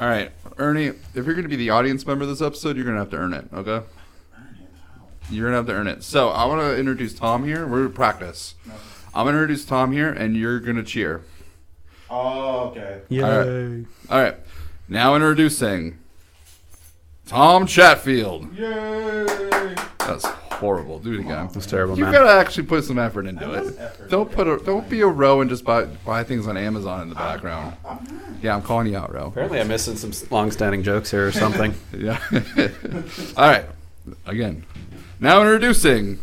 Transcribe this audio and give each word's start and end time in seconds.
All 0.00 0.08
right, 0.08 0.30
Ernie. 0.58 0.86
If 0.86 1.14
you're 1.14 1.24
going 1.24 1.42
to 1.42 1.48
be 1.48 1.56
the 1.56 1.70
audience 1.70 2.06
member 2.06 2.22
of 2.24 2.28
this 2.30 2.40
episode, 2.40 2.76
you're 2.76 2.84
going 2.84 2.96
to 2.96 3.00
have 3.02 3.10
to 3.10 3.16
earn 3.16 3.34
it. 3.34 3.46
Okay. 3.52 3.82
You're 5.30 5.46
gonna 5.46 5.56
have 5.56 5.66
to 5.66 5.74
earn 5.74 5.88
it. 5.88 6.02
So 6.02 6.30
I 6.30 6.46
want 6.46 6.62
to 6.62 6.78
introduce 6.78 7.12
Tom 7.14 7.44
here. 7.44 7.66
We're 7.66 7.82
gonna 7.82 7.90
practice. 7.90 8.54
I'm 9.14 9.26
gonna 9.26 9.36
introduce 9.36 9.66
Tom 9.66 9.92
here, 9.92 10.10
and 10.10 10.34
you're 10.34 10.58
gonna 10.58 10.82
cheer. 10.82 11.22
Oh, 12.08 12.70
okay. 12.70 13.02
Yay. 13.10 13.22
All 13.22 13.30
right. 13.30 13.86
All 14.10 14.22
right. 14.22 14.36
Now 14.88 15.14
introducing 15.14 15.98
Tom 17.26 17.66
Chatfield. 17.66 18.56
Yay! 18.56 19.26
That's 19.98 20.24
horrible. 20.58 20.98
Do 20.98 21.14
it 21.14 21.20
again. 21.20 21.48
That's 21.52 21.66
terrible, 21.66 21.96
You 21.98 22.04
man. 22.04 22.12
gotta 22.12 22.30
actually 22.38 22.66
put 22.66 22.84
some 22.84 22.98
effort 22.98 23.26
into 23.26 23.52
it. 23.52 23.76
effort. 23.78 24.10
Don't 24.10 24.30
put 24.30 24.46
a 24.46 24.58
don't 24.64 24.88
be 24.88 25.00
a 25.00 25.06
row 25.06 25.40
and 25.40 25.48
just 25.50 25.64
buy 25.64 25.84
buy 25.84 26.24
things 26.24 26.46
on 26.46 26.56
Amazon 26.56 27.02
in 27.02 27.08
the 27.08 27.14
background. 27.14 27.76
Yeah, 28.42 28.54
I'm 28.54 28.62
calling 28.62 28.86
you 28.88 28.96
out, 28.96 29.12
row. 29.12 29.26
Apparently, 29.28 29.60
I'm 29.60 29.68
missing 29.68 29.96
some 29.96 30.12
long-standing 30.30 30.82
jokes 30.82 31.10
here 31.10 31.26
or 31.26 31.32
something. 31.32 31.74
Yeah. 31.96 32.18
All 33.36 33.48
right. 33.48 33.64
Again. 34.26 34.64
Now 35.20 35.40
introducing 35.40 36.18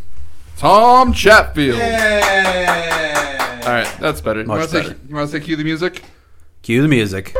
Tom 0.57 1.11
Chatfield. 1.13 1.77
Yay! 1.77 2.65
All 3.65 3.71
right, 3.71 3.97
that's 3.99 4.21
better. 4.21 4.41
You 4.41 4.47
Much 4.47 4.59
want 4.59 4.69
to 4.69 4.75
say 4.77 4.83
better. 4.89 4.99
you 5.09 5.15
want 5.15 5.29
to 5.31 5.37
say 5.39 5.43
cue 5.45 5.55
the 5.55 5.63
music? 5.63 6.03
Cue 6.61 6.81
the 6.81 6.87
music. 6.87 7.35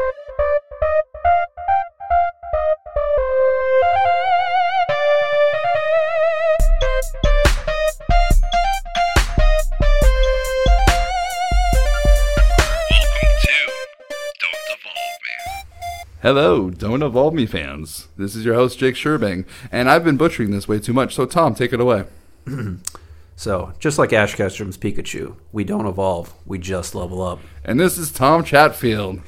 Hello, 16.25 16.71
Don't 16.71 17.03
Evolve 17.03 17.35
Me 17.35 17.45
fans. 17.45 18.07
This 18.17 18.35
is 18.35 18.43
your 18.43 18.55
host 18.55 18.79
Jake 18.79 18.95
Scherbing, 18.95 19.45
and 19.71 19.87
I've 19.87 20.04
been 20.04 20.18
butchering 20.18 20.49
this 20.49 20.67
way 20.67 20.79
too 20.79 20.91
much. 20.91 21.13
So 21.13 21.27
Tom, 21.27 21.54
take 21.54 21.71
it 21.71 21.79
away. 21.79 22.05
So, 23.37 23.73
just 23.79 23.99
like 23.99 24.12
Ash 24.12 24.34
Ketchum's 24.34 24.76
Pikachu, 24.77 25.35
we 25.51 25.63
don't 25.63 25.85
evolve, 25.85 26.34
we 26.48 26.57
just 26.57 26.95
level 26.95 27.21
up. 27.21 27.41
And 27.63 27.79
this 27.79 27.98
is 27.99 28.09
Tom 28.09 28.43
Chatfield. 28.43 29.20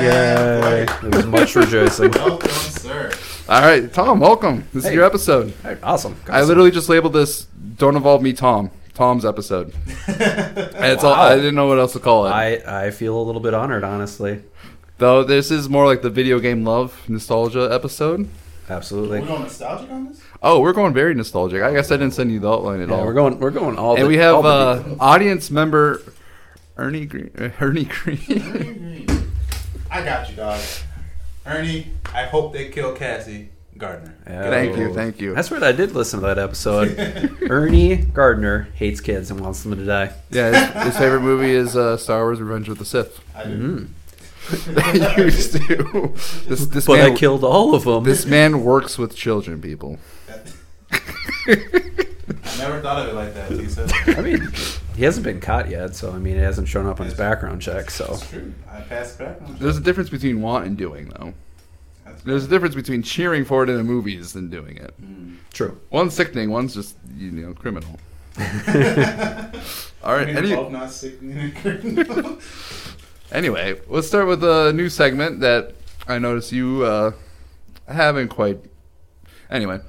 Yay! 0.00 0.86
There 1.02 1.10
was 1.12 1.26
much 1.26 1.54
rejoicing. 1.54 2.10
Welcome, 2.16 2.50
sir. 2.50 3.12
All 3.48 3.60
right, 3.60 3.92
Tom, 3.92 4.18
welcome. 4.18 4.66
This 4.72 4.84
is 4.84 4.88
Hey. 4.88 4.94
your 4.96 5.04
episode. 5.04 5.52
Hey, 5.62 5.76
awesome. 5.82 6.16
I 6.28 6.42
literally 6.42 6.72
just 6.72 6.88
labeled 6.88 7.12
this 7.12 7.46
"Don't 7.76 7.94
Evolve 7.94 8.22
Me, 8.22 8.32
Tom." 8.32 8.72
Tom's 8.94 9.24
episode. 9.24 9.72
And 10.08 10.92
it's 10.92 11.04
all. 11.04 11.12
I 11.12 11.36
didn't 11.36 11.54
know 11.54 11.66
what 11.66 11.78
else 11.78 11.92
to 11.92 12.00
call 12.00 12.26
it. 12.26 12.30
I, 12.30 12.86
I 12.86 12.90
feel 12.90 13.16
a 13.20 13.22
little 13.22 13.40
bit 13.42 13.52
honored, 13.54 13.84
honestly. 13.84 14.42
Though 15.00 15.24
this 15.24 15.50
is 15.50 15.68
more 15.68 15.86
like 15.86 16.02
the 16.02 16.10
video 16.10 16.38
game 16.38 16.64
love 16.64 17.08
nostalgia 17.08 17.68
episode. 17.72 18.28
Absolutely. 18.68 19.20
We're 19.20 19.26
going 19.26 19.42
nostalgic 19.42 19.90
on 19.90 20.08
this? 20.08 20.20
Oh, 20.42 20.60
we're 20.60 20.72
going 20.74 20.92
very 20.94 21.14
nostalgic. 21.14 21.62
I 21.62 21.72
guess 21.72 21.90
I 21.90 21.96
didn't 21.96 22.12
send 22.14 22.30
you 22.30 22.38
the 22.38 22.48
outline 22.50 22.80
at 22.82 22.88
Yeah, 22.88 22.96
all. 22.96 23.04
we're 23.06 23.14
going. 23.14 23.40
We're 23.40 23.50
going 23.50 23.76
all. 23.78 23.94
and 23.96 24.04
the, 24.04 24.08
we 24.08 24.18
have 24.18 24.36
all 24.36 24.46
uh, 24.46 24.82
audience 25.00 25.50
member 25.50 26.02
Ernie 26.76 27.06
Green. 27.06 27.30
Uh, 27.36 27.48
Ernie 27.60 27.84
Green. 27.86 29.06
I 29.90 30.04
got 30.04 30.30
you, 30.30 30.36
dog. 30.36 30.60
Ernie, 31.46 31.88
I 32.14 32.24
hope 32.24 32.52
they 32.52 32.68
kill 32.68 32.94
Cassie 32.94 33.48
Gardner. 33.76 34.14
Yeah. 34.26 34.50
thank 34.50 34.76
you, 34.76 34.94
thank 34.94 35.20
you. 35.20 35.34
That's 35.34 35.50
right. 35.50 35.62
I 35.62 35.72
did 35.72 35.92
listen 35.92 36.20
to 36.20 36.26
that 36.26 36.38
episode. 36.38 36.94
Ernie 37.50 37.96
Gardner 37.96 38.68
hates 38.74 39.00
kids 39.00 39.30
and 39.30 39.40
wants 39.40 39.62
them 39.62 39.74
to 39.76 39.84
die. 39.84 40.12
Yeah, 40.30 40.72
his, 40.74 40.84
his 40.84 40.98
favorite 40.98 41.22
movie 41.22 41.50
is 41.52 41.74
uh, 41.76 41.96
Star 41.96 42.20
Wars: 42.24 42.40
Revenge 42.40 42.68
of 42.68 42.78
the 42.78 42.84
Sith. 42.84 43.18
I 43.34 43.44
do. 43.44 43.88
you 45.16 45.24
used 45.24 45.52
to. 45.52 46.12
This 46.48 46.66
this 46.66 46.86
But 46.86 46.98
man 46.98 47.12
I 47.12 47.14
killed 47.16 47.44
all 47.44 47.74
of 47.74 47.84
them. 47.84 48.04
this 48.04 48.26
man 48.26 48.64
works 48.64 48.98
with 48.98 49.14
children. 49.14 49.60
People. 49.60 49.98
I 50.92 52.56
never 52.58 52.80
thought 52.80 53.00
of 53.02 53.08
it 53.08 53.14
like 53.14 53.34
that, 53.34 53.50
Tisa. 53.50 54.16
I 54.18 54.20
mean, 54.20 54.48
he 54.96 55.04
hasn't 55.04 55.24
been 55.24 55.40
caught 55.40 55.68
yet, 55.70 55.94
so 55.94 56.12
I 56.12 56.18
mean, 56.18 56.36
it 56.36 56.40
hasn't 56.42 56.68
shown 56.68 56.86
up 56.86 57.00
on 57.00 57.06
his 57.06 57.14
background 57.14 57.62
check. 57.62 57.90
So 57.90 58.14
It's 58.14 58.28
true. 58.30 58.52
I 58.70 58.80
passed 58.80 59.18
background. 59.18 59.54
check. 59.54 59.60
There's 59.60 59.76
a 59.76 59.80
difference 59.80 60.10
between 60.10 60.40
want 60.42 60.66
and 60.66 60.76
doing, 60.76 61.08
though. 61.18 61.32
There's 62.24 62.44
a 62.44 62.48
difference 62.48 62.74
between 62.74 63.02
cheering 63.02 63.44
for 63.44 63.62
it 63.62 63.70
in 63.70 63.76
the 63.76 63.84
movies 63.84 64.32
than 64.34 64.50
doing 64.50 64.76
it. 64.76 64.92
Hmm. 65.00 65.34
true. 65.52 65.80
One's 65.90 66.12
sickening, 66.14 66.50
one's 66.50 66.74
just 66.74 66.96
you 67.16 67.30
know 67.30 67.54
criminal. 67.54 67.98
All 68.38 68.42
I 70.12 70.16
right. 70.16 70.26
mean, 70.28 70.36
Any, 70.36 70.54
both 70.54 70.70
not 70.72 70.90
sick. 70.90 71.18
Anyway, 73.32 73.80
let's 73.88 74.06
start 74.06 74.26
with 74.26 74.42
a 74.44 74.72
new 74.72 74.88
segment 74.88 75.40
that 75.40 75.74
I 76.06 76.18
notice 76.18 76.52
you 76.52 76.84
uh, 76.84 77.12
haven't 77.86 78.28
quite. 78.28 78.58
Anyway, 79.50 79.80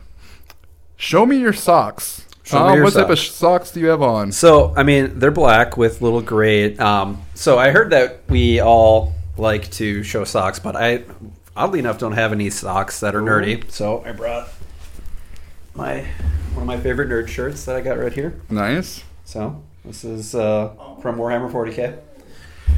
show 0.96 1.25
me 1.25 1.38
your 1.38 1.53
socks. 1.53 2.25
Show 2.44 2.68
me 2.68 2.75
your 2.75 2.84
what 2.84 2.94
type 2.94 3.09
of 3.09 3.19
socks. 3.19 3.35
socks 3.35 3.72
do 3.72 3.79
you 3.79 3.88
have 3.88 4.02
on? 4.02 4.31
So 4.31 4.74
I 4.75 4.84
mean, 4.84 5.19
they're 5.19 5.31
black 5.31 5.78
with 5.78 6.02
little 6.02 6.22
gray. 6.22 6.75
Um, 6.78 7.22
so 7.34 7.57
I 7.57 7.72
heard 7.72 7.91
that 7.91 8.22
we 8.28 8.59
all 8.59 9.13
like 9.38 9.69
to 9.72 10.03
show 10.03 10.23
socks, 10.23 10.59
but 10.59 10.75
I, 10.75 11.03
oddly 11.56 11.79
enough, 11.79 11.97
don't 12.00 12.12
have 12.13 12.31
any 12.31 12.50
socks 12.50 13.00
that 13.00 13.16
are 13.16 13.22
nerdy. 13.22 13.69
So 13.72 14.03
I 14.06 14.12
brought 14.12 14.50
my 15.73 16.06
one 16.53 16.63
of 16.63 16.68
my 16.68 16.79
favorite 16.79 17.09
nerd 17.09 17.28
shirts 17.28 17.66
that 17.66 17.75
I 17.75 17.81
got 17.81 17.97
right 17.97 18.13
here. 18.13 18.41
Nice. 18.50 19.03
So 19.23 19.63
this 19.85 20.03
is 20.03 20.35
uh, 20.35 20.73
from 21.02 21.18
Warhammer 21.18 21.52
40k. 21.52 21.97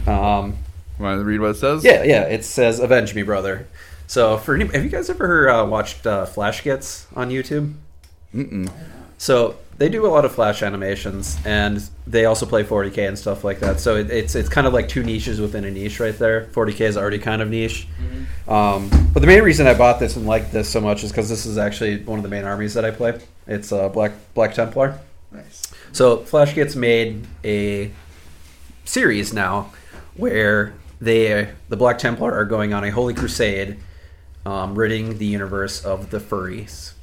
Um, 0.08 0.58
Want 1.00 1.20
to 1.20 1.24
read 1.26 1.40
what 1.40 1.52
it 1.52 1.58
says? 1.58 1.84
yeah, 1.84 2.04
yeah. 2.04 2.24
It 2.24 2.46
says 2.46 2.80
"Avenge 2.80 3.16
Me, 3.16 3.24
brother." 3.24 3.68
So 4.08 4.38
for 4.38 4.54
any, 4.56 4.66
have 4.68 4.84
you 4.84 4.90
guys 4.90 5.10
ever 5.10 5.50
uh, 5.50 5.66
watched 5.66 6.06
uh, 6.06 6.26
Flashgitz 6.26 7.06
on 7.16 7.30
YouTube? 7.30 7.74
Mm-mm. 8.34 8.70
So 9.18 9.56
they 9.78 9.90
do 9.90 10.06
a 10.06 10.10
lot 10.10 10.24
of 10.24 10.34
Flash 10.36 10.62
animations, 10.62 11.38
and 11.46 11.82
they 12.06 12.26
also 12.26 12.46
play 12.46 12.64
40k 12.64 13.08
and 13.08 13.18
stuff 13.18 13.44
like 13.44 13.60
that. 13.62 13.80
So 13.80 13.96
it, 13.96 14.12
it's 14.12 14.36
it's 14.36 14.50
kind 14.50 14.68
of 14.68 14.74
like 14.74 14.88
two 14.88 15.02
niches 15.04 15.42
within 15.42 15.66
a 15.66 15.72
niche 15.72 16.00
right 16.00 16.18
there. 16.18 16.46
40k 16.54 16.82
is 16.82 16.96
already 16.98 17.18
kind 17.20 17.42
of 17.42 17.50
niche. 17.50 17.88
Um, 18.48 18.90
but 19.14 19.22
the 19.22 19.28
main 19.28 19.42
reason 19.42 19.66
I 19.66 19.74
bought 19.74 20.00
this 20.00 20.16
and 20.16 20.28
liked 20.28 20.52
this 20.52 20.70
so 20.70 20.80
much 20.80 21.04
is 21.04 21.12
because 21.12 21.28
this 21.28 21.46
is 21.48 21.58
actually 21.58 22.04
one 22.04 22.20
of 22.20 22.24
the 22.24 22.30
main 22.30 22.44
armies 22.44 22.76
that 22.76 22.86
I 22.86 22.92
play. 22.92 23.20
It's 23.48 23.72
uh, 23.72 23.90
Black 23.90 24.12
Black 24.36 24.54
Templar. 24.54 25.00
nice. 25.32 25.74
So 25.92 26.18
Flashgitz 26.18 26.76
made 26.76 27.26
a 27.44 27.92
series 28.86 29.34
now 29.34 29.72
where 30.16 30.74
they 31.02 31.50
the 31.70 31.78
Black 31.78 31.98
Templar 31.98 32.34
are 32.34 32.46
going 32.46 32.74
on 32.74 32.84
a 32.84 32.90
holy 32.90 33.14
crusade, 33.14 33.78
um, 34.46 34.76
ridding 34.76 35.18
the 35.18 35.26
universe 35.26 35.84
of 35.84 36.10
the 36.10 36.20
furries. 36.20 36.94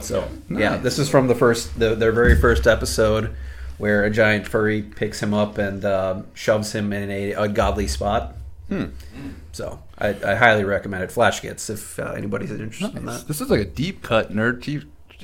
So 0.00 0.28
yeah, 0.50 0.76
this 0.76 0.98
is 0.98 1.08
from 1.08 1.28
the 1.28 1.34
first 1.34 1.78
the, 1.78 1.94
their 1.94 2.12
very 2.12 2.40
first 2.40 2.66
episode 2.66 3.34
where 3.78 4.04
a 4.04 4.10
giant 4.10 4.46
furry 4.46 4.82
picks 4.82 5.22
him 5.22 5.34
up 5.34 5.58
and 5.58 5.84
um, 5.84 6.26
shoves 6.34 6.72
him 6.72 6.92
in 6.92 7.10
a 7.10 7.48
godly 7.48 7.88
spot. 7.88 8.34
Hmm. 8.68 8.86
So 9.52 9.80
I, 9.98 10.08
I 10.24 10.34
highly 10.34 10.64
recommend 10.64 11.04
it. 11.04 11.10
Flashgitz 11.10 11.68
if 11.68 11.98
uh, 11.98 12.12
anybody's 12.16 12.50
interested 12.50 12.96
in 12.96 13.06
that. 13.06 13.28
This 13.28 13.40
is 13.40 13.50
like 13.50 13.60
a 13.60 13.64
deep 13.64 14.02
cut 14.02 14.32
nerd 14.32 14.62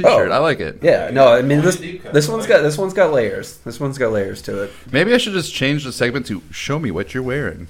t-shirt. 0.03 0.31
Oh. 0.31 0.32
I 0.32 0.38
like 0.38 0.60
it. 0.60 0.78
Yeah, 0.82 1.10
no, 1.10 1.32
I 1.32 1.42
mean 1.42 1.60
this 1.60 1.76
Only 1.76 1.92
deep 1.92 2.03
cut. 2.04 2.12
this 2.14 2.28
one's 2.28 2.47
got 2.47 2.62
this 2.62 2.78
one's 2.78 2.94
got 2.94 3.12
layers. 3.12 3.59
This 3.59 3.78
one's 3.78 3.98
got 3.98 4.12
layers 4.12 4.41
to 4.42 4.62
it. 4.64 4.72
Maybe 4.91 5.12
I 5.14 5.19
should 5.19 5.34
just 5.34 5.53
change 5.54 5.84
the 5.84 5.92
segment 5.92 6.26
to 6.26 6.42
"Show 6.50 6.78
me 6.78 6.91
what 6.91 7.12
you're 7.14 7.22
wearing." 7.22 7.69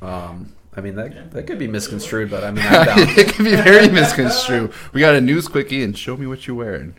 Um, 0.00 0.52
I 0.76 0.80
mean 0.80 0.96
that 0.96 1.30
that 1.32 1.46
could 1.46 1.58
be 1.58 1.68
misconstrued, 1.68 2.30
but 2.30 2.42
I 2.44 2.50
mean 2.50 2.64
I'm 2.68 2.86
down. 2.86 2.98
it 2.98 3.28
can 3.34 3.44
be 3.44 3.54
very 3.56 3.88
misconstrued. 3.88 4.72
We 4.92 5.00
got 5.00 5.14
a 5.14 5.20
news 5.20 5.48
quickie 5.48 5.82
and 5.84 5.96
show 5.96 6.16
me 6.16 6.26
what 6.26 6.46
you're 6.46 6.56
wearing. 6.56 6.94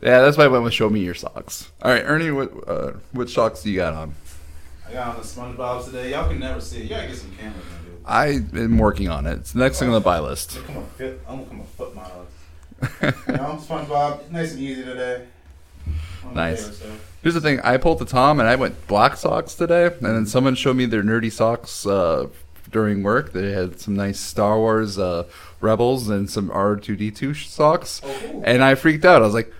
Yeah, 0.00 0.20
that's 0.22 0.36
why 0.36 0.44
I 0.44 0.48
went 0.48 0.64
with 0.64 0.72
show 0.74 0.90
me 0.90 1.00
your 1.00 1.14
socks. 1.14 1.70
All 1.82 1.92
right, 1.92 2.02
Ernie, 2.04 2.30
what 2.32 2.50
uh, 2.68 2.92
what 3.12 3.30
socks 3.30 3.62
do 3.62 3.70
you 3.70 3.76
got 3.76 3.92
on? 3.94 4.14
I 4.88 4.92
got 4.94 5.08
on 5.14 5.16
the 5.16 5.26
SpongeBob 5.26 5.84
today. 5.84 6.10
Y'all 6.10 6.28
can 6.28 6.40
never 6.40 6.60
see 6.60 6.78
it. 6.78 6.82
You 6.84 6.88
gotta 6.88 7.06
get 7.06 7.16
some 7.16 7.30
cameras, 7.36 7.64
man, 7.64 7.84
dude. 7.84 8.00
I 8.04 8.26
am 8.60 8.78
working 8.78 9.08
on 9.08 9.26
it. 9.26 9.34
It's 9.38 9.52
the 9.52 9.60
next 9.60 9.78
thing 9.78 9.88
on 9.88 9.94
the 9.94 10.00
buy 10.00 10.18
list. 10.18 10.54
They 10.54 10.60
come 10.62 10.78
a 10.78 10.82
fit. 10.86 11.20
I'm 11.28 11.36
gonna 11.36 11.48
come 11.48 11.60
a 11.60 11.64
foot 11.64 11.94
model. 11.94 12.26
You 12.82 12.88
know, 13.34 13.58
SpongeBob, 13.62 14.20
it's 14.20 14.30
nice 14.30 14.52
and 14.52 14.60
easy 14.60 14.82
today. 14.84 15.26
One 16.22 16.30
of 16.30 16.34
my 16.34 16.50
Nice. 16.50 16.60
favorite 16.60 16.74
stuff. 16.76 17.08
Here's 17.22 17.34
the 17.34 17.40
thing: 17.40 17.60
I 17.60 17.76
pulled 17.76 17.98
the 18.00 18.04
Tom 18.04 18.40
and 18.40 18.48
I 18.48 18.56
went 18.56 18.86
black 18.88 19.16
socks 19.16 19.54
today, 19.54 19.86
and 19.86 20.00
then 20.00 20.26
someone 20.26 20.54
showed 20.56 20.76
me 20.76 20.86
their 20.86 21.02
nerdy 21.02 21.30
socks 21.30 21.86
uh, 21.86 22.26
during 22.70 23.02
work. 23.02 23.32
They 23.32 23.52
had 23.52 23.78
some 23.80 23.94
nice 23.94 24.18
Star 24.18 24.56
Wars 24.58 24.98
uh, 24.98 25.24
Rebels 25.60 26.08
and 26.08 26.28
some 26.28 26.48
R2D2 26.50 27.46
socks, 27.48 28.00
Oh, 28.04 28.42
and 28.44 28.62
I 28.64 28.74
freaked 28.74 29.04
out. 29.04 29.22
I 29.22 29.24
was 29.24 29.34
like, 29.34 29.52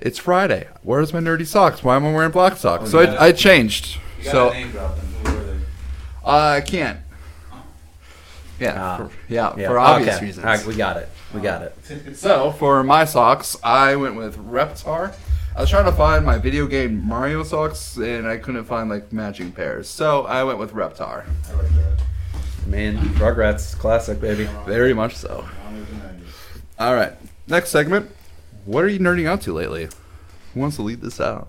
"It's 0.00 0.18
Friday. 0.18 0.66
Where's 0.82 1.12
my 1.12 1.20
nerdy 1.20 1.46
socks? 1.46 1.84
Why 1.84 1.94
am 1.96 2.04
I 2.04 2.12
wearing 2.12 2.32
black 2.32 2.56
socks?" 2.56 2.84
Oh, 2.86 2.86
so 2.88 3.06
gotta- 3.06 3.20
I, 3.20 3.26
I 3.26 3.32
changed. 3.32 3.98
You 4.18 4.24
got 4.24 4.30
So 4.32 4.50
name 4.50 4.70
drop 4.72 4.96
them. 4.96 5.06
Who 5.24 5.32
were 5.38 5.44
they? 5.44 5.58
I 6.24 6.60
can't. 6.62 6.98
Yeah, 8.58 8.74
Ah. 8.76 8.96
for, 8.96 9.10
yeah, 9.28 9.54
Yeah, 9.56 9.68
for 9.68 9.78
obvious 9.78 10.16
okay. 10.16 10.26
reasons. 10.26 10.44
All 10.44 10.50
right, 10.52 10.66
we 10.66 10.74
got 10.74 10.96
it. 10.96 11.08
We 11.34 11.40
got 11.40 11.62
it. 11.62 11.74
So 12.16 12.52
for 12.52 12.82
my 12.82 13.04
socks, 13.04 13.56
I 13.62 13.96
went 13.96 14.16
with 14.16 14.36
Reptar. 14.38 15.14
I 15.56 15.60
was 15.60 15.70
trying 15.70 15.84
to 15.86 15.92
find 15.92 16.24
my 16.24 16.38
video 16.38 16.66
game 16.66 17.06
Mario 17.06 17.42
socks, 17.42 17.96
and 17.96 18.26
I 18.26 18.36
couldn't 18.38 18.64
find 18.64 18.88
like 18.88 19.12
matching 19.12 19.52
pairs. 19.52 19.88
So 19.88 20.24
I 20.26 20.44
went 20.44 20.58
with 20.58 20.72
Reptar. 20.72 21.24
I 21.50 21.52
like 21.54 21.68
that. 21.74 22.02
I 22.64 22.68
mean, 22.68 22.96
Rugrats 23.16 23.76
classic, 23.76 24.20
baby. 24.20 24.48
Very 24.66 24.94
much 24.94 25.16
so. 25.16 25.48
Long 25.64 25.76
as 25.76 25.86
the 25.86 25.94
90s. 25.94 26.60
All 26.78 26.94
right. 26.94 27.12
Next 27.46 27.70
segment. 27.70 28.10
What 28.64 28.84
are 28.84 28.88
you 28.88 28.98
nerding 28.98 29.26
out 29.26 29.40
to 29.42 29.52
lately? 29.52 29.88
Who 30.54 30.60
wants 30.60 30.76
to 30.76 30.82
lead 30.82 31.00
this 31.00 31.20
out? 31.20 31.48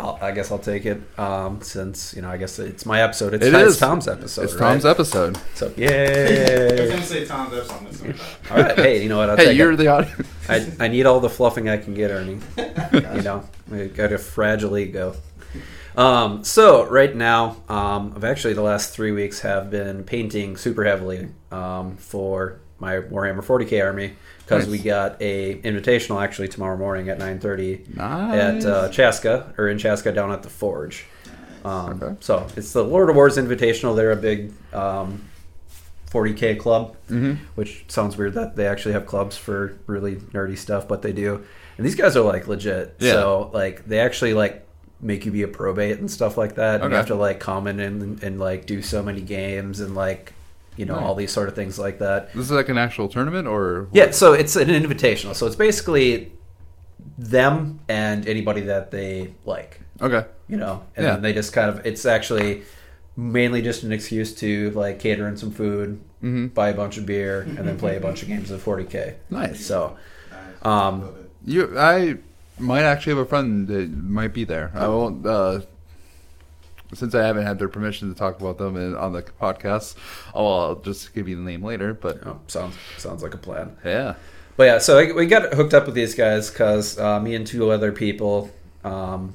But 0.00 0.06
I'll, 0.06 0.18
I 0.22 0.32
guess 0.32 0.50
I'll 0.50 0.58
take 0.58 0.86
it 0.86 1.00
um, 1.18 1.60
since 1.62 2.14
you 2.14 2.22
know. 2.22 2.30
I 2.30 2.36
guess 2.36 2.58
it's 2.58 2.86
my 2.86 3.02
episode. 3.02 3.34
It's, 3.34 3.44
It 3.44 3.54
it's. 3.54 3.78
Tom's 3.78 4.08
episode. 4.08 4.44
it's 4.44 4.56
Tom's 4.56 4.84
right? 4.84 4.90
episode. 4.90 5.38
So 5.54 5.66
I 5.66 5.68
was 5.70 5.78
yay! 5.78 6.88
gonna 6.90 7.02
say 7.02 7.24
Tom's 7.24 7.54
F 7.54 7.70
on 7.72 7.84
this 7.84 8.00
one. 8.00 8.14
all 8.50 8.62
right. 8.64 8.76
Hey, 8.76 9.02
you 9.02 9.08
know 9.08 9.18
what? 9.18 9.30
I'll 9.30 9.36
Hey, 9.36 9.46
take 9.46 9.58
you're 9.58 9.72
it. 9.72 9.76
the 9.76 9.88
audience. 9.88 10.28
I, 10.48 10.66
I 10.80 10.88
need 10.88 11.06
all 11.06 11.20
the 11.20 11.28
fluffing 11.30 11.68
I 11.68 11.76
can 11.76 11.94
get, 11.94 12.10
Ernie. 12.10 12.38
you 12.56 13.22
know, 13.22 13.44
I 13.72 13.84
got 13.86 14.12
a 14.12 14.18
fragile 14.18 14.76
ego. 14.78 15.14
Um, 15.96 16.44
so 16.44 16.84
right 16.86 17.14
now, 17.14 17.56
um, 17.68 18.12
I've 18.16 18.24
actually 18.24 18.54
the 18.54 18.62
last 18.62 18.92
three 18.94 19.12
weeks 19.12 19.40
have 19.40 19.70
been 19.70 20.04
painting 20.04 20.56
super 20.56 20.84
heavily 20.84 21.28
um, 21.50 21.96
for 21.96 22.60
my 22.78 22.96
Warhammer 22.96 23.42
40k 23.44 23.84
army 23.84 24.14
because 24.50 24.66
Nice. 24.66 24.72
we 24.72 24.78
got 24.84 25.16
a 25.22 25.54
invitational 25.62 26.20
actually 26.20 26.48
tomorrow 26.48 26.76
morning 26.76 27.08
at 27.08 27.18
9:30 27.20 27.94
Nice. 27.96 28.64
at 28.64 28.66
uh, 28.70 28.88
Chaska 28.88 29.54
or 29.56 29.68
in 29.68 29.78
Chaska 29.78 30.10
down 30.10 30.32
at 30.32 30.42
the 30.42 30.50
Forge. 30.50 31.04
Um, 31.64 32.02
Okay. 32.02 32.16
So 32.20 32.46
it's 32.56 32.72
the 32.72 32.82
Lord 32.82 33.10
of 33.10 33.14
Wars 33.16 33.36
Invitational. 33.36 33.94
They're 33.94 34.10
a 34.10 34.16
big 34.16 34.52
um, 34.72 35.22
40k 36.10 36.58
club, 36.58 36.96
Mhm. 37.08 37.38
which 37.54 37.84
sounds 37.86 38.16
weird 38.16 38.34
that 38.34 38.56
they 38.56 38.66
actually 38.66 38.94
have 38.94 39.06
clubs 39.06 39.36
for 39.36 39.74
really 39.86 40.16
nerdy 40.16 40.58
stuff, 40.58 40.88
but 40.88 41.02
they 41.02 41.12
do. 41.12 41.42
And 41.76 41.86
these 41.86 41.94
guys 41.94 42.16
are 42.16 42.22
like 42.24 42.48
legit. 42.48 42.96
Yeah. 42.98 43.12
So 43.12 43.50
like 43.54 43.86
they 43.86 44.00
actually 44.00 44.34
like 44.34 44.66
make 45.00 45.24
you 45.24 45.30
be 45.32 45.42
a 45.42 45.48
probate 45.48 45.98
and 46.00 46.10
stuff 46.10 46.36
like 46.36 46.56
that. 46.56 46.80
And 46.82 46.90
you 46.90 46.96
have 46.96 47.06
to 47.06 47.14
like 47.14 47.38
comment 47.38 47.80
and, 47.80 48.20
and 48.22 48.40
like 48.40 48.66
do 48.66 48.82
so 48.82 49.02
many 49.02 49.20
games 49.20 49.78
and 49.80 49.94
like 49.94 50.32
you 50.80 50.86
know 50.88 50.94
Nice. 50.96 51.04
all 51.06 51.14
these 51.22 51.32
sort 51.38 51.48
of 51.50 51.54
things 51.60 51.78
like 51.86 51.96
that. 52.04 52.32
This 52.34 52.46
is 52.50 52.56
like 52.60 52.70
an 52.74 52.78
actual 52.86 53.06
tournament, 53.16 53.46
or 53.54 53.88
Yeah, 53.92 54.10
so 54.22 54.32
it's 54.42 54.54
an 54.64 54.68
invitational. 54.80 55.34
So 55.38 55.42
it's 55.48 55.56
basically 55.68 56.32
them 57.18 57.80
and 57.88 58.26
anybody 58.34 58.62
that 58.72 58.90
they 58.90 59.32
like 59.44 59.80
Okay. 60.00 60.24
you 60.48 60.56
know 60.56 60.74
and 60.96 61.04
Yeah. 61.04 61.12
then 61.14 61.22
they 61.22 61.32
just 61.32 61.52
kind 61.52 61.68
of 61.72 61.84
it's 61.86 62.04
actually 62.06 62.62
mainly 63.16 63.60
just 63.70 63.82
an 63.82 63.92
excuse 63.92 64.34
to 64.42 64.70
like 64.82 64.98
cater 64.98 65.26
in 65.28 65.36
some 65.36 65.50
food 65.50 65.88
Mm-hmm. 66.22 66.46
buy 66.48 66.68
a 66.68 66.74
bunch 66.74 66.98
of 66.98 67.04
beer 67.06 67.40
and 67.56 67.62
then 67.66 67.78
play 67.78 67.96
a 67.96 68.00
bunch 68.00 68.20
of 68.22 68.28
games 68.32 68.50
of 68.50 68.62
40k 68.62 69.14
Nice. 69.30 69.64
so 69.64 69.96
Um, 70.62 70.94
You, 71.54 71.78
I 71.78 72.16
might 72.58 72.82
actually 72.92 73.14
have 73.16 73.24
a 73.26 73.30
friend 73.32 73.66
that 73.68 73.88
might 74.18 74.34
be 74.34 74.44
there. 74.44 74.70
I 74.74 74.86
won't, 74.88 75.24
uh, 75.24 75.60
since 76.94 77.14
I 77.14 77.24
haven't 77.24 77.44
had 77.44 77.58
their 77.58 77.68
permission 77.68 78.08
to 78.12 78.18
talk 78.18 78.40
about 78.40 78.58
them 78.58 78.76
in, 78.76 78.94
on 78.96 79.12
the 79.12 79.22
podcast. 79.22 79.94
I'll, 80.34 80.46
I'll 80.46 80.74
just 80.76 81.14
give 81.14 81.28
you 81.28 81.36
the 81.36 81.42
name 81.42 81.64
later. 81.64 81.94
But 81.94 82.26
oh, 82.26 82.40
sounds 82.46 82.74
sounds 82.98 83.22
like 83.22 83.34
a 83.34 83.38
plan 83.38 83.76
yeah, 83.84 84.14
but 84.56 84.64
yeah 84.64 84.78
so 84.78 84.98
I, 84.98 85.12
we 85.12 85.26
got 85.26 85.54
hooked 85.54 85.74
up 85.74 85.86
with 85.86 85.94
these 85.94 86.14
guys 86.14 86.50
because 86.50 86.98
uh, 86.98 87.20
me 87.20 87.34
and 87.34 87.46
two 87.46 87.70
other 87.70 87.92
people 87.92 88.50
um, 88.84 89.34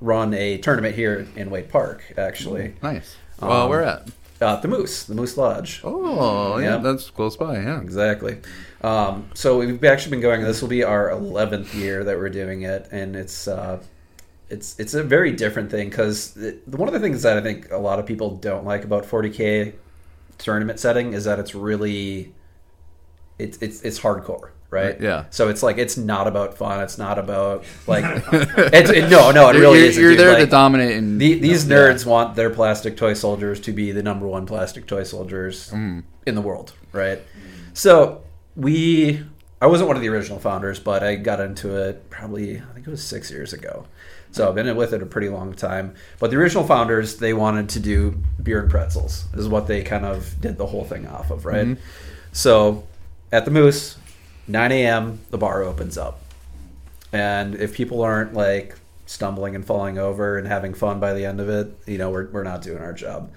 run 0.00 0.34
a 0.34 0.58
tournament 0.58 0.94
here 0.94 1.26
in 1.36 1.50
Waite 1.50 1.68
Park 1.70 2.14
actually 2.16 2.74
nice. 2.82 3.16
Um, 3.40 3.48
well, 3.48 3.68
where 3.68 3.82
at? 3.82 4.08
uh, 4.40 4.56
the 4.60 4.68
moose 4.68 5.04
the 5.04 5.14
moose 5.14 5.36
lodge 5.36 5.80
Oh, 5.84 6.58
yeah, 6.58 6.76
yeah. 6.76 6.76
that's 6.78 7.10
close 7.10 7.36
by. 7.36 7.54
Yeah. 7.54 7.80
Exactly. 7.80 8.38
Um, 8.82 9.30
so 9.32 9.58
we've 9.58 9.82
actually 9.84 10.10
been 10.10 10.20
going. 10.20 10.42
This 10.42 10.60
will 10.60 10.68
be 10.68 10.82
our 10.84 11.10
eleventh 11.10 11.74
year 11.74 12.04
that 12.04 12.18
we're 12.18 12.28
doing 12.28 12.62
it, 12.62 12.86
and 12.92 13.16
it's 13.16 13.48
uh, 13.48 13.82
it's 14.54 14.68
it's 14.78 14.94
a 14.94 15.02
very 15.02 15.32
different 15.32 15.70
thing 15.70 15.88
because 15.90 16.16
one 16.66 16.88
of 16.88 16.94
the 16.94 17.00
things 17.00 17.22
that 17.22 17.36
I 17.36 17.40
think 17.40 17.70
a 17.70 17.76
lot 17.88 17.98
of 17.98 18.06
people 18.06 18.28
don't 18.36 18.64
like 18.64 18.84
about 18.84 19.04
40k 19.04 19.74
tournament 20.38 20.78
setting 20.80 21.12
is 21.12 21.24
that 21.24 21.38
it's 21.38 21.54
really 21.54 22.32
it's 23.38 23.58
it's 23.60 23.82
it's 23.82 23.98
hardcore, 23.98 24.50
right? 24.70 25.00
Yeah. 25.00 25.24
So 25.30 25.48
it's 25.48 25.62
like 25.62 25.76
it's 25.78 25.96
not 25.96 26.26
about 26.28 26.56
fun. 26.56 26.80
It's 26.82 26.98
not 26.98 27.18
about 27.18 27.64
like 27.86 28.04
it's 28.32 28.90
it, 28.90 29.10
no 29.10 29.30
no 29.32 29.48
it 29.50 29.54
really 29.58 29.78
you're, 29.80 29.88
isn't. 29.88 30.02
You're 30.02 30.10
dude. 30.12 30.20
there 30.20 30.34
to 30.36 30.40
Like, 30.42 30.50
dominate 30.50 30.96
and 30.96 31.20
the, 31.20 31.34
these 31.34 31.66
Yeah. 31.68 31.76
nerds 31.76 32.06
want 32.06 32.36
their 32.36 32.50
plastic 32.50 32.96
toy 32.96 33.14
soldiers 33.14 33.60
to 33.60 33.72
be 33.72 33.90
the 33.92 34.02
number 34.02 34.26
one 34.26 34.46
plastic 34.46 34.86
toy 34.86 35.02
soldiers 35.02 35.70
Mm. 35.72 36.04
in 36.26 36.34
the 36.36 36.42
world, 36.42 36.72
right? 36.92 37.20
So 37.72 38.22
we, 38.56 39.20
I 39.60 39.66
wasn't 39.66 39.88
one 39.88 39.96
of 39.96 40.02
the 40.02 40.08
original 40.08 40.38
founders, 40.38 40.78
but 40.78 41.02
I 41.02 41.14
got 41.16 41.40
into 41.40 41.74
it 41.76 42.10
probably 42.10 42.58
I 42.58 42.74
think 42.74 42.86
it 42.86 42.90
was 42.90 43.02
six 43.02 43.30
years 43.30 43.52
ago. 43.52 43.86
So 44.32 44.48
I've 44.48 44.54
been 44.56 44.74
with 44.76 44.92
it 44.92 45.00
a 45.02 45.06
pretty 45.06 45.28
long 45.28 45.52
time. 45.54 45.94
But 46.18 46.30
the 46.32 46.36
original 46.36 46.64
founders, 46.66 47.18
they 47.18 47.32
wanted 47.32 47.68
to 47.70 47.80
do 47.80 48.18
beer 48.42 48.60
and 48.60 48.68
pretzels. 48.70 49.26
Is 49.34 49.46
what 49.48 49.68
they 49.68 49.82
kind 49.82 50.04
of 50.04 50.40
did 50.40 50.58
the 50.58 50.66
whole 50.66 50.84
thing 50.84 51.06
off 51.06 51.30
of, 51.30 51.46
right? 51.46 51.66
Mhm. 51.66 51.78
So 52.32 52.84
at 53.30 53.44
the 53.44 53.52
Moose, 53.52 53.96
9 54.48 54.72
a.m. 54.72 55.20
the 55.30 55.38
bar 55.38 55.62
opens 55.62 55.96
up, 55.96 56.20
and 57.12 57.54
if 57.54 57.74
people 57.74 58.02
aren't 58.02 58.34
like 58.34 58.74
stumbling 59.06 59.54
and 59.54 59.64
falling 59.64 59.98
over 59.98 60.36
and 60.36 60.48
having 60.48 60.74
fun 60.74 60.98
by 60.98 61.12
the 61.14 61.24
end 61.24 61.40
of 61.40 61.48
it, 61.48 61.68
you 61.86 61.96
know, 61.98 62.10
we're, 62.10 62.26
we're 62.30 62.42
not 62.42 62.60
doing 62.62 62.78
our 62.82 62.92
job. 62.92 63.30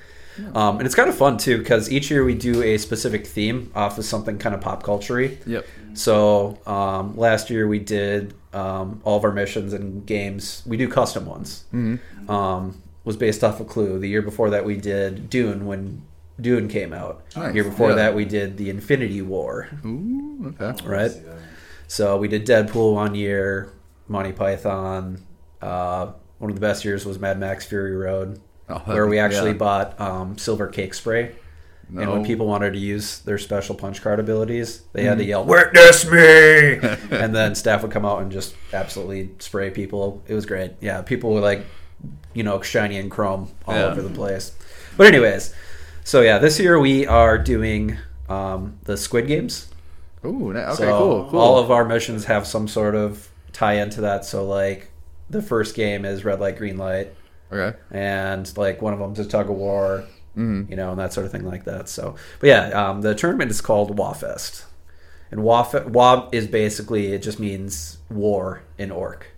Um, 0.54 0.78
and 0.78 0.86
it's 0.86 0.96
kind 0.96 1.10
of 1.10 1.18
fun 1.18 1.38
too 1.38 1.58
because 1.58 1.92
each 1.92 2.10
year 2.12 2.24
we 2.24 2.36
do 2.36 2.62
a 2.64 2.78
specific 2.78 3.26
theme 3.26 3.72
off 3.76 3.98
of 3.98 4.06
something 4.06 4.38
kind 4.38 4.54
of 4.56 4.62
pop 4.62 4.84
culture 4.84 5.20
Yep. 5.20 5.66
So 5.94 6.60
um, 6.68 7.18
last 7.18 7.50
year 7.50 7.68
we 7.68 7.80
did 7.80 8.34
um, 8.54 9.02
all 9.04 9.18
of 9.18 9.24
our 9.24 9.32
missions 9.32 9.74
and 9.74 10.06
games. 10.06 10.62
We 10.66 10.78
do 10.78 10.88
custom 10.88 11.26
ones. 11.26 11.66
Mm-hmm. 11.74 12.30
Um, 12.30 12.82
was 13.04 13.16
based 13.18 13.44
off 13.44 13.60
of 13.60 13.68
Clue. 13.68 13.98
The 14.00 14.10
year 14.10 14.22
before 14.22 14.50
that 14.52 14.66
we 14.66 14.76
did 14.76 15.30
Dune 15.30 15.66
when 15.66 16.04
Dune 16.40 16.68
came 16.68 16.94
out. 16.94 17.24
Nice. 17.36 17.48
The 17.48 17.54
year 17.56 17.64
before 17.64 17.90
Yeah. 17.90 17.96
that 17.96 18.16
we 18.16 18.26
did 18.26 18.58
the 18.58 18.70
Infinity 18.70 19.22
War. 19.22 19.70
Ooh, 19.86 20.54
okay. 20.60 20.86
Right. 20.86 21.12
So 21.88 22.18
we 22.18 22.28
did 22.28 22.46
Deadpool 22.46 22.94
one 22.94 23.16
year, 23.16 23.72
Monty 24.08 24.34
Python. 24.34 25.24
Uh, 25.62 26.12
one 26.38 26.52
of 26.52 26.56
the 26.56 26.62
best 26.62 26.84
years 26.86 27.06
was 27.06 27.18
Mad 27.18 27.40
Max 27.40 27.66
Fury 27.66 27.96
Road, 27.96 28.40
Oh, 28.70 28.80
where 28.86 29.08
we 29.08 29.18
actually 29.20 29.52
yeah. 29.52 29.58
bought 29.58 30.00
um, 30.02 30.38
silver 30.38 30.68
cake 30.68 30.94
spray. 30.94 31.36
And 31.90 32.12
when 32.12 32.26
people 32.26 32.48
wanted 32.48 32.74
to 32.74 32.80
use 32.80 33.20
their 33.20 33.38
special 33.38 33.74
punch 33.74 34.02
card 34.02 34.20
abilities, 34.20 34.82
they 34.92 35.06
had 35.06 35.18
to 35.20 35.24
Mhm. 35.24 35.28
yell 35.28 35.46
"Witness 35.46 36.06
me!" 36.06 36.18
and 37.18 37.34
then 37.34 37.56
staff 37.56 37.82
would 37.82 37.92
come 37.92 38.04
out 38.06 38.22
and 38.22 38.30
just 38.30 38.56
absolutely 38.74 39.30
spray 39.40 39.70
people. 39.70 40.22
It 40.28 40.34
was 40.34 40.46
great. 40.46 40.74
Yeah, 40.82 41.02
people 41.02 41.34
were 41.34 41.40
like, 41.40 41.66
you 42.34 42.44
know, 42.44 42.62
shiny 42.62 42.98
and 42.98 43.10
chrome 43.10 43.52
all 43.66 43.74
Yeah. 43.76 43.86
over 43.86 44.02
the 44.02 44.10
place. 44.10 44.52
But 44.98 45.08
anyways, 45.08 45.54
so 46.04 46.20
yeah, 46.20 46.40
this 46.40 46.60
year 46.60 46.78
we 46.78 47.08
are 47.08 47.38
doing 47.38 47.98
um, 48.28 48.78
the 48.84 48.98
Squid 48.98 49.26
Games. 49.28 49.68
Ooh, 50.26 50.52
okay, 50.52 50.76
so 50.76 50.98
cool, 50.98 51.28
cool. 51.32 51.40
all 51.40 51.58
of 51.58 51.72
our 51.72 51.86
missions 51.86 52.26
have 52.26 52.46
some 52.46 52.68
sort 52.68 52.96
of 52.96 53.30
tie 53.54 53.76
into 53.76 54.02
that. 54.02 54.26
So 54.26 54.44
like, 54.46 54.90
the 55.30 55.42
first 55.42 55.74
game 55.74 56.04
is 56.04 56.26
red 56.26 56.42
light, 56.42 56.58
green 56.58 56.78
light, 56.78 57.14
okay. 57.52 57.78
and 57.92 58.56
like 58.58 58.82
one 58.82 58.94
of 58.94 59.00
them's 59.00 59.20
a 59.20 59.26
tug 59.26 59.50
of 59.50 59.56
war 59.56 60.06
Mm-hmm. 60.38 60.70
you 60.70 60.78
know, 60.78 60.92
and 60.92 61.00
that 61.00 61.14
sort 61.14 61.26
of 61.26 61.32
thing 61.32 61.46
like 61.48 61.64
that. 61.64 61.90
So, 61.90 62.16
but 62.40 62.48
yeah, 62.48 62.68
um, 62.70 63.02
the 63.02 63.16
tournament 63.16 63.50
is 63.50 63.60
called 63.60 63.98
Wafest, 63.98 64.66
and 65.32 65.42
Waf 65.42 65.74
Wa 65.88 66.30
is 66.32 66.46
basically 66.46 67.08
it 67.08 67.24
just 67.24 67.40
means 67.40 67.98
war 68.08 68.62
in 68.78 68.92
Orc. 68.92 69.32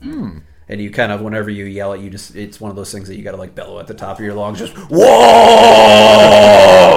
Mm. 0.00 0.42
And 0.68 0.80
you 0.80 0.90
kind 0.92 1.10
of, 1.12 1.20
whenever 1.20 1.50
you 1.50 1.64
yell 1.64 1.92
it, 1.92 2.00
you 2.00 2.08
just, 2.08 2.36
it's 2.36 2.60
one 2.60 2.70
of 2.70 2.76
those 2.76 2.90
things 2.92 3.08
that 3.08 3.16
you 3.16 3.24
got 3.24 3.32
to 3.32 3.36
like 3.36 3.56
bellow 3.56 3.80
at 3.80 3.86
the 3.86 3.94
top 3.94 4.18
of 4.18 4.24
your 4.24 4.32
lungs, 4.34 4.60
just, 4.60 4.74
whoa! 4.74 4.94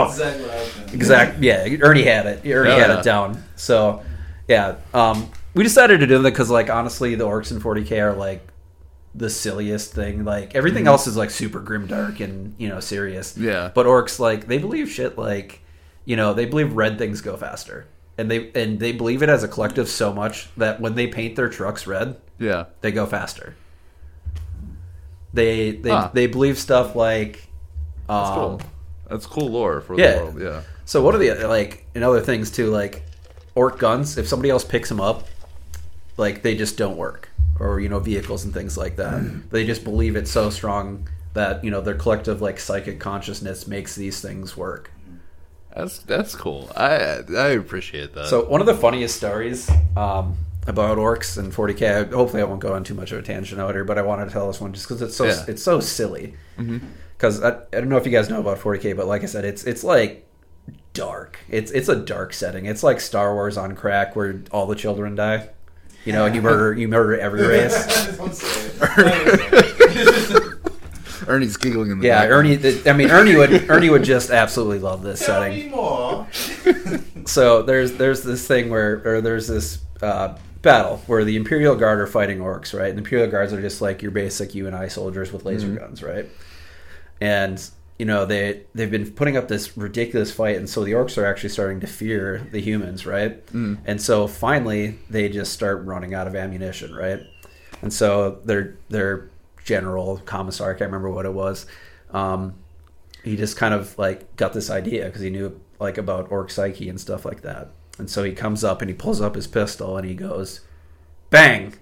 Exactly 0.08 0.44
what 0.46 0.52
I 0.52 1.32
was 1.32 1.44
Yeah, 1.44 1.68
Ernie 1.82 2.04
had 2.04 2.28
it. 2.28 2.46
Ernie 2.46 2.70
Yeah, 2.70 2.78
had 2.78 2.92
it 3.00 3.04
down. 3.04 3.44
So, 3.56 4.04
yeah, 4.48 4.76
um, 4.94 5.30
we 5.54 5.64
decided 5.64 6.00
to 6.00 6.08
do 6.08 6.20
that 6.20 6.30
because, 6.30 6.50
like, 6.50 6.70
honestly, 6.70 7.16
the 7.16 7.26
orcs 7.26 7.52
in 7.52 7.60
40k 7.60 8.00
are 8.02 8.14
like 8.14 8.48
the 9.16 9.30
silliest 9.30 9.94
thing. 9.94 10.24
Like 10.26 10.56
everything 10.56 10.86
Mhm. 10.86 10.90
else 10.90 11.08
is 11.08 11.18
like 11.18 11.30
super 11.32 11.60
grim, 11.60 11.88
dark, 11.88 12.20
and 12.20 12.54
you 12.58 12.68
know 12.70 12.80
serious. 12.80 13.36
Yeah. 13.38 13.72
But 13.74 13.86
orcs, 13.86 14.20
like, 14.20 14.48
they 14.48 14.58
believe 14.58 14.90
shit. 14.90 15.18
Like, 15.18 15.62
you 16.06 16.16
know, 16.16 16.34
they 16.34 16.46
believe 16.46 16.74
red 16.74 16.98
things 16.98 17.22
go 17.22 17.36
faster, 17.38 17.86
and 18.18 18.30
they 18.30 18.52
and 18.54 18.80
they 18.80 18.92
believe 18.92 19.24
it 19.24 19.30
as 19.30 19.44
a 19.44 19.48
collective 19.48 19.88
so 19.90 20.14
much 20.14 20.50
that 20.58 20.80
when 20.80 20.96
they 20.96 21.08
paint 21.08 21.36
their 21.36 21.50
trucks 21.50 21.88
red, 21.88 22.16
Yeah. 22.40 22.66
they 22.82 22.92
go 22.92 23.06
faster. 23.06 23.56
They 25.34 25.72
they 25.72 25.90
Huh. 25.90 26.10
they 26.14 26.28
believe 26.28 26.58
stuff 26.58 26.96
like. 26.96 27.48
Um, 28.10 28.18
That's 28.24 28.30
cool. 28.36 28.62
That's 29.10 29.26
cool 29.26 29.50
lore 29.50 29.82
for 29.82 29.98
yeah. 30.00 30.14
the 30.20 30.24
world. 30.26 30.42
Yeah. 30.42 30.62
So 30.86 31.02
what 31.02 31.14
are 31.16 31.18
the 31.18 31.34
like 31.48 31.86
and 31.96 32.04
other 32.04 32.22
things 32.22 32.50
too? 32.52 32.68
Like 32.72 33.04
orc 33.56 33.80
guns. 33.80 34.18
If 34.18 34.28
somebody 34.28 34.50
else 34.50 34.64
picks 34.64 34.90
them 34.90 35.02
up, 35.02 35.28
like 36.18 36.42
they 36.44 36.56
just 36.56 36.78
don't 36.78 36.98
work, 36.98 37.27
or 37.60 37.80
you 37.80 37.90
know 37.90 38.00
vehicles 38.00 38.46
and 38.46 38.54
things 38.54 38.78
like 38.78 38.96
that. 38.98 39.50
they 39.52 39.66
just 39.66 39.84
believe 39.84 40.16
it 40.16 40.28
so 40.28 40.50
strong 40.50 41.08
that 41.34 41.64
you 41.64 41.72
know 41.72 41.82
their 41.82 41.96
collective 41.96 42.42
like 42.42 42.60
psychic 42.60 43.00
consciousness 43.00 43.68
makes 43.68 43.96
these 43.96 44.22
things 44.22 44.56
work. 44.58 44.92
That's 45.76 46.00
that's 46.00 46.34
cool. 46.36 46.72
I 46.76 47.20
I 47.38 47.48
appreciate 47.50 48.14
that. 48.16 48.28
So 48.28 48.46
one 48.50 48.62
of 48.62 48.68
the 48.68 48.74
funniest 48.74 49.16
stories 49.18 49.70
um, 49.96 50.38
about 50.66 50.98
orcs 50.98 51.38
and 51.38 51.54
40k. 51.54 52.12
Hopefully, 52.12 52.42
I 52.42 52.46
won't 52.46 52.60
go 52.62 52.74
on 52.74 52.84
too 52.84 52.96
much 52.96 53.12
of 53.12 53.20
a 53.20 53.22
tangent 53.22 53.62
out 53.62 53.76
here, 53.76 53.84
but 53.84 53.98
I 53.98 54.02
wanted 54.02 54.26
to 54.26 54.32
tell 54.32 54.48
this 54.48 54.60
one 54.60 54.74
just 54.74 54.88
because 54.88 55.02
it's 55.02 55.16
so 55.16 55.26
Yeah. 55.26 55.46
it's 55.48 55.62
so 55.62 55.80
silly. 55.80 56.34
Mhm. 56.58 56.82
because 57.16 57.44
I, 57.44 57.50
I 57.74 57.80
don't 57.80 57.90
know 57.90 57.98
if 57.98 58.06
you 58.06 58.12
guys 58.12 58.30
know 58.30 58.40
about 58.40 58.58
40k, 58.60 58.96
but 58.98 59.06
like 59.08 59.22
I 59.24 59.28
said, 59.28 59.46
it's 59.46 59.64
it's 59.66 59.84
like 59.84 60.26
dark. 60.94 61.38
It's 61.50 61.72
it's 61.72 61.90
a 61.90 61.96
dark 61.96 62.34
setting. 62.34 62.66
It's 62.66 62.82
like 62.82 63.00
Star 63.00 63.34
Wars 63.36 63.58
on 63.58 63.76
crack, 63.76 64.16
where 64.16 64.42
all 64.52 64.66
the 64.66 64.76
children 64.76 65.14
die. 65.16 65.50
You 66.08 66.14
know, 66.14 66.26
and 66.26 66.34
you 66.34 66.42
murder 66.42 66.74
you 66.80 66.88
murder 66.88 67.20
every 67.20 67.46
race. 67.46 68.16
Don't 68.16 68.34
say 68.34 68.72
it. 68.82 70.54
Ernie's 71.28 71.58
giggling 71.58 71.92
in 71.92 72.00
the 72.00 72.08
Yeah, 72.08 72.22
back. 72.22 72.30
Ernie. 72.32 72.56
The, 72.56 72.90
I 72.90 72.94
mean, 72.94 73.10
Ernie 73.12 73.36
would 73.36 73.70
Ernie 73.70 73.90
would 73.90 74.04
just 74.04 74.30
absolutely 74.30 74.80
love 74.80 75.04
this 75.04 75.26
Tell 75.26 75.42
setting. 75.42 75.66
me 75.66 75.70
more. 75.70 76.26
so 77.26 77.62
there's 77.64 77.94
there's 77.94 78.24
this 78.24 78.48
thing 78.48 78.70
where 78.70 79.02
or 79.06 79.20
there's 79.22 79.48
this 79.48 79.80
uh, 80.02 80.38
battle 80.62 81.02
where 81.08 81.26
the 81.26 81.36
Imperial 81.36 81.76
Guard 81.76 82.00
are 82.00 82.08
fighting 82.08 82.38
orcs, 82.40 82.74
right? 82.78 82.88
And 82.90 82.98
the 82.98 83.02
Imperial 83.04 83.30
Guards 83.30 83.52
are 83.52 83.60
just 83.62 83.82
like 83.82 84.02
your 84.02 84.12
basic 84.12 84.56
you 84.56 84.68
and 84.68 84.76
I 84.76 84.88
soldiers 84.88 85.34
with 85.34 85.44
laser 85.44 85.76
guns, 85.76 86.02
right? 86.02 86.28
And 87.20 87.62
you 87.98 88.06
know 88.06 88.26
they 88.26 88.64
they've 88.76 88.92
been 88.92 89.12
putting 89.12 89.38
up 89.38 89.48
this 89.48 89.76
ridiculous 89.78 90.32
fight, 90.32 90.58
and 90.58 90.70
so 90.70 90.84
the 90.84 90.92
orcs 90.92 91.18
are 91.18 91.26
actually 91.26 91.50
starting 91.50 91.80
to 91.80 91.88
fear 91.88 92.48
the 92.52 92.62
humans, 92.62 93.06
right? 93.06 93.44
And 93.86 94.02
so 94.02 94.28
finally 94.28 95.00
they 95.10 95.30
just 95.30 95.54
start 95.54 95.86
running 95.86 96.14
out 96.14 96.28
of 96.28 96.36
ammunition, 96.36 96.94
right? 96.94 97.22
And 97.82 97.92
so 97.92 98.40
their 98.46 98.78
their 98.90 99.30
general 99.64 100.18
commissar, 100.26 100.70
I 100.70 100.74
can't 100.74 100.92
remember 100.92 101.10
what 101.10 101.26
it 101.26 101.34
was. 101.34 101.66
Um, 102.12 102.54
he 103.24 103.36
just 103.36 103.58
kind 103.58 103.74
of 103.74 103.98
like 103.98 104.36
got 104.38 104.54
this 104.54 104.70
idea 104.70 105.06
because 105.06 105.22
he 105.22 105.30
knew 105.30 105.60
like 105.80 105.98
about 105.98 106.32
orc 106.32 106.50
psyche 106.50 106.90
and 106.90 107.00
stuff 107.00 107.26
like 107.26 107.42
that. 107.42 107.72
And 108.00 108.10
so 108.10 108.24
he 108.24 108.32
comes 108.32 108.64
up 108.64 108.82
and 108.82 108.90
he 108.90 108.96
pulls 108.96 109.22
up 109.22 109.36
his 109.36 109.48
pistol 109.48 109.98
and 109.98 110.08
he 110.08 110.14
goes, 110.14 110.62
bang, 111.30 111.74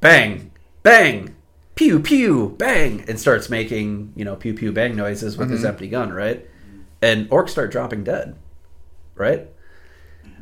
bang, 0.00 0.52
bang, 0.82 1.34
pew 1.74 2.00
pew, 2.00 2.54
bang, 2.58 3.04
and 3.08 3.18
starts 3.18 3.48
making 3.48 4.12
you 4.16 4.24
know 4.24 4.36
pew 4.36 4.54
pew 4.54 4.72
bang 4.72 4.96
noises 4.96 5.36
with 5.36 5.50
his 5.50 5.60
mm-hmm. 5.60 5.68
empty 5.68 5.88
gun, 5.88 6.12
right? 6.12 6.48
And 7.00 7.28
orcs 7.30 7.50
start 7.50 7.72
dropping 7.72 8.04
dead, 8.04 8.36
right? 9.16 9.48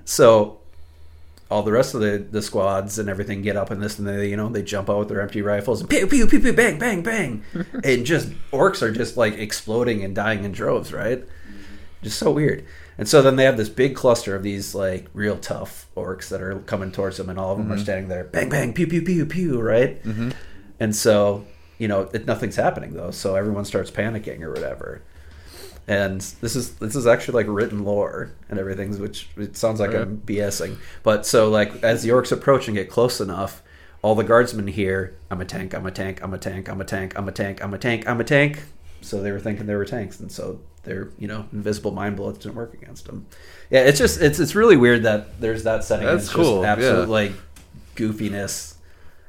So 0.04 0.60
all 1.50 1.62
the 1.62 1.72
rest 1.72 1.94
of 1.94 2.00
the, 2.00 2.18
the 2.30 2.40
squads 2.40 2.98
and 2.98 3.08
everything 3.08 3.42
get 3.42 3.56
up 3.56 3.70
and 3.70 3.82
this 3.82 3.98
and 3.98 4.06
they 4.06 4.28
you 4.28 4.36
know 4.36 4.48
they 4.48 4.62
jump 4.62 4.88
out 4.88 4.98
with 4.98 5.08
their 5.08 5.20
empty 5.20 5.42
rifles 5.42 5.80
and 5.80 5.90
pew 5.90 6.06
pew 6.06 6.26
pew 6.26 6.40
pew 6.40 6.52
bang 6.52 6.78
bang 6.78 7.02
bang. 7.02 7.42
And 7.84 8.06
just 8.06 8.30
orcs 8.52 8.82
are 8.82 8.92
just 8.92 9.16
like 9.16 9.34
exploding 9.34 10.04
and 10.04 10.14
dying 10.14 10.44
in 10.44 10.52
droves 10.52 10.92
right? 10.92 11.24
Just 12.02 12.18
so 12.18 12.30
weird. 12.30 12.64
And 12.96 13.08
so 13.08 13.20
then 13.20 13.36
they 13.36 13.44
have 13.44 13.56
this 13.56 13.68
big 13.68 13.96
cluster 13.96 14.34
of 14.36 14.42
these 14.42 14.74
like 14.74 15.08
real 15.12 15.38
tough 15.38 15.86
orcs 15.96 16.28
that 16.28 16.40
are 16.40 16.58
coming 16.60 16.92
towards 16.92 17.16
them 17.16 17.28
and 17.28 17.38
all 17.38 17.52
of 17.52 17.58
them 17.58 17.70
are 17.70 17.74
mm-hmm. 17.74 17.82
standing 17.82 18.08
there 18.08 18.24
bang 18.24 18.48
bang 18.48 18.72
pew 18.72 18.86
pew 18.86 19.02
pew 19.02 19.26
pew 19.26 19.60
right 19.60 20.02
mm-hmm. 20.04 20.30
And 20.80 20.96
so 20.96 21.44
you 21.78 21.86
know 21.86 22.08
it, 22.12 22.26
nothing's 22.26 22.56
happening 22.56 22.94
though 22.94 23.10
so 23.12 23.36
everyone 23.36 23.64
starts 23.64 23.90
panicking 23.90 24.40
or 24.40 24.50
whatever 24.50 25.02
and 25.90 26.20
this 26.40 26.54
is 26.54 26.74
this 26.74 26.94
is 26.94 27.04
actually 27.04 27.34
like 27.42 27.46
written 27.48 27.84
lore 27.84 28.30
and 28.48 28.60
everything, 28.60 28.96
which 29.00 29.28
it 29.36 29.56
sounds 29.56 29.80
like 29.80 29.92
I'm 29.92 30.18
BSing. 30.18 30.76
But 31.02 31.26
so 31.26 31.50
like 31.50 31.82
as 31.82 32.04
the 32.04 32.10
orcs 32.10 32.30
approach 32.30 32.68
and 32.68 32.76
get 32.76 32.88
close 32.88 33.20
enough, 33.20 33.60
all 34.00 34.14
the 34.14 34.22
guardsmen 34.22 34.68
hear, 34.68 35.16
"I'm 35.32 35.40
a 35.40 35.44
tank, 35.44 35.74
I'm 35.74 35.84
a 35.86 35.90
tank, 35.90 36.22
I'm 36.22 36.32
a 36.32 36.38
tank, 36.38 36.68
I'm 36.68 36.80
a 36.80 36.84
tank, 36.84 37.18
I'm 37.18 37.28
a 37.28 37.32
tank, 37.32 37.64
I'm 37.64 37.74
a 37.74 37.78
tank, 37.78 38.08
I'm 38.08 38.20
a 38.20 38.24
tank." 38.24 38.62
So 39.00 39.20
they 39.20 39.32
were 39.32 39.40
thinking 39.40 39.66
they 39.66 39.74
were 39.74 39.84
tanks, 39.84 40.20
and 40.20 40.30
so 40.30 40.60
their 40.84 41.08
you 41.18 41.26
know 41.26 41.46
invisible 41.52 41.90
mind 41.90 42.16
bullets 42.16 42.38
didn't 42.38 42.54
work 42.54 42.72
against 42.72 43.06
them. 43.06 43.26
Yeah, 43.68 43.80
it's 43.80 43.98
just 43.98 44.20
it's 44.20 44.38
it's 44.38 44.54
really 44.54 44.76
weird 44.76 45.02
that 45.02 45.40
there's 45.40 45.64
that 45.64 45.82
setting. 45.82 46.06
That's 46.06 46.26
it's 46.26 46.32
cool, 46.32 46.62
Just 46.62 46.68
absolute 46.68 47.00
yeah. 47.00 47.06
like 47.06 47.32
goofiness. 47.96 48.74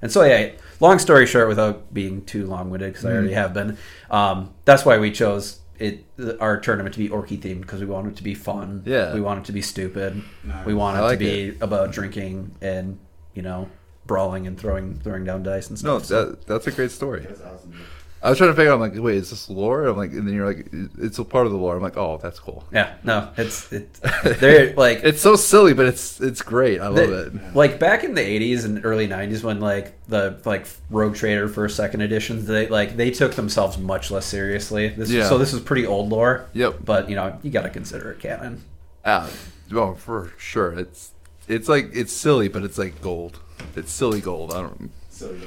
And 0.03 0.11
so, 0.11 0.23
yeah, 0.23 0.51
long 0.81 0.99
story 0.99 1.25
short, 1.25 1.47
without 1.47 1.93
being 1.93 2.25
too 2.25 2.45
long 2.45 2.69
winded, 2.69 2.91
because 2.91 3.05
I 3.05 3.11
already 3.13 3.33
have 3.33 3.53
been, 3.53 3.77
um, 4.09 4.53
that's 4.65 4.83
why 4.83 4.97
we 4.97 5.11
chose 5.11 5.59
it 5.79 6.05
our 6.39 6.59
tournament 6.59 6.93
to 6.93 6.99
be 6.99 7.09
Orky 7.09 7.39
themed 7.39 7.61
because 7.61 7.79
we 7.79 7.87
want 7.87 8.07
it 8.07 8.15
to 8.17 8.23
be 8.23 8.35
fun. 8.35 8.83
Yeah. 8.85 9.13
we 9.13 9.21
want 9.21 9.39
it 9.39 9.45
to 9.45 9.51
be 9.51 9.61
stupid. 9.61 10.21
Nice. 10.43 10.65
We 10.65 10.73
want 10.73 10.97
it 10.97 11.01
like 11.01 11.19
to 11.19 11.25
be 11.25 11.57
about 11.59 11.91
drinking 11.91 12.55
and 12.61 12.99
you 13.33 13.41
know 13.41 13.69
brawling 14.05 14.45
and 14.45 14.59
throwing 14.59 14.99
throwing 14.99 15.23
down 15.23 15.41
dice 15.43 15.69
and 15.69 15.79
stuff. 15.79 16.09
No, 16.09 16.25
that, 16.25 16.45
that's 16.45 16.67
a 16.67 16.71
great 16.71 16.91
story. 16.91 17.21
That's 17.21 17.41
awesome. 17.41 17.73
Dude. 18.21 18.25
I 18.25 18.29
was 18.29 18.37
trying 18.37 18.51
to 18.51 18.55
figure 18.55 18.71
out, 18.71 18.75
I'm 18.75 18.79
like, 18.81 18.93
wait, 18.95 19.15
is 19.17 19.29
this 19.31 19.49
lore? 19.49 19.85
I'm 19.87 19.97
like, 19.97 20.11
and 20.11 20.27
then 20.27 20.33
you're 20.35 20.45
like, 20.45 20.67
it's 20.99 21.17
a 21.19 21.23
part 21.25 21.45
of 21.47 21.51
the 21.51 21.57
lore. 21.57 21.75
I'm 21.75 21.81
like, 21.81 21.97
oh, 21.97 22.19
that's 22.21 22.39
cool. 22.39 22.63
yeah, 22.71 22.93
no, 23.03 23.29
it's 23.37 23.71
it. 23.73 23.93
They're 24.39 24.73
like 24.77 25.01
It's 25.03 25.21
so 25.21 25.35
silly, 25.35 25.73
but 25.73 25.85
it's 25.87 26.19
it's 26.21 26.41
great. 26.41 26.79
I 26.81 26.87
love 26.87 27.09
The- 27.09 27.25
it. 27.27 27.55
Like 27.55 27.79
back 27.79 28.03
in 28.03 28.13
the 28.13 28.21
'80s 28.21 28.65
and 28.65 28.85
early 28.85 29.07
'90s, 29.07 29.43
when 29.43 29.59
like 29.59 29.93
the 30.07 30.39
like 30.45 30.67
Rogue 30.89 31.15
Trader 31.15 31.47
first, 31.47 31.75
second 31.75 32.01
editions, 32.01 32.45
they 32.47 32.67
like 32.67 32.95
they 32.95 33.11
took 33.11 33.33
themselves 33.35 33.77
much 33.77 34.11
less 34.11 34.25
seriously. 34.25 34.89
This, 34.89 35.09
Yeah. 35.09 35.27
So 35.27 35.37
this 35.37 35.53
is 35.53 35.59
pretty 35.59 35.85
old 35.87 36.09
lore. 36.09 36.47
Yep. 36.53 36.79
But 36.85 37.09
you 37.09 37.15
know, 37.15 37.37
you 37.43 37.49
got 37.51 37.63
to 37.63 37.69
consider 37.69 38.11
it 38.11 38.19
canon. 38.19 38.63
Ah, 39.03 39.29
well, 39.71 39.95
for 39.95 40.31
sure. 40.37 40.73
It's 40.77 41.11
it's 41.47 41.67
like 41.67 41.89
it's 41.93 42.13
silly, 42.13 42.47
but 42.49 42.63
it's 42.63 42.77
like 42.77 43.01
gold. 43.01 43.39
It's 43.75 43.91
silly 43.91 44.21
gold. 44.21 44.51
I 44.53 44.61
don't. 44.61 44.91
So 45.09 45.31
yeah. 45.31 45.45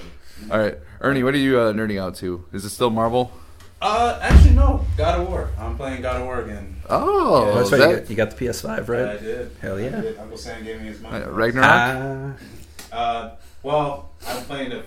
All 0.51 0.59
right, 0.59 0.79
Ernie, 1.01 1.23
what 1.23 1.35
are 1.35 1.39
you 1.39 1.59
uh, 1.59 1.73
nerding 1.73 2.01
out 2.01 2.15
to? 2.17 2.45
Is 2.53 2.65
it 2.65 2.71
still 2.71 2.91
Marvel? 2.91 3.33
Uh, 3.81 4.19
actually 4.23 4.55
no. 4.55 4.85
God 4.97 5.21
of 5.21 5.29
War. 5.29 5.51
I'm 5.59 5.77
playing 5.77 6.03
God 6.03 6.17
of 6.21 6.27
War 6.27 6.41
again. 6.41 6.77
Oh, 6.89 7.55
That's 7.55 7.67
is 7.67 7.73
right. 7.73 7.79
You 7.81 7.87
that 7.97 8.01
got, 8.03 8.11
you 8.11 8.17
got 8.17 8.31
the 8.31 8.45
PS5, 8.47 8.89
Yeah, 8.89 9.11
I 9.11 9.17
did. 9.17 9.57
Hell 9.61 9.81
yeah. 9.81 9.99
I 9.99 10.01
did. 10.01 10.19
Uncle 10.19 10.39
Sam 10.39 10.65
gave 10.65 10.81
me 10.81 10.87
his 10.89 11.01
money. 11.01 11.25
uh, 11.25 11.31
Ragnarok? 11.31 11.67
Ah, 11.71 12.97
Uh, 12.97 13.31
well, 13.63 14.11
I'm 14.27 14.43
playing 14.45 14.71
the 14.71 14.85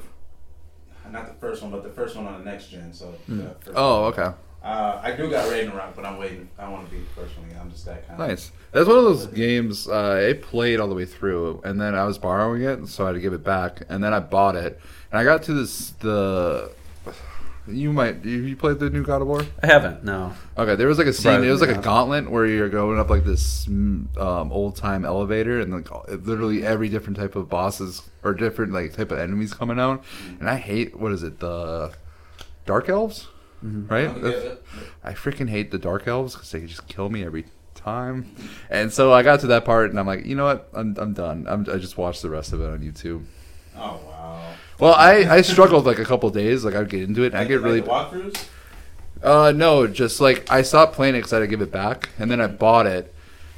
not 1.11 1.27
the 1.27 1.33
first 1.39 1.61
one, 1.61 1.71
but 1.71 1.83
the 1.83 1.89
first 1.89 2.15
one 2.15 2.25
on 2.25 2.43
the 2.43 2.49
next 2.49 2.67
gen. 2.69 2.91
So. 2.93 3.13
the 3.27 3.55
first 3.61 3.71
oh, 3.75 4.01
one. 4.03 4.13
okay, 4.13 4.37
Uh, 4.67 4.99
I 5.01 5.13
do 5.13 5.29
got 5.29 5.49
Ragnarok, 5.49 5.95
but 5.95 6.03
I'm 6.03 6.17
waiting. 6.17 6.49
I 6.59 6.67
want 6.67 6.89
to 6.89 6.93
beat 6.93 7.07
the 7.07 7.21
first 7.21 7.37
one. 7.37 7.47
again. 7.47 7.61
I'm 7.61 7.71
just 7.71 7.85
that 7.85 8.05
kind 8.05 8.21
of. 8.21 8.27
nice. 8.27 8.51
That's 8.73 8.85
one 8.85 8.97
of 8.97 9.05
those 9.05 9.27
games 9.27 9.87
uh, 9.87 10.27
I 10.29 10.33
played 10.33 10.81
all 10.81 10.89
the 10.89 10.95
way 10.95 11.05
through, 11.05 11.61
and 11.63 11.79
then 11.79 11.95
I 11.95 12.03
was 12.03 12.17
borrowing 12.17 12.63
it, 12.63 12.85
so 12.89 13.05
I 13.05 13.07
had 13.07 13.13
to 13.13 13.21
give 13.21 13.31
it 13.31 13.45
back, 13.45 13.83
and 13.87 14.03
then 14.03 14.13
I 14.13 14.19
bought 14.19 14.57
it, 14.57 14.77
and 15.09 15.19
I 15.19 15.23
got 15.23 15.43
to 15.43 15.53
this 15.53 15.91
the. 16.01 16.71
You 17.65 17.93
might 17.93 18.25
you, 18.25 18.39
you 18.39 18.55
played 18.57 18.79
the 18.79 18.89
new 18.89 19.03
God 19.03 19.21
of 19.21 19.29
War? 19.29 19.45
I 19.63 19.67
haven't. 19.67 20.03
No. 20.03 20.33
Okay, 20.57 20.75
there 20.75 20.87
was 20.87 20.97
like 20.97 21.07
a 21.07 21.13
scene. 21.13 21.45
It 21.45 21.49
was 21.49 21.61
like 21.61 21.69
a 21.75 21.81
gauntlet 21.81 22.29
where 22.29 22.45
you're 22.45 22.69
going 22.69 22.99
up 22.99 23.09
like 23.09 23.23
this 23.23 23.65
mm, 23.67 24.17
um, 24.17 24.51
old 24.51 24.75
time 24.75 25.05
elevator, 25.05 25.61
and 25.61 25.73
like 25.73 26.09
literally 26.09 26.65
every 26.65 26.89
different 26.89 27.15
type 27.15 27.37
of 27.37 27.47
bosses 27.47 28.03
or 28.21 28.33
different 28.33 28.73
like 28.73 28.93
type 28.93 29.11
of 29.11 29.19
enemies 29.19 29.53
coming 29.53 29.79
out. 29.79 30.03
And 30.41 30.49
I 30.49 30.57
hate 30.57 30.99
what 30.99 31.13
is 31.13 31.23
it 31.23 31.39
the 31.39 31.93
dark 32.65 32.89
elves, 32.89 33.27
right? 33.61 34.07
Okay, 34.07 34.19
That's- 34.21 34.43
yeah, 34.73 34.81
I 35.03 35.13
freaking 35.13 35.49
hate 35.49 35.71
the 35.71 35.77
dark 35.79 36.07
elves 36.07 36.33
because 36.35 36.51
they 36.51 36.65
just 36.65 36.87
kill 36.87 37.09
me 37.09 37.23
every 37.23 37.45
time. 37.75 38.35
And 38.69 38.91
so 38.91 39.13
I 39.13 39.23
got 39.23 39.39
to 39.41 39.47
that 39.47 39.65
part, 39.65 39.89
and 39.89 39.99
I'm 39.99 40.07
like, 40.07 40.25
you 40.25 40.35
know 40.35 40.45
what? 40.45 40.69
I'm 40.73 40.95
I'm 40.97 41.13
done. 41.13 41.45
I'm, 41.47 41.61
I 41.71 41.77
just 41.77 41.97
watched 41.97 42.21
the 42.21 42.29
rest 42.29 42.53
of 42.53 42.61
it 42.61 42.69
on 42.69 42.79
YouTube. 42.79 43.23
Oh 43.77 43.99
wow. 44.07 44.53
Well, 44.79 44.93
I 44.93 45.37
I 45.37 45.41
struggled 45.41 45.85
like 45.85 45.99
a 45.99 46.05
couple 46.05 46.29
days. 46.29 46.63
Like 46.65 46.75
I'd 46.75 46.89
get 46.89 47.03
into 47.03 47.23
it, 47.23 47.27
and 47.27 47.37
I 47.37 47.45
get 47.45 47.61
really. 47.61 47.81
like 47.81 48.11
the 48.11 48.17
walkthroughs. 48.19 48.45
Uh, 49.23 49.51
no, 49.55 49.87
just 49.87 50.21
like 50.21 50.49
I 50.51 50.61
stopped 50.61 50.93
playing 50.93 51.15
it 51.15 51.19
because 51.19 51.33
I 51.33 51.37
had 51.37 51.41
to 51.41 51.47
give 51.47 51.61
it 51.61 51.71
back, 51.71 52.09
and 52.19 52.29
then 52.29 52.39
I 52.39 52.45
bought 52.47 52.85
it, 52.85 53.13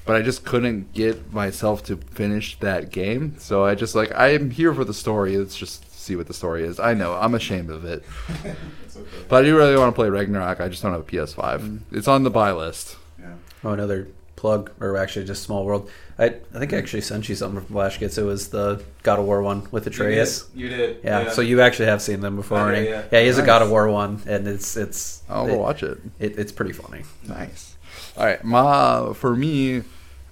but 0.05 0.15
I 0.15 0.21
just 0.21 0.45
couldn't 0.45 0.93
get 0.93 1.33
myself 1.33 1.83
to 1.85 1.97
finish 1.97 2.57
that 2.59 2.91
game. 2.91 3.35
So 3.39 3.65
I 3.65 3.75
just 3.75 3.93
like 3.95 4.13
I 4.15 4.29
am 4.29 4.51
here 4.51 4.73
for 4.73 4.85
the 4.85 4.93
story. 4.93 5.35
Let's 5.37 5.57
just 5.57 5.93
see 5.99 6.15
what 6.15 6.27
the 6.27 6.33
story 6.33 6.63
is. 6.63 6.79
I 6.79 6.93
know 6.93 7.13
I'm 7.15 7.35
ashamed 7.35 7.69
of 7.71 7.83
it, 7.83 8.05
It's 8.45 8.57
okay. 8.99 9.25
but 9.27 9.43
I 9.43 9.45
do 9.45 9.55
really 9.57 9.75
want 9.77 9.93
to 9.93 9.95
play 9.95 10.09
Ragnarok. 10.09 10.59
I 10.61 10.67
just 10.69 10.81
don't 10.83 10.91
have 10.91 11.01
a 11.01 11.03
PS5. 11.03 11.79
It's 11.91 12.07
on 12.07 12.23
the 12.23 12.29
buy 12.29 12.51
list. 12.51 12.97
Yeah. 13.19 13.33
Oh, 13.63 13.71
another 13.71 14.07
plug, 14.35 14.71
or 14.79 14.95
actually 14.95 15.25
just 15.25 15.43
Small 15.43 15.65
World. 15.65 15.89
I 16.17 16.25
I 16.25 16.59
think 16.59 16.71
I 16.73 16.77
actually 16.77 17.01
sent 17.01 17.27
you 17.27 17.35
something 17.35 17.61
from 17.65 17.75
Flashgitz. 17.75 18.17
It 18.17 18.23
was 18.23 18.49
the 18.49 18.83
God 19.03 19.19
of 19.19 19.25
War 19.25 19.41
one 19.41 19.67
with 19.71 19.85
Atreus. 19.87 20.47
You 20.55 20.69
did. 20.69 20.79
You 20.79 20.87
did. 20.87 21.03
Yeah, 21.03 21.29
so 21.31 21.41
you 21.41 21.61
actually 21.61 21.87
have 21.87 22.01
seen 22.01 22.21
them 22.21 22.35
before, 22.37 22.59
Okay, 22.59 22.79
Ernie. 22.79 22.89
yeah. 22.89 23.03
Yeah, 23.11 23.19
he 23.21 23.27
has 23.27 23.37
a 23.37 23.45
God 23.45 23.61
of 23.61 23.69
War 23.69 23.89
one, 23.89 24.21
and 24.27 24.47
it's 24.47 24.77
it's 24.77 25.23
I'll 25.29 25.45
it, 25.45 25.51
go 25.51 25.57
watch 25.57 25.83
it. 25.83 25.97
it, 26.19 26.39
it's 26.39 26.51
pretty 26.51 26.73
funny. 26.73 27.03
Nice. 27.27 27.75
All 28.17 28.25
right, 28.25 28.41
ma 28.43 29.13
for 29.13 29.35
me, 29.35 29.83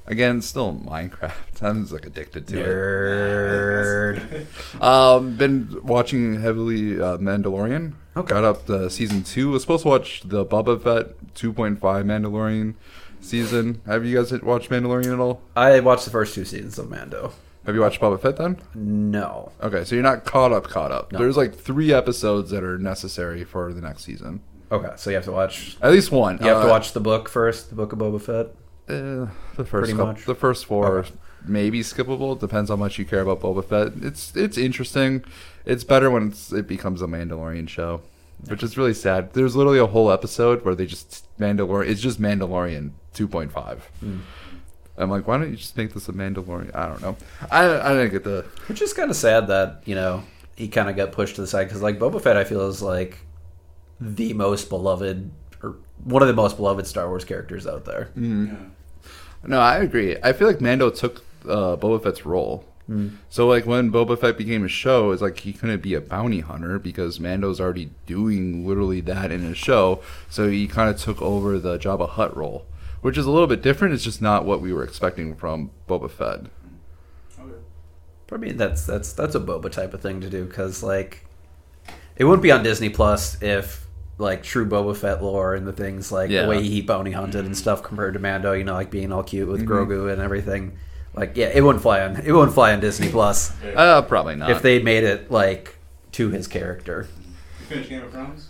again, 0.05 0.41
still 0.41 0.74
Minecraft. 0.74 1.33
I'm 1.62 1.81
just 1.81 1.91
like 1.93 2.05
addicted 2.05 2.47
to 2.47 2.59
it. 2.62 2.65
Nerd. 2.65 4.45
Um, 4.81 5.36
been 5.36 5.79
watching 5.83 6.39
heavily 6.41 7.00
uh, 7.00 7.17
Mandalorian. 7.17 7.93
Okay. 8.17 8.29
Got 8.29 8.43
up 8.43 8.65
the 8.65 8.89
season 8.89 9.24
two. 9.24 9.50
Was 9.51 9.62
supposed 9.63 9.83
to 9.83 9.89
watch 9.89 10.21
the 10.25 10.45
Boba 10.45 10.81
Fett 10.81 11.33
2.5 11.36 11.79
Mandalorian 11.79 12.75
season. 13.21 13.81
Have 13.86 14.05
you 14.05 14.15
guys 14.17 14.31
watched 14.41 14.69
Mandalorian 14.69 15.13
at 15.13 15.19
all? 15.19 15.41
I 15.55 15.79
watched 15.79 16.05
the 16.05 16.12
first 16.12 16.33
two 16.36 16.45
seasons 16.45 16.77
of 16.79 16.89
Mando. 16.89 17.33
Have 17.65 17.75
you 17.75 17.81
watched 17.81 18.00
Boba 18.00 18.19
Fett 18.19 18.38
then? 18.38 18.62
No. 18.74 19.51
Okay, 19.62 19.83
so 19.83 19.93
you're 19.95 20.03
not 20.03 20.24
caught 20.24 20.51
up. 20.53 20.65
Caught 20.65 20.91
up. 20.91 21.12
No. 21.12 21.19
There's 21.19 21.36
like 21.38 21.53
three 21.53 21.91
episodes 21.93 22.50
that 22.51 22.63
are 22.63 22.77
necessary 22.77 23.43
for 23.43 23.74
the 23.74 23.81
next 23.81 24.03
season. 24.05 24.41
Okay, 24.71 24.89
so 24.95 25.09
you 25.09 25.15
have 25.17 25.25
to 25.25 25.31
watch. 25.31 25.77
At 25.81 25.91
least 25.91 26.12
one. 26.12 26.38
You 26.41 26.47
have 26.47 26.62
to 26.63 26.67
Uh, 26.67 26.71
watch 26.71 26.93
the 26.93 27.00
book 27.00 27.27
first, 27.29 27.69
the 27.69 27.75
book 27.75 27.91
of 27.93 28.00
Boba 28.00 28.21
Fett. 28.21 28.47
Uh, 28.89 29.27
the 29.57 29.65
first 29.65 29.69
Pretty 29.71 29.91
couple, 29.93 30.05
much. 30.07 30.25
the 30.25 30.36
first 30.36 30.65
four 30.65 31.00
Okay. 31.00 31.09
Maybe 31.46 31.82
skippable. 31.82 32.36
It 32.36 32.39
depends 32.39 32.70
how 32.70 32.75
much 32.75 32.98
you 33.00 33.06
care 33.06 33.22
about 33.22 33.41
Boba 33.41 33.63
Fett. 33.63 33.94
It's 34.03 34.36
it's 34.36 34.58
interesting. 34.58 35.24
It's 35.65 35.84
better 35.84 36.10
when 36.10 36.29
it's, 36.29 36.51
it 36.53 36.67
becomes 36.67 37.01
a 37.01 37.08
Mandalorian 37.08 37.67
show. 37.67 38.01
which 38.48 38.63
is 38.63 38.77
really 38.77 38.94
sad. 38.94 39.34
There's 39.34 39.56
literally 39.56 39.79
a 39.79 39.88
whole 39.88 40.12
episode 40.12 40.63
where 40.63 40.75
they 40.75 40.86
just 40.86 41.25
Mandalorian. 41.39 41.89
It's 41.89 42.01
just 42.01 42.22
Mandalorian 42.22 42.91
2.5. 43.15 43.79
Hmm. 44.00 44.20
I'm 45.00 45.12
like, 45.12 45.27
why 45.27 45.38
don't 45.38 45.51
you 45.51 45.58
just 45.58 45.77
make 45.77 45.94
this 45.94 46.08
a 46.10 46.13
Mandalorian? 46.13 46.74
I 46.75 46.88
don't 46.88 47.01
know. 47.01 47.17
I 47.51 47.65
I 47.82 47.94
didn't 47.94 48.12
get 48.12 48.24
the 48.24 48.46
Which 48.67 48.82
is 48.82 48.94
kind 48.94 49.10
of 49.12 49.15
sad 49.17 49.48
that 49.48 49.82
you 49.86 49.96
know 49.96 50.24
he 50.56 50.67
kind 50.67 50.89
of 50.89 50.96
got 50.96 51.12
pushed 51.12 51.36
to 51.36 51.41
the 51.41 51.48
side 51.48 51.65
because 51.65 51.82
like 51.82 52.00
Boba 52.00 52.20
Fett, 52.22 52.36
I 52.38 52.44
feel 52.44 52.62
is 52.67 52.82
like 52.82 53.20
the 54.00 54.34
most 54.34 54.70
beloved 54.70 55.29
or 55.62 55.75
one 56.03 56.22
of 56.22 56.27
the 56.27 56.34
most 56.34 56.56
beloved 56.58 56.88
Star 56.88 57.08
Wars 57.10 57.25
characters 57.25 57.67
out 57.67 57.86
there. 57.86 58.10
Yeah. 58.15 58.56
No, 59.46 59.60
I 59.60 59.77
agree. 59.77 60.15
I 60.24 60.34
feel 60.34 60.48
like 60.48 60.62
Mando 60.62 60.89
took 60.89 61.24
uh, 61.50 61.77
Boba 61.77 62.01
Fett's 62.04 62.25
role. 62.25 62.66
So 63.27 63.46
like 63.50 63.66
when 63.66 63.92
Boba 63.92 64.18
Fett 64.18 64.38
became 64.38 64.63
a 64.63 64.70
show, 64.70 65.12
it's 65.12 65.22
like 65.22 65.39
he 65.39 65.51
couldn't 65.51 65.82
be 65.82 65.94
a 65.94 66.00
bounty 66.00 66.39
hunter 66.39 66.80
because 66.80 67.20
Mando's 67.20 67.60
already 67.60 67.89
doing 68.06 68.66
literally 68.66 69.01
that 69.01 69.30
in 69.30 69.42
his 69.42 69.58
show. 69.58 70.00
So 70.30 70.48
he 70.50 70.70
kind 70.70 70.89
of 70.89 70.96
took 70.98 71.22
over 71.22 71.60
the 71.60 71.77
Jabba 71.77 72.08
Hutt 72.08 72.34
role, 72.38 72.66
which 73.01 73.18
is 73.18 73.25
a 73.25 73.30
little 73.30 73.46
bit 73.48 73.62
different. 73.62 73.94
It's 73.94 74.06
just 74.06 74.22
not 74.22 74.46
what 74.46 74.62
we 74.62 74.72
were 74.72 74.86
expecting 74.86 75.36
from 75.36 75.72
Boba 75.89 76.10
Fett. 76.10 76.39
Okay. 77.38 77.58
I 78.32 78.38
mean, 78.38 78.56
that's 78.56 78.86
that's 78.86 79.12
that's 79.12 79.36
a 79.36 79.42
Boba 79.42 79.70
type 79.70 79.94
of 79.94 80.00
thing 80.00 80.22
to 80.22 80.30
do 80.30 80.46
because 80.46 80.82
like 80.82 81.25
it 82.16 82.24
wouldn't 82.24 82.42
be 82.44 82.54
on 82.54 82.63
Disney 82.63 82.88
Plus 82.89 83.42
if 83.42 83.86
like 84.18 84.44
true 84.44 84.66
Boba 84.66 84.96
Fett 84.96 85.22
lore 85.22 85.56
and 85.56 85.68
the 85.68 85.74
things 85.74 86.10
like 86.10 86.30
Yeah. 86.30 86.44
the 86.44 86.48
way 86.48 86.63
he 86.63 86.82
bounty 86.82 87.12
hunted 87.12 87.44
and 87.46 87.58
stuff 87.58 87.84
compared 87.84 88.13
to 88.13 88.20
Mando, 88.22 88.54
you 88.54 88.63
know, 88.63 88.75
like 88.75 88.92
being 88.92 89.12
all 89.12 89.24
cute 89.24 89.50
with 89.50 89.68
Grogu 89.68 90.10
and 90.10 90.22
everything. 90.22 90.77
Like, 91.17 91.36
yeah, 91.36 91.47
it 91.47 91.62
wouldn't 91.63 91.81
fly 91.81 92.01
on 92.01 92.15
it 92.17 92.31
wouldn't 92.31 92.53
fly 92.53 92.74
on 92.74 92.79
Disney 92.79 93.09
Plus 93.09 93.51
Uh, 93.75 94.01
probably 94.03 94.36
not. 94.36 94.50
if 94.51 94.62
they 94.62 94.81
made 94.81 95.03
it 95.03 95.29
like 95.31 95.77
to 96.13 96.29
his 96.29 96.47
character. 96.47 97.07
You 97.59 97.65
finished 97.65 97.89
Game 97.89 98.03
of 98.03 98.12
Thrones? 98.12 98.50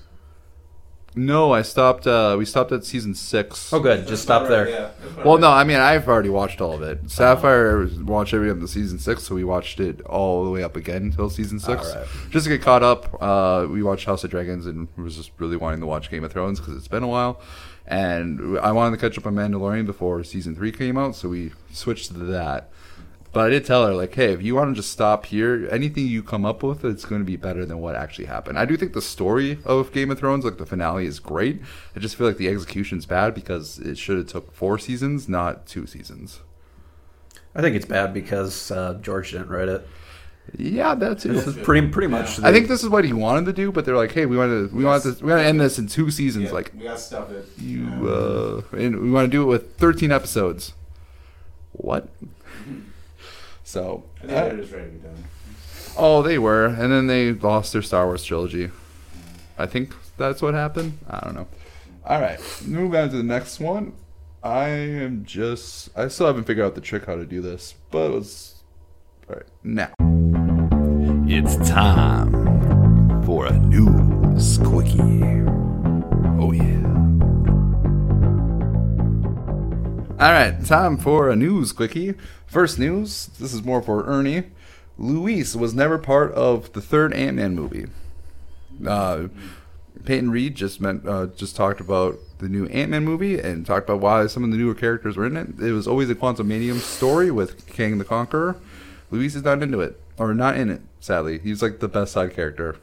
no, 1.15 1.51
I 1.51 1.63
stopped. 1.63 2.05
Uh, 2.05 2.35
we 2.37 2.45
stopped 2.45 2.71
at 2.71 2.85
season 2.85 3.15
six. 3.15 3.73
Oh, 3.73 3.79
good, 3.79 4.07
just 4.07 4.21
stop 4.21 4.47
there. 4.47 4.69
Yeah. 4.69 4.91
that's 4.99 5.13
about 5.13 5.25
Well, 5.25 5.35
right. 5.37 5.41
no, 5.41 5.49
I 5.49 5.63
mean 5.63 5.77
I've 5.77 6.07
already 6.07 6.29
watched 6.29 6.61
all 6.61 6.73
of 6.73 6.83
it. 6.83 7.09
Sapphire 7.09 7.87
watched 8.03 8.35
every 8.35 8.51
up 8.51 8.59
to 8.59 8.67
season 8.67 8.99
six, 8.99 9.23
so 9.23 9.33
we 9.33 9.43
watched 9.43 9.79
it 9.79 10.01
all 10.01 10.45
the 10.45 10.51
way 10.51 10.61
up 10.61 10.75
again 10.75 11.01
until 11.03 11.31
season 11.31 11.59
six, 11.59 11.87
Alright. 11.89 12.07
just 12.29 12.43
to 12.45 12.51
get 12.51 12.61
caught 12.61 12.83
up. 12.83 13.17
Uh, 13.19 13.65
we 13.67 13.81
watched 13.81 14.05
House 14.05 14.23
of 14.23 14.29
Dragons 14.29 14.67
and 14.67 14.87
was 14.95 15.15
just 15.15 15.31
really 15.39 15.57
wanting 15.57 15.79
to 15.79 15.87
watch 15.87 16.11
Game 16.11 16.23
of 16.23 16.31
Thrones 16.31 16.59
because 16.59 16.75
it's 16.77 16.87
been 16.87 17.01
a 17.03 17.07
while, 17.07 17.41
and 17.87 18.59
I 18.59 18.73
wanted 18.73 18.97
to 18.97 19.01
catch 19.01 19.17
up 19.17 19.25
on 19.25 19.35
Mandalorian 19.35 19.85
before 19.85 20.23
season 20.23 20.55
three 20.55 20.71
came 20.71 20.97
out, 20.97 21.15
so 21.15 21.29
we 21.29 21.53
switched 21.71 22.09
to 22.09 22.19
that. 22.19 22.69
But 23.31 23.45
I 23.45 23.49
did 23.49 23.65
tell 23.65 23.85
her 23.85 23.93
like, 23.93 24.15
hey, 24.15 24.33
if 24.33 24.41
you 24.41 24.55
want 24.55 24.75
to 24.75 24.81
just 24.81 24.91
stop 24.91 25.27
here, 25.27 25.67
anything 25.71 26.07
you 26.07 26.23
come 26.23 26.45
up 26.45 26.63
with, 26.63 26.83
it's 26.83 27.05
going 27.05 27.21
to 27.21 27.25
be 27.25 27.35
better 27.35 27.65
than 27.65 27.79
what 27.79 27.95
actually 27.95 28.25
happened. 28.25 28.57
I 28.57 28.65
do 28.65 28.75
think 28.75 28.93
the 28.93 29.01
story 29.01 29.59
of 29.63 29.91
Game 29.91 30.11
of 30.11 30.19
Thrones, 30.19 30.43
like 30.43 30.57
the 30.57 30.65
finale, 30.65 31.05
is 31.05 31.19
great. 31.19 31.61
I 31.95 31.99
just 31.99 32.15
feel 32.15 32.27
like 32.27 32.37
the 32.37 32.49
execution's 32.49 33.05
bad 33.05 33.33
because 33.33 33.79
it 33.79 33.97
should 33.97 34.17
have 34.17 34.27
took 34.27 34.53
four 34.53 34.79
seasons, 34.79 35.29
not 35.29 35.65
two 35.67 35.85
seasons. 35.85 36.41
I 37.53 37.61
think 37.61 37.75
it's 37.75 37.85
bad 37.85 38.13
because 38.13 38.71
uh, 38.71 38.95
George 39.01 39.31
didn't 39.31 39.49
write 39.49 39.69
it. 39.69 39.87
Yeah, 40.57 40.95
that 40.95 41.19
too. 41.19 41.33
This 41.33 41.47
is 41.47 41.55
pretty 41.57 41.87
pretty 41.87 42.07
much. 42.07 42.39
I 42.39 42.51
think 42.53 42.67
this 42.67 42.83
is 42.83 42.89
what 42.89 43.03
he 43.05 43.13
wanted 43.13 43.45
to 43.45 43.53
do, 43.53 43.71
but 43.71 43.85
they're 43.85 43.97
like, 43.97 44.11
hey, 44.13 44.25
we 44.25 44.37
want 44.37 44.49
to, 44.71 44.75
we 44.75 44.85
want 44.85 45.03
to, 45.03 45.09
we 45.23 45.29
want 45.31 45.41
to 45.41 45.45
end 45.47 45.59
this 45.59 45.77
in 45.79 45.87
two 45.87 46.09
seasons. 46.09 46.45
Yeah, 46.45 46.51
Like 46.51 46.71
we 46.75 46.83
got 46.83 46.99
stuff 46.99 47.31
it. 47.31 47.47
you, 47.57 47.85
Yeah. 47.85 48.09
uh, 48.09 48.61
and 48.77 48.99
we 49.01 49.11
want 49.11 49.25
to 49.25 49.31
do 49.31 49.43
it 49.43 49.45
with 49.45 49.75
thirteen 49.77 50.11
episodes. 50.11 50.73
What? 51.73 52.07
So, 53.63 54.05
I 54.17 54.19
think 54.21 54.31
uh, 54.31 54.43
they're 54.47 54.57
just 54.57 54.71
ready 54.71 54.85
to 54.85 54.91
be 54.91 54.99
done. 54.99 55.23
oh, 55.97 56.21
they 56.21 56.37
were, 56.39 56.67
and 56.67 56.89
then 56.89 57.07
they 57.07 57.33
lost 57.33 57.73
their 57.73 57.81
Star 57.81 58.05
Wars 58.05 58.23
trilogy. 58.23 58.71
I 59.57 59.65
think 59.65 59.93
that's 60.15 60.41
what 60.41 60.53
happened. 60.53 60.99
I 61.09 61.19
don't 61.19 61.35
know. 61.35 61.47
All 62.05 62.21
right, 62.21 62.39
move 62.65 62.95
on 62.95 63.09
to 63.09 63.17
the 63.17 63.23
next 63.23 63.59
one. 63.59 63.91
I 64.41 64.69
am 64.69 65.25
just, 65.25 65.89
I 65.97 66.07
still 66.07 66.27
haven't 66.27 66.45
figured 66.45 66.65
out 66.65 66.75
the 66.75 66.81
trick 66.81 67.07
how 67.07 67.15
to 67.15 67.25
do 67.25 67.41
this, 67.41 67.73
but 67.91 68.09
let's. 68.11 68.63
All 69.29 69.35
right, 69.35 69.45
now. 69.65 69.89
It's 71.39 71.55
time 71.69 72.31
for 73.23 73.45
a 73.45 73.59
news 73.59 74.57
quickie. 74.57 75.21
Oh 76.39 76.51
yeah. 76.51 76.87
All 80.19 80.31
right, 80.31 80.65
time 80.65 80.97
for 80.97 81.29
a 81.29 81.35
news 81.35 81.73
quickie. 81.73 82.15
First 82.47 82.79
news. 82.79 83.27
This 83.39 83.53
is 83.53 83.63
more 83.63 83.83
for 83.83 84.03
Ernie. 84.05 84.45
Luis 84.97 85.55
was 85.55 85.75
never 85.75 85.99
part 85.99 86.31
of 86.31 86.73
the 86.73 86.81
third 86.81 87.13
Ant 87.13 87.37
Man 87.37 87.53
movie. 87.53 87.85
Uh, 88.83 89.27
Peyton 90.05 90.31
Reed 90.31 90.55
just 90.55 90.81
meant 90.81 91.07
uh, 91.07 91.27
just 91.27 91.55
talked 91.55 91.79
about 91.79 92.17
the 92.39 92.49
new 92.49 92.65
Ant 92.65 92.89
Man 92.89 93.05
movie 93.05 93.37
and 93.37 93.63
talked 93.63 93.87
about 93.87 94.01
why 94.01 94.25
some 94.25 94.43
of 94.43 94.49
the 94.49 94.57
newer 94.57 94.73
characters 94.73 95.15
were 95.15 95.27
in 95.27 95.37
it. 95.37 95.49
It 95.59 95.73
was 95.73 95.87
always 95.87 96.09
a 96.09 96.15
Quantumania 96.15 96.79
story 96.79 97.29
with 97.29 97.67
Kang 97.67 97.99
the 97.99 98.05
Conqueror. 98.05 98.59
Luis 99.11 99.35
is 99.35 99.43
not 99.43 99.61
into 99.61 99.81
it, 99.81 100.01
or 100.17 100.33
not 100.33 100.57
in 100.57 100.69
it. 100.69 100.81
Sadly, 100.99 101.39
he's 101.39 101.61
like 101.61 101.79
the 101.79 101.87
best 101.87 102.13
side 102.13 102.33
character. 102.33 102.77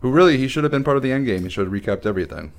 Who 0.00 0.10
really 0.10 0.38
he 0.38 0.48
should 0.48 0.64
have 0.64 0.70
been 0.70 0.84
part 0.84 0.96
of 0.96 1.02
the 1.02 1.12
end 1.12 1.26
game. 1.26 1.42
He 1.42 1.50
should 1.50 1.66
have 1.66 1.72
recapped 1.74 2.06
everything. 2.06 2.52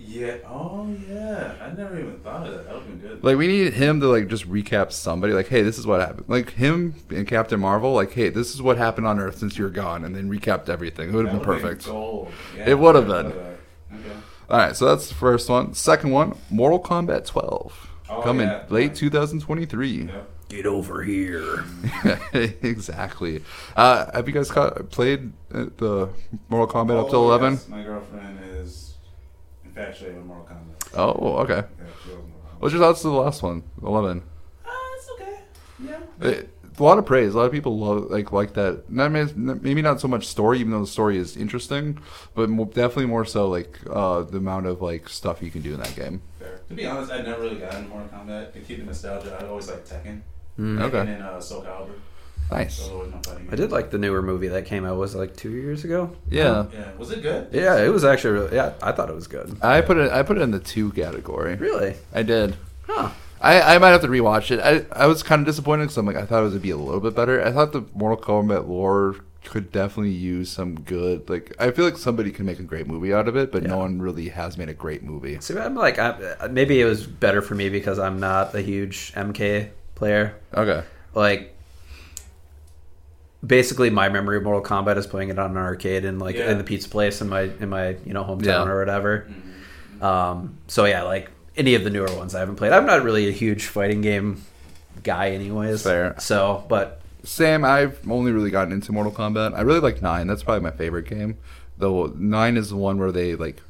Yeah. 0.00 0.36
Oh 0.46 0.88
yeah. 1.08 1.54
I 1.60 1.70
never 1.76 1.98
even 1.98 2.20
thought 2.20 2.46
of 2.46 2.52
that. 2.54 2.64
That 2.66 2.74
would 2.74 2.82
have 2.84 3.00
been 3.00 3.08
good. 3.08 3.24
Like 3.24 3.36
we 3.36 3.46
needed 3.48 3.74
him 3.74 4.00
to 4.00 4.06
like 4.08 4.28
just 4.28 4.48
recap 4.48 4.92
somebody. 4.92 5.32
Like, 5.32 5.48
hey, 5.48 5.62
this 5.62 5.76
is 5.78 5.86
what 5.86 6.00
happened. 6.00 6.26
Like 6.28 6.52
him 6.52 6.94
and 7.10 7.26
Captain 7.26 7.58
Marvel. 7.58 7.92
Like, 7.94 8.12
hey, 8.12 8.28
this 8.28 8.54
is 8.54 8.62
what 8.62 8.76
happened 8.76 9.06
on 9.06 9.18
Earth 9.18 9.38
since 9.38 9.58
you're 9.58 9.70
gone, 9.70 10.04
and 10.04 10.14
then 10.14 10.30
recapped 10.30 10.68
everything. 10.68 11.08
It 11.08 11.14
would 11.14 11.26
have 11.26 11.34
been 11.34 11.44
perfect. 11.44 11.86
gold. 11.86 12.30
Yeah, 12.56 12.70
It 12.70 12.78
would've 12.78 13.06
been. 13.08 13.26
Okay. 13.26 13.56
All 14.50 14.56
right, 14.58 14.74
so 14.76 14.86
that's 14.86 15.08
the 15.08 15.14
first 15.14 15.48
one. 15.50 15.74
Second 15.74 16.10
one, 16.10 16.34
Mortal 16.48 16.80
Kombat 16.80 17.26
12, 17.26 17.90
Oh, 18.08 18.22
coming 18.22 18.46
yeah. 18.46 18.64
late 18.70 18.94
2023. 18.94 19.88
Yep. 20.04 20.30
Get 20.48 20.66
over 20.66 21.02
here. 21.02 21.64
exactly. 22.32 23.42
Uh, 23.76 24.10
have 24.12 24.26
you 24.28 24.34
guys 24.34 24.50
caught, 24.50 24.90
played 24.90 25.32
uh, 25.52 25.66
the 25.76 26.08
Mortal 26.48 26.66
Kombat 26.84 27.00
up 27.04 27.10
to 27.10 27.16
Oh, 27.16 27.24
11? 27.26 27.52
yes. 27.54 27.68
My 27.68 27.82
girlfriend 27.82 28.38
is 28.56 28.94
infatuated 29.64 30.16
with 30.16 30.26
Mortal 30.26 30.46
Kombat. 30.46 30.98
Oh, 30.98 31.36
okay. 31.38 31.54
Yeah, 31.54 31.84
she 32.04 32.10
loves 32.10 32.22
Mortal 32.22 32.30
Kombat. 32.30 32.60
What's 32.60 32.72
your 32.72 32.82
thoughts 32.82 33.02
to 33.02 33.08
the 33.08 33.14
last 33.14 33.42
one, 33.42 33.62
11? 33.82 34.22
Uh, 34.64 34.70
it's 34.96 35.10
okay. 35.10 35.38
Yeah. 35.84 36.00
It, 36.28 36.50
a 36.78 36.82
lot 36.84 36.96
of 36.98 37.06
praise. 37.06 37.34
A 37.34 37.36
lot 37.38 37.46
of 37.46 37.50
people 37.50 37.76
love 37.76 38.08
like 38.08 38.30
like 38.30 38.54
that. 38.54 38.88
Not 38.88 39.10
maybe 39.10 39.82
not 39.82 40.00
so 40.00 40.06
much 40.06 40.28
story, 40.28 40.60
even 40.60 40.70
though 40.70 40.82
the 40.82 40.86
story 40.86 41.18
is 41.18 41.36
interesting, 41.36 41.98
but 42.36 42.48
mo 42.48 42.66
definitely 42.66 43.06
more 43.06 43.24
so 43.24 43.48
like 43.48 43.80
uh, 43.90 44.22
the 44.22 44.36
amount 44.38 44.66
of 44.66 44.80
like 44.80 45.08
stuff 45.08 45.42
you 45.42 45.50
can 45.50 45.60
do 45.62 45.74
in 45.74 45.80
that 45.80 45.96
game. 45.96 46.22
Fair. 46.38 46.60
To 46.68 46.74
be 46.74 46.86
honest, 46.86 47.10
I 47.10 47.22
never 47.22 47.42
really 47.42 47.56
got 47.56 47.74
into 47.74 47.88
Mortal 47.88 48.08
Kombat. 48.16 48.52
To 48.52 48.60
keep 48.60 48.78
the 48.78 48.84
nostalgia, 48.84 49.36
I 49.42 49.46
always 49.48 49.68
liked 49.68 49.90
Tekken. 49.90 50.20
Mm. 50.58 50.80
Okay. 50.82 50.98
And 51.00 51.08
then 51.08 51.22
uh, 51.22 51.40
Soul 51.40 51.62
Calibur. 51.62 51.90
Nice. 52.50 52.78
Those 52.78 52.88
always 52.90 53.12
my 53.12 53.18
fighting 53.20 53.48
I 53.52 53.56
did 53.56 53.70
like 53.70 53.90
the 53.90 53.98
newer 53.98 54.22
movie 54.22 54.48
that 54.48 54.64
came 54.64 54.84
out. 54.86 54.96
Was 54.96 55.14
it 55.14 55.18
like 55.18 55.36
two 55.36 55.50
years 55.50 55.84
ago? 55.84 56.10
Yeah, 56.30 56.66
Yeah. 56.72 56.92
Was 56.96 57.10
it 57.10 57.22
good? 57.22 57.48
Yeah, 57.52 57.76
it 57.84 57.88
was 57.90 58.04
actually. 58.04 58.34
Really, 58.40 58.56
yeah, 58.56 58.72
I 58.82 58.92
thought 58.92 59.10
it 59.10 59.14
was 59.14 59.26
good. 59.26 59.56
I 59.62 59.82
put 59.82 59.98
it. 59.98 60.10
I 60.10 60.22
put 60.22 60.38
it 60.38 60.40
in 60.40 60.50
the 60.50 60.58
two 60.58 60.90
category. 60.92 61.56
Really? 61.56 61.94
I 62.14 62.22
did. 62.22 62.56
Huh. 62.86 63.10
I, 63.40 63.74
I 63.74 63.78
might 63.78 63.90
have 63.90 64.00
to 64.00 64.08
rewatch 64.08 64.50
it. 64.50 64.60
I 64.60 64.84
I 64.98 65.06
was 65.06 65.22
kind 65.22 65.40
of 65.40 65.46
disappointed 65.46 65.84
because 65.84 65.98
I'm 65.98 66.06
like 66.06 66.16
I 66.16 66.24
thought 66.24 66.42
it 66.44 66.50
would 66.52 66.62
be 66.62 66.70
a 66.70 66.76
little 66.76 67.00
bit 67.00 67.14
better. 67.14 67.44
I 67.44 67.52
thought 67.52 67.72
the 67.72 67.84
Mortal 67.94 68.16
Kombat 68.24 68.66
lore 68.66 69.16
could 69.44 69.70
definitely 69.70 70.12
use 70.12 70.50
some 70.50 70.80
good 70.80 71.28
like. 71.30 71.54
I 71.60 71.70
feel 71.70 71.84
like 71.84 71.98
somebody 71.98 72.30
can 72.32 72.46
make 72.46 72.58
a 72.60 72.64
great 72.64 72.86
movie 72.88 73.12
out 73.12 73.28
of 73.28 73.36
it, 73.36 73.52
but 73.52 73.62
Yeah. 73.62 73.68
no 73.68 73.78
one 73.78 74.00
really 74.00 74.30
has 74.30 74.56
made 74.58 74.70
a 74.70 74.74
great 74.74 75.02
movie. 75.04 75.38
See, 75.40 75.56
I'm 75.56 75.74
like, 75.76 75.98
I, 75.98 76.48
maybe 76.50 76.80
it 76.80 76.84
was 76.86 77.06
better 77.06 77.42
for 77.42 77.54
me 77.54 77.68
because 77.68 77.98
I'm 77.98 78.18
not 78.18 78.54
a 78.54 78.60
huge 78.62 79.12
MK 79.14 79.68
player. 79.98 80.34
Okay. 80.54 80.82
Like, 81.14 81.54
basically, 83.44 83.90
my 83.90 84.08
memory 84.08 84.36
of 84.38 84.42
Mortal 84.44 84.62
Kombat 84.62 84.96
is 84.96 85.06
playing 85.06 85.28
it 85.30 85.38
on 85.38 85.50
an 85.52 85.56
arcade 85.56 86.04
in 86.04 86.18
like 86.18 86.36
Yeah. 86.36 86.50
in 86.50 86.58
the 86.58 86.64
pizza 86.64 86.88
place 86.88 87.20
in 87.20 87.28
my 87.28 87.42
in 87.60 87.68
my 87.68 87.96
you 88.04 88.12
know 88.12 88.24
hometown 88.24 88.44
Yeah. 88.66 88.68
or 88.68 88.78
whatever. 88.78 89.26
Mhm. 90.00 90.02
Um, 90.02 90.54
so 90.68 90.84
yeah, 90.84 91.02
like 91.02 91.30
any 91.56 91.74
of 91.74 91.84
the 91.84 91.90
newer 91.90 92.12
ones 92.16 92.34
I 92.34 92.40
haven't 92.40 92.56
played. 92.56 92.72
I'm 92.72 92.86
not 92.86 93.02
really 93.02 93.28
a 93.28 93.32
huge 93.32 93.66
fighting 93.66 94.00
game 94.00 94.42
guy, 95.02 95.30
anyways. 95.30 95.82
Fair. 95.82 96.14
So, 96.18 96.64
but 96.68 97.00
Sam, 97.24 97.64
I've 97.64 97.98
only 98.08 98.32
really 98.32 98.50
gotten 98.50 98.72
into 98.72 98.92
Mortal 98.92 99.12
Kombat. 99.12 99.54
I 99.54 99.60
really 99.62 99.80
like 99.80 100.00
nine. 100.00 100.26
That's 100.28 100.42
probably 100.42 100.62
my 100.62 100.70
favorite 100.70 101.06
game. 101.08 101.36
Though 101.76 102.12
nine 102.16 102.56
is 102.56 102.70
the 102.70 102.76
one 102.76 102.98
where 102.98 103.12
they 103.12 103.34
like 103.34 103.60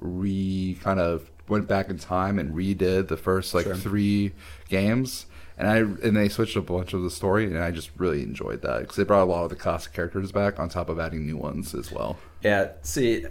re 0.00 0.78
kind 0.82 1.00
of 1.00 1.30
went 1.48 1.66
back 1.66 1.88
in 1.88 1.98
time 1.98 2.38
and 2.38 2.54
redid 2.54 3.08
the 3.08 3.16
first 3.16 3.54
like 3.54 3.64
Sure. 3.64 3.74
three 3.74 4.32
games, 4.68 5.24
and 5.58 5.68
I 5.68 5.76
and 5.78 6.16
they 6.16 6.28
switched 6.28 6.56
up 6.56 6.70
a 6.70 6.72
bunch 6.72 6.92
of 6.94 7.02
the 7.02 7.10
story, 7.10 7.44
and 7.44 7.58
I 7.58 7.70
just 7.70 7.90
really 7.98 8.22
enjoyed 8.22 8.62
that 8.62 8.80
because 8.80 8.96
they 8.96 9.04
brought 9.04 9.24
a 9.24 9.30
lot 9.30 9.44
of 9.44 9.50
the 9.50 9.56
classic 9.56 9.92
characters 9.92 10.32
back 10.32 10.58
on 10.58 10.68
top 10.68 10.88
of 10.88 10.98
adding 10.98 11.26
new 11.26 11.36
ones 11.36 11.74
as 11.74 11.90
well. 11.92 12.16
Yeah, 12.42 12.70
see, 12.82 13.26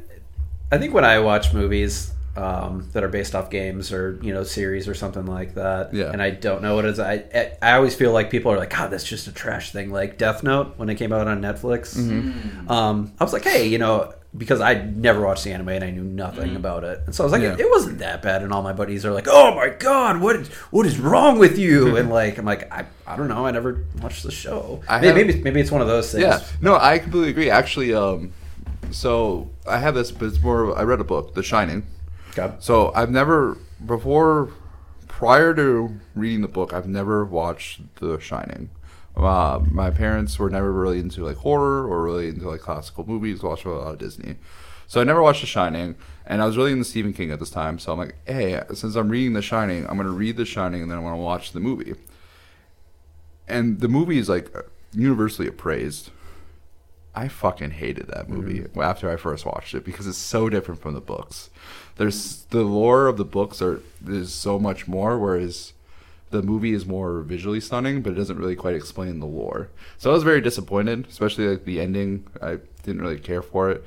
I 0.71 0.77
think 0.77 0.93
when 0.93 1.05
I 1.05 1.19
watch 1.19 1.53
movies 1.53 2.13
um, 2.35 2.87
that 2.93 3.03
are 3.03 3.07
based 3.07 3.33
off 3.33 3.49
games 3.49 3.91
or 3.91 4.19
you 4.21 4.31
know 4.33 4.43
series 4.43 4.87
or 4.87 4.93
something 4.93 5.25
like 5.25 5.55
that, 5.55 5.93
Yeah. 5.93 6.11
and 6.11 6.21
I 6.21 6.29
don't 6.29 6.61
know 6.61 6.75
what 6.75 6.85
it 6.85 6.89
is, 6.91 6.99
I 6.99 7.23
I 7.33 7.51
I 7.61 7.71
always 7.77 7.95
feel 7.95 8.11
like 8.11 8.29
people 8.29 8.51
are 8.51 8.57
like, 8.57 8.69
God, 8.69 8.91
that's 8.91 9.03
just 9.05 9.27
a 9.27 9.31
trash 9.31 9.71
thing. 9.71 9.89
Like 9.91 10.17
Death 10.17 10.43
Note 10.43 10.73
when 10.77 10.89
it 10.89 10.95
came 10.95 11.11
out 11.13 11.27
on 11.27 11.41
Netflix, 11.41 11.97
Mm-hmm. 11.97 12.69
um, 12.69 13.13
I 13.19 13.23
was 13.23 13.33
like, 13.33 13.43
hey, 13.45 13.67
you 13.67 13.77
know, 13.79 14.13
because 14.35 14.61
I 14.61 14.73
never 14.75 15.21
watched 15.21 15.43
the 15.45 15.53
anime 15.53 15.69
and 15.69 15.83
I 15.83 15.89
knew 15.91 16.03
nothing 16.03 16.55
about 16.55 16.83
it, 16.83 17.01
and 17.05 17.15
so 17.15 17.23
I 17.23 17.25
was 17.25 17.31
like, 17.33 17.41
Yeah. 17.41 17.55
it 17.57 17.69
wasn't 17.69 17.99
that 17.99 18.21
bad. 18.21 18.43
And 18.43 18.51
all 18.51 18.61
my 18.61 18.73
buddies 18.73 19.05
are 19.05 19.11
like, 19.11 19.27
"Oh 19.29 19.55
my 19.55 19.69
god, 19.69 20.19
what 20.21 20.35
is, 20.35 20.47
what 20.71 20.85
is 20.85 20.99
wrong 20.99 21.39
with 21.39 21.57
you?" 21.57 21.95
and 21.97 22.09
like, 22.09 22.37
I'm 22.37 22.45
like, 22.45 22.71
I, 22.71 22.85
I 23.05 23.15
don't 23.15 23.27
know, 23.29 23.45
I 23.45 23.51
never 23.51 23.85
watched 24.01 24.23
the 24.23 24.31
show. 24.31 24.81
Maybe, 24.89 25.13
maybe 25.23 25.41
maybe 25.43 25.61
it's 25.61 25.71
one 25.71 25.81
of 25.81 25.87
those 25.87 26.11
things. 26.11 26.23
Yeah, 26.23 26.41
no, 26.61 26.75
I 26.77 26.99
completely 26.99 27.29
agree. 27.29 27.49
Actually, 27.49 27.93
um, 27.93 28.33
so 28.91 29.49
I 29.67 29.77
have 29.79 29.95
this, 29.95 30.11
but 30.11 30.25
it's 30.25 30.41
more. 30.41 30.77
I 30.77 30.83
read 30.83 30.99
a 30.99 31.03
book, 31.05 31.33
The 31.33 31.43
Shining. 31.43 31.85
Okay. 32.37 32.53
So 32.59 32.91
I've 32.93 33.09
never 33.09 33.57
before, 33.85 34.49
prior 35.07 35.53
to 35.55 35.99
reading 36.15 36.41
the 36.41 36.47
book, 36.47 36.73
I've 36.73 36.87
never 36.87 37.25
watched 37.25 37.81
The 37.99 38.19
Shining. 38.19 38.69
Uh, 39.17 39.59
my 39.71 39.89
parents 39.89 40.37
were 40.37 40.49
never 40.49 40.71
really 40.71 40.99
into 40.99 41.25
like 41.25 41.37
horror 41.37 41.87
or 41.87 42.03
really 42.03 42.29
into 42.29 42.47
like 42.47 42.61
classical 42.61 43.05
movies. 43.05 43.41
Watched 43.41 43.65
a 43.65 43.71
lot 43.71 43.93
of 43.93 43.97
Disney, 43.97 44.35
so 44.85 45.01
I 45.01 45.03
never 45.03 45.21
watched 45.21 45.41
The 45.41 45.47
Shining. 45.47 45.95
And 46.29 46.41
I 46.41 46.45
was 46.45 46.57
really 46.57 46.73
into 46.73 46.83
Stephen 46.83 47.13
King 47.13 47.31
at 47.31 47.39
this 47.39 47.49
time, 47.49 47.79
so 47.79 47.93
I'm 47.93 47.99
like, 47.99 48.15
hey, 48.25 48.61
since 48.73 48.95
I'm 48.95 49.09
reading 49.09 49.33
The 49.33 49.41
Shining, 49.41 49.87
I'm 49.87 49.97
gonna 49.97 50.09
read 50.09 50.37
The 50.37 50.45
Shining 50.45 50.81
and 50.81 50.91
then 50.91 50.97
I'm 50.97 51.03
gonna 51.03 51.17
watch 51.17 51.53
the 51.53 51.59
movie. 51.59 51.95
And 53.47 53.79
the 53.79 53.87
movie 53.87 54.17
is 54.17 54.29
like 54.29 54.53
universally 54.93 55.47
appraised. 55.47 56.11
I 57.15 57.29
fucking 57.29 57.71
hated 57.71 58.07
that 58.09 58.29
movie 58.29 58.65
after 58.79 59.09
I 59.09 59.15
first 59.15 59.45
watched 59.45 59.73
it 59.73 59.83
because 59.83 60.05
it's 60.05 60.19
so 60.19 60.49
different 60.49 60.81
from 60.81 60.93
the 60.93 61.01
books. 61.01 61.49
There's 61.95 62.43
the 62.49 62.61
lore 62.61 63.07
of 63.07 63.17
the 63.17 63.25
books 63.25 63.59
are 63.61 63.81
is 64.05 64.31
so 64.33 64.59
much 64.59 64.87
more, 64.87 65.17
whereas 65.17 65.73
the 66.29 66.41
movie 66.41 66.73
is 66.73 66.85
more 66.85 67.21
visually 67.21 67.61
stunning, 67.61 68.01
but 68.01 68.13
it 68.13 68.15
doesn't 68.15 68.37
really 68.37 68.55
quite 68.55 68.75
explain 68.75 69.19
the 69.19 69.25
lore. 69.25 69.69
So 69.97 70.09
I 70.09 70.13
was 70.13 70.23
very 70.23 70.41
disappointed, 70.41 71.07
especially 71.07 71.47
like 71.47 71.65
the 71.65 71.79
ending. 71.79 72.27
I 72.41 72.59
didn't 72.83 73.01
really 73.01 73.19
care 73.19 73.41
for 73.41 73.69
it. 73.69 73.83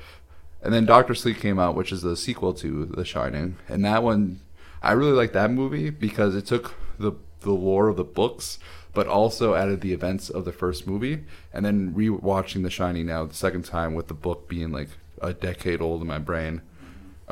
And 0.63 0.73
then 0.75 0.87
Doctor 0.87 1.15
Sleep 1.15 1.39
came 1.39 1.59
out, 1.59 1.75
which 1.75 1.93
is 1.93 2.03
the 2.03 2.17
sequel 2.17 2.53
to 2.55 2.87
The 2.87 3.05
Shining, 3.05 3.57
and 3.69 3.85
that 3.85 4.03
one 4.03 4.41
I 4.83 4.93
really 4.93 5.13
like 5.13 5.33
that 5.33 5.51
movie 5.51 5.91
because 5.91 6.35
it 6.35 6.47
took 6.47 6.75
the 6.99 7.13
the 7.41 7.53
lore 7.53 7.89
of 7.89 7.97
the 7.97 8.05
books, 8.05 8.59
but 8.93 9.07
also 9.07 9.55
added 9.55 9.81
the 9.81 9.95
events 9.95 10.29
of 10.29 10.45
the 10.45 10.53
first 10.53 10.87
movie. 10.87 11.25
And 11.55 11.65
then 11.65 11.95
rewatching 11.95 12.63
The 12.63 12.71
Shining 12.71 13.07
now 13.07 13.25
the 13.25 13.35
second 13.35 13.65
time 13.65 13.95
with 13.95 14.09
the 14.09 14.15
book 14.15 14.49
being 14.49 14.73
like 14.73 14.91
a 15.23 15.33
decade 15.33 15.81
old 15.81 16.03
in 16.03 16.07
my 16.07 16.19
brain, 16.19 16.63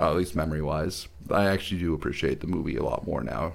uh, 0.01 0.11
at 0.11 0.17
least 0.17 0.35
memory 0.35 0.63
wise, 0.63 1.09
I 1.31 1.47
actually 1.47 1.81
do 1.81 1.95
appreciate 1.95 2.41
the 2.41 2.47
movie 2.47 2.77
a 2.77 2.83
lot 2.83 3.07
more 3.07 3.23
now. 3.23 3.53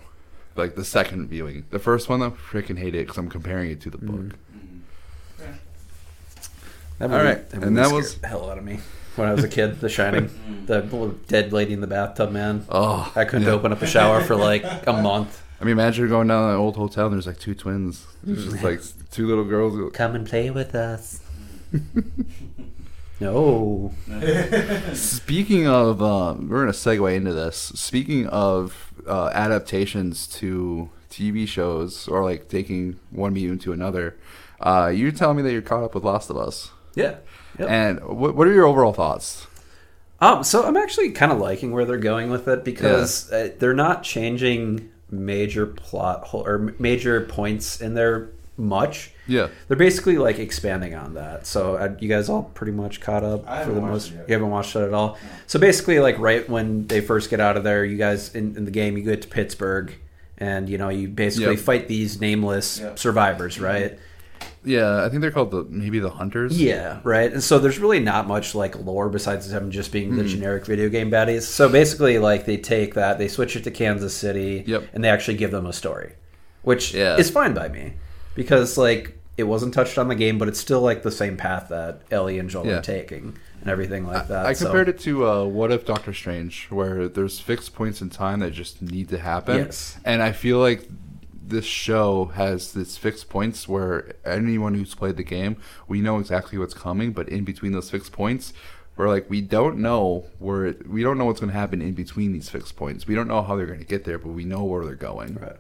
Like 0.55 0.75
the 0.75 0.85
second 0.85 1.29
viewing, 1.29 1.65
the 1.71 1.79
first 1.79 2.09
one 2.09 2.19
though, 2.19 2.31
freaking 2.31 2.77
hate 2.77 2.93
it 2.95 3.07
because 3.07 3.17
I'm 3.17 3.29
comparing 3.29 3.71
it 3.71 3.81
to 3.81 3.89
the 3.89 3.97
book. 3.97 4.15
Mm-hmm. 4.15 4.33
That 6.99 7.11
All 7.11 7.23
right, 7.23 7.49
that 7.49 7.63
and 7.63 7.77
that 7.77 7.91
was- 7.91 8.17
the 8.19 8.27
hell 8.27 8.49
out 8.49 8.57
of 8.57 8.63
me 8.63 8.79
when 9.15 9.27
I 9.27 9.33
was 9.33 9.43
a 9.43 9.49
kid. 9.49 9.79
The 9.81 9.89
Shining, 9.89 10.29
mm. 10.29 10.67
the 10.67 10.81
little 10.81 11.09
dead 11.27 11.51
lady 11.51 11.73
in 11.73 11.81
the 11.81 11.87
bathtub, 11.87 12.31
man. 12.31 12.65
Oh, 12.69 13.11
I 13.15 13.25
couldn't 13.25 13.47
yeah. 13.47 13.53
open 13.53 13.71
up 13.71 13.81
a 13.81 13.87
shower 13.87 14.21
for 14.21 14.35
like 14.35 14.63
a 14.87 14.93
month. 15.01 15.41
I 15.59 15.65
mean, 15.65 15.73
imagine 15.73 16.07
going 16.09 16.27
down 16.27 16.51
an 16.51 16.55
old 16.57 16.75
hotel 16.75 17.05
and 17.05 17.15
there's 17.15 17.27
like 17.27 17.39
two 17.39 17.55
twins. 17.55 18.05
There's 18.23 18.45
just 18.45 18.57
mm. 18.57 18.63
like 18.63 18.81
two 19.11 19.27
little 19.27 19.45
girls. 19.45 19.93
Come 19.93 20.15
and 20.15 20.27
play 20.27 20.49
with 20.49 20.75
us. 20.75 21.21
no. 23.19 23.93
Speaking 24.93 25.67
of, 25.67 26.01
um, 26.01 26.49
we're 26.49 26.61
gonna 26.61 26.71
segue 26.71 27.15
into 27.15 27.33
this. 27.33 27.57
Speaking 27.57 28.27
of 28.27 28.92
uh, 29.07 29.29
adaptations 29.33 30.27
to 30.27 30.89
TV 31.09 31.47
shows 31.47 32.07
or 32.07 32.23
like 32.23 32.47
taking 32.49 32.99
one 33.11 33.33
medium 33.33 33.59
to 33.59 33.73
another, 33.73 34.17
uh, 34.59 34.91
you're 34.93 35.11
telling 35.11 35.37
me 35.37 35.43
that 35.43 35.51
you're 35.51 35.61
caught 35.61 35.83
up 35.83 35.93
with 35.95 36.03
Last 36.03 36.29
of 36.29 36.37
Us, 36.37 36.71
Yeah. 36.95 37.17
Yep. 37.59 37.69
and 37.69 38.03
what, 38.03 38.35
what 38.35 38.47
are 38.47 38.53
your 38.53 38.65
overall 38.65 38.93
thoughts? 38.93 39.45
Um, 40.19 40.43
so 40.43 40.63
I'm 40.65 40.77
actually 40.77 41.11
kind 41.11 41.31
of 41.31 41.37
liking 41.39 41.71
where 41.71 41.85
they're 41.85 41.97
going 41.97 42.29
with 42.31 42.47
it 42.47 42.63
because 42.63 43.31
uh, 43.31 43.49
they're 43.59 43.73
not 43.73 44.03
changing 44.03 44.89
major 45.11 45.65
plot 45.67 46.23
hole 46.27 46.45
or 46.47 46.73
major 46.79 47.21
points 47.21 47.79
in 47.81 47.93
there 47.93 48.29
much. 48.57 49.11
Yeah, 49.27 49.47
They're 49.67 49.77
basically 49.77 50.17
like 50.17 50.37
expanding 50.39 50.93
on 50.95 51.13
that. 51.15 51.47
So 51.47 51.75
uh, 51.75 51.95
you 51.99 52.07
guys 52.09 52.29
all 52.29 52.43
pretty 52.43 52.73
much 52.73 52.99
caught 53.01 53.23
up 53.23 53.49
I 53.49 53.63
for 53.63 53.71
the 53.71 53.81
most. 53.81 54.11
it 54.11 54.15
yet. 54.15 54.29
You 54.29 54.33
haven't 54.33 54.49
watched 54.49 54.75
it 54.75 54.81
at 54.81 54.93
all. 54.93 55.17
So 55.47 55.59
basically, 55.59 55.99
like 55.99 56.19
right 56.19 56.47
when 56.49 56.85
they 56.87 57.01
first 57.01 57.29
get 57.29 57.39
out 57.39 57.57
of 57.57 57.63
there, 57.63 57.83
you 57.85 57.97
guys 57.97 58.35
in, 58.35 58.55
in 58.57 58.65
the 58.65 58.71
game, 58.71 58.97
you 58.97 59.03
get 59.03 59.21
to 59.23 59.27
Pittsburgh, 59.27 59.93
and 60.37 60.67
you 60.69 60.77
know 60.77 60.89
you 60.89 61.07
basically 61.07 61.55
Yep. 61.55 61.63
fight 61.63 61.87
these 61.87 62.19
nameless 62.19 62.79
Yep. 62.79 62.99
survivors, 62.99 63.59
right? 63.59 63.97
yeah. 64.65 65.03
I 65.05 65.09
think 65.09 65.21
they're 65.21 65.31
called 65.31 65.51
the 65.51 65.63
maybe 65.69 65.99
the 65.99 66.09
Hunters. 66.09 66.61
Yeah, 66.61 66.99
right. 67.03 67.31
And 67.31 67.41
so 67.43 67.59
there's 67.59 67.79
really 67.79 67.99
not 67.99 68.27
much 68.27 68.53
like 68.55 68.75
lore 68.83 69.09
besides 69.09 69.49
them 69.49 69.71
just 69.71 69.91
being 69.91 70.15
the 70.15 70.23
generic 70.23 70.65
video 70.65 70.89
game 70.89 71.09
baddies. 71.09 71.43
So 71.43 71.69
basically, 71.69 72.19
like 72.19 72.45
they 72.45 72.57
take 72.57 72.93
that, 72.95 73.17
they 73.17 73.27
switch 73.27 73.55
it 73.55 73.63
to 73.65 73.71
Kansas 73.71 74.15
City, 74.15 74.63
Yep. 74.67 74.83
and 74.93 75.03
they 75.03 75.09
actually 75.09 75.37
give 75.37 75.51
them 75.51 75.65
a 75.65 75.73
story, 75.73 76.13
which 76.61 76.93
Yeah. 76.93 77.17
is 77.17 77.29
fine 77.29 77.53
by 77.53 77.67
me 77.69 77.93
because 78.36 78.78
like 78.78 79.17
it 79.38 79.43
wasn't 79.43 79.74
touched 79.74 79.98
on 79.98 80.08
the 80.08 80.15
game, 80.15 80.38
but 80.38 80.48
it's 80.48 80.60
still 80.60 80.82
like 80.82 81.04
the 81.04 81.12
same 81.12 81.38
path 81.38 81.69
that 81.69 82.02
Ellie 82.12 82.38
and 82.39 82.50
Joel 82.50 82.67
Yeah. 82.67 82.78
are 82.78 82.82
taking 82.82 83.36
and 83.62 83.69
everything 83.69 84.06
like 84.06 84.28
that. 84.28 84.46
I 84.46 84.54
so- 84.54 84.65
compared 84.65 84.89
it 84.89 85.00
to 85.02 85.28
uh, 85.28 85.46
What 85.46 85.72
If 85.72 85.86
Doctor 85.86 86.13
Strange, 86.13 86.67
where 86.69 87.08
there's 87.08 87.39
fixed 87.39 87.74
points 87.74 88.02
in 88.02 88.10
time 88.10 88.39
that 88.41 88.52
just 88.52 88.82
need 88.82 89.10
to 89.10 89.17
happen. 89.17 89.58
Yes. 89.58 89.98
And 90.06 90.22
I 90.22 90.32
feel 90.34 90.60
like 90.60 90.88
this 91.46 91.65
show 91.65 92.26
has 92.36 92.74
this 92.74 92.98
fixed 92.98 93.28
points 93.30 93.67
where 93.67 94.13
anyone 94.24 94.76
who's 94.76 94.96
played 94.96 95.17
the 95.17 95.24
game, 95.24 95.58
we 95.88 96.00
know 96.00 96.19
exactly 96.19 96.58
what's 96.58 96.74
coming, 96.74 97.12
but 97.12 97.28
in 97.28 97.43
between 97.43 97.72
those 97.74 97.89
fixed 97.89 98.12
points, 98.12 98.54
we're 98.96 99.10
like 99.10 99.28
we 99.30 99.41
don't 99.41 99.78
know 99.80 100.26
where 100.38 100.67
it, 100.67 100.88
we 100.88 101.02
don't 101.02 101.17
know 101.17 101.26
what's 101.26 101.39
going 101.39 101.52
to 101.52 101.58
happen 101.58 101.82
in 101.82 101.93
between 101.93 102.32
these 102.32 102.50
fixed 102.50 102.76
points. 102.76 103.08
We 103.08 103.15
don't 103.15 103.28
know 103.28 103.41
how 103.41 103.56
they're 103.56 103.65
going 103.65 103.80
to 103.80 103.86
get 103.86 104.04
there, 104.06 104.19
but 104.19 104.30
we 104.30 104.46
know 104.46 104.63
where 104.63 104.86
they're 104.86 104.93
going. 104.96 105.36
Right. 105.41 105.56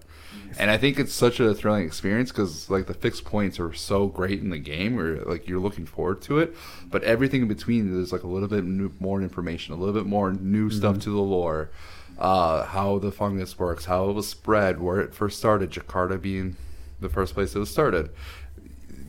And 0.59 0.71
I 0.71 0.77
think 0.77 0.99
it's 0.99 1.13
such 1.13 1.39
a 1.39 1.53
thrilling 1.53 1.85
experience 1.85 2.31
because 2.31 2.69
like 2.69 2.87
the 2.87 2.93
fixed 2.93 3.25
points 3.25 3.59
are 3.59 3.73
so 3.73 4.07
great 4.07 4.39
in 4.39 4.49
the 4.49 4.59
game, 4.59 4.95
where 4.95 5.17
like 5.23 5.47
you're 5.47 5.59
looking 5.59 5.85
forward 5.85 6.21
to 6.23 6.39
it. 6.39 6.55
But 6.89 7.03
everything 7.03 7.43
in 7.43 7.47
between, 7.47 7.93
there's 7.93 8.11
like 8.11 8.23
a 8.23 8.27
little 8.27 8.47
bit 8.47 8.63
new, 8.63 8.91
more 8.99 9.21
information, 9.21 9.73
a 9.73 9.77
little 9.77 9.93
bit 9.93 10.05
more 10.05 10.31
new 10.33 10.69
stuff 10.69 10.93
mm-hmm. 10.93 11.01
to 11.01 11.09
the 11.09 11.21
lore, 11.21 11.69
uh, 12.17 12.65
how 12.65 12.99
the 12.99 13.11
fungus 13.11 13.57
works, 13.57 13.85
how 13.85 14.09
it 14.09 14.13
was 14.13 14.27
spread, 14.27 14.79
where 14.79 14.99
it 14.99 15.13
first 15.13 15.37
started, 15.37 15.71
Jakarta 15.71 16.21
being 16.21 16.55
the 16.99 17.09
first 17.09 17.33
place 17.33 17.55
it 17.55 17.59
was 17.59 17.69
started. 17.69 18.09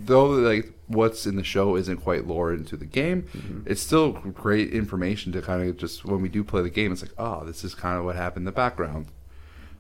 Though 0.07 0.27
like 0.27 0.73
what's 0.87 1.27
in 1.27 1.37
the 1.37 1.45
show 1.45 1.77
isn't 1.77 1.99
quite 1.99 2.27
lore 2.27 2.53
into 2.53 2.77
the 2.77 2.85
game, 2.85 3.23
mm-hmm. 3.23 3.61
it's 3.67 3.81
still 3.81 4.13
great 4.13 4.73
information 4.73 5.33
to 5.33 5.41
kind 5.41 5.67
of 5.67 5.77
just 5.77 6.05
when 6.05 6.21
we 6.21 6.29
do 6.29 6.45
play 6.45 6.63
the 6.63 6.71
game, 6.71 6.93
it's 6.93 7.03
like, 7.03 7.15
oh, 7.19 7.45
this 7.45 7.65
is 7.65 7.75
kind 7.75 7.99
of 7.99 8.05
what 8.05 8.17
happened 8.17 8.43
in 8.43 8.47
the 8.47 8.53
background. 8.53 9.07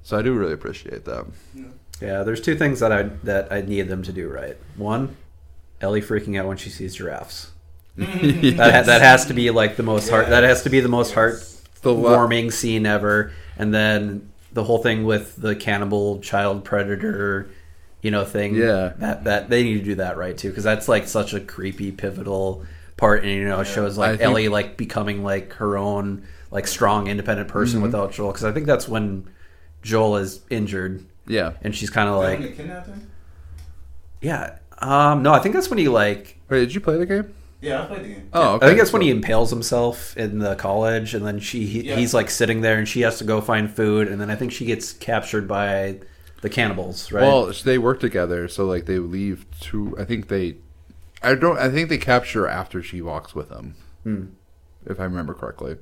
So 0.05 0.17
I 0.19 0.23
do 0.23 0.33
really 0.35 0.53
appreciate 0.53 1.05
that. 1.07 1.27
Yeah, 2.01 2.23
there's 2.23 2.41
two 2.41 2.57
things 2.57 2.79
that 2.81 2.93
I 2.93 3.03
that 3.25 3.51
I 3.53 3.63
need 3.63 3.89
them 3.89 4.03
to 4.05 4.13
do 4.13 4.29
right. 4.29 4.57
One, 4.77 5.17
Ellie 5.81 6.03
freaking 6.03 6.39
out 6.39 6.47
when 6.47 6.57
she 6.57 6.71
sees 6.71 6.95
giraffes. 6.95 7.51
That, 7.97 8.87
that 8.87 9.01
has 9.03 9.27
to 9.27 9.35
be 9.35 9.51
like 9.51 9.77
the 9.77 9.83
most 9.83 10.09
heart. 10.11 10.29
That 10.29 10.45
has 10.45 10.63
to 10.65 10.71
be 10.71 10.81
the 10.81 10.89
most 10.89 11.15
heart 11.15 11.45
The 11.83 11.93
la- 11.95 12.11
warming 12.11 12.51
scene 12.51 12.87
ever. 12.87 13.33
And 13.57 13.73
then 13.73 14.31
the 14.53 14.65
whole 14.65 14.79
thing 14.79 15.05
with 15.05 15.37
the 15.37 15.55
cannibal 15.57 16.21
child 16.21 16.65
predator, 16.65 17.49
you 18.03 18.11
know, 18.11 18.25
thing. 18.25 18.57
Yeah. 18.57 18.93
that 18.99 19.25
that 19.25 19.49
they 19.49 19.63
need 19.63 19.79
to 19.79 19.85
do 19.85 19.95
that 19.97 20.17
right 20.17 20.37
too 20.37 20.49
because 20.51 20.65
that's 20.65 20.89
like 20.89 21.07
such 21.09 21.35
a 21.35 21.41
creepy 21.41 21.93
pivotal 21.93 22.65
part, 22.97 23.23
and 23.25 23.33
you 23.33 23.45
know, 23.49 23.61
it 23.61 23.67
shows 23.67 23.97
I 23.97 24.01
like 24.11 24.19
think- 24.19 24.23
Ellie 24.31 24.49
like 24.49 24.77
becoming 24.77 25.23
like 25.25 25.53
her 25.55 25.79
own 25.79 26.27
like 26.51 26.67
strong 26.67 27.07
independent 27.07 27.49
person 27.49 27.77
Mm-hmm. 27.77 27.85
without 27.87 28.13
Joel 28.13 28.33
because 28.33 28.45
I 28.45 28.53
think 28.53 28.67
that's 28.67 28.89
when 28.89 29.29
Joel 29.85 30.17
is 30.17 30.41
injured 30.51 31.05
Yeah. 31.27 31.53
and 31.63 31.75
she's 31.77 31.91
kind 31.91 32.09
of 32.09 32.17
Like, 32.17 32.41
like 32.41 32.57
kidnapped 32.57 32.89
him? 32.89 33.11
yeah. 34.21 34.57
Um, 34.79 35.23
no, 35.23 35.33
I 35.33 35.39
think 35.39 35.55
that's 35.55 35.71
when 35.71 35.79
he 35.79 35.89
like. 35.89 36.39
Wait, 36.49 36.61
did 36.61 36.75
you 36.75 36.81
play 36.81 36.97
the 36.99 37.07
game? 37.07 37.33
Yeah, 37.61 37.83
I 37.83 37.87
played 37.87 38.05
the 38.05 38.09
game. 38.09 38.29
Oh, 38.33 38.55
okay. 38.55 38.67
I 38.67 38.69
think 38.69 38.79
that's 38.81 38.93
when 38.93 39.03
he 39.03 39.11
impales 39.11 39.51
himself 39.51 40.17
in 40.17 40.39
the 40.41 40.55
college, 40.57 41.15
and 41.15 41.25
then 41.25 41.39
she 41.39 41.65
he, 41.67 41.89
Yeah. 41.89 41.97
he's 41.97 42.13
like 42.13 42.29
sitting 42.29 42.61
there, 42.61 42.77
and 42.77 42.87
she 42.89 43.03
has 43.03 43.19
to 43.19 43.25
go 43.25 43.41
find 43.41 43.71
food, 43.71 44.09
and 44.09 44.21
then 44.21 44.31
I 44.31 44.35
think 44.37 44.53
she 44.53 44.65
gets 44.67 44.93
captured 44.93 45.47
by 45.49 46.01
the 46.43 46.51
cannibals, 46.51 47.11
right? 47.13 47.23
Well, 47.23 47.53
they 47.65 47.79
work 47.79 48.01
together, 48.01 48.49
so 48.49 48.67
like 48.67 48.85
they 48.87 48.99
leave 48.99 49.47
to. 49.61 49.95
I 49.99 50.05
think 50.05 50.29
they. 50.29 50.57
I 51.23 51.35
don't. 51.37 51.57
I 51.59 51.71
think 51.71 51.89
they 51.89 51.97
capture 51.99 52.41
her 52.43 52.49
after 52.49 52.83
she 52.83 53.01
walks 53.01 53.35
with 53.35 53.49
him. 53.51 53.77
Hmm. 54.03 54.25
If 54.85 55.01
I 55.01 55.05
remember 55.05 55.33
correctly. 55.33 55.77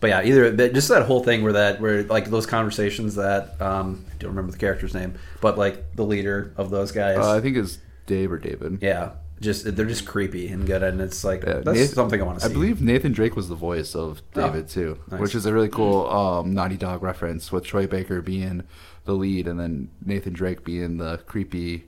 But 0.00 0.08
yeah, 0.08 0.22
either 0.22 0.52
but 0.52 0.72
just 0.74 0.88
that 0.88 1.04
whole 1.04 1.22
thing 1.22 1.42
where 1.42 1.52
that 1.54 1.80
where 1.80 2.02
like 2.04 2.26
those 2.30 2.46
conversations 2.46 3.14
that 3.16 3.60
um, 3.60 4.04
I 4.10 4.14
don't 4.18 4.30
remember 4.30 4.52
the 4.52 4.58
character's 4.58 4.94
name, 4.94 5.14
but 5.40 5.56
like 5.58 5.94
the 5.96 6.04
leader 6.04 6.52
of 6.56 6.70
those 6.70 6.92
guys, 6.92 7.18
Uh, 7.18 7.32
I 7.32 7.40
think 7.40 7.56
it's 7.56 7.78
Dave 8.06 8.30
or 8.32 8.38
David. 8.38 8.78
yeah, 8.82 9.10
just 9.40 9.76
they're 9.76 9.86
just 9.86 10.06
creepy 10.06 10.48
and 10.48 10.66
good, 10.66 10.82
and 10.82 11.00
it's 11.00 11.24
like 11.24 11.42
Yeah, 11.44 11.54
that's 11.64 11.78
Nathan- 11.78 11.94
something 11.94 12.20
I 12.20 12.24
want 12.24 12.38
to 12.40 12.44
see. 12.46 12.50
I 12.50 12.52
believe 12.54 12.80
Nathan 12.80 13.12
Drake 13.12 13.36
was 13.36 13.48
the 13.48 13.54
voice 13.54 13.94
of 13.94 14.22
Oh, 14.34 14.40
David 14.46 14.68
too, 14.68 14.98
nice. 15.10 15.20
which 15.20 15.34
is 15.34 15.44
a 15.46 15.52
really 15.52 15.68
cool 15.68 16.06
um, 16.10 16.52
Naughty 16.54 16.76
Dog 16.76 17.02
reference 17.02 17.50
with 17.52 17.64
Troy 17.64 17.86
Baker 17.86 18.20
being 18.22 18.62
the 19.04 19.12
lead 19.14 19.46
and 19.46 19.58
then 19.60 19.88
Nathan 20.04 20.32
Drake 20.32 20.64
being 20.64 20.98
the 20.98 21.18
creepy 21.26 21.84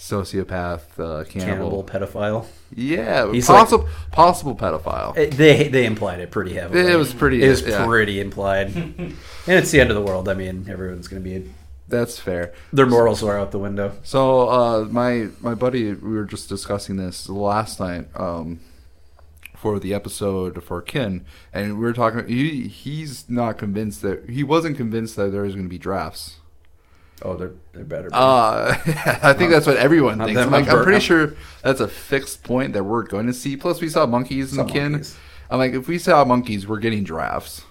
sociopath, 0.00 0.98
uh, 0.98 1.24
Cannibal 1.24 1.82
cannibal. 1.82 1.84
pedophile. 1.84 2.46
Yeah, 2.74 3.30
He's 3.30 3.46
possible 3.46 3.86
possible 4.12 4.56
pedophile. 4.56 5.16
It- 5.16 5.32
they 5.36 5.68
they 5.68 5.84
implied 5.84 6.20
it 6.20 6.30
pretty 6.30 6.54
heavily. 6.54 6.90
It 6.90 6.96
was 6.96 7.12
pretty- 7.12 7.42
It 7.42 7.48
was 7.50 7.62
yeah. 7.66 7.84
pretty 7.84 8.18
implied, 8.20 8.74
and 8.76 9.14
it's 9.46 9.70
the 9.70 9.80
end 9.80 9.90
of 9.90 9.96
the 9.96 10.02
world. 10.02 10.28
I 10.28 10.34
mean, 10.34 10.66
everyone's 10.70 11.06
going 11.08 11.22
to 11.22 11.28
be 11.28 11.50
That's 11.88 12.18
fair. 12.18 12.52
their 12.72 12.86
morals 12.86 13.22
are 13.22 13.38
out 13.38 13.50
the 13.50 13.58
window. 13.58 13.92
So 14.02 14.48
uh, 14.48 14.84
my 14.90 15.28
my 15.40 15.54
buddy, 15.54 15.92
we 15.92 16.14
were 16.16 16.24
just 16.24 16.48
discussing 16.48 16.96
this 16.96 17.28
last 17.28 17.78
night 17.80 18.06
um, 18.14 18.60
for 19.56 19.78
the 19.78 19.92
episode 19.92 20.62
for 20.64 20.80
Kin, 20.80 21.24
and 21.52 21.74
we 21.78 21.84
were 21.84 21.92
talking. 21.92 22.26
He 22.26 22.68
he's 22.68 23.28
not 23.28 23.58
convinced 23.58 24.00
that 24.02 24.30
he 24.30 24.42
wasn't 24.44 24.76
convinced 24.78 25.16
that 25.16 25.30
there 25.32 25.42
was 25.42 25.54
going 25.54 25.66
to 25.66 25.70
be 25.70 25.78
drafts. 25.78 26.36
Oh, 27.22 27.36
they're 27.36 27.52
they're 27.72 27.84
better. 27.84 28.08
Uh, 28.12 28.74
I 29.22 29.32
think 29.34 29.50
that's 29.50 29.66
what 29.66 29.76
everyone 29.76 30.18
Not 30.18 30.26
thinks. 30.26 30.40
I'm, 30.40 30.50
like, 30.50 30.66
I'm 30.68 30.78
bur- 30.78 30.84
pretty 30.84 31.00
sure 31.00 31.34
that's 31.62 31.80
a 31.80 31.88
fixed 31.88 32.42
point 32.44 32.72
that 32.72 32.84
we're 32.84 33.02
going 33.02 33.26
to 33.26 33.32
see. 33.34 33.56
Plus, 33.56 33.80
we 33.80 33.88
saw 33.88 34.06
monkeys 34.06 34.52
in 34.52 34.56
Saw 34.56 34.64
Kin. 34.64 34.92
monkeys. 34.92 35.18
I'm 35.50 35.58
like, 35.58 35.72
if 35.72 35.88
we 35.88 35.98
saw 35.98 36.24
monkeys, 36.24 36.66
we're 36.66 36.78
getting 36.78 37.04
giraffes. 37.04 37.62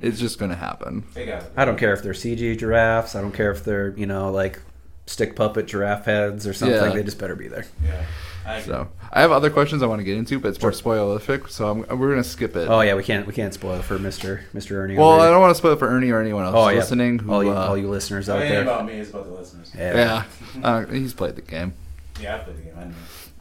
It's 0.00 0.18
just 0.18 0.38
going 0.38 0.50
to 0.50 0.56
happen. 0.56 1.04
They 1.14 1.26
got 1.26 1.42
it. 1.42 1.52
I 1.56 1.64
don't 1.64 1.78
care 1.78 1.92
if 1.92 2.02
they're 2.02 2.12
CG 2.12 2.58
giraffes. 2.58 3.14
I 3.14 3.20
don't 3.20 3.32
care 3.32 3.50
if 3.50 3.64
they're 3.64 3.96
you 3.96 4.06
know 4.06 4.30
like 4.30 4.60
stick 5.06 5.34
puppet 5.36 5.66
giraffe 5.66 6.04
heads 6.04 6.46
or 6.46 6.52
something. 6.52 6.76
Yeah. 6.76 6.90
They 6.90 7.02
just 7.02 7.18
better 7.18 7.36
be 7.36 7.48
there. 7.48 7.66
Yeah. 7.84 8.04
I. 8.46 8.60
So 8.60 8.88
I 9.12 9.20
have 9.20 9.30
other 9.30 9.50
questions 9.50 9.82
I 9.82 9.86
want 9.86 10.00
to 10.00 10.04
get 10.04 10.16
into, 10.16 10.38
but 10.38 10.48
it's 10.48 10.60
more 10.60 10.70
spoilerific, 10.72 11.50
so 11.50 11.68
I'm, 11.68 11.98
we're 11.98 12.10
going 12.10 12.22
to 12.22 12.28
skip 12.28 12.56
it. 12.56 12.68
Oh 12.68 12.80
yeah, 12.80 12.94
we 12.94 13.02
can't 13.02 13.26
we 13.26 13.32
can't 13.32 13.54
spoil 13.54 13.82
for 13.82 13.98
Mister 13.98 14.44
Mister 14.52 14.82
Ernie. 14.82 14.96
Well, 14.96 15.12
over 15.12 15.22
I 15.22 15.30
don't 15.30 15.40
want 15.40 15.50
to 15.52 15.54
spoil 15.56 15.72
it 15.72 15.78
for 15.78 15.88
Ernie 15.88 16.10
or 16.10 16.20
anyone 16.20 16.44
else 16.44 16.54
Oh 16.56 16.68
yeah, 16.68 16.78
listening. 16.78 17.18
Who, 17.18 17.32
all 17.32 17.44
you 17.44 17.50
uh, 17.50 17.68
all 17.68 17.76
you 17.76 17.88
listeners 17.88 18.28
out 18.28 18.40
there. 18.40 18.62
about 18.62 18.86
me, 18.86 18.94
it's 18.94 19.10
about 19.10 19.26
the 19.26 19.32
listeners. 19.32 19.72
Yeah. 19.76 20.24
yeah, 20.56 20.62
uh, 20.62 20.86
he's 20.86 21.14
played 21.14 21.36
the 21.36 21.42
game. 21.42 21.74
Yeah, 22.20 22.36
I 22.36 22.38
played 22.38 22.56
the 22.58 22.62
game. 22.62 22.74
I 22.78 22.84
know. 22.84 22.94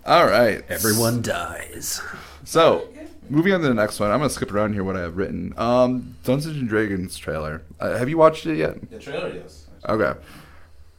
All 0.05 0.25
right, 0.25 0.63
Everyone 0.67 1.21
dies. 1.21 2.01
So, 2.43 2.87
moving 3.29 3.53
on 3.53 3.61
to 3.61 3.67
the 3.67 3.73
next 3.73 3.99
one, 3.99 4.09
I'm 4.09 4.17
going 4.17 4.29
to 4.29 4.33
skip 4.33 4.51
around 4.51 4.73
here 4.73 4.83
what 4.83 4.97
I 4.97 5.01
have 5.01 5.15
written. 5.15 5.53
Um, 5.57 6.15
Dungeons 6.23 6.57
and 6.57 6.67
Dragons 6.67 7.17
trailer. 7.17 7.61
Uh, 7.79 7.97
have 7.97 8.09
you 8.09 8.17
watched 8.17 8.47
it 8.47 8.57
yet? 8.57 8.89
The 8.89 8.97
trailer, 8.97 9.31
yes. 9.31 9.67
Okay. 9.87 10.19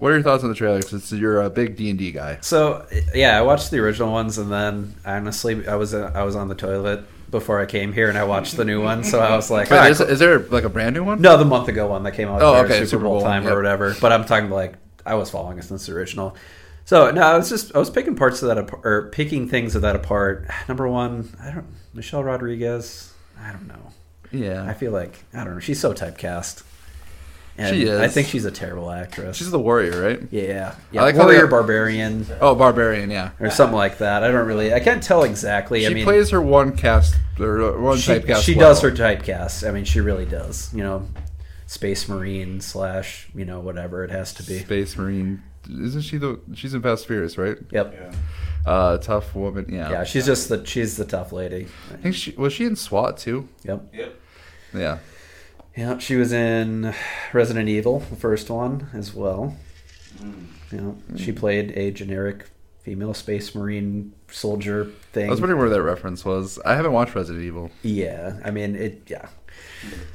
What 0.02 0.10
are 0.10 0.14
your 0.14 0.24
thoughts 0.24 0.42
on 0.42 0.48
the 0.48 0.56
trailer? 0.56 0.82
Since 0.82 1.12
you're 1.12 1.40
a 1.42 1.48
big 1.48 1.76
D 1.76 1.88
and 1.88 1.96
D 1.96 2.10
guy. 2.10 2.38
So 2.40 2.84
yeah, 3.14 3.38
I 3.38 3.42
watched 3.42 3.70
the 3.70 3.78
original 3.78 4.10
ones, 4.10 4.36
and 4.36 4.50
then 4.50 4.96
honestly, 5.06 5.68
I 5.68 5.76
was 5.76 5.94
uh, 5.94 6.10
I 6.12 6.24
was 6.24 6.34
on 6.34 6.48
the 6.48 6.56
toilet 6.56 7.04
before 7.30 7.60
I 7.60 7.66
came 7.66 7.92
here, 7.92 8.08
and 8.08 8.18
I 8.18 8.24
watched 8.24 8.56
the 8.56 8.64
new 8.64 8.82
one. 8.82 9.04
So 9.04 9.20
I 9.20 9.36
was 9.36 9.48
like, 9.48 9.70
Wait, 9.70 9.76
"All 9.76 9.82
right, 9.84 9.92
is, 9.92 10.00
is 10.00 10.18
there 10.18 10.40
like 10.40 10.64
a 10.64 10.68
brand 10.68 10.96
new 10.96 11.04
one? 11.04 11.22
No, 11.22 11.36
the 11.36 11.44
month 11.44 11.68
ago 11.68 11.86
one 11.86 12.02
that 12.02 12.14
came 12.14 12.26
out. 12.26 12.42
Oh, 12.42 12.56
okay, 12.64 12.78
Super, 12.78 12.86
Super 12.86 13.04
Bowl, 13.04 13.20
Bowl, 13.20 13.22
time 13.22 13.44
yep. 13.44 13.52
or 13.52 13.56
whatever. 13.56 13.94
But 14.00 14.10
I'm 14.10 14.24
talking 14.24 14.50
like 14.50 14.74
I 15.06 15.14
was 15.14 15.30
following 15.30 15.58
it 15.58 15.62
since 15.62 15.86
the 15.86 15.92
original. 15.92 16.36
So 16.84 17.12
no, 17.12 17.22
I 17.22 17.36
was 17.36 17.48
just 17.48 17.72
I 17.72 17.78
was 17.78 17.88
picking 17.88 18.16
parts 18.16 18.42
of 18.42 18.48
that 18.48 18.58
apart, 18.58 18.84
or 18.84 19.08
picking 19.10 19.48
things 19.48 19.76
of 19.76 19.82
that 19.82 19.94
apart. 19.94 20.48
Number 20.68 20.88
one, 20.88 21.28
I 21.40 21.52
don't 21.52 21.66
Michelle 21.94 22.24
Rodriguez. 22.24 23.14
I 23.40 23.52
don't 23.52 23.68
know. 23.68 23.92
Yeah. 24.32 24.68
I 24.68 24.74
feel 24.74 24.90
like 24.90 25.22
I 25.32 25.44
don't 25.44 25.54
know. 25.54 25.60
She's 25.60 25.78
so 25.78 25.94
typecast. 25.94 26.64
And 27.58 27.74
She 27.76 27.82
is. 27.84 28.00
I 28.00 28.08
think 28.08 28.28
she's 28.28 28.44
a 28.46 28.50
terrible 28.50 28.90
actress. 28.90 29.36
She's 29.36 29.50
the 29.50 29.58
warrior, 29.58 30.00
right? 30.02 30.20
yeah, 30.30 30.74
yeah. 30.90 31.02
I 31.02 31.04
like 31.04 31.16
how 31.16 31.24
warrior 31.24 31.42
they- 31.42 31.50
barbarian 31.50 32.26
Oh, 32.40 32.54
barbarian. 32.54 33.10
Yeah. 33.10 33.30
or 33.40 33.50
something 33.50 33.76
like 33.76 33.98
that. 33.98 34.24
I 34.24 34.30
don't 34.30 34.46
really. 34.46 34.72
I 34.72 34.80
can't 34.80 35.02
tell 35.02 35.22
exactly. 35.24 35.80
She 35.80 35.86
I 35.86 35.90
mean, 35.90 36.04
plays 36.04 36.30
her 36.30 36.40
one 36.40 36.74
cast 36.76 37.14
or 37.38 37.62
uh, 37.62 37.80
one 37.80 37.98
she, 37.98 38.12
typecast. 38.12 38.42
she 38.42 38.54
well. 38.54 38.70
does 38.70 38.80
her 38.80 38.90
typecast. 38.90 39.68
I 39.68 39.72
mean, 39.72 39.84
she 39.84 40.00
really 40.00 40.24
does. 40.24 40.72
You 40.72 40.82
know, 40.82 41.08
space 41.66 42.08
marine 42.08 42.60
slash 42.62 43.28
you 43.34 43.44
know 43.44 43.60
whatever 43.60 44.02
it 44.04 44.10
has 44.10 44.32
to 44.34 44.42
be. 44.42 44.60
Space 44.60 44.96
Marine. 44.96 45.42
Isn't 45.70 46.02
she 46.02 46.16
the? 46.18 46.40
She's 46.54 46.74
in 46.74 46.82
Fast 46.82 47.02
and 47.04 47.08
Furious, 47.08 47.38
right? 47.38 47.56
Yep. 47.70 47.94
Yeah. 47.94 48.12
Uh, 48.64 48.98
tough 48.98 49.34
woman. 49.34 49.66
Yeah. 49.68 49.90
Yeah, 49.90 50.04
she's 50.04 50.24
just 50.26 50.48
the 50.48 50.64
she's 50.64 50.96
the 50.96 51.04
tough 51.04 51.32
lady. 51.32 51.66
I 51.92 51.96
think 51.98 52.14
she 52.14 52.32
was 52.32 52.52
she 52.54 52.64
in 52.64 52.76
SWAT 52.76 53.18
too. 53.18 53.48
Yep. 53.64 53.90
Yep. 53.92 54.14
Yeah. 54.74 54.98
Yeah, 55.76 55.98
she 55.98 56.16
was 56.16 56.32
in 56.32 56.94
Resident 57.32 57.68
Evil, 57.68 58.00
the 58.00 58.16
first 58.16 58.50
one 58.50 58.88
as 58.92 59.14
well. 59.14 59.56
Mm. 60.18 60.46
You 60.70 60.80
know, 60.80 60.96
she 61.16 61.32
played 61.32 61.72
a 61.76 61.90
generic 61.90 62.46
female 62.82 63.14
space 63.14 63.54
marine 63.54 64.12
soldier 64.30 64.86
thing. 65.12 65.28
I 65.28 65.30
was 65.30 65.40
wondering 65.40 65.60
where 65.60 65.70
that 65.70 65.82
reference 65.82 66.24
was. 66.24 66.58
I 66.64 66.74
haven't 66.74 66.92
watched 66.92 67.14
Resident 67.14 67.44
Evil. 67.44 67.70
Yeah, 67.82 68.38
I 68.44 68.50
mean 68.50 68.74
it. 68.74 69.02
Yeah, 69.06 69.28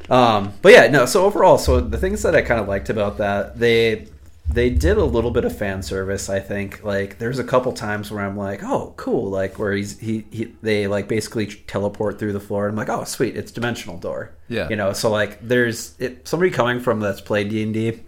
um, 0.10 0.54
but 0.62 0.74
yeah, 0.74 0.88
no. 0.88 1.06
So 1.06 1.26
overall, 1.26 1.58
so 1.58 1.80
the 1.80 1.98
things 1.98 2.22
that 2.24 2.36
I 2.36 2.42
kind 2.42 2.60
of 2.60 2.68
liked 2.68 2.90
about 2.90 3.18
that, 3.18 3.60
they 3.60 4.08
they 4.50 4.70
did 4.70 4.98
a 4.98 5.04
little 5.04 5.32
bit 5.32 5.44
of 5.46 5.58
fan 5.58 5.84
service. 5.84 6.30
I 6.30 6.40
think 6.40 6.84
like 6.84 7.18
there's 7.20 7.38
a 7.40 7.44
couple 7.44 7.74
times 7.74 8.10
where 8.12 8.24
I'm 8.24 8.38
like, 8.38 8.64
oh, 8.64 8.94
cool, 8.98 9.30
like 9.30 9.60
where 9.60 9.74
he's 9.74 10.00
he, 10.00 10.26
he 10.32 10.54
they 10.62 10.88
like 10.88 11.08
basically 11.08 11.48
teleport 11.48 12.18
through 12.20 12.34
the 12.34 12.40
floor. 12.40 12.68
I'm 12.68 12.76
like, 12.76 12.90
oh, 12.90 13.04
sweet, 13.04 13.36
it's 13.36 13.52
dimensional 13.52 13.98
door. 13.98 14.32
Yeah. 14.48 14.70
you 14.70 14.76
know. 14.78 14.94
So 14.94 15.10
like, 15.10 15.46
there's 15.46 15.96
it, 16.00 16.28
somebody 16.28 16.52
coming 16.52 16.80
from 16.80 17.00
that's 17.02 17.22
played 17.22 17.50
D 17.50 17.62
and 17.64 17.74
D. 17.74 18.00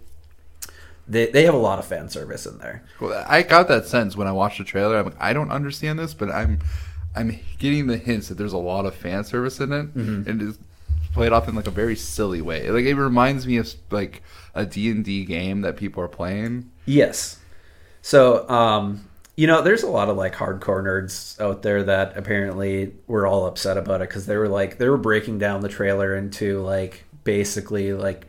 They, 1.08 1.26
they 1.26 1.42
have 1.44 1.54
a 1.54 1.58
lot 1.58 1.80
of 1.80 1.86
fan 1.86 2.08
service 2.08 2.46
in 2.46 2.58
there. 2.58 2.84
Well, 3.00 3.24
I 3.28 3.42
got 3.42 3.66
that 3.68 3.86
sense 3.86 4.16
when 4.16 4.28
I 4.28 4.32
watched 4.32 4.58
the 4.58 4.64
trailer. 4.64 4.96
I'm 4.96 5.06
like, 5.06 5.20
I 5.20 5.32
don't 5.32 5.50
understand 5.50 5.98
this, 5.98 6.14
but 6.14 6.30
I'm 6.30 6.60
I'm 7.16 7.38
getting 7.58 7.88
the 7.88 7.96
hints 7.96 8.28
that 8.28 8.38
there's 8.38 8.52
a 8.52 8.58
lot 8.58 8.86
of 8.86 8.94
fan 8.94 9.24
service 9.24 9.58
in 9.60 9.72
it, 9.72 9.94
Mm-hmm. 9.94 10.30
and 10.30 10.42
it's 10.42 10.58
played 11.12 11.32
off 11.32 11.48
in 11.48 11.54
like 11.54 11.66
a 11.66 11.70
very 11.72 11.96
silly 11.96 12.40
way. 12.40 12.70
Like 12.70 12.84
it 12.84 12.94
reminds 12.94 13.46
me 13.46 13.56
of 13.56 13.72
like 13.90 14.22
a 14.54 14.64
D 14.66 14.90
and 14.90 15.04
D 15.04 15.24
game 15.24 15.62
that 15.62 15.76
people 15.76 16.02
are 16.02 16.08
playing. 16.08 16.70
Yes. 16.86 17.38
So, 18.02 18.48
um, 18.48 19.06
you 19.36 19.46
know, 19.46 19.62
there's 19.62 19.82
a 19.82 19.88
lot 19.90 20.08
of 20.08 20.16
like 20.16 20.34
hardcore 20.34 20.82
nerds 20.82 21.40
out 21.40 21.62
there 21.62 21.82
that 21.84 22.16
apparently 22.16 22.92
were 23.06 23.26
all 23.26 23.46
upset 23.46 23.76
about 23.76 24.02
it 24.02 24.08
because 24.08 24.26
they 24.26 24.36
were 24.36 24.48
like 24.48 24.78
they 24.78 24.88
were 24.88 24.96
breaking 24.98 25.38
down 25.38 25.60
the 25.60 25.68
trailer 25.68 26.16
into 26.16 26.60
like 26.60 27.04
basically 27.24 27.92
like 27.92 28.26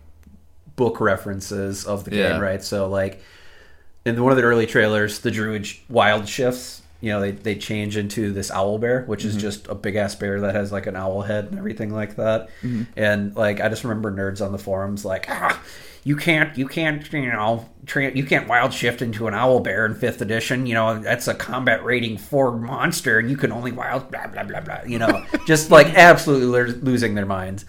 book 0.76 1.00
references 1.02 1.86
of 1.86 2.04
the 2.06 2.15
Yeah. 2.15 2.30
game, 2.34 2.41
right? 2.41 2.63
So 2.63 2.88
like 2.89 3.22
in 4.06 4.22
one 4.22 4.32
of 4.32 4.38
the 4.38 4.44
early 4.44 4.65
trailers, 4.65 5.20
the 5.20 5.32
druid 5.32 5.67
wild 5.89 6.28
shifts. 6.28 6.81
You 7.01 7.11
know, 7.11 7.19
they, 7.19 7.31
they 7.31 7.55
change 7.55 7.97
into 7.97 8.31
this 8.31 8.51
owl 8.51 8.77
bear, 8.77 9.03
which 9.05 9.25
is 9.25 9.35
just 9.35 9.67
a 9.67 9.75
big 9.75 9.95
ass 9.95 10.15
bear 10.15 10.39
that 10.41 10.55
has 10.55 10.71
like 10.71 10.85
an 10.85 10.95
owl 10.95 11.21
head 11.21 11.45
and 11.45 11.57
everything 11.57 11.91
like 11.91 12.15
that. 12.15 12.49
And 12.95 13.35
like, 13.35 13.59
I 13.59 13.69
just 13.69 13.83
remember 13.83 14.11
nerds 14.11 14.45
on 14.45 14.51
the 14.51 14.59
forums 14.59 15.03
like, 15.03 15.25
ah, 15.27 15.59
you 16.03 16.15
can't, 16.15 16.57
you 16.57 16.67
can't, 16.67 17.11
you 17.13 17.31
know, 17.31 17.69
tra- 17.85 18.15
you 18.15 18.23
can't 18.23 18.47
wild 18.47 18.73
shift 18.73 19.01
into 19.01 19.27
an 19.27 19.33
owl 19.33 19.59
bear 19.59 19.85
in 19.85 19.93
fifth 19.95 20.21
edition. 20.21 20.65
You 20.65 20.73
know, 20.73 20.99
that's 20.99 21.27
a 21.27 21.33
combat 21.33 21.83
rating 21.83 22.17
four 22.17 22.51
monster, 22.57 23.19
and 23.19 23.29
you 23.29 23.37
can 23.37 23.51
only 23.51 23.71
wild 23.71 24.09
blah 24.09 24.27
blah 24.27 24.43
blah 24.43 24.61
blah. 24.61 24.81
You 24.85 24.99
know, 24.99 25.25
just 25.47 25.69
like 25.69 25.87
absolutely 25.87 26.47
lo- 26.47 26.79
losing 26.81 27.13
their 27.15 27.25
minds. 27.25 27.65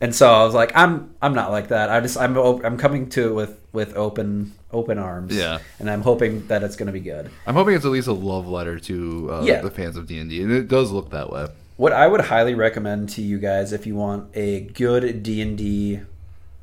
And 0.00 0.14
so 0.14 0.30
I 0.30 0.44
was 0.44 0.54
like, 0.54 0.72
I'm 0.74 1.14
I'm 1.22 1.34
not 1.34 1.50
like 1.50 1.68
that. 1.68 1.88
I 1.88 2.00
just 2.00 2.18
I'm 2.18 2.36
I'm 2.36 2.76
coming 2.76 3.08
to 3.10 3.28
it 3.28 3.32
with 3.32 3.60
with 3.72 3.96
open 3.96 4.52
open 4.74 4.98
arms. 4.98 5.34
Yeah. 5.34 5.58
And 5.78 5.88
I'm 5.88 6.02
hoping 6.02 6.46
that 6.48 6.62
it's 6.62 6.76
going 6.76 6.86
to 6.88 6.92
be 6.92 7.00
good. 7.00 7.30
I'm 7.46 7.54
hoping 7.54 7.74
it's 7.74 7.84
at 7.84 7.90
least 7.92 8.08
a 8.08 8.12
love 8.12 8.46
letter 8.48 8.78
to 8.80 9.30
uh, 9.32 9.42
Yeah. 9.44 9.60
the 9.62 9.70
fans 9.70 9.96
of 9.96 10.06
D 10.06 10.18
and 10.18 10.28
D, 10.28 10.42
and 10.42 10.52
it 10.52 10.68
does 10.68 10.90
look 10.90 11.10
that 11.10 11.30
way. 11.30 11.46
What 11.76 11.92
I 11.92 12.06
would 12.06 12.20
highly 12.20 12.54
recommend 12.54 13.08
to 13.10 13.22
you 13.22 13.38
guys 13.38 13.72
if 13.72 13.86
you 13.86 13.96
want 13.96 14.30
a 14.36 14.60
good 14.60 15.22
D&D 15.22 16.00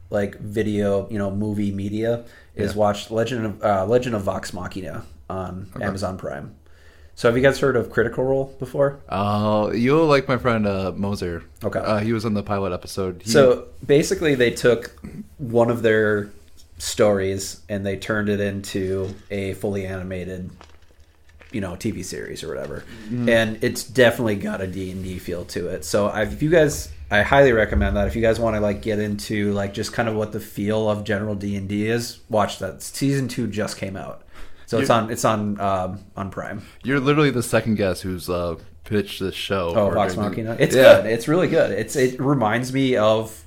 like 0.10 0.38
video, 0.40 1.10
you 1.10 1.18
know, 1.18 1.32
movie 1.32 1.72
media 1.72 2.24
is 2.56 2.72
Yeah. 2.74 2.78
watch 2.78 3.12
Legend 3.12 3.46
of 3.46 3.64
uh, 3.64 3.86
Legend 3.86 4.16
of 4.16 4.22
Vox 4.24 4.54
Machina 4.54 5.04
on 5.30 5.70
Amazon 5.82 6.18
Prime. 6.18 6.56
So 7.16 7.28
have 7.28 7.36
you 7.36 7.44
guys 7.44 7.60
heard 7.60 7.76
of 7.76 7.90
Critical 7.90 8.24
Role 8.24 8.56
before? 8.58 9.00
Uh, 9.10 9.72
you'll 9.76 10.08
like 10.08 10.28
my 10.30 10.38
friend 10.38 10.66
uh, 10.66 10.92
Moser. 10.96 11.44
Okay. 11.64 11.80
uh, 11.80 12.00
he 12.00 12.14
was 12.14 12.24
on 12.26 12.34
the 12.34 12.42
pilot 12.44 12.72
episode. 12.74 13.22
He, 13.24 13.30
So 13.32 13.68
basically, 13.86 14.34
they 14.36 14.50
took 14.52 14.98
one 15.38 15.70
of 15.70 15.82
their 15.82 16.30
stories 16.82 17.62
and 17.70 17.86
they 17.86 17.96
turned 17.96 18.28
it 18.30 18.40
into 18.40 19.14
a 19.30 19.54
fully 19.54 19.86
animated, 19.86 20.50
you 21.52 21.62
know, 21.62 21.74
TV 21.74 22.04
series 22.04 22.44
or 22.44 22.48
whatever. 22.48 22.84
And 23.10 23.64
it's 23.64 23.84
definitely 23.84 24.36
got 24.36 24.62
a 24.62 24.68
D 24.68 24.92
and 24.92 25.04
D 25.04 25.20
feel 25.20 25.46
to 25.46 25.68
it. 25.68 25.86
So 25.86 26.08
I, 26.08 26.24
if 26.24 26.42
you 26.42 26.50
guys, 26.50 26.92
I 27.12 27.22
highly 27.22 27.52
recommend 27.52 27.96
that. 27.98 28.08
If 28.08 28.16
you 28.16 28.22
guys 28.22 28.40
want 28.40 28.56
to 28.56 28.60
like 28.62 28.82
get 28.82 29.00
into 29.00 29.54
like 29.54 29.74
just 29.74 29.94
kind 29.94 30.10
of 30.10 30.16
what 30.16 30.32
the 30.32 30.40
feel 30.40 30.90
of 30.90 31.04
general 31.04 31.36
D 31.36 31.56
and 31.56 31.70
D 31.70 31.88
is, 31.88 32.20
watch 32.30 32.60
that. 32.60 32.82
Season 32.82 33.28
two 33.28 33.48
just 33.48 33.78
came 33.78 33.96
out, 33.96 34.24
so 34.66 34.80
it's 34.80 34.90
on 34.90 35.12
it's 35.12 35.26
on 35.26 35.60
um, 35.60 36.04
on 36.18 36.32
Prime. 36.32 36.64
you're 36.84 37.00
literally 37.00 37.30
the 37.32 37.44
second 37.44 37.76
guest 37.76 38.02
who's 38.02 38.30
uh, 38.30 38.56
pitched 38.86 39.20
this 39.20 39.36
show. 39.36 39.74
Oh, 39.76 39.92
Vox 39.92 40.16
Machina. 40.18 40.56
It's 40.60 40.76
Yeah. 40.76 41.02
good. 41.02 41.06
It's 41.12 41.28
really 41.28 41.48
good. 41.48 41.72
It's 41.72 41.96
it 41.96 42.20
reminds 42.20 42.74
me 42.74 42.96
of 42.96 43.38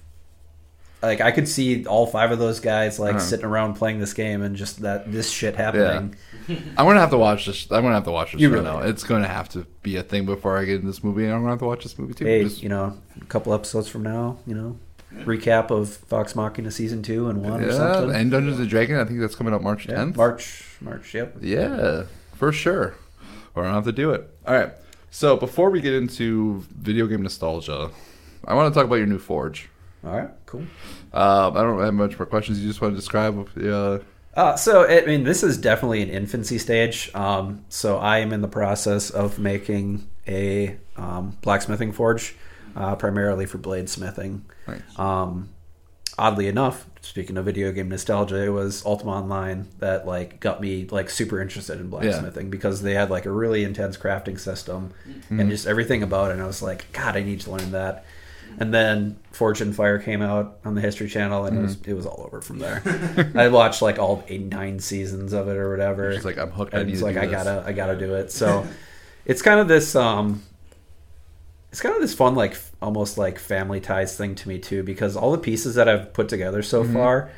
like 1.04 1.20
I 1.20 1.30
could 1.30 1.48
see 1.48 1.86
all 1.86 2.06
five 2.06 2.30
of 2.32 2.38
those 2.38 2.60
guys 2.60 2.98
like 2.98 3.16
Uh-huh. 3.16 3.20
sitting 3.24 3.46
around 3.46 3.74
playing 3.74 4.00
this 4.00 4.12
game 4.14 4.42
and 4.42 4.56
just 4.56 4.82
that 4.82 5.10
this 5.10 5.30
shit 5.30 5.54
happening. 5.56 6.16
Yeah. 6.48 6.56
I'm 6.76 6.86
gonna 6.86 7.00
have 7.00 7.10
to 7.10 7.18
watch 7.18 7.46
this. 7.46 7.70
I'm 7.70 7.82
gonna 7.82 7.94
have 7.94 8.04
to 8.04 8.10
watch 8.10 8.32
this 8.32 8.40
You 8.40 8.50
really 8.50 8.64
now. 8.64 8.76
are. 8.78 8.86
It's 8.86 9.04
gonna 9.04 9.28
have 9.28 9.48
to 9.50 9.66
be 9.82 9.96
a 9.96 10.02
thing 10.02 10.26
before 10.26 10.58
I 10.58 10.64
get 10.64 10.80
in 10.80 10.86
this 10.86 11.02
movie. 11.04 11.24
and 11.24 11.32
I'm 11.32 11.40
gonna 11.40 11.52
have 11.52 11.58
to 11.60 11.64
watch 11.66 11.82
this 11.84 11.98
movie 11.98 12.14
too. 12.14 12.24
Hey, 12.26 12.44
Just- 12.44 12.62
you 12.62 12.68
know, 12.68 12.98
a 13.20 13.24
couple 13.26 13.54
episodes 13.54 13.88
from 13.88 14.02
now, 14.02 14.38
you 14.46 14.54
know, 14.54 14.76
recap 15.24 15.70
of 15.70 15.96
Vox 16.08 16.34
Machina 16.34 16.70
season 16.70 17.02
two 17.02 17.28
and 17.28 17.42
one 17.42 17.62
or 17.62 17.66
yeah, 17.68 17.72
something. 17.76 18.14
and 18.16 18.30
Dungeons 18.30 18.58
and 18.58 18.68
Dragons. 18.68 18.98
I 18.98 19.04
think 19.04 19.20
that's 19.20 19.34
coming 19.36 19.54
up 19.54 19.62
March 19.62 19.86
Yeah, 19.88 19.94
10th. 19.96 20.16
March, 20.16 20.64
March. 20.80 21.14
Yep. 21.14 21.36
Yeah. 21.40 22.02
For 22.34 22.50
sure. 22.52 22.94
Or 23.54 23.62
I 23.62 23.66
don't 23.66 23.74
have 23.74 23.84
to 23.84 23.92
do 23.92 24.10
it. 24.10 24.28
All 24.46 24.54
right. 24.54 24.72
So 25.10 25.36
before 25.36 25.70
we 25.70 25.80
get 25.80 25.94
into 25.94 26.64
video 26.76 27.06
game 27.06 27.22
nostalgia, 27.22 27.90
I 28.44 28.54
want 28.54 28.74
to 28.74 28.76
talk 28.78 28.86
about 28.86 28.96
your 28.96 29.06
new 29.06 29.20
Forge. 29.20 29.68
All 30.04 30.16
right, 30.16 30.30
cool. 30.46 30.62
Um, 31.12 31.56
I 31.56 31.62
don't 31.62 31.80
have 31.80 31.94
much 31.94 32.18
more 32.18 32.26
questions. 32.26 32.60
You 32.60 32.68
just 32.68 32.80
want 32.80 32.92
to 32.92 32.96
describe 32.96 33.48
yeah. 33.56 33.98
Uh, 34.34 34.56
so, 34.56 34.84
I 34.86 35.06
mean, 35.06 35.22
this 35.22 35.44
is 35.44 35.56
definitely 35.56 36.02
an 36.02 36.10
infancy 36.10 36.58
stage. 36.58 37.10
Um, 37.14 37.64
so, 37.68 37.98
I 37.98 38.18
am 38.18 38.32
in 38.32 38.40
the 38.40 38.48
process 38.48 39.10
of 39.10 39.38
making 39.38 40.08
a 40.26 40.76
um, 40.96 41.38
blacksmithing 41.40 41.92
forge, 41.92 42.34
uh, 42.74 42.96
primarily 42.96 43.46
for 43.46 43.58
bladesmithing. 43.58 44.42
Nice. 44.66 44.98
Um, 44.98 45.50
oddly 46.18 46.48
enough, 46.48 46.86
speaking 47.00 47.36
of 47.36 47.44
video 47.44 47.70
game 47.72 47.88
nostalgia, 47.88 48.42
it 48.44 48.48
was 48.48 48.84
Ultima 48.84 49.12
Online 49.12 49.68
that 49.78 50.06
like 50.06 50.40
got 50.40 50.60
me 50.60 50.86
like 50.90 51.10
super 51.10 51.40
interested 51.40 51.80
in 51.80 51.88
blacksmithing 51.88 52.50
because 52.50 52.82
they 52.82 52.94
had 52.94 53.10
like 53.10 53.26
a 53.26 53.30
really 53.30 53.64
intense 53.64 53.96
crafting 53.96 54.38
system 54.38 54.92
and 55.30 55.50
just 55.50 55.66
everything 55.66 56.02
about 56.02 56.30
it. 56.30 56.34
And 56.34 56.42
I 56.42 56.46
was 56.46 56.62
like, 56.62 56.90
God, 56.92 57.16
I 57.16 57.22
need 57.22 57.40
to 57.42 57.50
learn 57.50 57.72
that. 57.72 58.04
And 58.58 58.72
then 58.72 59.18
Forged 59.32 59.60
in 59.62 59.72
Fire 59.72 59.98
came 59.98 60.22
out 60.22 60.58
on 60.64 60.74
the 60.74 60.80
History 60.80 61.08
Channel, 61.08 61.44
and 61.46 61.58
it 61.58 61.62
was 61.62 61.76
it 61.86 61.94
was 61.94 62.06
all 62.06 62.22
over 62.24 62.40
from 62.40 62.58
there. 62.58 62.82
I 63.34 63.48
watched 63.48 63.82
like 63.82 63.98
all 63.98 64.24
eight 64.28 64.42
nine 64.42 64.78
seasons 64.80 65.32
of 65.32 65.48
it 65.48 65.56
or 65.56 65.70
whatever. 65.70 66.12
Just 66.12 66.24
like, 66.24 66.38
I'm 66.38 66.50
hooked. 66.50 66.74
I 66.74 66.78
And 66.78 66.86
need 66.88 66.94
it's 66.94 67.02
like 67.02 67.16
I 67.16 67.26
gotta 67.26 67.62
I 67.66 67.72
gotta 67.72 67.96
do 67.96 68.14
it. 68.14 68.30
So 68.32 68.66
it's 69.26 69.42
kind 69.42 69.60
of 69.60 69.68
this 69.68 69.94
um 69.96 70.42
it's 71.70 71.80
kind 71.80 71.94
of 71.94 72.00
this 72.00 72.14
fun 72.14 72.34
like 72.36 72.56
almost 72.80 73.18
like 73.18 73.38
family 73.38 73.80
ties 73.80 74.16
thing 74.16 74.34
to 74.36 74.48
me 74.48 74.58
too 74.58 74.82
because 74.84 75.16
all 75.16 75.32
the 75.32 75.38
pieces 75.38 75.74
that 75.74 75.88
I've 75.88 76.12
put 76.12 76.28
together 76.28 76.62
so 76.62 76.84
Mm-hmm. 76.84 76.94
far 76.94 77.30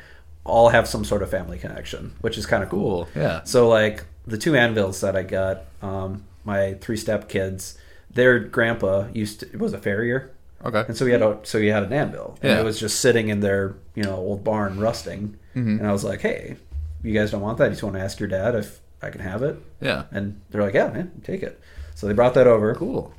all 0.43 0.69
have 0.69 0.87
some 0.87 1.03
sort 1.03 1.21
of 1.23 1.29
family 1.29 1.57
connection, 1.57 2.13
which 2.21 2.37
is 2.37 2.45
kind 2.45 2.63
of 2.63 2.69
cool. 2.69 3.05
Cool. 3.13 3.21
Yeah. 3.21 3.43
So 3.43 3.67
like 3.67 4.05
the 4.27 4.37
two 4.37 4.55
anvils 4.55 5.01
that 5.01 5.15
I 5.15 5.23
got, 5.23 5.63
um, 5.81 6.23
my 6.45 6.75
three 6.75 6.95
step 6.97 7.27
kids, 7.27 7.77
their 8.11 8.39
grandpa 8.39 9.07
used 9.13 9.41
to, 9.41 9.47
it 9.47 9.59
was 9.59 9.73
a 9.73 9.77
farrier, 9.77 10.31
Okay. 10.65 10.83
and 10.87 10.97
so 10.97 11.05
he 11.05 11.11
had 11.11 11.21
a 11.21 11.37
so 11.43 11.59
he 11.59 11.67
had 11.67 11.83
an 11.83 11.93
anvil, 11.93 12.37
and 12.41 12.51
Yeah. 12.51 12.59
it 12.59 12.65
was 12.65 12.79
just 12.79 12.99
sitting 12.99 13.29
in 13.29 13.39
their 13.41 13.75
you 13.95 14.03
know 14.03 14.15
old 14.15 14.43
barn 14.43 14.79
rusting, 14.79 15.35
Mhm. 15.55 15.79
and 15.79 15.87
I 15.87 15.91
was 15.91 16.03
like, 16.03 16.21
hey, 16.21 16.57
you 17.03 17.13
guys 17.13 17.31
don't 17.31 17.41
want 17.41 17.57
that? 17.59 17.65
You 17.65 17.71
just 17.71 17.83
want 17.83 17.95
to 17.95 18.01
ask 18.01 18.19
your 18.19 18.29
dad 18.29 18.55
if 18.55 18.79
I 19.01 19.09
can 19.11 19.21
have 19.21 19.43
it, 19.43 19.57
Yeah. 19.81 20.03
and 20.11 20.41
they're 20.49 20.63
like, 20.63 20.73
yeah, 20.73 20.87
man, 20.89 21.11
take 21.23 21.43
it. 21.43 21.59
So 21.95 22.07
they 22.07 22.13
brought 22.13 22.33
that 22.33 22.47
over. 22.47 22.73
Cool. 22.75 23.13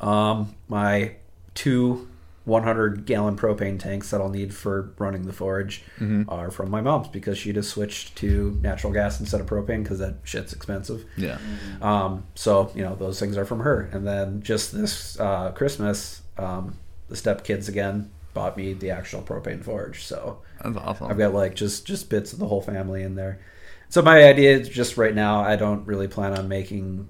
Um, 0.00 0.54
my 0.68 1.12
two 1.54 2.08
100 2.44 3.06
gallon 3.06 3.36
propane 3.36 3.78
tanks 3.78 4.10
that 4.10 4.20
I'll 4.20 4.28
need 4.28 4.54
for 4.54 4.90
running 4.98 5.26
the 5.26 5.32
forge 5.32 5.82
Mhm. 5.98 6.26
are 6.28 6.50
from 6.50 6.70
my 6.70 6.80
mom's 6.80 7.08
because 7.08 7.36
she 7.38 7.52
just 7.52 7.70
switched 7.70 8.14
to 8.16 8.56
natural 8.62 8.92
gas 8.92 9.18
instead 9.18 9.40
of 9.40 9.48
propane 9.48 9.82
because 9.82 9.98
that 9.98 10.16
shit's 10.22 10.52
expensive. 10.52 11.04
Yeah. 11.16 11.38
Um, 11.82 12.22
so 12.36 12.70
you 12.74 12.82
know 12.84 12.94
those 12.94 13.18
things 13.18 13.36
are 13.36 13.44
from 13.44 13.60
her. 13.60 13.88
And 13.92 14.06
then 14.06 14.42
just 14.42 14.72
this 14.72 15.18
uh, 15.18 15.50
Christmas, 15.52 16.22
um, 16.38 16.78
the 17.08 17.16
step 17.16 17.44
kids 17.44 17.68
again 17.68 18.10
bought 18.34 18.56
me 18.56 18.72
the 18.74 18.90
actual 18.90 19.22
propane 19.22 19.62
forge. 19.64 20.04
So 20.04 20.42
That's 20.62 20.76
awesome. 20.76 21.06
I've 21.08 21.18
got 21.18 21.32
like 21.34 21.54
just 21.54 21.86
just 21.86 22.10
bits 22.10 22.32
of 22.32 22.38
the 22.38 22.46
whole 22.46 22.60
family 22.60 23.02
in 23.02 23.14
there. 23.14 23.40
So 23.88 24.02
my 24.02 24.24
idea 24.24 24.56
is 24.58 24.68
just 24.68 24.96
right 24.96 25.14
now, 25.14 25.40
I 25.42 25.56
don't 25.56 25.86
really 25.86 26.08
plan 26.08 26.36
on 26.36 26.48
making 26.48 27.08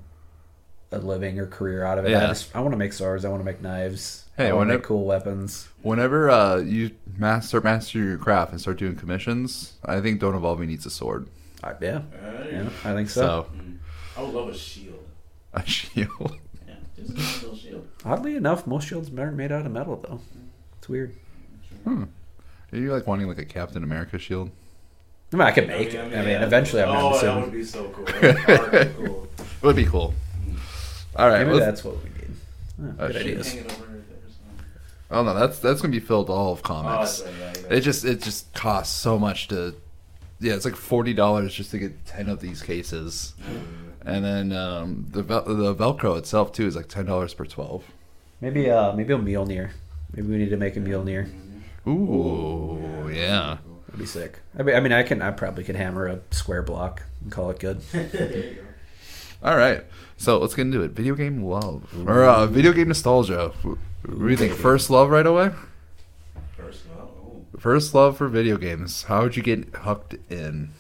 a 0.92 0.98
living 0.98 1.38
or 1.40 1.46
career 1.46 1.84
out 1.84 1.98
of 1.98 2.04
it. 2.04 2.14
I 2.16 2.26
just 2.28 2.54
I 2.54 2.60
want 2.60 2.72
to 2.72 2.78
make 2.78 2.92
swords. 2.92 3.24
I 3.24 3.28
want 3.28 3.40
to 3.40 3.44
make 3.44 3.60
knives. 3.62 4.24
Hey, 4.36 4.48
I 4.48 4.52
want 4.52 4.68
to 4.68 4.74
make 4.74 4.82
cool 4.84 5.04
weapons. 5.06 5.66
Whenever 5.82 6.28
uh, 6.30 6.56
you 6.58 6.90
master 7.16 7.60
master 7.62 7.98
your 7.98 8.18
craft 8.18 8.52
and 8.52 8.60
start 8.60 8.78
doing 8.78 8.94
commissions, 8.94 9.74
I 9.84 10.00
think 10.00 10.20
Don't 10.20 10.34
Evolve 10.34 10.60
Me 10.60 10.66
needs 10.66 10.84
a 10.86 10.90
sword. 10.90 11.26
I, 11.64 11.72
yeah, 11.80 12.02
Uh, 12.22 12.44
yeah, 12.52 12.68
I 12.84 12.92
think 12.92 13.08
so. 13.08 13.20
So 13.22 13.46
Mm. 13.58 13.78
I 14.16 14.22
would 14.22 14.34
love 14.34 14.48
a 14.48 14.54
shield. 14.54 15.04
a 15.54 15.64
shield. 15.66 16.36
Yeah, 16.68 16.74
just 16.96 17.10
a 17.10 17.46
little 17.46 17.56
shield. 17.56 17.88
Oddly 18.06 18.36
enough, 18.36 18.66
most 18.66 18.86
shields 18.88 19.10
are 19.10 19.32
made 19.32 19.50
out 19.52 19.66
of 19.66 19.72
metal 19.72 19.96
though. 19.96 20.20
It's 20.78 20.88
weird. 20.88 21.14
Hmm. 21.84 22.04
Are 22.72 22.78
you 22.78 22.92
like 22.92 23.06
wanting 23.06 23.26
like 23.28 23.38
a 23.38 23.44
Captain 23.44 23.82
America 23.82 24.18
shield? 24.18 24.50
I 25.32 25.36
mean, 25.36 25.46
I 25.46 25.50
could 25.50 25.66
make 25.66 25.92
it. 25.92 25.98
I 26.00 26.04
mean, 26.08 26.28
yeah. 26.28 26.44
eventually, 26.44 26.82
I'm 26.82 26.90
Oh, 26.90 27.10
going 27.20 27.24
that 27.26 27.40
would 27.42 27.52
be 27.52 27.64
so 27.64 27.88
cool. 27.88 28.04
That 28.04 28.70
would 28.70 28.70
be 28.98 29.06
cool. 29.06 29.28
It 29.38 29.62
would 29.62 29.76
be 29.76 29.84
cool. 29.86 30.14
All 31.16 31.28
right. 31.28 31.44
Maybe 31.46 31.58
let's- 31.58 31.66
that's 31.66 31.84
what 31.84 31.96
we 32.02 32.10
need. 32.10 32.96
Oh, 33.00 33.06
good 33.08 33.12
shit. 33.16 33.22
ideas. 33.22 33.52
Hang 33.52 33.64
it 33.64 33.72
over 33.72 33.86
there. 33.86 33.92
Oh 35.10 35.22
no, 35.22 35.34
that's 35.34 35.58
that's 35.60 35.80
gonna 35.80 35.92
be 35.92 36.00
filled 36.00 36.28
all 36.30 36.52
of 36.52 36.58
Oh, 36.60 36.62
comics. 36.62 37.20
that's 37.20 37.36
right. 37.40 37.64
Yeah, 37.70 37.76
it 37.76 37.80
just 37.80 38.04
it 38.04 38.22
just 38.22 38.52
costs 38.54 38.94
so 38.96 39.18
much 39.18 39.48
to. 39.48 39.74
Yeah, 40.40 40.54
it's 40.54 40.64
like 40.64 40.76
forty 40.76 41.14
dollars 41.14 41.54
just 41.54 41.70
to 41.70 41.78
get 41.78 42.04
ten 42.06 42.28
of 42.28 42.40
these 42.40 42.60
cases, 42.60 43.34
and 44.04 44.24
then 44.24 44.52
um, 44.52 45.06
the 45.10 45.22
the 45.22 45.74
Velcro 45.74 46.18
itself 46.18 46.52
too 46.52 46.66
is 46.66 46.76
like 46.76 46.88
ten 46.88 47.06
dollars 47.06 47.34
per 47.34 47.46
twelve. 47.46 47.84
Maybe, 48.40 48.70
uh, 48.70 48.92
maybe 48.92 49.12
a 49.12 49.18
Mjolnir. 49.18 49.70
Maybe 50.12 50.28
we 50.28 50.36
need 50.38 50.50
to 50.50 50.56
make 50.56 50.76
a 50.76 50.80
Mjolnir. 50.80 51.28
Ooh, 51.86 53.10
yeah. 53.12 53.58
That'd 53.86 54.00
be 54.00 54.06
sick. 54.06 54.40
I 54.58 54.62
mean, 54.62 54.76
I 54.76 54.80
mean, 54.80 54.92
I 54.92 55.02
can, 55.02 55.22
I 55.22 55.30
probably 55.30 55.64
could 55.64 55.76
hammer 55.76 56.06
a 56.06 56.20
square 56.30 56.62
block 56.62 57.02
and 57.22 57.30
call 57.32 57.50
it 57.50 57.58
good. 57.60 57.80
There 57.92 58.36
you 58.36 58.54
go. 58.54 58.60
All 59.42 59.56
right, 59.56 59.84
so 60.16 60.38
let's 60.38 60.54
get 60.54 60.62
into 60.62 60.80
it. 60.82 60.92
Video 60.92 61.14
game 61.14 61.44
love 61.44 61.84
or 62.08 62.24
uh, 62.24 62.46
video 62.46 62.72
game 62.72 62.88
nostalgia. 62.88 63.52
What 63.62 63.78
do 64.18 64.28
you 64.28 64.36
think? 64.36 64.54
First 64.54 64.88
love 64.88 65.10
right 65.10 65.26
away. 65.26 65.50
First 66.56 66.84
love. 66.96 67.10
ooh. 67.20 67.44
First 67.58 67.94
love 67.94 68.16
for 68.16 68.28
video 68.28 68.56
games. 68.56 69.04
How 69.04 69.22
would 69.22 69.36
you 69.36 69.42
get 69.42 69.74
hooked 69.74 70.16
in? 70.30 70.70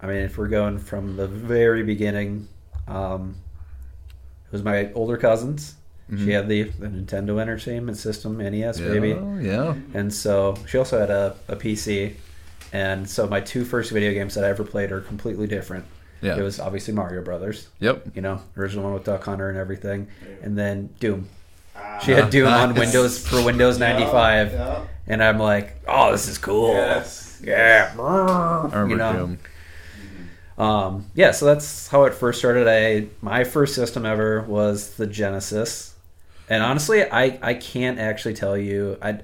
I 0.00 0.06
mean, 0.08 0.16
if 0.16 0.36
we're 0.36 0.48
going 0.48 0.78
from 0.78 1.16
the 1.16 1.28
very 1.28 1.84
beginning, 1.84 2.48
um, 2.88 3.36
it 4.46 4.52
was 4.52 4.64
my 4.64 4.92
older 4.92 5.16
cousins. 5.16 5.76
Mhm. 6.12 6.24
She 6.24 6.30
had 6.32 6.46
the, 6.48 6.64
the 6.64 6.88
Nintendo 6.88 7.40
Entertainment 7.40 7.96
System, 7.96 8.36
NES, 8.38 8.78
baby. 8.78 9.08
Yeah, 9.10 9.40
yeah. 9.40 9.74
And 9.94 10.12
so 10.12 10.54
she 10.68 10.76
also 10.76 11.00
had 11.00 11.10
a, 11.10 11.34
a 11.48 11.56
PC. 11.56 12.14
And 12.72 13.08
so 13.08 13.26
my 13.26 13.40
two 13.40 13.64
first 13.64 13.90
video 13.90 14.12
games 14.12 14.34
that 14.34 14.44
I 14.44 14.48
ever 14.50 14.64
played 14.64 14.92
are 14.92 15.00
completely 15.00 15.46
different. 15.46 15.84
Yeah. 16.20 16.36
It 16.38 16.42
was 16.42 16.60
obviously 16.60 16.94
Mario 16.94 17.22
Brothers, 17.22 17.68
Yep. 17.80 18.08
you 18.14 18.22
know, 18.22 18.40
original 18.56 18.84
one 18.84 18.94
with 18.94 19.04
Duck 19.04 19.24
Hunter 19.24 19.48
and 19.48 19.58
everything. 19.58 20.06
And 20.42 20.56
then 20.56 20.90
Doom. 21.00 21.28
Ah, 21.74 21.98
She 21.98 22.12
had 22.12 22.30
Doom 22.30 22.46
on. 22.48 22.74
Windows 22.74 23.26
for 23.26 23.42
Windows 23.44 23.78
95. 23.78 24.52
Yeah. 24.52 24.84
And 25.06 25.24
I'm 25.24 25.38
like, 25.38 25.74
oh, 25.88 26.12
this 26.12 26.28
is 26.28 26.38
cool. 26.38 26.74
Yes. 26.74 27.40
Yeah. 27.42 27.92
I 27.98 28.62
remember 28.72 28.88
You 28.90 28.96
know? 28.96 29.12
Doom. 29.12 29.38
Um, 30.58 31.06
yeah, 31.14 31.30
so 31.32 31.46
that's 31.46 31.88
how 31.88 32.04
it 32.04 32.14
first 32.14 32.38
started. 32.38 32.68
I 32.68 33.08
my 33.20 33.42
first 33.42 33.74
system 33.74 34.04
ever 34.06 34.42
was 34.42 34.94
the 34.96 35.06
Genesis, 35.06 35.91
and 36.48 36.62
honestly, 36.62 37.02
I 37.04 37.38
I 37.42 37.54
can't 37.54 37.98
actually 37.98 38.34
tell 38.34 38.56
you 38.56 38.98
I 39.02 39.20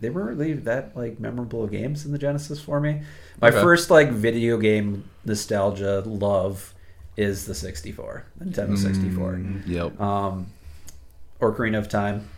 they 0.00 0.10
weren't 0.10 0.36
really 0.36 0.54
that 0.54 0.96
like 0.96 1.20
memorable 1.20 1.66
games 1.66 2.04
in 2.04 2.12
the 2.12 2.18
Genesis 2.18 2.60
for 2.60 2.80
me. 2.80 3.02
My 3.40 3.48
Okay. 3.48 3.60
first 3.60 3.90
like 3.90 4.10
video 4.10 4.58
game 4.58 5.04
nostalgia 5.24 6.00
love 6.00 6.74
is 7.16 7.44
the 7.46 7.54
64, 7.54 8.24
Nintendo 8.42 8.76
64. 8.76 9.32
Mm, 9.34 9.62
yep. 9.66 10.00
Um, 10.00 10.46
Ocarina 11.40 11.78
of 11.78 11.88
Time. 11.88 12.28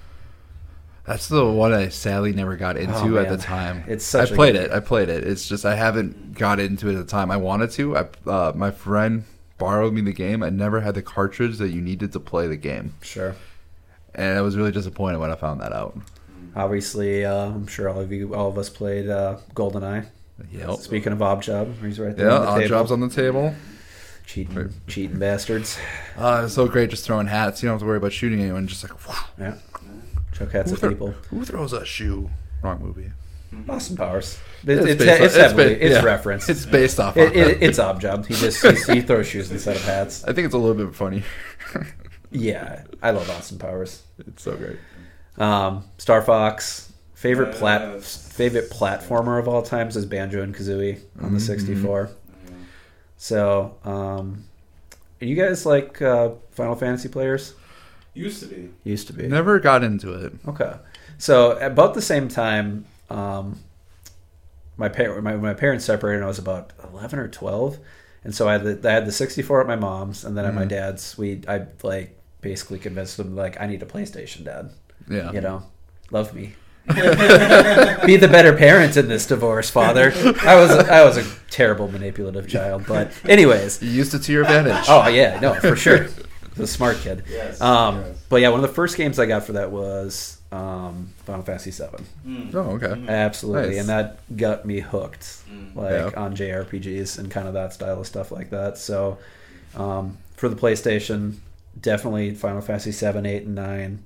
That's 1.07 1.29
the 1.29 1.45
one 1.47 1.73
I 1.75 1.89
sadly 1.89 2.33
never 2.33 2.57
got 2.57 2.77
into 2.79 3.19
Oh, 3.19 3.23
at 3.23 3.29
the 3.29 3.37
time. 3.37 3.85
It's 3.87 4.05
such 4.05 4.33
I 4.33 4.35
played 4.35 4.57
it. 4.57 4.71
I 4.71 4.81
played 4.81 5.11
it. 5.11 5.23
It's 5.25 5.47
just 5.47 5.67
I 5.67 5.75
haven't 5.77 6.35
got 6.35 6.59
into 6.59 6.89
it 6.89 6.93
at 6.95 6.99
the 6.99 7.11
time. 7.11 7.31
I 7.31 7.37
wanted 7.37 7.71
to. 7.73 7.97
I 7.97 8.07
uh, 8.27 8.53
my 8.57 8.71
friend 8.71 9.25
borrowed 9.59 9.93
me 9.93 10.01
the 10.01 10.15
game. 10.15 10.43
I 10.43 10.49
never 10.51 10.81
had 10.81 10.95
the 10.95 11.03
cartridge 11.03 11.59
that 11.59 11.69
you 11.71 11.81
needed 11.83 12.13
to 12.15 12.21
play 12.21 12.47
the 12.47 12.57
game, 12.57 12.95
Sure. 13.03 13.37
And 14.15 14.39
I 14.39 14.43
was 14.43 14.57
really 14.57 14.73
disappointed 14.73 15.19
when 15.19 15.31
I 15.31 15.35
found 15.35 15.61
that 15.61 15.73
out. 15.73 15.97
Obviously, 16.57 17.25
uh, 17.25 17.47
I'm 17.47 17.67
sure 17.67 17.89
all 17.89 18.01
of 18.01 18.13
you, 18.13 18.35
all 18.35 18.49
of 18.49 18.59
us 18.59 18.69
played 18.71 19.09
uh, 19.09 19.39
GoldenEye. 19.55 20.07
Yep. 20.53 20.79
Speaking 20.79 21.13
of 21.13 21.19
Oddjob, 21.19 21.85
he's 21.85 21.99
right 21.99 22.17
there. 22.17 22.29
Yeah, 22.29 22.39
the 22.41 22.55
table. 22.57 22.69
jobs 22.69 22.91
on 22.93 23.01
the 23.01 23.09
table. 23.09 23.55
cheating, 24.27 24.55
Right. 24.55 24.67
cheating 24.87 25.19
bastards. 25.19 25.79
Uh, 26.17 26.43
it's 26.45 26.55
so 26.55 26.67
great 26.69 26.91
just 26.91 27.05
throwing 27.05 27.27
hats. 27.27 27.63
You 27.63 27.69
don't 27.69 27.75
have 27.75 27.81
to 27.83 27.87
worry 27.87 27.97
about 27.99 28.13
shooting 28.13 28.41
anyone. 28.41 28.67
Just 28.67 28.83
like 28.89 28.93
whew. 29.07 29.45
Yeah, 29.45 29.55
chuck 30.33 30.51
hats 30.53 30.71
who, 30.71 30.77
at 30.87 30.91
people. 30.93 31.11
who 31.31 31.45
throws 31.45 31.73
a 31.73 31.85
shoe? 31.85 32.31
Wrong 32.63 32.81
movie. 32.83 33.11
Austin 33.69 33.97
Powers. 33.97 34.39
It- 34.65 34.79
It's 34.79 35.03
It's, 35.03 35.03
it's, 35.03 35.37
heavily, 35.37 35.75
it's 35.75 35.95
yeah. 35.95 36.03
referenced. 36.05 36.49
It's 36.51 36.67
based 36.67 36.99
off. 36.99 37.17
It, 37.17 37.29
of 37.29 37.37
it, 37.37 37.47
it. 37.49 37.63
it's 37.63 37.79
Oddjob. 37.79 38.27
He 38.27 38.35
just 38.35 38.61
he's, 38.65 38.87
he 38.89 39.01
throws 39.03 39.27
shoes 39.29 39.51
instead 39.53 39.77
of 39.77 39.85
hats. 39.85 40.25
I 40.29 40.33
think 40.33 40.47
it's 40.47 40.55
a 40.55 40.59
little 40.59 40.87
bit 40.87 40.95
funny. 40.97 41.23
Yeah, 42.31 42.83
I 43.03 43.11
love 43.13 43.29
Austin 43.31 43.59
Powers. 43.59 44.03
It's 44.19 44.43
so 44.43 44.57
great. 44.57 44.79
Um, 45.39 45.85
Star 45.99 46.23
Fox. 46.23 46.91
Favorite 47.15 47.55
plat 47.55 48.03
favorite 48.03 48.69
platformer 48.71 49.39
of 49.39 49.49
all 49.49 49.63
times 49.63 49.97
is 49.97 50.05
Banjo 50.05 50.43
and 50.43 50.55
Kazooie 50.55 51.01
on 51.23 51.33
the 51.33 51.39
Mhm. 51.39 51.47
64. 51.47 52.11
So, 53.17 53.77
um, 53.85 54.45
are 55.23 55.25
you 55.25 55.35
guys 55.35 55.65
like 55.65 56.03
uh, 56.03 56.31
Final 56.51 56.75
Fantasy 56.75 57.09
players? 57.09 57.55
Used 58.13 58.41
to 58.41 58.47
be. 58.47 58.71
Used 58.85 59.07
to 59.07 59.13
be. 59.15 59.27
Never 59.27 59.59
got 59.59 59.83
into 59.83 60.13
it. 60.13 60.35
Okay. 60.47 60.75
So 61.17 61.53
about 61.59 61.95
the 61.95 62.03
same 62.03 62.29
time, 62.29 62.85
um, 63.09 63.59
my, 64.77 64.89
par- 64.89 65.23
my 65.23 65.37
my 65.37 65.55
parents 65.55 65.85
separated. 65.85 66.19
when 66.19 66.25
I 66.25 66.29
was 66.29 66.39
about 66.39 66.73
eleven 66.93 67.19
or 67.19 67.29
twelve, 67.29 67.79
And 68.25 68.35
so 68.35 68.49
I 68.49 68.53
had 68.55 68.65
the 68.83 68.89
I 68.89 68.93
had 68.93 69.07
the 69.07 69.13
64 69.13 69.61
at 69.63 69.67
my 69.67 69.77
mom's, 69.77 70.25
and 70.25 70.37
then 70.37 70.45
at 70.45 70.55
my 70.55 70.65
Mhm. 70.65 70.69
dad's, 70.69 71.17
we 71.19 71.43
I 71.49 71.67
like 71.83 72.19
basically 72.45 72.79
convinced 72.79 73.19
him 73.19 73.35
like 73.35 73.61
I 73.61 73.67
need 73.67 73.83
a 73.83 73.87
PlayStation, 73.87 74.45
Dad. 74.45 74.71
Yeah. 75.11 75.33
You 75.33 75.41
know, 75.41 75.65
love 76.13 76.33
me. 76.35 76.55
Be 76.87 78.17
the 78.17 78.29
better 78.31 78.55
parent 78.57 78.97
in 78.99 79.09
this 79.09 79.27
divorce, 79.27 79.71
Father. 79.71 80.13
I 80.43 80.55
was 80.55 80.71
I 80.71 81.03
was 81.05 81.17
a 81.17 81.25
terrible 81.51 81.89
manipulative 81.91 82.47
child, 82.47 82.85
but 82.87 83.11
anyways. 83.27 83.83
You 83.83 83.89
used 83.91 84.13
it 84.15 84.21
to 84.25 84.33
your 84.33 84.43
advantage. 84.43 84.85
Oh 84.89 85.09
yeah, 85.09 85.41
no, 85.41 85.55
for 85.55 85.75
sure. 85.77 86.09
The 86.57 86.67
smart 86.69 86.99
kid. 86.99 87.25
Yes. 87.29 87.61
Um, 87.61 87.97
yes. 88.03 88.25
but 88.29 88.37
yeah, 88.43 88.51
one 88.51 88.63
of 88.63 88.69
the 88.69 88.75
first 88.75 88.97
games 88.97 89.19
I 89.19 89.27
got 89.27 89.45
for 89.45 89.53
that 89.55 89.73
was 89.73 90.39
um, 90.53 91.09
Final 91.25 91.43
Fantasy 91.43 91.71
VII. 91.73 92.05
Mm. 92.29 92.55
Oh, 92.55 92.61
okay. 92.77 92.87
Mm. 92.89 93.09
Absolutely, 93.09 93.71
Nice. 93.71 93.81
and 93.81 93.89
that 93.89 94.37
got 94.37 94.65
me 94.65 94.79
hooked, 94.81 95.23
Mm. 95.51 95.75
like 95.75 95.91
Yeah. 96.13 96.21
on 96.23 96.37
JRPGs 96.37 97.19
and 97.19 97.29
kind 97.31 97.49
of 97.49 97.55
that 97.55 97.73
style 97.73 97.99
of 98.01 98.07
stuff 98.07 98.31
like 98.31 98.51
that. 98.51 98.79
So, 98.79 99.19
um, 99.75 100.17
for 100.37 100.49
the 100.49 100.55
PlayStation, 100.55 101.37
definitely 101.81 102.35
Final 102.35 102.61
Fantasy 102.61 102.93
7, 102.93 103.25
eight, 103.27 103.45
and 103.45 103.55
nine. 103.55 104.05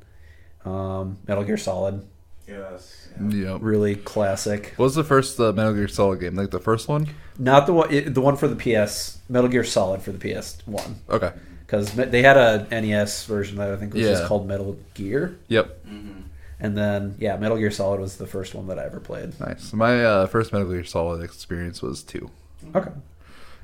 Um, 0.65 1.19
Metal 1.27 1.45
Gear 1.45 1.57
Solid, 1.57 2.07
Yes. 2.47 3.09
yeah. 3.21 3.53
Yep. 3.53 3.59
really 3.63 3.95
classic. 3.95 4.75
What 4.77 4.85
was 4.85 4.95
the 4.95 5.05
first 5.05 5.39
uh, 5.41 5.53
Metal 5.53 5.73
Gear 5.75 5.89
Solid 5.89 6.21
game? 6.21 6.35
Like 6.35 6.51
the 6.51 6.59
first 6.61 6.89
one? 6.89 7.09
Not 7.39 7.67
the 7.67 7.73
one, 7.75 7.93
it- 7.93 8.15
the 8.15 8.21
one 8.21 8.37
for 8.37 8.49
the 8.49 8.57
PS. 8.57 9.19
Metal 9.29 9.49
Gear 9.49 9.65
Solid 9.65 10.03
for 10.03 10.13
the 10.13 10.19
PS 10.19 10.59
One, 10.67 10.97
Okay. 11.11 11.33
because 11.67 11.93
they 11.95 12.23
had 12.23 12.37
a 12.37 12.67
NES 12.71 13.25
version 13.27 13.57
that 13.59 13.71
I 13.71 13.77
think 13.77 13.95
was 13.95 14.03
just 14.03 14.25
called 14.27 14.47
Metal 14.49 14.77
Gear. 14.95 15.37
Yep. 15.49 15.87
Mhm. 15.87 16.23
And 16.61 16.77
then, 16.77 17.15
yeah, 17.21 17.37
Metal 17.37 17.57
Gear 17.57 17.71
Solid 17.71 18.01
was 18.01 18.17
the 18.17 18.27
first 18.27 18.55
one 18.55 18.67
that 18.67 18.79
I 18.79 18.85
ever 18.85 18.99
played. 19.01 19.39
Nice. 19.39 19.73
My 19.73 20.05
uh, 20.05 20.27
first 20.27 20.53
Metal 20.53 20.69
Gear 20.69 20.83
Solid 20.85 21.23
experience 21.23 21.81
was 21.83 22.03
two. 22.03 22.31
Okay. 22.75 22.91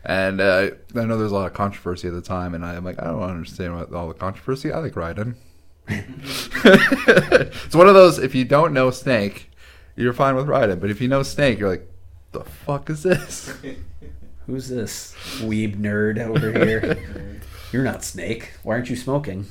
And 0.05 0.41
uh, 0.41 0.71
I 0.95 1.05
know 1.05 1.17
there's 1.17 1.33
a 1.33 1.35
lot 1.35 1.47
of 1.47 1.55
controversy 1.55 2.09
at 2.09 2.15
the 2.15 2.21
time, 2.21 2.55
and 2.55 2.65
I'm 2.65 2.85
like, 2.85 3.01
I 3.01 3.07
don't 3.07 3.23
understand 3.23 3.75
what, 3.75 3.93
all 3.93 4.09
the 4.09 4.15
controversy. 4.15 4.71
I 4.71 4.79
like 4.79 4.93
Raiden. 4.93 5.37
it's 5.89 7.75
one 7.75 7.89
of 7.89 7.95
those, 7.95 8.19
if 8.19 8.35
you 8.35 8.45
don't 8.45 8.75
know 8.75 8.91
Snake, 8.91 9.51
you're 9.97 10.13
fine 10.13 10.35
with 10.35 10.47
Raiden. 10.47 10.81
But 10.81 10.91
if 10.91 11.01
you 11.01 11.09
know 11.09 11.23
Snake, 11.23 11.59
you're 11.59 11.71
like, 11.71 11.89
the 12.33 12.45
fuck 12.45 12.91
is 12.91 13.03
this? 13.03 13.57
Who's 14.47 14.69
this 14.69 15.15
weeb 15.41 15.77
nerd 15.77 16.19
over 16.19 16.53
here? 16.53 17.41
You're 17.73 17.83
not 17.83 18.05
Snake. 18.05 18.53
Why 18.63 18.75
aren't 18.75 18.91
you 18.91 18.95
smoking? 18.95 19.47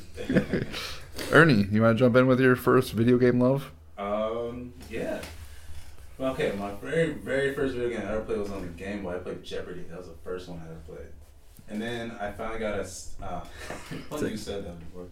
Ernie, 1.32 1.68
you 1.72 1.82
want 1.82 1.98
to 1.98 2.00
jump 2.00 2.16
in 2.16 2.28
with 2.28 2.40
your 2.40 2.56
first 2.56 2.94
video 2.94 3.18
game 3.18 3.40
love? 3.40 3.72
Um, 3.98 4.74
yeah. 4.92 5.20
Well, 6.24 6.32
okay, 6.32 6.54
my 6.58 6.72
very, 6.76 7.12
very 7.12 7.54
first 7.54 7.76
video 7.76 7.90
game 8.00 8.08
I 8.08 8.14
ever 8.14 8.22
played 8.22 8.40
was 8.40 8.50
on 8.50 8.62
the 8.62 8.70
Game 8.70 9.04
Boy. 9.04 9.16
I 9.16 9.18
played 9.18 9.44
Jeopardy. 9.44 9.84
That 9.90 9.98
was 9.98 10.08
the 10.08 10.16
first 10.24 10.48
one 10.48 10.58
I 10.66 10.72
ever 10.72 10.80
played. 10.88 11.10
And 11.68 11.82
then 11.82 12.12
I 12.12 12.32
finally 12.32 12.62
got 12.62 12.76
a. 12.80 12.88
Uh, 13.22 13.42
funny 14.10 14.30
you 14.32 14.38
said 14.38 14.66
that 14.66 14.80
before. 14.80 15.08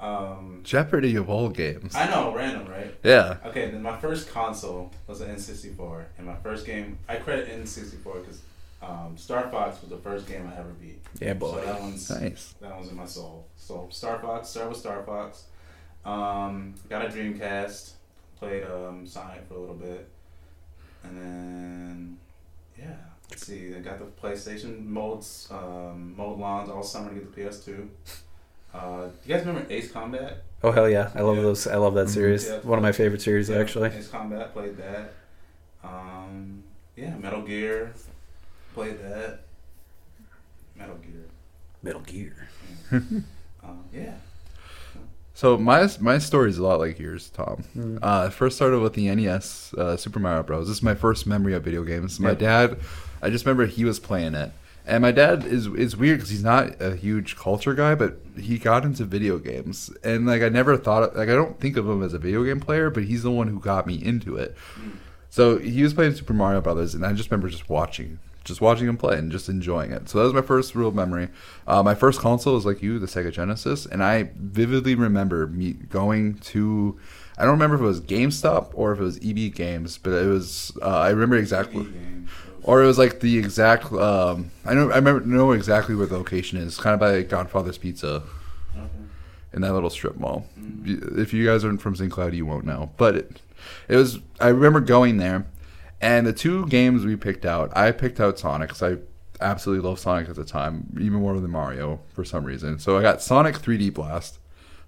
Um, 0.00 0.60
Jeopardy 0.64 1.16
of 1.16 1.28
all 1.28 1.50
games. 1.50 1.94
I 1.94 2.08
know, 2.08 2.34
random, 2.34 2.66
right? 2.66 2.94
Yeah. 3.04 3.36
Okay, 3.44 3.70
then 3.70 3.82
my 3.82 3.98
first 3.98 4.30
console 4.30 4.90
was 5.06 5.20
an 5.20 5.36
N64, 5.36 6.04
and 6.16 6.26
my 6.26 6.36
first 6.36 6.64
game 6.64 6.98
I 7.10 7.16
credit 7.16 7.50
N64 7.50 8.22
because 8.24 8.40
um, 8.80 9.18
Star 9.18 9.50
Fox 9.50 9.82
was 9.82 9.90
the 9.90 9.98
first 9.98 10.26
game 10.26 10.50
I 10.50 10.58
ever 10.58 10.70
beat. 10.70 11.02
Yeah, 11.20 11.34
boy. 11.34 11.60
So 11.60 11.60
that 11.66 11.80
one's 11.82 12.08
Nice. 12.08 12.54
that 12.62 12.74
one's 12.74 12.88
in 12.88 12.96
my 12.96 13.04
soul. 13.04 13.46
So 13.58 13.86
Star 13.90 14.18
Fox, 14.18 14.48
start 14.48 14.70
with 14.70 14.78
Star 14.78 15.02
Fox. 15.02 15.44
Um, 16.06 16.74
got 16.88 17.04
a 17.04 17.08
Dreamcast, 17.10 17.92
played 18.38 18.64
um, 18.64 19.06
Sonic 19.06 19.46
for 19.46 19.56
a 19.56 19.60
little 19.60 19.74
bit, 19.74 20.08
and 21.04 21.16
then 21.16 22.18
yeah, 22.78 22.96
let's 23.30 23.46
see. 23.46 23.74
I 23.76 23.80
got 23.80 23.98
the 23.98 24.06
PlayStation 24.06 24.84
modes, 24.86 25.48
um, 25.50 26.14
mode 26.16 26.38
lawns 26.38 26.68
all 26.70 26.82
summer 26.82 27.10
to 27.10 27.14
get 27.14 27.34
the 27.34 27.40
PS2. 27.42 27.88
Uh, 28.74 29.06
you 29.24 29.34
guys 29.36 29.46
remember 29.46 29.70
Ace 29.72 29.90
Combat? 29.92 30.42
Oh 30.64 30.72
hell 30.72 30.88
yeah! 30.90 31.10
I 31.14 31.20
love 31.20 31.36
Yeah. 31.36 31.42
those. 31.42 31.66
I 31.68 31.76
love 31.76 31.94
that 31.94 32.06
Mhm. 32.08 32.10
series. 32.14 32.48
Yeah. 32.48 32.58
One 32.60 32.78
of 32.78 32.82
my 32.82 32.90
favorite 32.92 33.22
series 33.22 33.48
Yeah, 33.48 33.58
actually. 33.58 33.90
Ace 33.90 34.08
Combat 34.08 34.52
played 34.52 34.76
that. 34.78 35.12
Um, 35.84 36.64
yeah, 36.96 37.14
Metal 37.16 37.42
Gear 37.42 37.92
played 38.74 38.98
that. 39.02 39.40
Metal 40.74 40.96
Gear. 40.96 41.24
Metal 41.82 42.00
Gear. 42.00 42.48
Um, 43.62 43.82
yeah. 43.94 44.12
So 45.36 45.56
my 45.58 45.88
my 46.00 46.18
story 46.18 46.50
is 46.50 46.58
a 46.58 46.62
lot 46.62 46.78
like 46.78 46.98
yours, 46.98 47.28
Tom. 47.30 47.64
Mm. 47.76 47.98
Uh, 48.02 48.26
I 48.26 48.30
first 48.30 48.54
started 48.56 48.78
with 48.78 48.92
the 48.94 49.12
NES, 49.12 49.74
uh, 49.76 49.96
Super 49.96 50.20
Mario 50.20 50.44
Bros. 50.44 50.68
This 50.68 50.76
is 50.76 50.82
my 50.82 50.94
first 50.94 51.26
memory 51.26 51.54
of 51.54 51.64
video 51.64 51.82
games. 51.82 52.20
My 52.20 52.30
Yep. 52.30 52.38
dad, 52.38 52.78
I 53.20 53.30
just 53.30 53.44
remember 53.44 53.66
he 53.66 53.84
was 53.84 53.98
playing 53.98 54.34
it, 54.34 54.52
and 54.86 55.02
my 55.02 55.10
dad 55.10 55.44
is 55.44 55.66
is 55.66 55.96
weird 55.96 56.18
because 56.18 56.30
he's 56.30 56.44
not 56.44 56.80
a 56.80 56.94
huge 56.94 57.36
culture 57.36 57.74
guy, 57.74 57.96
but 57.96 58.16
he 58.38 58.58
got 58.58 58.84
into 58.84 59.04
video 59.04 59.38
games, 59.38 59.90
and 60.04 60.24
like 60.24 60.40
I 60.42 60.50
never 60.50 60.76
thought, 60.76 61.16
like 61.16 61.28
I 61.28 61.34
don't 61.34 61.58
think 61.58 61.76
of 61.76 61.88
him 61.88 62.04
as 62.04 62.14
a 62.14 62.18
video 62.18 62.44
game 62.44 62.60
player, 62.60 62.88
but 62.88 63.02
he's 63.04 63.24
the 63.24 63.32
one 63.32 63.48
who 63.48 63.58
got 63.58 63.88
me 63.88 63.94
into 63.96 64.36
it. 64.36 64.54
So 65.30 65.58
he 65.58 65.82
was 65.82 65.94
playing 65.94 66.14
Super 66.14 66.32
Mario 66.32 66.60
Brothers, 66.60 66.94
and 66.94 67.04
I 67.04 67.12
just 67.12 67.28
remember 67.28 67.48
just 67.48 67.68
watching, 67.68 68.20
just 68.44 68.60
watching 68.60 68.86
him 68.88 68.96
play 68.96 69.16
and 69.18 69.32
just 69.32 69.48
enjoying 69.48 69.90
it. 69.90 70.08
So 70.08 70.18
that 70.18 70.24
was 70.24 70.34
my 70.34 70.42
first 70.42 70.74
real 70.74 70.92
memory. 70.92 71.28
Uh, 71.66 71.82
my 71.82 71.94
first 71.94 72.20
console 72.20 72.54
was 72.54 72.66
like 72.66 72.82
you, 72.82 72.98
the 72.98 73.06
Sega 73.06 73.32
Genesis, 73.32 73.86
and 73.86 74.02
I 74.04 74.30
vividly 74.36 74.94
remember 74.94 75.46
me 75.46 75.72
going 75.72 76.34
to. 76.38 76.98
I 77.36 77.42
don't 77.42 77.52
remember 77.52 77.74
if 77.76 77.82
it 77.82 77.84
was 77.84 78.00
GameStop 78.00 78.70
or 78.74 78.92
if 78.92 79.00
it 79.00 79.02
was 79.02 79.16
EB 79.24 79.52
Games, 79.54 79.98
but 79.98 80.10
it 80.12 80.26
was. 80.28 80.76
Uh, 80.80 80.88
I 80.88 81.08
remember 81.10 81.36
exactly, 81.36 81.86
or 82.62 82.82
it 82.82 82.86
was 82.86 82.98
like 82.98 83.20
the 83.20 83.38
exact. 83.38 83.90
Um, 83.92 84.50
I 84.64 84.74
know. 84.74 84.90
I 84.90 84.96
remember 84.96 85.24
know 85.26 85.52
exactly 85.52 85.94
where 85.94 86.06
the 86.06 86.16
location 86.18 86.58
is, 86.58 86.76
kind 86.78 86.94
of 86.94 87.00
by 87.00 87.22
Godfather's 87.22 87.78
Pizza 87.78 88.22
Okay. 88.76 88.88
in 89.52 89.62
that 89.62 89.72
little 89.72 89.90
strip 89.90 90.16
mall. 90.16 90.46
Mhm. 90.60 91.18
If 91.18 91.32
you 91.32 91.44
guys 91.46 91.64
aren't 91.64 91.80
from 91.80 91.96
St. 91.96 92.10
Cloud, 92.12 92.34
you 92.34 92.46
won't 92.46 92.64
know. 92.66 92.90
But 92.98 93.16
it, 93.16 93.40
it 93.88 93.96
was. 93.96 94.18
I 94.38 94.48
remember 94.48 94.80
going 94.80 95.16
there, 95.16 95.46
and 96.04 96.26
the 96.26 96.32
two 96.32 96.66
games 96.66 97.04
we 97.04 97.16
picked 97.16 97.46
out. 97.46 97.74
I 97.76 97.90
picked 97.90 98.20
out 98.20 98.38
Sonic 98.38 98.68
because 98.68 98.82
I 98.82 98.98
absolutely 99.40 99.88
love 99.88 99.98
Sonic 99.98 100.28
at 100.28 100.36
the 100.36 100.44
time, 100.44 100.94
even 101.00 101.14
more 101.20 101.40
than 101.40 101.50
Mario 101.50 102.00
for 102.12 102.24
some 102.24 102.44
reason. 102.44 102.78
So 102.78 102.98
I 102.98 103.02
got 103.02 103.22
Sonic 103.22 103.56
3D 103.56 103.92
Blast. 103.94 104.38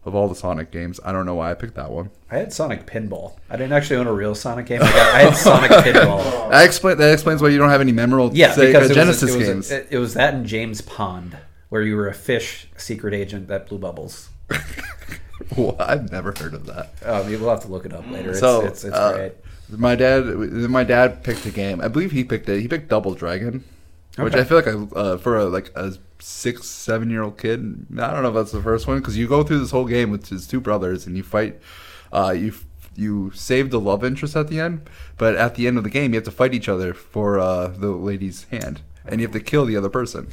Of 0.05 0.15
all 0.15 0.29
the 0.29 0.37
Sonic 0.37 0.71
games, 0.71 1.01
I 1.05 1.11
don't 1.11 1.27
know 1.27 1.35
why 1.35 1.51
I 1.51 1.55
picked 1.55 1.75
that 1.75 1.91
one. 1.91 2.11
I 2.31 2.37
had 2.37 2.53
Sonic 2.53 2.87
Pinball. 2.87 3.39
I 3.51 3.57
didn't 3.57 3.73
actually 3.73 3.97
own 3.97 4.07
a 4.07 4.13
real 4.13 4.37
Sonic 4.37 4.67
game. 4.67 4.81
I, 4.81 4.87
got, 4.93 5.15
I 5.17 5.19
had 5.23 5.35
Sonic 5.35 5.71
Pinball. 5.85 6.49
That 6.49 6.65
explain 6.65 6.97
that 6.99 7.13
explains 7.13 7.43
why 7.43 7.49
you 7.49 7.59
don't 7.59 7.71
have 7.71 7.81
any 7.81 7.91
memorable 7.91 8.31
Yeah, 8.33 8.55
Sega 8.55 8.67
because 8.67 8.91
it 8.93 8.95
Genesis 8.95 9.35
was, 9.35 9.49
it, 9.49 9.53
games. 9.53 9.71
it 9.91 9.99
was 9.99 10.15
that 10.15 10.35
and 10.35 10.47
James 10.47 10.81
Pond, 10.81 11.37
where 11.71 11.83
you 11.83 11.97
were 11.97 12.07
a 12.07 12.15
fish 12.15 12.69
secret 12.77 13.15
agent 13.15 13.49
that 13.49 13.67
blew 13.67 13.79
bubbles. 13.79 14.29
Well, 15.57 15.77
I've 15.79 16.11
never 16.11 16.35
heard 16.37 16.55
of 16.55 16.67
that. 16.67 16.93
Oh, 17.05 17.25
we'll 17.25 17.51
have 17.51 17.63
to 17.63 17.69
look 17.69 17.87
it 17.87 17.93
up 17.93 18.11
later. 18.11 18.31
It's, 18.31 18.41
so 18.41 18.63
it's, 18.63 18.85
it's 18.85 18.97
uh, 18.97 19.13
great. 19.13 19.33
My 19.69 19.97
dad, 19.97 20.25
my 20.27 20.85
dad 20.85 21.25
picked 21.25 21.45
a 21.47 21.51
game. 21.51 21.81
I 21.81 21.89
believe 21.89 22.13
he 22.13 22.23
picked 22.25 22.49
it. 22.49 22.61
He 22.61 22.69
picked 22.69 22.89
Double 22.89 23.15
Dragon, 23.15 23.65
which 24.17 24.35
I 24.35 24.45
feel 24.45 24.59
like 24.59 24.69
I, 24.69 24.99
uh, 24.99 25.17
for 25.19 25.37
a, 25.39 25.45
like 25.47 25.71
a 25.75 25.95
six, 26.21 26.67
seven 26.67 27.11
year 27.11 27.23
old 27.23 27.37
kid. 27.39 27.87
I 27.99 28.13
don't 28.13 28.23
know 28.23 28.29
if 28.29 28.35
that's 28.35 28.53
the 28.53 28.63
first 28.63 28.87
one 28.87 28.99
because 28.99 29.17
you 29.17 29.27
go 29.27 29.43
through 29.43 29.59
this 29.59 29.73
whole 29.73 29.87
game 29.87 30.11
with 30.11 30.29
his 30.29 30.47
two 30.47 30.61
brothers 30.61 31.07
and 31.07 31.17
you 31.17 31.23
fight. 31.23 31.61
Uh, 32.13 32.31
you 32.37 32.55
you 32.95 33.31
save 33.35 33.71
the 33.71 33.81
love 33.81 34.05
interest 34.05 34.37
at 34.37 34.49
the 34.49 34.59
end, 34.61 34.89
but 35.19 35.35
at 35.37 35.55
the 35.57 35.67
end 35.67 35.77
of 35.79 35.85
the 35.85 35.91
game 35.91 36.13
you 36.13 36.19
have 36.19 36.25
to 36.25 36.31
fight 36.31 36.55
each 36.55 36.69
other 36.69 36.95
for 36.95 37.39
uh, 37.39 37.69
the 37.69 37.89
lady's 37.91 38.45
hand, 38.45 38.81
and 39.05 39.21
you 39.21 39.27
have 39.27 39.35
to 39.35 39.41
kill 39.41 39.67
the 39.67 39.77
other 39.77 39.91
person. 39.91 40.29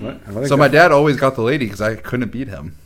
I 0.00 0.32
think 0.32 0.46
So 0.48 0.56
my 0.56 0.68
dad 0.68 0.90
always 0.90 1.16
got 1.16 1.36
the 1.36 1.42
lady 1.42 1.66
because 1.66 1.80
I 1.80 1.94
couldn't 1.94 2.32
beat 2.32 2.48
him. 2.48 2.76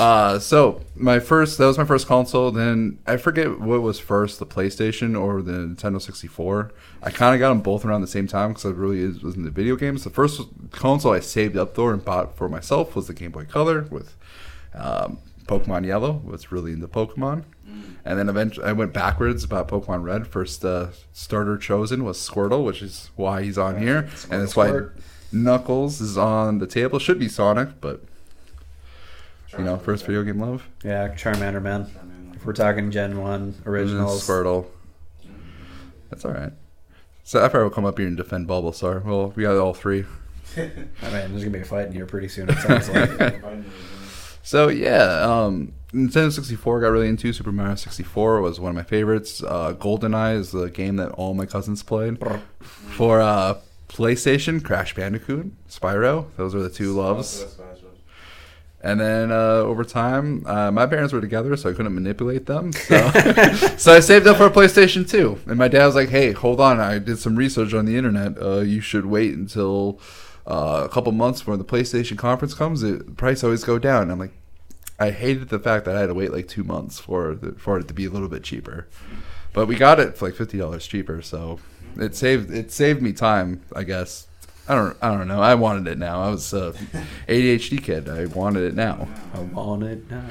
Uh, 0.00 0.38
so 0.38 0.80
my 0.94 1.20
first 1.20 1.58
that 1.58 1.66
was 1.66 1.76
my 1.76 1.84
first 1.84 2.06
console. 2.06 2.50
Then 2.50 2.98
I 3.06 3.18
forget 3.18 3.60
what 3.60 3.82
was 3.82 4.00
first, 4.00 4.38
the 4.38 4.46
PlayStation 4.46 5.20
or 5.20 5.42
the 5.42 5.52
Nintendo 5.52 6.00
64. 6.00 6.72
I 7.02 7.10
kind 7.10 7.34
of 7.34 7.38
got 7.38 7.50
them 7.50 7.60
both 7.60 7.84
around 7.84 8.00
the 8.00 8.06
same 8.06 8.26
time 8.26 8.50
because 8.50 8.64
I 8.64 8.70
really 8.70 9.06
was 9.06 9.36
into 9.36 9.50
video 9.50 9.76
games. 9.76 10.04
The 10.04 10.10
first 10.10 10.40
console 10.70 11.12
I 11.12 11.20
saved 11.20 11.54
up 11.54 11.74
for 11.74 11.92
and 11.92 12.02
bought 12.02 12.34
for 12.34 12.48
myself 12.48 12.96
was 12.96 13.08
the 13.08 13.12
Game 13.12 13.30
Boy 13.30 13.44
Color 13.44 13.82
with 13.90 14.16
um, 14.74 15.18
Pokemon 15.44 15.84
Yellow. 15.86 16.22
Was 16.24 16.50
really 16.50 16.72
into 16.72 16.88
Pokemon. 16.88 17.44
And 18.02 18.18
then 18.18 18.30
eventually 18.30 18.66
I 18.66 18.72
went 18.72 18.94
backwards 18.94 19.44
about 19.44 19.68
Pokemon 19.68 20.02
Red. 20.02 20.26
First 20.26 20.64
uh, 20.64 20.88
starter 21.12 21.58
chosen 21.58 22.04
was 22.04 22.16
Squirtle, 22.18 22.64
which 22.64 22.80
is 22.80 23.10
why 23.16 23.42
he's 23.42 23.58
on 23.58 23.78
here, 23.78 24.08
and 24.30 24.40
that's 24.40 24.56
why 24.56 24.86
Knuckles 25.30 26.00
is 26.00 26.16
on 26.16 26.58
the 26.58 26.66
table. 26.66 26.98
Should 26.98 27.18
be 27.18 27.28
Sonic, 27.28 27.80
but 27.82 28.02
you 29.58 29.64
know, 29.64 29.76
first 29.76 30.06
video 30.06 30.22
game 30.22 30.40
love. 30.40 30.68
Yeah, 30.84 31.08
Charmander, 31.08 31.62
man. 31.62 31.90
If 32.34 32.44
we're 32.46 32.52
talking 32.52 32.90
Gen 32.90 33.18
1 33.18 33.62
originals. 33.66 34.26
Squirtle. 34.26 34.66
That's 36.10 36.24
all 36.24 36.32
right. 36.32 36.52
So 37.24 37.44
after 37.44 37.62
will 37.62 37.70
come 37.70 37.84
up 37.84 37.98
here 37.98 38.08
and 38.08 38.16
defend 38.16 38.48
Bulbasaur. 38.48 39.04
Well, 39.04 39.32
we 39.36 39.42
got 39.44 39.56
all 39.56 39.74
three. 39.74 40.04
I 40.56 40.60
mean, 40.60 40.90
there's 41.02 41.44
to 41.44 41.50
be 41.50 41.60
a 41.60 41.64
fight 41.64 41.86
in 41.86 41.92
here 41.92 42.06
pretty 42.06 42.28
soon, 42.28 42.48
it 42.50 42.58
sounds 42.58 42.88
like. 42.88 43.42
So 44.42 44.68
yeah, 44.68 45.20
um, 45.20 45.74
Nintendo 45.92 46.32
64 46.32 46.80
got 46.80 46.88
really 46.88 47.08
into. 47.08 47.32
Super 47.32 47.52
Mario 47.52 47.74
64 47.74 48.40
was 48.40 48.58
one 48.58 48.70
of 48.70 48.74
my 48.74 48.82
favorites. 48.82 49.42
Uh, 49.42 49.74
GoldenEye 49.74 50.36
is 50.36 50.50
the 50.50 50.70
game 50.70 50.96
that 50.96 51.10
all 51.12 51.34
my 51.34 51.46
cousins 51.46 51.82
played. 51.82 52.18
For 52.60 53.20
uh, 53.20 53.58
PlayStation, 53.88 54.64
Crash 54.64 54.94
Bandicoot, 54.94 55.52
Spyro. 55.68 56.26
Those 56.36 56.54
are 56.54 56.62
the 56.62 56.70
two 56.70 56.92
loves. 56.94 57.40
That's 57.40 57.54
fine, 57.54 57.66
that's 57.68 57.80
fine. 57.80 57.90
And 58.82 58.98
then 58.98 59.30
uh, 59.30 59.58
over 59.58 59.84
time, 59.84 60.44
uh, 60.46 60.70
my 60.70 60.86
parents 60.86 61.12
were 61.12 61.20
together, 61.20 61.54
so 61.56 61.68
I 61.68 61.74
couldn't 61.74 61.94
manipulate 61.94 62.46
them. 62.46 62.72
So, 62.90 63.10
so 63.76 63.92
I 63.92 64.00
saved 64.00 64.26
up 64.26 64.38
for 64.38 64.46
a 64.46 64.50
PlayStation 64.50 65.08
2. 65.08 65.40
And 65.46 65.58
my 65.58 65.68
dad 65.68 65.86
was 65.86 65.94
like, 65.94 66.08
hey, 66.08 66.32
hold 66.32 66.60
on. 66.60 66.80
I 66.80 66.98
did 66.98 67.18
some 67.18 67.36
research 67.36 67.74
on 67.74 67.84
the 67.84 67.96
internet. 67.96 68.40
Uh, 68.40 68.60
you 68.60 68.80
should 68.80 69.06
wait 69.06 69.34
until 69.34 70.00
uh, 70.46 70.82
a 70.84 70.88
couple 70.88 71.12
months 71.12 71.40
before 71.40 71.56
the 71.56 71.64
PlayStation 71.64 72.16
conference 72.16 72.54
comes. 72.54 72.80
The 72.80 73.04
price 73.16 73.44
always 73.44 73.64
go 73.64 73.78
down. 73.78 74.10
I'm 74.10 74.18
like, 74.18 74.32
I 74.98 75.10
hated 75.10 75.50
the 75.50 75.58
fact 75.58 75.84
that 75.84 75.96
I 75.96 76.00
had 76.00 76.06
to 76.06 76.14
wait 76.14 76.32
like 76.32 76.48
two 76.48 76.64
months 76.64 76.98
for, 76.98 77.34
the, 77.34 77.52
for 77.52 77.78
it 77.78 77.86
to 77.88 77.94
be 77.94 78.06
a 78.06 78.10
little 78.10 78.28
bit 78.28 78.42
cheaper. 78.42 78.88
But 79.52 79.66
we 79.66 79.76
got 79.76 80.00
it 80.00 80.16
for 80.16 80.26
like 80.26 80.34
$50 80.34 80.80
cheaper. 80.80 81.22
So 81.22 81.60
it 81.96 82.16
saved, 82.16 82.50
it 82.50 82.72
saved 82.72 83.02
me 83.02 83.12
time, 83.12 83.62
I 83.76 83.84
guess. 83.84 84.26
I 84.70 84.76
don't, 84.76 84.96
I 85.02 85.08
don't 85.08 85.26
know. 85.26 85.42
I 85.42 85.56
wanted 85.56 85.88
it 85.88 85.98
now. 85.98 86.22
I 86.22 86.30
was 86.30 86.52
a 86.52 86.72
ADHD 87.26 87.82
kid. 87.82 88.08
I 88.08 88.26
wanted 88.26 88.62
it 88.62 88.74
now. 88.76 89.08
I 89.34 89.40
want 89.40 89.82
it 89.82 90.08
now. 90.08 90.26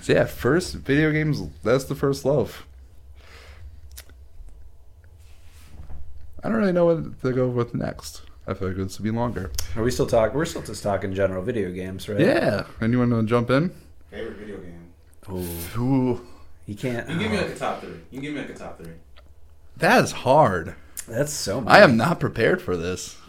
So 0.00 0.14
yeah, 0.14 0.24
first 0.24 0.76
video 0.76 1.12
games. 1.12 1.42
That's 1.62 1.84
the 1.84 1.94
first 1.94 2.24
love. 2.24 2.64
I 6.42 6.48
don't 6.48 6.56
really 6.56 6.72
know 6.72 6.86
what 6.86 7.20
to 7.20 7.32
go 7.32 7.48
with 7.48 7.74
next. 7.74 8.22
I 8.46 8.54
feel 8.54 8.68
like 8.68 8.78
this 8.78 8.98
will 8.98 9.04
be 9.04 9.10
longer. 9.10 9.52
Are 9.76 9.82
we 9.82 9.90
still 9.90 10.06
talking? 10.06 10.38
We're 10.38 10.46
still 10.46 10.62
just 10.62 10.82
talking 10.82 11.12
general 11.12 11.42
video 11.42 11.70
games, 11.70 12.08
right? 12.08 12.18
Yeah. 12.18 12.64
Anyone 12.80 13.10
want 13.10 13.28
to 13.28 13.30
jump 13.30 13.50
in? 13.50 13.74
Favorite 14.10 14.38
video 14.38 14.56
game? 14.56 14.90
Ooh, 15.30 15.82
Ooh, 15.82 16.26
you 16.64 16.76
can't. 16.76 17.06
You 17.10 17.16
can 17.16 17.22
give 17.24 17.30
me 17.30 17.36
uh, 17.36 17.42
like 17.42 17.50
a 17.50 17.58
top 17.58 17.82
three. 17.82 17.90
You 18.10 18.20
can 18.20 18.20
give 18.22 18.34
me 18.36 18.40
like 18.40 18.50
a 18.50 18.54
top 18.54 18.78
three. 18.78 18.94
that 19.76 20.02
is 20.02 20.12
hard. 20.12 20.76
That's 21.06 21.32
so. 21.32 21.60
Many. 21.60 21.76
I 21.76 21.82
am 21.84 21.98
not 21.98 22.20
prepared 22.20 22.62
for 22.62 22.74
this. 22.74 23.18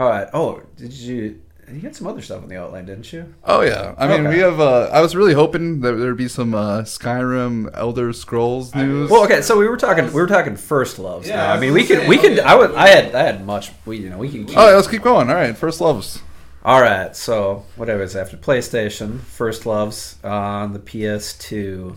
All 0.00 0.08
right. 0.08 0.28
Oh, 0.32 0.62
did 0.76 0.92
you? 0.94 1.42
You 1.70 1.80
had 1.82 1.94
some 1.94 2.06
other 2.06 2.22
stuff 2.22 2.42
on 2.42 2.48
the 2.48 2.56
outline, 2.56 2.86
didn't 2.86 3.12
you? 3.12 3.32
Oh 3.44 3.60
yeah. 3.60 3.94
I 3.98 4.08
mean, 4.08 4.22
Okay. 4.26 4.36
we 4.36 4.38
have. 4.40 4.58
Uh, 4.58 4.88
I 4.90 5.02
was 5.02 5.14
really 5.14 5.34
hoping 5.34 5.82
that 5.82 5.92
there'd 5.92 6.16
be 6.16 6.26
some 6.26 6.54
uh, 6.54 6.80
Skyrim, 6.82 7.70
Elder 7.74 8.12
Scrolls 8.14 8.74
news. 8.74 9.10
Well, 9.10 9.24
okay. 9.24 9.42
So 9.42 9.58
we 9.58 9.68
were 9.68 9.76
talking. 9.76 10.06
We 10.06 10.20
were 10.22 10.26
talking 10.26 10.56
first 10.56 10.98
loves. 10.98 11.28
Yeah, 11.28 11.36
now. 11.36 11.52
I 11.52 11.56
I 11.56 11.60
mean, 11.60 11.74
we 11.74 11.86
gonna 11.86 12.00
could. 12.00 12.08
We 12.08 12.16
could. 12.16 12.40
I 12.40 12.54
would. 12.56 12.74
I 12.74 12.88
had. 12.88 13.14
I 13.14 13.22
had 13.24 13.44
much. 13.44 13.72
We. 13.84 13.98
You 13.98 14.08
know. 14.08 14.16
We 14.18 14.30
can. 14.30 14.46
Keep, 14.46 14.56
oh, 14.56 14.68
yeah, 14.70 14.74
let's 14.74 14.88
keep 14.88 15.02
going. 15.02 15.28
All 15.28 15.34
right, 15.36 15.54
first 15.54 15.82
loves. 15.82 16.22
All 16.64 16.80
right. 16.80 17.14
So 17.14 17.66
whatever 17.76 18.02
it's 18.02 18.16
after 18.16 18.38
PlayStation, 18.38 19.20
first 19.20 19.66
loves 19.66 20.16
on 20.24 20.72
the 20.72 20.80
PS2. 20.80 21.94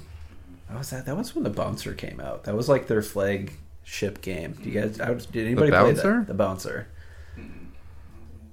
What 0.67 0.77
was 0.79 0.89
that? 0.89 1.05
That 1.05 1.15
was 1.17 1.33
when 1.35 1.45
the 1.45 1.49
Bouncer 1.49 1.93
came 1.93 2.19
out. 2.19 2.43
That 2.43 2.55
was 2.55 2.67
like 2.69 2.87
their 2.87 3.01
flagship 3.01 4.21
game. 4.21 4.53
Do 4.61 4.69
you 4.69 4.81
guys? 4.81 4.99
I 4.99 5.13
did 5.13 5.47
anybody 5.47 5.71
play 5.71 5.93
that? 5.93 6.27
The 6.27 6.33
Bouncer. 6.33 6.89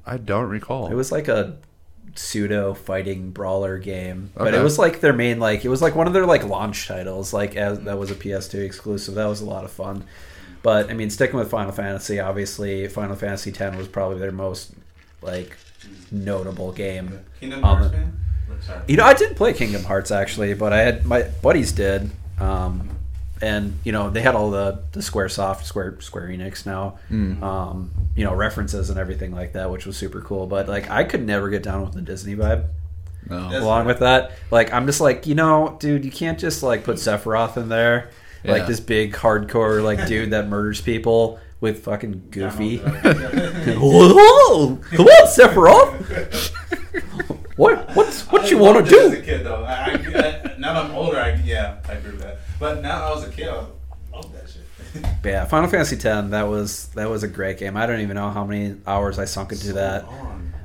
I 0.07 0.17
don't 0.17 0.49
recall. 0.49 0.89
It 0.89 0.95
was 0.95 1.13
like 1.13 1.29
a 1.29 1.57
pseudo 2.17 2.75
fighting 2.75 3.31
brawler 3.31 3.79
game, 3.79 4.31
but 4.37 4.49
Okay. 4.49 4.59
it 4.59 4.63
was 4.63 4.79
like 4.79 5.01
their 5.01 5.13
main 5.13 5.39
like 5.39 5.65
it 5.65 5.69
was 5.69 5.81
like 5.81 5.95
one 5.95 6.07
of 6.07 6.13
their 6.13 6.27
like 6.27 6.45
launch 6.45 6.89
titles. 6.89 7.33
Like 7.33 7.57
as 7.57 7.81
that 7.81 7.99
was 7.99 8.11
a 8.11 8.15
PS2 8.15 8.65
exclusive. 8.65 9.15
That 9.15 9.27
was 9.27 9.41
a 9.41 9.47
lot 9.47 9.65
of 9.65 9.71
fun. 9.71 10.05
But 10.63 10.91
I 10.91 10.95
mean, 10.95 11.09
sticking 11.11 11.39
with 11.39 11.51
Final 11.51 11.73
Fantasy, 11.73 12.21
obviously, 12.21 12.87
Final 12.89 13.17
Fantasy 13.17 13.51
X 13.57 13.77
was 13.77 13.89
probably 13.89 14.19
their 14.19 14.33
most 14.33 14.73
like 15.23 15.57
notable 16.11 16.73
game. 16.73 17.21
Kingdom 17.39 17.65
Um, 17.65 17.77
Hearts, 17.79 17.93
man. 17.93 18.17
Sorry. 18.61 18.81
You 18.89 18.97
know, 18.97 19.05
I 19.05 19.15
didn't 19.15 19.37
play 19.37 19.53
Kingdom 19.55 19.85
Hearts 19.85 20.11
actually, 20.11 20.53
but 20.55 20.73
I 20.73 20.79
had 20.83 21.07
my 21.07 21.23
buddies 21.43 21.73
did, 21.73 22.11
um, 22.39 22.91
and 23.43 23.79
you 23.85 23.93
know 23.93 24.11
they 24.11 24.21
had 24.21 24.35
all 24.35 24.51
the 24.51 24.81
the 24.93 25.01
SquareSoft, 25.01 25.65
Square 25.65 26.01
Square 26.01 26.29
Enix 26.29 26.67
now, 26.67 26.99
Mm. 27.11 27.43
um, 27.43 27.91
you 28.17 28.25
know 28.25 28.35
references 28.35 28.91
and 28.91 28.99
everything 28.99 29.33
like 29.33 29.53
that, 29.55 29.71
which 29.71 29.87
was 29.87 29.97
super 29.97 30.21
cool. 30.21 30.47
But 30.47 30.69
like, 30.69 30.91
I 30.91 31.05
could 31.05 31.25
never 31.27 31.49
get 31.51 31.63
down 31.63 31.83
with 31.83 31.93
the 31.95 32.03
Disney 32.03 32.35
vibe. 32.37 32.65
no. 33.29 33.49
Along 33.59 33.87
with 33.87 33.99
that, 34.01 34.33
like 34.51 34.73
I'm 34.73 34.87
just 34.87 35.01
like, 35.01 35.27
you 35.27 35.35
know, 35.35 35.77
dude, 35.81 36.05
you 36.05 36.11
can't 36.11 36.39
just 36.39 36.63
like 36.63 36.85
put 36.85 36.97
Sephiroth 36.97 37.57
in 37.57 37.69
there, 37.69 38.11
Yeah. 38.45 38.53
like 38.53 38.67
this 38.67 38.81
big 38.81 39.13
hardcore 39.15 39.83
like 39.85 40.07
dude 40.07 40.31
that 40.31 40.49
murders 40.49 40.81
people 40.81 41.39
with 41.61 41.85
fucking 41.85 42.29
Goofy. 42.31 42.79
Whoa, 43.77 44.77
come 44.93 45.07
on, 45.07 45.27
Sephiroth. 45.29 46.51
what 47.57 47.95
what's 47.95 48.23
what 48.31 48.51
you 48.51 48.59
want 48.59 48.77
loved 48.77 48.89
to 48.91 48.97
it 48.97 49.05
As 49.07 49.13
a 49.13 49.17
do? 49.17 49.23
kid, 49.23 49.45
though, 49.45 49.65
I, 49.65 49.73
I, 49.73 49.93
I- 49.95 50.57
now 50.59 50.75
that 50.75 50.85
I'm 50.87 50.95
older, 50.95 51.19
I, 51.19 51.35
yeah, 51.45 51.77
I 51.89 51.93
agree 51.93 52.13
with 52.13 52.21
that. 52.23 52.39
But 52.61 52.83
now 52.83 53.07
I 53.07 53.11
was 53.15 53.25
a 53.27 53.31
kid, 53.31 53.49
I 53.49 53.55
love 54.13 54.33
that 54.33 54.49
shit. 54.49 55.03
But 55.23 55.29
yeah, 55.29 55.45
Final 55.47 55.69
Fantasy 55.69 55.97
X. 55.97 56.03
That 56.31 56.43
was 56.49 56.87
that 56.95 57.09
was 57.11 57.23
a 57.25 57.29
great 57.29 57.59
game. 57.59 57.77
I 57.77 57.87
don't 57.87 58.01
even 58.01 58.15
know 58.17 58.31
how 58.31 58.45
many 58.45 58.77
hours 58.87 59.19
I 59.19 59.25
sunk 59.25 59.51
into 59.53 59.67
So 59.69 59.73
that. 59.75 60.05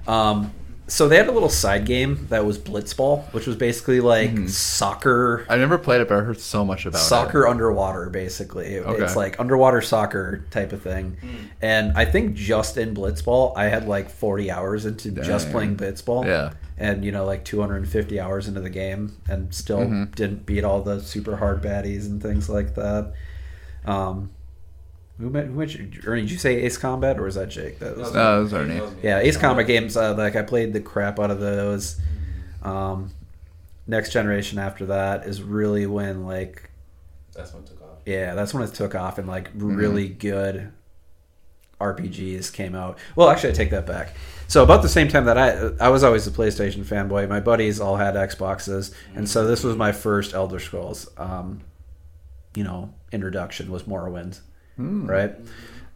Um, 0.07 0.51
so 0.87 1.07
they 1.07 1.17
had 1.17 1.27
a 1.27 1.31
little 1.31 1.49
side 1.49 1.85
game 1.85 2.27
that 2.29 2.45
was 2.45 2.59
Blitzball, 2.59 3.23
which 3.33 3.47
was 3.47 3.55
basically 3.55 4.01
like 4.01 4.31
Mhm. 4.31 4.49
soccer 4.49 5.45
I 5.49 5.57
never 5.57 5.77
played 5.79 6.01
it, 6.01 6.07
but 6.09 6.17
I 6.19 6.21
heard 6.21 6.39
so 6.39 6.63
much 6.63 6.85
about 6.85 6.99
it. 6.99 7.03
soccer 7.05 7.45
it. 7.45 7.49
underwater 7.49 8.09
basically 8.09 8.77
Okay. 8.79 9.03
it's 9.03 9.15
like 9.15 9.39
underwater 9.39 9.81
soccer 9.81 10.43
type 10.51 10.73
of 10.73 10.81
thing 10.83 11.17
and 11.63 11.97
i 11.97 12.05
think 12.05 12.35
just 12.35 12.77
in 12.77 12.93
blitzball 12.93 13.53
i 13.57 13.65
had 13.65 13.87
like 13.87 14.09
40 14.11 14.51
hours 14.51 14.85
into 14.85 15.09
just 15.11 15.49
playing 15.49 15.75
blitzball 15.75 16.25
Yeah. 16.25 16.51
And 16.77 17.05
you 17.05 17.11
know 17.11 17.25
like 17.25 17.45
250 17.45 18.19
hours 18.19 18.47
into 18.47 18.59
the 18.59 18.69
game 18.69 19.17
and 19.29 19.53
still 19.53 19.79
Mhm. 19.79 20.13
didn't 20.15 20.45
beat 20.45 20.63
all 20.63 20.81
the 20.81 20.99
super 21.01 21.37
hard 21.37 21.61
baddies 21.61 22.05
and 22.05 22.21
things 22.21 22.49
like 22.49 22.75
that 22.75 23.13
um 23.85 24.29
who, 25.17 25.29
met, 25.29 25.45
who 25.45 25.53
mentioned, 25.53 25.97
Ernie, 26.05 26.23
did 26.23 26.31
you 26.31 26.37
say 26.37 26.55
Ace 26.63 26.77
Combat 26.77 27.17
or 27.17 27.23
was 27.23 27.35
that 27.35 27.47
Jake? 27.47 27.79
That 27.79 27.95
was, 27.95 28.13
No, 28.13 28.39
it 28.39 28.43
was 28.43 28.53
Ernie. 28.53 28.81
yeah, 29.01 29.19
Ace 29.19 29.37
Combat 29.37 29.65
games. 29.65 29.95
Uh, 29.95 30.13
like 30.13 30.35
I 30.35 30.41
played 30.41 30.73
the 30.73 30.81
crap 30.81 31.21
out 31.21 31.31
of 31.31 31.39
those. 31.39 32.01
Um, 32.63 33.11
next 33.87 34.11
generation 34.11 34.59
after 34.59 34.87
that 34.87 35.25
is 35.25 35.41
really 35.41 35.85
when 35.85 36.25
like 36.25 36.69
That's 37.33 37.53
when 37.53 37.63
it 37.63 37.67
took 37.67 37.81
off. 37.81 37.99
yeah, 38.05 38.35
that's 38.35 38.53
when 38.53 38.61
it 38.63 38.73
took 38.73 38.93
off 38.93 39.17
and 39.17 39.25
like 39.25 39.51
really 39.55 40.09
good 40.09 40.73
RPGs 41.79 42.51
came 42.53 42.75
out. 42.75 42.97
Well, 43.15 43.29
actually, 43.29 43.49
I 43.51 43.53
take 43.53 43.69
that 43.71 43.85
back. 43.85 44.13
So 44.47 44.63
about 44.63 44.81
the 44.83 44.89
same 44.89 45.07
time 45.07 45.25
that 45.25 45.37
I 45.37 45.71
I 45.85 45.89
was 45.89 46.03
always 46.03 46.27
a 46.27 46.31
PlayStation 46.31 46.83
fanboy. 46.85 47.27
My 47.27 47.39
buddies 47.39 47.79
all 47.79 47.97
had 47.97 48.13
Xboxes, 48.15 48.93
and 49.15 49.27
so 49.27 49.45
this 49.47 49.63
was 49.63 49.75
my 49.75 49.91
first 49.91 50.33
Elder 50.33 50.59
Scrolls. 50.59 51.09
Um, 51.17 51.61
you 52.55 52.63
know, 52.63 52.93
introduction 53.11 53.71
was 53.71 53.83
Morrowind, 53.83 54.39
Hmm. 54.77 55.07
right? 55.07 55.35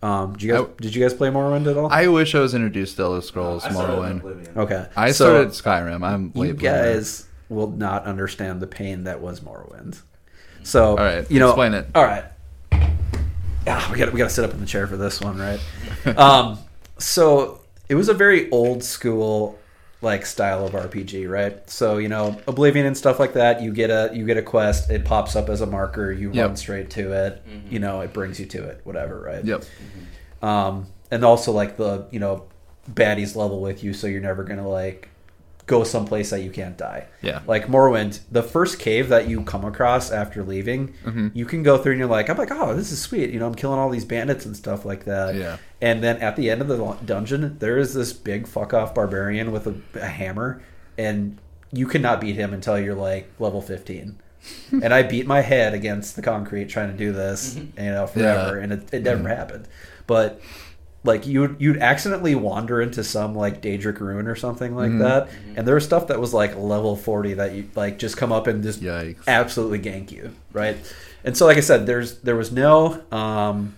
Um, 0.02 0.34
did 0.34 0.44
you 0.44 0.52
guys 0.54 0.66
did 0.82 0.96
you 0.96 1.02
guys 1.04 1.14
play 1.14 1.30
Morrowind 1.30 1.70
at 1.70 1.78
all? 1.78 1.92
I 1.92 2.08
wish 2.08 2.34
I 2.34 2.40
was 2.40 2.54
introduced 2.56 2.96
to 2.98 3.04
Elder 3.04 3.22
Scrolls 3.22 3.66
I 3.66 3.70
Morrowind. 3.70 4.58
Okay, 4.58 4.86
I 4.96 5.12
So- 5.12 5.26
started 5.46 5.50
Skyrim. 5.50 6.04
I'm 6.06 6.32
you 6.34 6.42
late 6.42 6.58
bloomer. 6.58 6.84
guys 6.94 7.28
will 7.50 7.70
not 7.72 8.06
understand 8.06 8.62
the 8.62 8.68
pain 8.68 9.04
that 9.06 9.22
was 9.22 9.42
Morrowind. 9.42 10.02
So, 10.64 10.92
All 10.92 10.96
right, 10.98 11.30
you 11.32 11.40
know, 11.40 11.50
explain 11.50 11.74
it. 11.74 11.88
All 11.96 12.04
right, 12.04 12.24
yeah, 13.66 13.92
we 13.92 13.98
got 13.98 14.12
we 14.14 14.18
got 14.18 14.26
to 14.26 14.30
sit 14.34 14.44
up 14.46 14.54
in 14.54 14.60
the 14.60 14.66
chair 14.66 14.88
for 14.88 14.98
this 14.98 15.22
one, 15.22 15.38
right? 15.38 15.60
um, 16.18 16.60
so 16.98 17.59
it 17.90 17.96
was 17.96 18.08
a 18.08 18.14
very 18.14 18.50
old 18.52 18.84
school 18.84 19.58
like 20.02 20.26
style 20.26 20.66
of 20.66 20.72
RPG, 20.74 21.30
right? 21.30 21.70
So 21.70 21.98
you 21.98 22.08
know, 22.08 22.40
Oblivion 22.48 22.86
and 22.86 22.98
stuff 22.98 23.20
like 23.20 23.34
that. 23.34 23.62
You 23.62 23.74
get 23.74 23.90
a 23.90 24.12
you 24.14 24.26
get 24.26 24.38
a 24.38 24.42
quest, 24.42 24.90
it 24.90 25.04
pops 25.04 25.36
up 25.36 25.50
as 25.50 25.60
a 25.62 25.66
marker, 25.66 26.12
you 26.12 26.32
Yep. 26.32 26.48
run 26.48 26.56
straight 26.56 26.90
to 26.92 27.12
it. 27.12 27.44
You 27.70 27.80
know, 27.80 28.00
it 28.02 28.14
brings 28.14 28.40
you 28.40 28.46
to 28.48 28.64
it, 28.64 28.80
whatever, 28.86 29.20
right? 29.20 29.44
Yep. 29.44 29.64
um, 30.42 30.88
and 31.12 31.24
also 31.26 31.52
like 31.52 31.76
the 31.78 32.06
you 32.12 32.20
know 32.20 32.46
baddies 32.92 33.36
level 33.36 33.60
with 33.62 33.84
you, 33.84 33.94
so 33.94 34.08
you're 34.08 34.22
never 34.22 34.44
gonna 34.44 34.68
like 34.68 35.10
go 35.70 35.84
someplace 35.86 36.32
that 36.32 36.42
you 36.42 36.50
can't 36.52 36.78
die. 36.78 37.06
Yeah. 37.22 37.40
Like 37.48 37.68
Morrowind, 37.68 38.20
the 38.30 38.44
first 38.44 38.80
cave 38.80 39.08
that 39.10 39.30
you 39.30 39.44
come 39.44 39.64
across 39.64 40.12
after 40.12 40.44
leaving, 40.44 40.94
Mhm. 41.06 41.32
you 41.34 41.46
can 41.46 41.64
go 41.64 41.78
through 41.78 41.94
and 41.94 42.00
you're 42.00 42.10
like, 42.10 42.30
I'm 42.30 42.38
like, 42.38 42.52
oh, 42.52 42.76
this 42.76 42.92
is 42.92 43.00
sweet. 43.02 43.30
You 43.30 43.40
know, 43.40 43.48
I'm 43.48 43.56
killing 43.56 43.80
all 43.80 43.90
these 43.90 44.04
bandits 44.04 44.46
and 44.46 44.58
stuff 44.58 44.84
like 44.84 45.06
that. 45.06 45.36
Yeah. 45.36 45.58
And 45.82 46.04
then 46.04 46.18
at 46.18 46.36
the 46.36 46.50
end 46.50 46.62
of 46.62 46.68
the 46.68 46.98
dungeon, 47.06 47.56
there 47.60 47.78
is 47.78 47.94
this 47.94 48.12
big 48.12 48.48
fuck 48.48 48.74
off 48.74 48.94
barbarian 48.94 49.52
with 49.52 49.68
a, 49.68 49.76
a 49.96 50.08
hammer, 50.08 50.62
and 50.98 51.38
you 51.72 51.86
cannot 51.88 52.20
beat 52.20 52.36
him 52.36 52.54
until 52.54 52.78
you're 52.80 52.96
like 52.96 53.30
level 53.40 53.62
15. 53.62 54.18
and 54.72 54.94
I 54.94 55.04
beat 55.04 55.28
my 55.28 55.42
head 55.42 55.74
against 55.74 56.16
the 56.16 56.22
concrete 56.22 56.70
trying 56.70 56.92
to 56.92 56.98
do 56.98 57.12
this, 57.12 57.56
you 57.56 57.72
know, 57.78 58.08
forever, 58.08 58.58
Yeah. 58.58 58.64
and 58.64 58.74
it, 58.74 58.94
it 58.94 59.04
never 59.04 59.28
happened. 59.28 59.68
But 60.08 60.42
like 61.04 61.26
you 61.26 61.56
you'd 61.60 61.78
accidentally 61.78 62.36
wander 62.36 62.82
into 62.82 63.04
some 63.04 63.34
like 63.36 63.62
Daedric 63.62 64.00
ruin 64.00 64.28
or 64.28 64.36
something 64.36 64.76
like 64.76 64.92
Mhm. 64.92 65.00
that, 65.00 65.30
and 65.56 65.68
there 65.68 65.76
was 65.76 65.86
stuff 65.86 66.08
that 66.08 66.20
was 66.20 66.34
like 66.34 66.58
level 66.58 66.96
40 66.96 67.36
that 67.36 67.54
you 67.54 67.70
like 67.76 67.98
just 68.00 68.18
come 68.18 68.32
up 68.32 68.48
and 68.48 68.62
just 68.64 68.82
Yikes. 68.82 69.26
absolutely 69.28 69.80
gank 69.80 70.12
you, 70.12 70.32
right? 70.52 70.76
And 71.24 71.36
so, 71.38 71.46
like 71.46 71.58
I 71.58 71.62
said, 71.62 71.86
there's 71.86 72.20
there 72.20 72.36
was 72.36 72.52
no 72.52 73.02
um, 73.12 73.76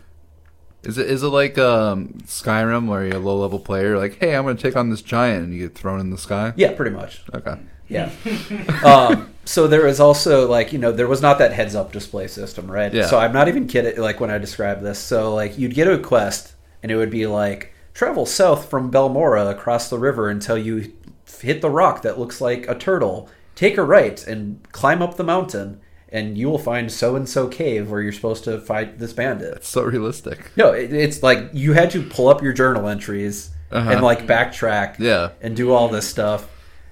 Is 0.84 0.98
it 0.98 1.08
is 1.10 1.22
it 1.22 1.28
like 1.28 1.58
um, 1.60 2.16
Skyrim 2.26 2.88
where 2.88 3.06
you're 3.06 3.18
a 3.18 3.20
low 3.20 3.38
level 3.38 3.60
player? 3.60 3.98
Like, 4.00 4.18
hey, 4.20 4.36
I'm 4.36 4.44
going 4.44 4.58
to 4.58 4.62
take 4.64 4.76
on 4.76 4.90
this 4.90 5.02
giant, 5.04 5.44
and 5.46 5.54
you 5.54 5.60
get 5.68 5.76
thrown 5.76 6.00
in 6.00 6.10
the 6.10 6.18
sky. 6.18 6.54
yeah, 6.56 6.72
pretty 6.74 6.92
much, 6.96 7.24
Okay. 7.36 7.56
yeah. 7.88 8.10
um, 8.84 9.30
so 9.46 9.68
there 9.68 9.86
was 9.86 10.00
also 10.00 10.48
like 10.50 10.72
you 10.74 10.80
know 10.80 10.92
there 10.92 11.08
was 11.08 11.22
not 11.22 11.38
that 11.40 11.54
heads 11.54 11.76
up 11.76 11.92
display 11.92 12.28
system, 12.28 12.70
right? 12.70 12.92
Yeah. 12.94 13.06
So 13.08 13.20
I'm 13.20 13.34
not 13.34 13.48
even 13.48 13.68
kidding. 13.68 14.00
Like 14.02 14.20
when 14.20 14.32
I 14.32 14.38
describe 14.40 14.82
this, 14.82 14.98
so 15.00 15.34
like 15.36 15.58
you'd 15.58 15.74
get 15.76 15.88
a 15.88 15.98
quest 16.00 16.54
and 16.82 16.92
it 16.92 16.96
would 16.96 17.10
be 17.12 17.28
like 17.28 17.74
travel 17.94 18.26
south 18.26 18.70
from 18.70 18.92
Balmora 18.92 19.50
across 19.52 19.90
the 19.90 20.00
river 20.00 20.30
until 20.30 20.58
you 20.58 20.94
hit 21.42 21.62
the 21.62 21.70
rock 21.70 22.02
that 22.04 22.20
looks 22.20 22.40
like 22.42 22.68
a 22.68 22.76
turtle. 22.76 23.30
Take 23.56 23.78
a 23.78 23.84
right 23.84 24.26
and 24.26 24.66
climb 24.72 25.02
up 25.02 25.18
the 25.18 25.24
mountain, 25.24 25.82
and 26.10 26.38
you 26.38 26.50
will 26.50 26.58
find 26.58 26.92
so 26.92 27.16
and 27.16 27.28
so 27.28 27.48
cave 27.48 27.92
where 27.92 28.02
you're 28.02 28.12
supposed 28.14 28.44
to 28.46 28.60
fight 28.62 28.98
this 29.00 29.14
bandit. 29.14 29.56
It's 29.58 29.68
so 29.70 29.84
realistic. 29.84 30.52
No, 30.56 30.72
it, 30.72 30.92
it's 30.94 31.22
like 31.22 31.50
you 31.54 31.74
had 31.74 31.92
to 31.92 32.02
pull 32.04 32.30
up 32.30 32.42
your 32.42 32.54
journal 32.54 32.88
entries 32.88 33.52
Uh-huh. 33.72 33.90
and 33.92 34.02
like 34.02 34.26
backtrack 34.28 34.96
Yeah. 35.00 35.30
and 35.42 35.56
do 35.56 35.72
all 35.74 35.90
this 35.90 36.08
stuff. 36.08 36.48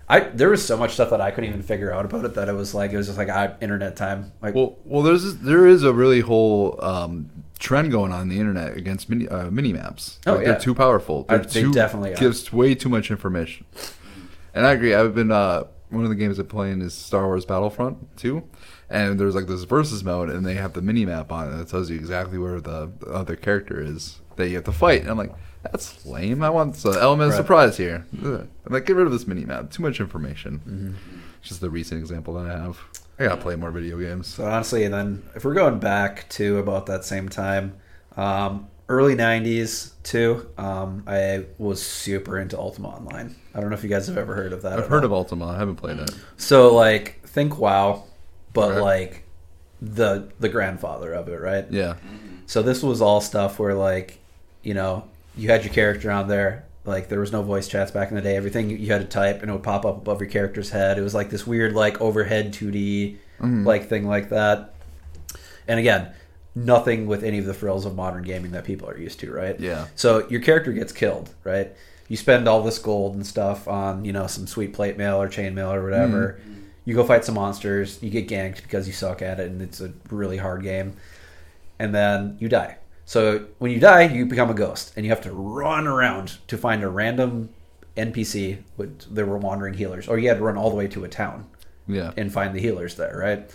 I 0.08 0.22
there 0.22 0.50
was 0.50 0.66
so 0.66 0.76
much 0.76 0.94
stuff 0.94 1.12
that 1.12 1.22
I 1.22 1.30
couldn't 1.32 1.50
even 1.50 1.62
figure 1.62 1.94
out 1.94 2.04
about 2.06 2.26
it 2.26 2.34
that 2.36 2.50
it 2.50 2.54
was 2.54 2.74
like 2.74 2.92
it 2.92 2.98
was 2.98 3.08
just 3.08 3.18
like 3.18 3.30
I, 3.30 3.54
internet 3.62 3.96
time. 3.96 4.32
Like 4.42 4.56
Well, 4.56 4.78
well, 4.84 5.04
there's 5.04 5.36
there 5.38 5.68
is 5.68 5.84
a 5.84 5.94
really 5.94 6.22
whole 6.22 6.80
um, 6.84 7.30
trend 7.60 7.91
going 7.91 8.12
on, 8.12 8.24
in 8.24 8.30
the 8.30 8.39
internet 8.39 8.76
against 8.78 9.10
mini 9.10 9.28
uh, 9.28 9.51
mini 9.51 9.74
maps. 9.74 10.20
Oh, 10.26 10.34
Like, 10.34 10.41
yeah. 10.45 10.51
they're 10.53 10.60
too 10.62 10.74
powerful. 10.74 11.24
They're 11.24 11.39
they 11.39 11.62
too, 11.62 11.72
definitely 11.72 12.14
are. 12.14 12.16
gives 12.18 12.51
way 12.51 12.74
too 12.74 12.89
much 12.89 13.12
information. 13.12 13.66
And 14.53 14.66
I 14.66 14.72
agree. 14.72 14.95
I've 14.95 15.14
been 15.14 15.32
uh, 15.32 15.66
one 15.89 16.03
of 16.03 16.10
the 16.10 16.16
games 16.16 16.39
I'm 16.39 16.47
playing 16.47 16.82
is 16.82 16.93
Star 16.93 17.26
Wars 17.26 17.45
Battlefront 17.45 18.18
2. 18.18 18.43
And 18.89 19.20
there's 19.20 19.36
like 19.36 19.45
this 19.45 19.64
versus 19.66 20.03
mode, 20.03 20.30
and 20.30 20.43
they 20.45 20.55
have 20.55 20.74
the 20.74 20.82
mini 20.82 21.05
map 21.05 21.32
on 21.32 21.47
it 21.53 21.57
that 21.57 21.68
tells 21.68 21.89
you 21.91 21.95
exactly 21.95 22.39
where 22.39 22.60
the, 22.60 22.91
the 22.99 23.07
other 23.12 23.36
character 23.36 23.80
is 23.82 24.20
that 24.36 24.49
you 24.49 24.55
have 24.55 24.64
to 24.64 24.72
fight. 24.72 25.01
And 25.01 25.12
I'm 25.12 25.18
like, 25.18 25.32
that's 25.62 26.05
lame. 26.05 26.41
I 26.41 26.49
want 26.49 26.76
the 26.76 26.97
element 26.99 27.30
of 27.32 27.36
surprise 27.36 27.78
here. 27.78 28.05
Ugh. 28.24 28.47
I'm 28.66 28.74
like, 28.74 28.86
get 28.88 28.95
rid 28.95 29.05
of 29.05 29.12
this 29.12 29.28
mini 29.28 29.45
map. 29.45 29.70
Too 29.70 29.84
much 29.84 29.99
information. 29.99 30.60
Mm-hmm. 30.60 31.20
It's 31.39 31.49
Just 31.49 31.62
the 31.62 31.70
recent 31.70 31.99
example 31.99 32.34
that 32.36 32.47
I 32.47 32.57
have. 32.57 32.80
I 33.20 33.26
gotta 33.26 33.41
play 33.41 33.55
more 33.55 33.72
video 33.72 33.97
games. 33.99 34.28
So 34.28 34.45
honestly, 34.45 34.84
and 34.86 34.93
then 34.93 35.24
if 35.36 35.43
we're 35.43 35.53
going 35.53 35.80
back 35.80 36.28
to 36.30 36.57
about 36.57 36.86
that 36.86 37.03
same 37.03 37.28
time, 37.30 37.76
um, 38.15 38.67
early 38.88 39.15
'90s 39.15 39.91
too, 40.03 40.49
um, 40.57 41.03
I 41.05 41.45
was 41.57 41.82
super 41.86 42.39
into 42.39 42.57
Ultima 42.57 42.88
Online. 42.89 43.36
I 43.53 43.59
don't 43.59 43.70
know 43.70 43.76
if 43.76 43.84
you 43.84 43.89
guys 43.89 44.07
have 44.07 44.17
ever 44.17 44.36
heard 44.36 44.53
of 44.53 44.61
that. 44.61 44.80
I've 44.80 44.88
heard 44.88 45.03
all. 45.03 45.07
of 45.07 45.13
Ultima. 45.13 45.47
I 45.47 45.57
haven't 45.57 45.76
played 45.76 45.97
it. 45.97 46.11
So 46.38 46.74
like, 46.74 47.22
think 47.28 47.59
WoW, 47.59 48.05
but 48.53 48.72
Okay. 48.72 48.80
like 48.80 49.24
the 49.82 50.30
the 50.39 50.49
grandfather 50.49 51.13
of 51.13 51.28
it, 51.28 51.39
right? 51.41 51.65
Yeah. 51.70 51.95
So 52.45 52.61
this 52.61 52.82
was 52.82 53.01
all 53.01 53.22
stuff 53.22 53.59
where 53.59 53.74
like, 53.76 54.20
you 54.63 54.74
know, 54.74 55.03
you 55.38 55.49
had 55.49 55.63
your 55.65 55.74
character 55.74 56.09
on 56.09 56.28
there. 56.30 56.65
Like 56.90 57.08
there 57.08 57.20
was 57.22 57.32
no 57.32 57.42
voice 57.44 57.68
chats 57.70 57.92
back 57.92 58.10
in 58.10 58.16
the 58.16 58.22
day. 58.22 58.36
Everything 58.36 58.70
you 58.70 58.92
had 58.92 59.00
to 59.02 59.08
type 59.08 59.42
and 59.42 59.50
it 59.50 59.54
would 59.54 59.64
pop 59.64 59.86
up 59.86 59.98
above 59.98 60.20
your 60.20 60.30
character's 60.30 60.72
head. 60.72 60.98
It 60.98 61.02
was 61.02 61.14
like 61.16 61.30
this 61.30 61.48
weird 61.48 61.74
like 61.74 62.02
overhead 62.02 62.52
2D 62.52 63.18
Mhm. 63.40 63.66
like 63.66 63.88
thing 63.88 64.06
like 64.08 64.30
that. 64.30 64.74
And 65.68 65.80
again, 65.80 66.10
nothing 66.56 67.08
with 67.08 67.24
any 67.24 67.38
of 67.38 67.46
the 67.46 67.54
frills 67.54 67.86
of 67.86 67.96
modern 67.96 68.24
gaming 68.24 68.52
that 68.52 68.66
people 68.66 68.90
are 68.90 68.98
used 68.98 69.20
to, 69.22 69.32
right? 69.32 69.58
Yeah. 69.60 69.86
So 69.96 70.28
your 70.30 70.42
character 70.42 70.74
gets 70.74 70.92
killed, 70.92 71.30
right? 71.46 71.72
You 72.10 72.18
spend 72.18 72.48
all 72.48 72.64
this 72.64 72.80
gold 72.80 73.14
and 73.16 73.26
stuff 73.26 73.68
on, 73.68 74.04
you 74.04 74.12
know, 74.12 74.26
some 74.28 74.48
sweet 74.48 74.74
plate 74.74 74.98
mail 74.98 75.22
or 75.22 75.28
chain 75.30 75.54
mail 75.54 75.72
or 75.72 75.84
whatever. 75.84 76.40
You 76.86 76.96
go 76.96 77.04
fight 77.04 77.24
some 77.24 77.36
monsters, 77.36 78.00
you 78.02 78.10
get 78.10 78.28
ganked 78.28 78.64
because 78.64 78.88
you 78.88 78.94
suck 78.94 79.22
at 79.22 79.40
it 79.40 79.52
and 79.52 79.62
it's 79.62 79.80
a 79.80 79.92
really 80.10 80.38
hard 80.38 80.64
game. 80.64 80.94
And 81.78 81.94
then 81.94 82.36
you 82.40 82.50
die. 82.50 82.78
So 83.10 83.47
when 83.57 83.72
you 83.72 83.80
die, 83.80 84.03
you 84.03 84.28
become 84.28 84.51
a 84.51 84.53
ghost 84.53 84.93
and 84.95 85.03
you 85.03 85.10
have 85.12 85.22
to 85.22 85.32
run 85.32 85.88
around 85.88 86.38
to 86.47 86.55
find 86.60 86.84
a 86.84 86.88
random 86.88 87.49
NPC 87.97 88.62
with 88.78 89.01
there 89.16 89.26
were 89.26 89.39
wandering 89.39 89.74
healers 89.74 90.07
or 90.07 90.20
you 90.20 90.28
had 90.30 90.38
to 90.38 90.43
run 90.43 90.57
all 90.57 90.70
the 90.70 90.76
way 90.76 90.88
to 90.89 91.03
a 91.05 91.07
town 91.07 91.47
Yeah. 91.88 92.12
and 92.18 92.32
find 92.32 92.53
the 92.53 92.60
healers 92.60 92.93
there, 92.93 93.18
right? 93.18 93.49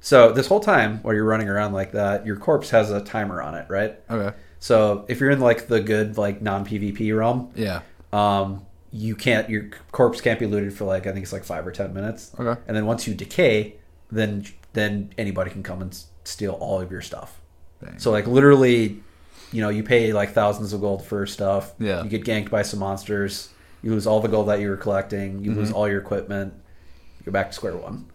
So 0.00 0.32
this 0.32 0.48
whole 0.48 0.58
time 0.58 0.98
while 1.02 1.14
you're 1.14 1.24
running 1.24 1.48
around 1.48 1.72
like 1.72 1.92
that, 1.92 2.26
your 2.26 2.34
corpse 2.36 2.70
has 2.70 2.90
a 2.90 3.00
timer 3.00 3.40
on 3.40 3.54
it, 3.54 3.66
right? 3.68 3.96
Okay. 4.10 4.36
So 4.58 5.04
if 5.06 5.20
you're 5.20 5.30
in 5.30 5.38
like 5.38 5.68
the 5.68 5.80
good 5.80 6.18
like 6.18 6.42
non 6.42 6.66
PvP 6.66 7.16
realm, 7.16 7.52
Yeah. 7.54 7.82
um, 8.12 8.66
you 8.90 9.14
can't 9.14 9.48
your 9.48 9.70
corpse 9.92 10.20
can't 10.20 10.40
be 10.40 10.46
looted 10.46 10.74
for 10.76 10.84
like 10.84 11.06
I 11.06 11.12
think 11.12 11.22
it's 11.22 11.32
like 11.32 11.44
five 11.44 11.64
or 11.64 11.70
ten 11.70 11.94
minutes. 11.94 12.32
Okay. 12.36 12.60
And 12.66 12.76
then 12.76 12.86
once 12.86 13.06
you 13.06 13.14
decay, 13.14 13.76
then 14.10 14.44
then 14.72 15.12
anybody 15.16 15.52
can 15.52 15.62
come 15.62 15.80
and 15.80 15.96
steal 16.24 16.54
all 16.54 16.80
of 16.80 16.90
your 16.90 17.02
stuff. 17.02 17.40
Dang. 17.84 17.98
So 17.98 18.10
like 18.10 18.26
literally, 18.26 19.00
you 19.52 19.60
know, 19.60 19.68
you 19.68 19.82
pay 19.82 20.12
like 20.12 20.32
thousands 20.32 20.72
of 20.72 20.80
gold 20.80 21.04
for 21.04 21.26
stuff. 21.26 21.72
Yeah. 21.78 22.02
You 22.02 22.08
get 22.08 22.24
ganked 22.24 22.50
by 22.50 22.62
some 22.62 22.80
monsters. 22.80 23.50
You 23.82 23.90
lose 23.90 24.06
all 24.06 24.20
the 24.20 24.28
gold 24.28 24.48
that 24.48 24.60
you 24.60 24.68
were 24.70 24.76
collecting. 24.76 25.44
You 25.44 25.50
Mm-hmm. 25.50 25.60
lose 25.60 25.72
all 25.72 25.86
your 25.88 25.98
equipment. 26.00 26.54
You 27.20 27.26
go 27.26 27.32
back 27.32 27.48
to 27.48 27.52
square 27.52 27.76
one. 27.76 28.06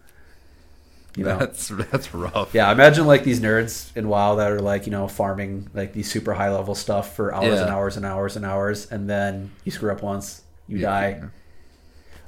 You 1.15 1.25
know. 1.25 1.37
That's 1.37 1.67
that's 1.91 2.13
rough. 2.13 2.53
Yeah, 2.53 2.71
imagine 2.71 3.05
like 3.07 3.23
these 3.23 3.39
nerds 3.39 3.95
in 3.97 4.07
WoW 4.07 4.35
that 4.35 4.51
are 4.51 4.59
like, 4.61 4.85
you 4.85 4.91
know, 4.91 5.07
farming 5.07 5.69
like 5.73 5.91
these 5.93 6.09
super 6.09 6.33
high 6.33 6.51
level 6.51 6.75
stuff 6.75 7.15
for 7.15 7.33
hours 7.33 7.45
Yeah. 7.47 7.61
and 7.63 7.69
hours 7.69 7.97
and 7.97 8.05
hours 8.05 8.35
and 8.35 8.45
hours, 8.45 8.89
and 8.91 9.09
then 9.09 9.51
you 9.65 9.71
screw 9.71 9.91
up 9.91 10.01
once, 10.03 10.41
you 10.67 10.77
Yeah. 10.79 10.87
die. 10.89 11.23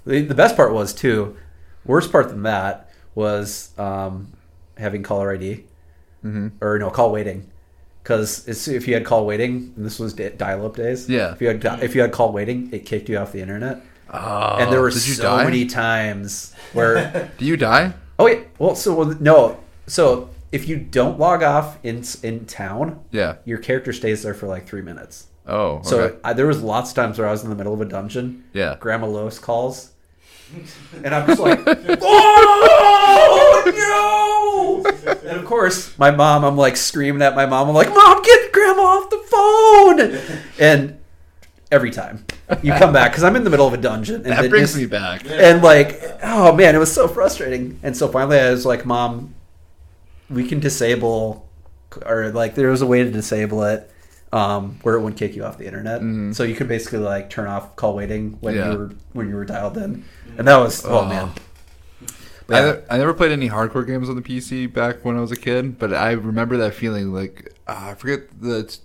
The, 0.05 0.21
the 0.23 0.33
best 0.35 0.55
part 0.55 0.73
was 0.73 0.93
too, 0.93 1.37
worst 1.85 2.11
part 2.11 2.29
than 2.29 2.41
that 2.43 2.89
was 3.13 3.69
um, 3.77 4.33
having 4.77 5.03
caller 5.03 5.31
ID 5.33 5.63
hmm 6.21 6.49
or 6.61 6.77
no 6.79 6.89
call 6.89 7.11
waiting, 7.11 7.49
because 8.03 8.47
if 8.67 8.87
you 8.87 8.93
had 8.93 9.05
call 9.05 9.25
waiting, 9.25 9.73
and 9.75 9.85
this 9.85 9.99
was 9.99 10.13
dial 10.13 10.65
up 10.65 10.75
days. 10.75 11.07
Yeah. 11.09 11.33
If 11.33 11.41
you 11.41 11.47
had 11.47 11.65
if 11.83 11.95
you 11.95 12.01
had 12.01 12.11
call 12.11 12.31
waiting, 12.31 12.69
it 12.71 12.85
kicked 12.85 13.09
you 13.09 13.17
off 13.17 13.31
the 13.31 13.41
internet, 13.41 13.81
Oh, 14.13 14.57
and 14.59 14.71
there 14.71 14.81
were 14.81 14.91
so 14.91 15.23
die? 15.23 15.43
many 15.45 15.65
times 15.65 16.53
where 16.73 17.31
Do 17.37 17.45
you 17.45 17.57
die? 17.57 17.93
Oh 18.19 18.27
yeah. 18.27 18.41
Well, 18.59 18.75
so 18.75 18.93
well, 18.93 19.15
no. 19.19 19.57
So 19.87 20.29
if 20.51 20.67
you 20.67 20.77
don't 20.77 21.17
log 21.17 21.41
off 21.43 21.77
in 21.83 22.03
in 22.23 22.45
town, 22.45 22.99
Yeah. 23.11 23.35
your 23.45 23.57
character 23.57 23.93
stays 23.93 24.21
there 24.23 24.33
for 24.33 24.47
like 24.47 24.67
three 24.67 24.81
minutes. 24.81 25.27
Oh. 25.47 25.77
Okay. 25.77 25.87
So 25.89 26.17
I, 26.23 26.33
there 26.33 26.45
was 26.47 26.61
lots 26.61 26.91
of 26.91 26.95
times 26.95 27.17
where 27.17 27.27
I 27.27 27.31
was 27.31 27.43
in 27.43 27.49
the 27.49 27.55
middle 27.55 27.73
of 27.73 27.81
a 27.81 27.85
dungeon. 27.85 28.43
Yeah. 28.53 28.75
Grandma 28.79 29.07
Lois 29.07 29.39
calls, 29.39 29.91
and 31.03 31.15
I'm 31.15 31.25
just 31.25 31.39
like, 31.39 31.59
"Oh 31.65 33.50
no!" 33.65 34.83
And 35.07 35.37
of 35.39 35.45
course, 35.45 35.97
my 35.97 36.11
mom. 36.11 36.43
I'm 36.43 36.57
like 36.57 36.77
screaming 36.77 37.21
at 37.21 37.35
my 37.35 37.45
mom. 37.45 37.69
I'm 37.69 37.75
like, 37.75 37.89
"Mom, 37.89 38.21
get 38.23 38.51
Grandma 38.51 38.81
off 38.81 39.09
the 39.09 39.17
phone!" 39.17 40.39
And 40.59 40.97
every 41.71 41.91
time 41.91 42.25
you 42.61 42.73
come 42.73 42.91
back 42.91 43.11
because 43.11 43.23
I'm 43.23 43.35
in 43.37 43.43
the 43.45 43.49
middle 43.49 43.65
of 43.67 43.73
a 43.73 43.77
dungeon, 43.77 44.15
and 44.15 44.25
that 44.25 44.49
brings 44.49 44.69
just- 44.71 44.77
me 44.77 44.85
back. 44.85 45.23
and 45.29 45.61
like 45.63 46.01
oh 46.23 46.53
man 46.53 46.75
it 46.75 46.79
was 46.79 46.91
so 46.93 47.07
frustrating 47.07 47.79
and 47.81 47.95
so 47.95 48.09
finally 48.09 48.37
i 48.37 48.49
was 48.51 48.65
like 48.65 48.85
mom 48.85 49.33
we 50.29 50.45
can 50.47 50.59
disable 50.59 51.47
or 52.05 52.29
like 52.31 52.55
there 52.55 52.69
was 52.69 52.81
a 52.81 52.85
way 52.85 53.03
to 53.05 53.09
disable 53.09 53.63
it 53.63 53.89
um, 54.33 54.79
where 54.81 54.95
it 54.95 55.01
wouldn't 55.01 55.17
kick 55.17 55.33
you 55.35 55.43
off 55.45 55.57
the 55.57 55.65
internet 55.65 56.01
Mhm. 56.01 56.35
so 56.35 56.43
you 56.43 56.55
could 56.55 56.67
basically 56.67 56.99
like 56.99 57.29
turn 57.29 57.47
off 57.47 57.75
call 57.77 57.95
waiting 57.95 58.37
when 58.41 58.55
Yeah. 58.55 58.71
you 58.73 58.77
were 58.77 58.91
when 59.13 59.29
you 59.29 59.35
were 59.35 59.45
dialed 59.45 59.77
in 59.77 60.03
and 60.37 60.45
that 60.47 60.57
was 60.57 60.85
oh, 60.85 60.99
Oh. 60.99 61.05
man 61.05 61.29
But 62.47 62.55
yeah. 62.55 62.71
ne- 62.71 62.81
I 62.89 62.97
never 62.97 63.13
played 63.13 63.31
any 63.31 63.49
hardcore 63.49 63.85
games 63.85 64.09
on 64.09 64.15
the 64.15 64.21
PC 64.21 64.71
back 64.71 65.03
when 65.05 65.15
I 65.17 65.21
was 65.21 65.31
a 65.31 65.35
kid, 65.37 65.77
but 65.79 65.93
I 65.93 66.11
remember 66.11 66.57
that 66.57 66.73
feeling 66.73 67.13
like 67.13 67.53
ah, 67.67 67.89
I 67.89 67.93
forget 67.95 68.41
the 68.41 68.77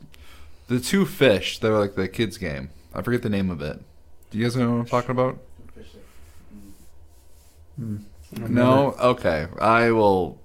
the 0.68 0.80
two 0.80 1.04
fish 1.06 1.58
that 1.60 1.70
were 1.70 1.78
like 1.78 1.94
the 1.94 2.08
kids 2.08 2.38
game. 2.38 2.70
I 2.94 3.02
forget 3.02 3.22
the 3.22 3.28
name 3.30 3.50
of 3.50 3.60
it. 3.62 3.80
Do 4.30 4.38
you 4.38 4.44
guys 4.44 4.56
know 4.56 4.70
what 4.70 4.78
I'm 4.80 4.86
talking 4.86 5.10
about? 5.10 5.38
Hmm. 7.76 7.96
No. 8.36 8.94
Okay, 8.98 9.46
I 9.60 9.90
will. 9.92 10.38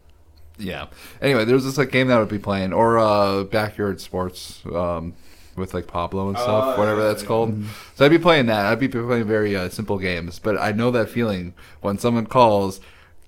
Yeah. 0.57 0.87
Anyway, 1.21 1.45
there 1.45 1.55
was 1.55 1.65
this 1.65 1.77
like 1.77 1.91
game 1.91 2.07
that 2.07 2.17
I 2.17 2.19
would 2.19 2.29
be 2.29 2.39
playing, 2.39 2.73
or 2.73 2.99
uh, 2.99 3.43
backyard 3.45 3.99
sports 3.99 4.61
um, 4.73 5.13
with 5.55 5.73
like 5.73 5.87
Pablo 5.87 6.29
and 6.29 6.37
stuff, 6.37 6.75
Oh, 6.75 6.79
whatever 6.79 7.01
that's 7.03 7.23
called. 7.23 7.63
So 7.95 8.05
I'd 8.05 8.11
be 8.11 8.19
playing 8.19 8.45
that. 8.47 8.65
I'd 8.65 8.79
be 8.79 8.87
playing 8.87 9.25
very 9.25 9.55
uh, 9.55 9.69
simple 9.69 9.97
games, 9.97 10.37
but 10.39 10.57
I 10.59 10.71
know 10.71 10.91
that 10.91 11.09
feeling 11.09 11.53
when 11.81 11.97
someone 11.97 12.27
calls, 12.27 12.79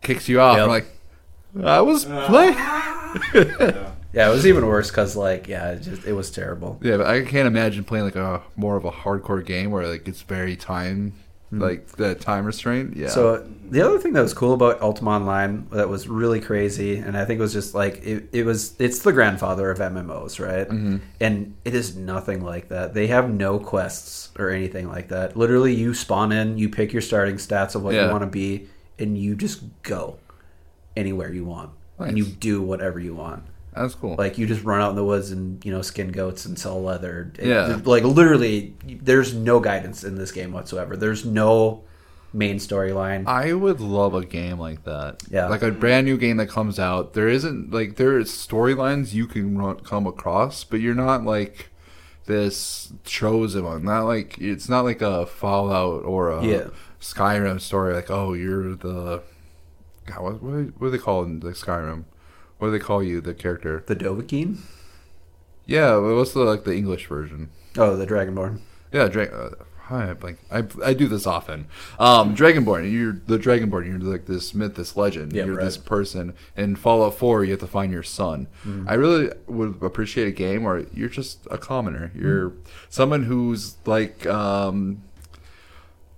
kicks 0.03 0.27
you 0.29 0.39
off. 0.41 0.57
Yep. 0.57 0.63
I'm 0.63 0.69
like, 0.69 0.85
I 1.63 1.81
was 1.81 2.05
playing. 2.05 2.53
Yeah. 2.55 3.13
yeah 4.13 4.27
it 4.27 4.31
was 4.31 4.45
even 4.45 4.65
worse 4.65 4.89
because 4.89 5.15
like 5.15 5.47
yeah 5.47 5.71
it, 5.71 5.81
just, 5.81 6.05
it 6.05 6.13
was 6.13 6.29
terrible 6.31 6.79
Yeah, 6.81 6.97
but 6.97 7.07
I 7.07 7.23
can't 7.23 7.47
imagine 7.47 7.83
playing 7.83 8.05
like 8.05 8.15
a 8.15 8.41
more 8.55 8.75
of 8.75 8.85
a 8.85 8.91
hardcore 8.91 9.43
game 9.45 9.69
where 9.71 9.87
like 9.87 10.07
it's 10.07 10.21
very 10.23 10.55
time, 10.55 11.13
like 11.51 11.85
the 11.97 12.15
time 12.15 12.45
restraint. 12.45 12.95
Yeah. 12.97 13.07
Hmm. 13.07 13.13
So 13.13 13.47
the 13.69 13.81
other 13.81 13.99
thing 13.99 14.13
that 14.13 14.21
was 14.21 14.33
cool 14.33 14.53
about 14.53 14.81
Ultima 14.81 15.11
Online 15.11 15.67
that 15.71 15.87
was 15.89 16.07
really 16.07 16.39
crazy, 16.39 16.97
and 16.97 17.15
I 17.15 17.25
think 17.25 17.37
it 17.37 17.41
was 17.41 17.53
just 17.53 17.75
like 17.75 18.03
it, 18.03 18.29
it 18.31 18.43
was 18.45 18.73
it's 18.79 18.99
the 18.99 19.13
grandfather 19.13 19.69
of 19.69 19.77
MMOs, 19.77 20.39
right? 20.43 20.67
Mhm. 20.67 21.01
And 21.19 21.55
it 21.63 21.75
is 21.75 21.95
nothing 21.95 22.43
like 22.43 22.69
that. 22.69 22.95
They 22.95 23.05
have 23.07 23.29
no 23.29 23.59
quests 23.59 24.31
or 24.39 24.49
anything 24.49 24.87
like 24.87 25.09
that. 25.09 25.37
Literally, 25.37 25.75
you 25.75 25.93
spawn 25.93 26.31
in, 26.31 26.57
you 26.57 26.69
pick 26.69 26.91
your 26.93 27.03
starting 27.03 27.35
stats 27.35 27.75
of 27.75 27.83
what 27.83 27.93
Yeah. 27.93 28.05
you 28.05 28.11
want 28.11 28.23
to 28.23 28.27
be, 28.27 28.67
and 29.03 29.17
you 29.17 29.35
just 29.35 29.61
go 29.83 30.17
anywhere 30.95 31.31
you 31.31 31.45
want, 31.45 31.71
and 31.99 32.17
you 32.17 32.25
do 32.25 32.61
whatever 32.61 32.99
you 32.99 33.13
want. 33.15 33.43
that's 33.75 33.95
cool. 33.95 34.15
Like 34.17 34.37
you 34.37 34.45
just 34.47 34.63
run 34.63 34.81
out 34.81 34.89
in 34.91 34.95
the 34.95 35.03
woods 35.05 35.31
and 35.31 35.63
you 35.65 35.71
know 35.71 35.81
skin 35.81 36.11
goats 36.11 36.45
and 36.45 36.57
sell 36.59 36.81
leather. 36.81 37.31
It- 37.39 37.47
Yeah. 37.47 37.79
like 37.85 38.03
literally, 38.03 38.75
there's 38.85 39.33
no 39.33 39.59
guidance 39.59 40.03
in 40.03 40.15
this 40.15 40.31
game 40.31 40.51
whatsoever. 40.53 40.95
There's 40.95 41.25
no 41.25 41.83
main 42.35 42.57
storyline. 42.57 43.27
I 43.27 43.53
would 43.53 43.79
love 43.79 44.13
a 44.15 44.25
game 44.25 44.59
like 44.59 44.83
that. 44.85 45.21
Yeah. 45.29 45.47
Like 45.49 45.61
a 45.63 45.71
brand 45.71 46.05
new 46.05 46.17
game 46.17 46.37
that 46.37 46.49
comes 46.49 46.79
out. 46.79 47.13
There 47.13 47.27
isn't 47.27 47.71
like 47.71 47.95
there 47.95 48.17
is 48.19 48.29
storylines 48.29 49.13
you 49.13 49.25
can 49.27 49.57
run, 49.57 49.79
come 49.79 50.05
across, 50.07 50.63
but 50.63 50.79
you're 50.79 50.95
not 50.95 51.23
like 51.23 51.69
this 52.25 52.93
chosen 53.03 53.65
one. 53.65 53.83
Not 53.83 54.03
like 54.03 54.37
it's 54.39 54.69
not 54.69 54.83
like 54.85 55.01
a 55.01 55.25
Fallout 55.25 56.03
or 56.05 56.29
a 56.31 56.45
Yeah. 56.45 56.67
Skyrim 57.03 57.59
story. 57.59 57.93
Like, 57.93 58.09
oh, 58.09 58.33
you're 58.33 58.75
the 58.75 59.21
God, 60.05 60.21
what, 60.23 60.41
what, 60.41 60.53
what 60.79 60.87
do 60.87 60.89
they 60.89 60.97
call 60.97 61.23
in 61.23 61.39
the 61.41 61.49
Skyrim? 61.51 62.05
What 62.57 62.67
do 62.67 62.71
they 62.71 62.79
call 62.79 63.03
you, 63.03 63.19
the 63.21 63.33
character? 63.33 63.83
The 63.85 63.95
Dovahkiin? 63.95 64.57
Yeah, 65.65 65.97
what's 65.97 66.33
the 66.33 66.41
like 66.41 66.63
the 66.63 66.75
English 66.75 67.07
version? 67.07 67.49
Oh, 67.77 67.95
the 67.95 68.05
Dragonborn. 68.07 68.59
Yeah, 68.91 69.07
Dragon. 69.07 69.33
uh, 69.33 69.49
hi, 69.85 70.09
I'm 70.09 70.19
like 70.21 70.37
I, 70.51 70.63
I 70.83 70.93
do 70.93 71.07
this 71.07 71.25
often. 71.25 71.67
Um, 71.99 72.35
Dragonborn, 72.35 72.91
you're 72.91 73.21
the 73.27 73.37
Dragonborn. 73.39 73.85
You're 73.87 73.99
like 73.99 74.25
this 74.25 74.53
myth, 74.53 74.75
this 74.75 74.95
legend. 74.97 75.33
Yeah, 75.33 75.45
you're 75.45 75.55
right. 75.55 75.63
this 75.65 75.77
person. 75.77 76.33
In 76.57 76.75
Fallout 76.75 77.15
Four, 77.15 77.43
you 77.45 77.51
have 77.51 77.59
to 77.61 77.67
find 77.67 77.91
your 77.93 78.03
son. 78.03 78.47
Mm-hmm. 78.65 78.89
I 78.89 78.93
really 78.95 79.29
would 79.47 79.81
appreciate 79.81 80.27
a 80.27 80.31
game 80.31 80.63
where 80.63 80.85
you're 80.93 81.09
just 81.09 81.47
a 81.51 81.57
commoner. 81.57 82.11
You're 82.15 82.49
Mm-hmm. 82.51 82.59
someone 82.89 83.23
who's 83.23 83.75
like, 83.85 84.25
um, 84.27 85.01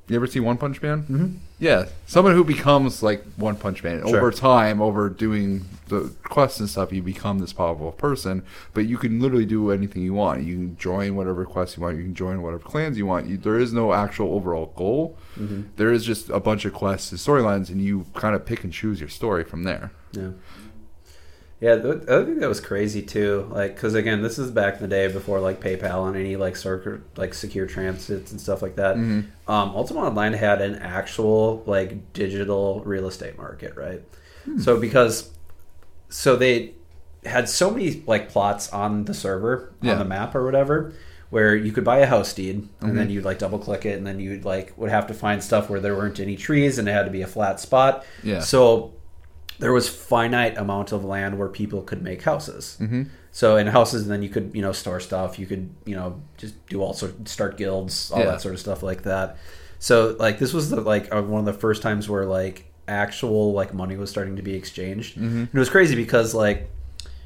you 0.08 0.16
ever 0.16 0.28
see 0.28 0.40
One 0.40 0.58
Punch 0.58 0.82
Man? 0.82 1.04
Mm-hmm. 1.04 1.28
Yeah, 1.60 1.86
someone 2.06 2.34
who 2.34 2.44
becomes 2.44 3.02
like 3.02 3.24
One 3.38 3.56
Punch 3.56 3.84
Man 3.84 4.06
Sure. 4.06 4.18
over 4.18 4.32
time, 4.32 4.82
over 4.82 5.10
doing 5.10 5.66
the 5.88 6.12
quests 6.24 6.60
and 6.60 6.70
stuff. 6.70 6.92
You 6.92 7.02
become 7.02 7.40
this 7.40 7.54
powerful 7.54 7.92
person, 7.94 8.44
but 8.74 8.86
you 8.88 8.98
can 8.98 9.20
literally 9.20 9.46
do 9.46 9.72
anything 9.72 10.02
you 10.04 10.14
want. 10.14 10.44
You 10.44 10.56
can 10.56 10.78
join 10.78 11.16
whatever 11.16 11.46
quests 11.46 11.78
you 11.78 11.84
want. 11.84 11.98
You 11.98 12.04
can 12.04 12.14
join 12.16 12.42
whatever 12.42 12.64
clans 12.64 12.98
you 12.98 13.06
want. 13.06 13.28
You, 13.28 13.38
there 13.38 13.58
is 13.58 13.72
no 13.74 13.94
actual 13.94 14.34
overall 14.34 14.74
goal. 14.76 15.18
There 15.78 15.92
is 15.92 16.04
just 16.06 16.30
a 16.30 16.40
bunch 16.40 16.66
of 16.66 16.74
quests 16.74 17.12
and 17.12 17.20
storylines, 17.20 17.70
and 17.70 17.82
you 17.82 18.06
kind 18.16 18.36
of 18.36 18.46
pick 18.46 18.64
and 18.64 18.72
choose 18.74 19.00
your 19.00 19.10
story 19.10 19.44
from 19.44 19.64
there. 19.64 19.92
Yeah. 20.12 20.30
Yeah, 21.62 21.76
the 21.76 21.96
the 21.96 22.14
other 22.14 22.26
thing 22.26 22.40
that 22.40 22.50
was 22.50 22.60
crazy 22.60 23.02
too, 23.02 23.50
like, 23.52 23.76
because 23.76 23.94
again, 23.94 24.22
this 24.22 24.38
is 24.38 24.52
back 24.52 24.76
in 24.76 24.82
the 24.82 24.88
day 24.88 25.08
before 25.08 25.40
like 25.40 25.62
PayPal 25.62 26.08
and 26.08 26.18
any 26.18 26.36
like 26.36 26.56
circuit, 26.58 27.02
like 27.18 27.34
secure 27.34 27.66
transits 27.66 28.32
and 28.32 28.42
stuff 28.42 28.62
like 28.62 28.76
that. 28.76 28.98
Mm-hmm. 28.98 29.52
Um, 29.52 29.70
Ultima 29.70 30.02
Online 30.02 30.34
had 30.34 30.62
an 30.62 30.76
actual 30.76 31.64
like 31.66 32.12
digital 32.14 32.82
real 32.84 33.08
estate 33.08 33.38
market, 33.38 33.76
right? 33.78 34.02
Hmm. 34.44 34.60
So 34.60 34.78
because, 34.80 35.32
so 36.10 36.36
they 36.36 36.74
had 37.26 37.48
so 37.48 37.72
many 37.72 38.04
like 38.06 38.30
plots 38.30 38.72
on 38.74 39.06
the 39.06 39.14
server 39.14 39.74
Yeah. 39.82 39.94
on 39.94 40.00
the 40.00 40.06
map 40.06 40.36
or 40.36 40.44
whatever, 40.44 40.94
where 41.30 41.56
you 41.56 41.72
could 41.72 41.86
buy 41.86 42.00
a 42.00 42.06
house 42.06 42.34
deed 42.34 42.68
and 42.82 42.98
then 42.98 43.06
mm-hmm. 43.06 43.12
you'd 43.12 43.26
like 43.26 43.40
double 43.40 43.60
click 43.60 43.86
it 43.86 43.98
and 43.98 44.06
then 44.06 44.20
you'd 44.20 44.46
like 44.46 44.78
would 44.78 44.92
have 44.92 45.08
to 45.08 45.14
find 45.14 45.44
stuff 45.44 45.70
where 45.70 45.80
there 45.80 45.96
weren't 45.96 46.20
any 46.20 46.36
trees 46.36 46.78
and 46.78 46.88
it 46.88 46.92
had 46.92 47.06
to 47.06 47.12
be 47.12 47.22
a 47.22 47.28
flat 47.28 47.60
spot. 47.60 48.06
Yeah. 48.24 48.42
So 48.42 48.94
there 49.60 49.72
was 49.74 49.88
finite 49.90 50.58
amount 50.58 50.92
of 50.92 51.04
land 51.06 51.38
where 51.40 51.48
people 51.50 51.82
could 51.82 52.02
make 52.02 52.22
houses. 52.24 52.78
Mm-hmm. 52.82 53.04
So 53.32 53.58
in 53.58 53.68
houses, 53.68 54.08
then 54.08 54.22
you 54.24 54.30
could 54.30 54.52
you 54.54 54.62
know 54.62 54.72
store 54.72 55.00
stuff. 55.00 55.38
You 55.40 55.46
could 55.46 55.70
you 55.86 55.96
know 55.96 56.22
just 56.38 56.54
do 56.68 56.82
all 56.82 56.94
sort 56.94 57.28
start 57.28 57.58
guilds, 57.58 58.12
all 58.12 58.20
Yeah. 58.20 58.26
that 58.32 58.42
sort 58.42 58.54
of 58.54 58.60
stuff 58.60 58.84
like 58.84 59.04
that. 59.04 59.38
So 59.80 60.16
like 60.20 60.40
this 60.40 60.54
was 60.54 60.70
the 60.70 60.82
like 60.82 61.14
uh, 61.14 61.22
one 61.22 61.40
of 61.40 61.46
the 61.46 61.54
first 61.60 61.82
times 61.82 62.08
where 62.10 62.26
like 62.26 62.66
actual 62.88 63.52
like 63.54 63.74
money 63.74 63.98
was 63.98 64.10
starting 64.10 64.36
to 64.38 64.42
be 64.42 64.54
exchanged. 64.54 65.16
Mm-hmm. 65.18 65.38
And 65.38 65.50
it 65.54 65.60
was 65.60 65.70
crazy 65.70 65.96
because 65.96 66.34
like 66.34 66.70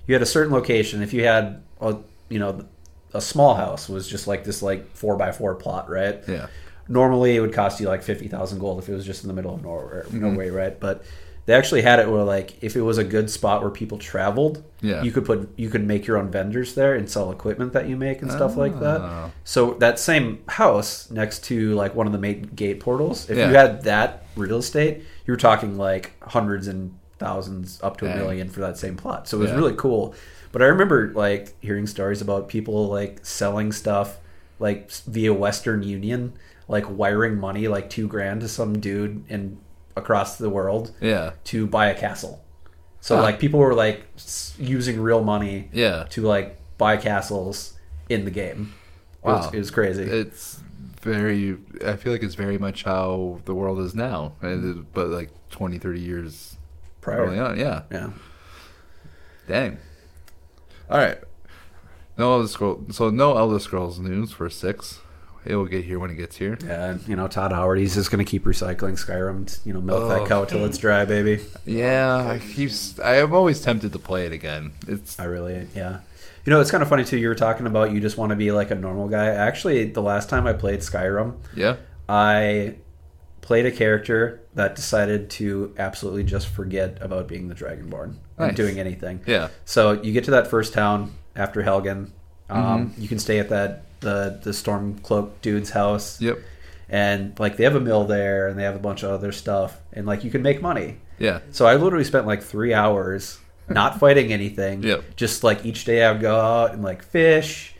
you 0.08 0.16
had 0.16 0.22
a 0.22 0.26
certain 0.28 0.52
location. 0.54 1.02
If 1.04 1.14
you 1.14 1.24
had 1.26 1.62
a 1.82 1.98
you 2.30 2.40
know 2.40 2.66
a 3.14 3.22
small 3.22 3.56
house 3.56 3.90
was 3.90 4.08
just 4.08 4.28
like 4.28 4.44
this 4.44 4.62
like 4.62 4.96
four 4.96 5.16
by 5.16 5.32
four 5.32 5.56
plot, 5.56 5.90
right? 5.90 6.22
Yeah. 6.28 6.48
normally 6.88 7.36
it 7.36 7.40
would 7.40 7.54
cost 7.54 7.80
you 7.80 7.88
like 7.88 8.02
50,000 8.04 8.60
gold 8.60 8.80
if 8.80 8.90
it 8.90 8.94
was 8.94 9.06
just 9.06 9.24
in 9.24 9.28
the 9.28 9.34
middle 9.34 9.54
of 9.54 9.62
nowhere, 9.64 10.06
Norway, 10.12 10.50
right? 10.50 10.80
But 10.80 11.04
they 11.50 11.56
actually 11.56 11.82
had 11.82 12.00
it 12.00 12.08
where 12.08 12.24
like 12.24 12.62
if 12.64 12.76
it 12.76 12.82
was 12.82 13.00
a 13.00 13.04
good 13.04 13.28
spot 13.30 13.62
where 13.64 13.72
people 13.72 13.98
traveled, 13.98 14.64
Yeah. 14.82 15.02
you 15.02 15.12
could 15.12 15.26
put 15.26 15.50
you 15.58 15.70
could 15.70 15.84
make 15.86 16.06
your 16.06 16.18
own 16.18 16.30
vendors 16.30 16.76
there 16.76 16.94
and 16.94 17.10
sell 17.10 17.32
equipment 17.32 17.74
that 17.74 17.90
you 17.90 17.98
make 17.98 18.22
and 18.22 18.32
stuff 18.32 18.56
like 18.56 18.74
Ah. 18.76 18.80
that. 18.80 19.32
So 19.44 19.74
that 19.80 19.98
same 19.98 20.40
house 20.48 21.10
next 21.10 21.44
to 21.46 21.74
like 21.74 21.96
one 21.96 22.06
of 22.06 22.14
the 22.14 22.20
main 22.20 22.44
gate 22.56 22.80
portals, 22.80 23.28
if 23.32 23.38
Yeah. 23.38 23.50
you 23.50 23.56
had 23.56 23.82
that 23.84 24.26
real 24.36 24.58
estate, 24.60 25.00
you 25.26 25.32
were 25.34 25.38
talking 25.38 25.76
like 25.76 26.12
hundreds 26.22 26.68
and 26.68 26.92
thousands 27.18 27.80
up 27.82 27.98
to 27.98 28.06
a 28.06 28.16
million 28.16 28.48
for 28.48 28.60
that 28.62 28.78
same 28.78 28.96
plot. 28.96 29.28
So 29.28 29.38
it 29.38 29.42
was 29.42 29.50
Yeah. 29.50 29.56
really 29.58 29.74
cool. 29.76 30.14
But 30.52 30.62
I 30.62 30.66
remember 30.66 31.12
like 31.16 31.56
hearing 31.62 31.88
stories 31.88 32.22
about 32.22 32.48
people 32.48 32.88
like 32.90 33.20
selling 33.24 33.72
stuff 33.72 34.20
like 34.60 34.92
via 35.08 35.34
Western 35.34 35.82
Union, 35.82 36.34
like 36.68 36.86
wiring 36.90 37.40
money 37.40 37.68
like 37.68 37.90
two 37.90 38.08
grand 38.08 38.42
to 38.42 38.48
some 38.48 38.80
dude 38.80 39.24
in 39.30 39.58
across 40.00 40.38
the 40.38 40.50
world 40.50 40.92
Yeah. 41.02 41.32
to 41.52 41.68
buy 41.68 41.88
a 41.88 41.96
castle. 41.96 42.42
So 43.02 43.16
Huh. 43.16 43.22
like 43.24 43.40
people 43.40 43.60
were 43.60 43.74
like 43.76 44.00
using 44.58 45.00
real 45.00 45.24
money 45.24 45.70
Yeah. 45.72 46.06
to 46.10 46.22
like 46.24 46.58
buy 46.78 46.98
castles 46.98 47.74
in 48.10 48.26
the 48.26 48.32
game. 48.32 48.74
It, 49.24 49.28
was, 49.28 49.46
Wow. 49.46 49.52
it 49.54 49.58
was 49.60 49.72
crazy. 49.72 50.04
It's 50.04 50.60
very. 51.02 51.58
I 51.86 51.96
feel 51.96 52.12
like 52.12 52.24
it's 52.24 52.36
very 52.36 52.58
much 52.58 52.84
how 52.84 53.40
the 53.46 53.54
world 53.54 53.80
is 53.80 53.94
now, 53.94 54.34
but 54.94 55.08
like 55.08 55.30
20, 55.50 55.78
30 55.78 56.00
years 56.00 56.58
Prior. 57.02 57.26
early 57.26 57.40
on. 57.40 57.58
Yeah. 57.60 57.84
yeah. 57.92 58.10
Dang. 59.48 59.78
All 60.90 60.98
right. 60.98 61.20
No 62.18 62.34
Elder 62.34 62.48
Scrolls. 62.48 62.96
So 62.98 63.10
no 63.10 63.38
Elder 63.38 63.60
Scrolls 63.60 64.00
news 64.00 64.32
for 64.32 64.50
six. 64.50 65.00
It 65.46 65.56
will 65.56 65.66
get 65.66 65.86
here 65.86 66.00
when 66.00 66.10
it 66.12 66.16
gets 66.16 66.36
here. 66.38 66.58
Yeah, 66.64 66.92
and, 66.92 67.08
you 67.08 67.16
know 67.16 67.28
Todd 67.28 67.52
Howard. 67.52 67.80
He's 67.80 67.96
just 67.96 68.12
gonna 68.12 68.26
keep 68.26 68.44
recycling 68.46 68.94
Skyrim. 69.04 69.60
You 69.66 69.74
know, 69.74 69.82
milk 69.82 70.04
Oh. 70.04 70.08
that 70.10 70.28
cow 70.28 70.46
till 70.46 70.66
it's 70.66 70.78
dry, 70.78 71.06
baby. 71.06 71.40
Yeah, 71.66 72.16
I 72.18 72.40
keep. 72.40 72.72
I 73.04 73.16
am 73.18 73.34
always 73.34 73.62
tempted 73.62 73.94
to 73.94 74.00
play 74.00 74.26
it 74.26 74.32
again. 74.34 74.72
It's 74.88 75.20
I 75.20 75.26
really, 75.26 75.68
yeah. 75.76 76.00
You 76.46 76.52
know, 76.52 76.62
it's 76.62 76.72
kind 76.72 76.82
of 76.84 76.90
funny 76.90 77.04
too. 77.04 77.18
You 77.18 77.28
were 77.28 77.36
talking 77.36 77.68
about 77.68 77.92
you 77.92 78.00
just 78.00 78.18
want 78.18 78.32
to 78.32 78.36
be 78.36 78.52
like 78.52 78.72
a 78.72 78.76
normal 78.76 79.08
guy. 79.08 79.28
Actually, 79.28 79.86
the 79.86 80.02
last 80.02 80.30
time 80.30 80.48
I 80.48 80.54
played 80.54 80.80
Skyrim, 80.80 81.36
yeah. 81.56 81.76
I 82.08 82.76
played 83.42 83.66
a 83.66 83.72
character 83.72 84.42
that 84.56 84.76
decided 84.76 85.30
to 85.32 85.74
absolutely 85.78 86.24
just 86.24 86.48
forget 86.48 86.98
about 87.02 87.28
being 87.28 87.48
the 87.48 87.56
Dragonborn 87.56 88.16
Nice. 88.38 88.50
and 88.50 88.56
doing 88.58 88.80
anything. 88.80 89.22
Yeah. 89.26 89.50
So 89.66 89.94
you 90.02 90.12
get 90.14 90.24
to 90.26 90.32
that 90.32 90.48
first 90.48 90.74
town 90.74 91.14
after 91.36 91.62
Helgen. 91.64 92.12
Um, 92.50 92.90
Mm-hmm. 92.92 93.02
You 93.02 93.08
can 93.08 93.20
stay 93.20 93.40
at 93.40 93.50
that 93.50 93.84
the 94.02 94.40
the 94.44 94.52
Stormcloak 94.52 95.32
dude's 95.42 95.72
house. 95.72 96.22
Yep. 96.22 96.40
And 96.92 97.38
like 97.40 97.58
they 97.58 97.64
have 97.66 97.76
a 97.76 97.80
mill 97.80 98.06
there, 98.06 98.48
and 98.48 98.58
they 98.58 98.64
have 98.64 98.76
a 98.76 98.80
bunch 98.80 99.04
of 99.04 99.12
other 99.12 99.32
stuff, 99.32 99.80
and 99.94 100.06
like 100.08 100.24
you 100.24 100.32
can 100.32 100.42
make 100.42 100.62
money. 100.62 100.98
Yeah. 101.20 101.42
So 101.52 101.66
I 101.68 101.76
literally 101.76 102.06
spent 102.06 102.26
like 102.26 102.42
three 102.42 102.74
hours 102.74 103.40
not 103.70 104.00
fighting 104.00 104.34
anything. 104.34 104.82
Yep. 104.84 105.16
Just 105.16 105.44
like 105.44 105.66
each 105.66 105.86
day 105.86 106.04
I'd 106.04 106.20
go 106.22 106.36
out 106.40 106.74
and 106.74 106.82
like 106.82 107.04
fish, 107.04 107.76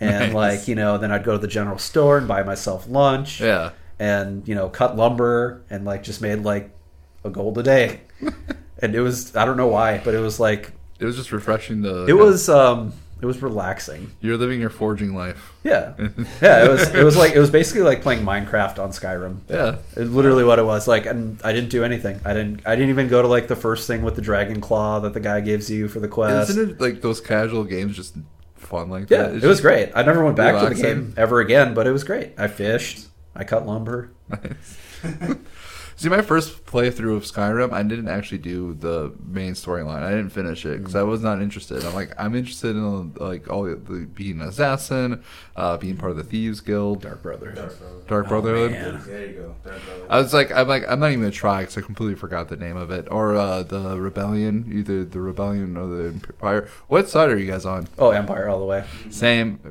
and 0.00 0.32
Nice. 0.32 0.34
like 0.34 0.68
you 0.68 0.74
know 0.76 0.96
then 0.96 1.12
I'd 1.12 1.24
go 1.24 1.32
to 1.32 1.38
the 1.38 1.46
general 1.48 1.78
store 1.78 2.16
and 2.18 2.26
buy 2.26 2.42
myself 2.42 2.88
lunch. 2.88 3.40
Yeah. 3.40 3.72
And 3.98 4.46
you 4.48 4.54
know 4.54 4.68
cut 4.70 4.96
lumber 4.96 5.62
and 5.70 5.84
like 5.84 6.02
just 6.02 6.20
made 6.22 6.40
like 6.40 6.70
a 7.22 7.30
gold 7.30 7.58
a 7.58 7.62
day, 7.62 8.00
and 8.80 8.94
it 8.94 9.00
was 9.00 9.36
I 9.36 9.44
don't 9.44 9.56
know 9.58 9.68
why, 9.68 10.00
but 10.04 10.14
it 10.14 10.20
was 10.20 10.40
like 10.40 10.72
It 10.98 11.04
was 11.04 11.16
just 11.16 11.32
refreshing 11.32 11.82
the. 11.82 12.06
it 12.06 12.14
was 12.14 12.48
um 12.48 12.92
it 13.20 13.26
was 13.26 13.42
relaxing. 13.42 14.12
You're 14.20 14.36
living 14.36 14.60
your 14.60 14.70
forging 14.70 15.14
life. 15.14 15.52
Yeah, 15.62 15.94
yeah. 16.42 16.64
It 16.64 16.68
was 16.70 16.94
it 16.94 17.04
was 17.04 17.16
like 17.16 17.32
it 17.32 17.38
was 17.38 17.50
basically 17.50 17.82
like 17.82 18.02
playing 18.02 18.24
Minecraft 18.24 18.78
on 18.78 18.90
Skyrim. 18.90 19.38
Yeah. 19.48 19.78
It's 19.96 20.10
literally 20.10 20.44
what 20.44 20.58
it 20.58 20.64
was 20.64 20.86
like, 20.86 21.06
and 21.06 21.40
I 21.42 21.52
didn't 21.52 21.70
do 21.70 21.84
anything. 21.84 22.20
I 22.24 22.34
didn't. 22.34 22.66
I 22.66 22.74
didn't 22.76 22.90
even 22.90 23.08
go 23.08 23.22
to 23.22 23.28
like 23.28 23.48
the 23.48 23.56
first 23.56 23.86
thing 23.86 24.02
with 24.02 24.16
the 24.16 24.22
dragon 24.22 24.60
claw 24.60 25.00
that 25.00 25.14
the 25.14 25.20
guy 25.20 25.40
gives 25.40 25.70
you 25.70 25.88
for 25.88 26.00
the 26.00 26.08
quest. 26.08 26.50
Isn't 26.50 26.70
it 26.70 26.80
like 26.80 27.00
those 27.00 27.20
casual 27.20 27.64
games 27.64 27.96
just 27.96 28.16
fun 28.56 28.90
like 28.90 29.10
yeah, 29.10 29.28
that? 29.28 29.42
it 29.42 29.46
was 29.46 29.60
great. 29.60 29.92
I 29.94 30.02
never 30.02 30.24
went 30.24 30.36
back 30.36 30.60
to 30.62 30.74
the 30.74 30.80
game 30.80 31.14
ever 31.16 31.40
again, 31.40 31.74
but 31.74 31.86
it 31.86 31.92
was 31.92 32.04
great. 32.04 32.32
I 32.38 32.48
fished. 32.48 33.06
I 33.34 33.44
cut 33.44 33.66
lumber. 33.66 34.10
See, 35.96 36.08
my 36.08 36.22
first 36.22 36.66
playthrough 36.66 37.16
of 37.16 37.22
Skyrim, 37.22 37.72
I 37.72 37.82
didn't 37.84 38.08
actually 38.08 38.38
do 38.38 38.74
the 38.74 39.12
main 39.24 39.52
storyline. 39.52 40.02
I 40.02 40.10
didn't 40.10 40.30
finish 40.30 40.66
it 40.66 40.78
because 40.78 40.96
I 40.96 41.02
was 41.02 41.22
not 41.22 41.40
interested. 41.40 41.84
I'm 41.84 41.94
like, 41.94 42.12
I'm 42.18 42.34
interested 42.34 42.70
in 42.76 43.14
like 43.14 43.48
all 43.48 43.62
the, 43.64 43.76
the 43.76 44.06
being 44.06 44.40
an 44.40 44.48
assassin, 44.48 45.22
uh, 45.56 45.76
being 45.76 45.96
part 45.96 46.10
of 46.10 46.16
the 46.16 46.24
thieves 46.24 46.60
guild, 46.60 47.02
Dark 47.02 47.22
Brotherhood. 47.22 47.56
Dark 47.56 47.78
Brotherhood. 47.78 48.06
Dark 48.08 48.26
Oh, 48.26 48.28
Brotherhood. 48.28 48.70
man. 48.72 49.02
There 49.06 49.26
you 49.26 49.32
go. 49.34 49.54
Dark 49.64 49.84
Brotherhood. 49.84 50.06
I 50.10 50.18
was 50.18 50.34
like, 50.34 50.50
I'm 50.52 50.66
like, 50.68 50.84
I'm 50.88 50.98
not 50.98 51.08
even 51.10 51.20
gonna 51.20 51.30
try 51.30 51.60
because 51.60 51.78
I 51.78 51.80
completely 51.82 52.16
forgot 52.16 52.48
the 52.48 52.56
name 52.56 52.76
of 52.76 52.90
it, 52.90 53.06
or 53.10 53.36
uh, 53.36 53.62
the 53.62 54.00
rebellion, 54.00 54.70
either 54.72 55.04
the 55.04 55.20
rebellion 55.20 55.76
or 55.76 55.86
the 55.86 56.04
empire. 56.08 56.68
What 56.88 57.08
side 57.08 57.30
are 57.30 57.38
you 57.38 57.50
guys 57.50 57.64
on? 57.64 57.86
Oh, 57.98 58.10
Empire 58.10 58.48
all 58.48 58.58
the 58.58 58.64
way. 58.64 58.84
Same, 59.10 59.60
Yeah. 59.64 59.70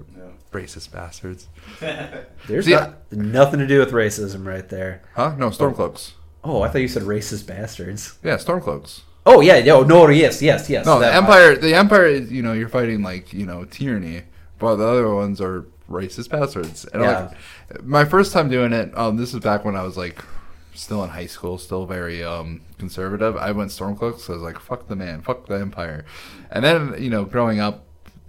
Racist 0.54 0.91
bastards. 0.91 1.47
There's 2.47 2.66
See, 2.66 2.72
not, 2.74 3.12
nothing 3.12 3.60
to 3.60 3.68
do 3.68 3.80
with 3.80 3.91
racism 3.91 4.45
right 4.45 4.68
there. 4.68 5.01
Huh? 5.16 5.36
No, 5.38 5.49
stormcloaks. 5.49 6.14
Oh, 6.43 6.62
I 6.62 6.70
thought 6.70 6.82
you 6.82 6.88
said 6.88 7.04
racist 7.04 7.47
bastards. 7.47 8.18
Yeah, 8.24 8.36
stormcloaks. 8.38 9.01
Oh 9.26 9.39
yeah, 9.41 9.58
yo, 9.58 9.84
no, 9.84 10.10
yes, 10.10 10.41
yes, 10.41 10.70
yes. 10.70 10.86
No, 10.86 10.95
the 10.95 11.06
that- 11.06 11.16
empire. 11.16 11.56
The 11.56 11.74
empire 11.76 12.06
is 12.06 12.32
you 12.32 12.41
know 12.41 12.54
you're 12.54 12.70
fighting 12.70 13.01
like 13.04 13.32
you 13.34 13.45
know 13.45 13.64
tyranny, 13.66 14.24
but 14.60 14.76
the 14.76 14.86
other 14.86 15.14
ones 15.14 15.39
are 15.39 15.66
racist 15.89 16.30
bastards. 16.30 16.86
And 16.93 17.01
Yeah. 17.04 17.30
like 17.72 17.84
my 17.84 18.04
first 18.06 18.34
time 18.34 18.49
doing 18.49 18.74
it, 18.74 18.95
um, 18.97 19.16
this 19.18 19.34
is 19.34 19.39
back 19.39 19.64
when 19.64 19.76
I 19.78 19.84
was 19.84 19.95
like 19.95 20.24
still 20.74 21.04
in 21.04 21.10
high 21.12 21.28
school, 21.28 21.58
still 21.58 21.86
very 21.86 22.22
um 22.24 22.60
conservative. 22.78 23.38
I 23.38 23.51
went 23.54 23.72
stormcloaks. 23.72 24.20
So 24.22 24.34
I 24.34 24.36
was 24.36 24.43
like, 24.43 24.60
fuck 24.60 24.88
the 24.89 24.95
man, 24.97 25.22
fuck 25.22 25.45
the 25.47 25.56
empire. 25.56 26.04
And 26.51 26.66
then 26.66 26.95
you 27.01 27.10
know 27.10 27.24
growing 27.24 27.62
up, 27.62 27.86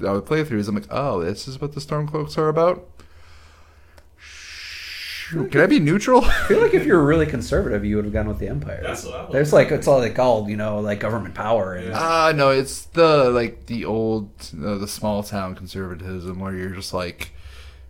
I 0.07 0.12
would 0.12 0.26
play 0.26 0.42
throughs. 0.45 0.68
I'm 0.68 0.74
like, 0.74 0.86
oh, 0.90 1.22
this 1.22 1.47
is 1.47 1.61
what 1.61 1.72
the 1.74 1.80
Stormcloaks 1.80 2.36
are 2.38 2.49
about. 2.49 2.86
Shoot, 4.18 5.53
Can 5.53 5.61
I 5.62 5.66
be 5.66 5.80
neutral? 5.80 6.24
I 6.24 6.32
feel 6.49 6.61
like 6.61 6.74
if 6.74 6.84
you 6.86 6.92
were 6.95 7.05
really 7.05 7.26
conservative, 7.26 7.84
you 7.84 7.97
would 7.97 8.05
have 8.05 8.12
gone 8.12 8.28
with 8.28 8.38
the 8.38 8.49
Empire. 8.49 8.80
That's 8.82 9.05
what 9.05 9.14
I 9.14 9.22
was. 9.24 9.32
There's 9.32 9.53
like 9.53 9.70
it's 9.70 9.86
all 9.86 9.99
like 10.01 10.14
called, 10.14 10.49
you 10.49 10.57
know, 10.57 10.80
like 10.80 11.01
government 11.01 11.34
power 11.34 11.74
and 11.74 11.88
Yeah. 11.88 11.99
Ah, 11.99 12.32
no, 12.34 12.51
it's 12.51 12.84
the 12.86 13.30
like 13.30 13.66
the 13.66 13.84
old, 13.86 14.28
uh, 14.62 14.76
the 14.76 14.88
small 14.88 15.22
town 15.22 15.55
conservatism 15.55 16.40
where 16.40 16.55
you're 16.55 16.70
just 16.70 16.92
like, 16.92 17.30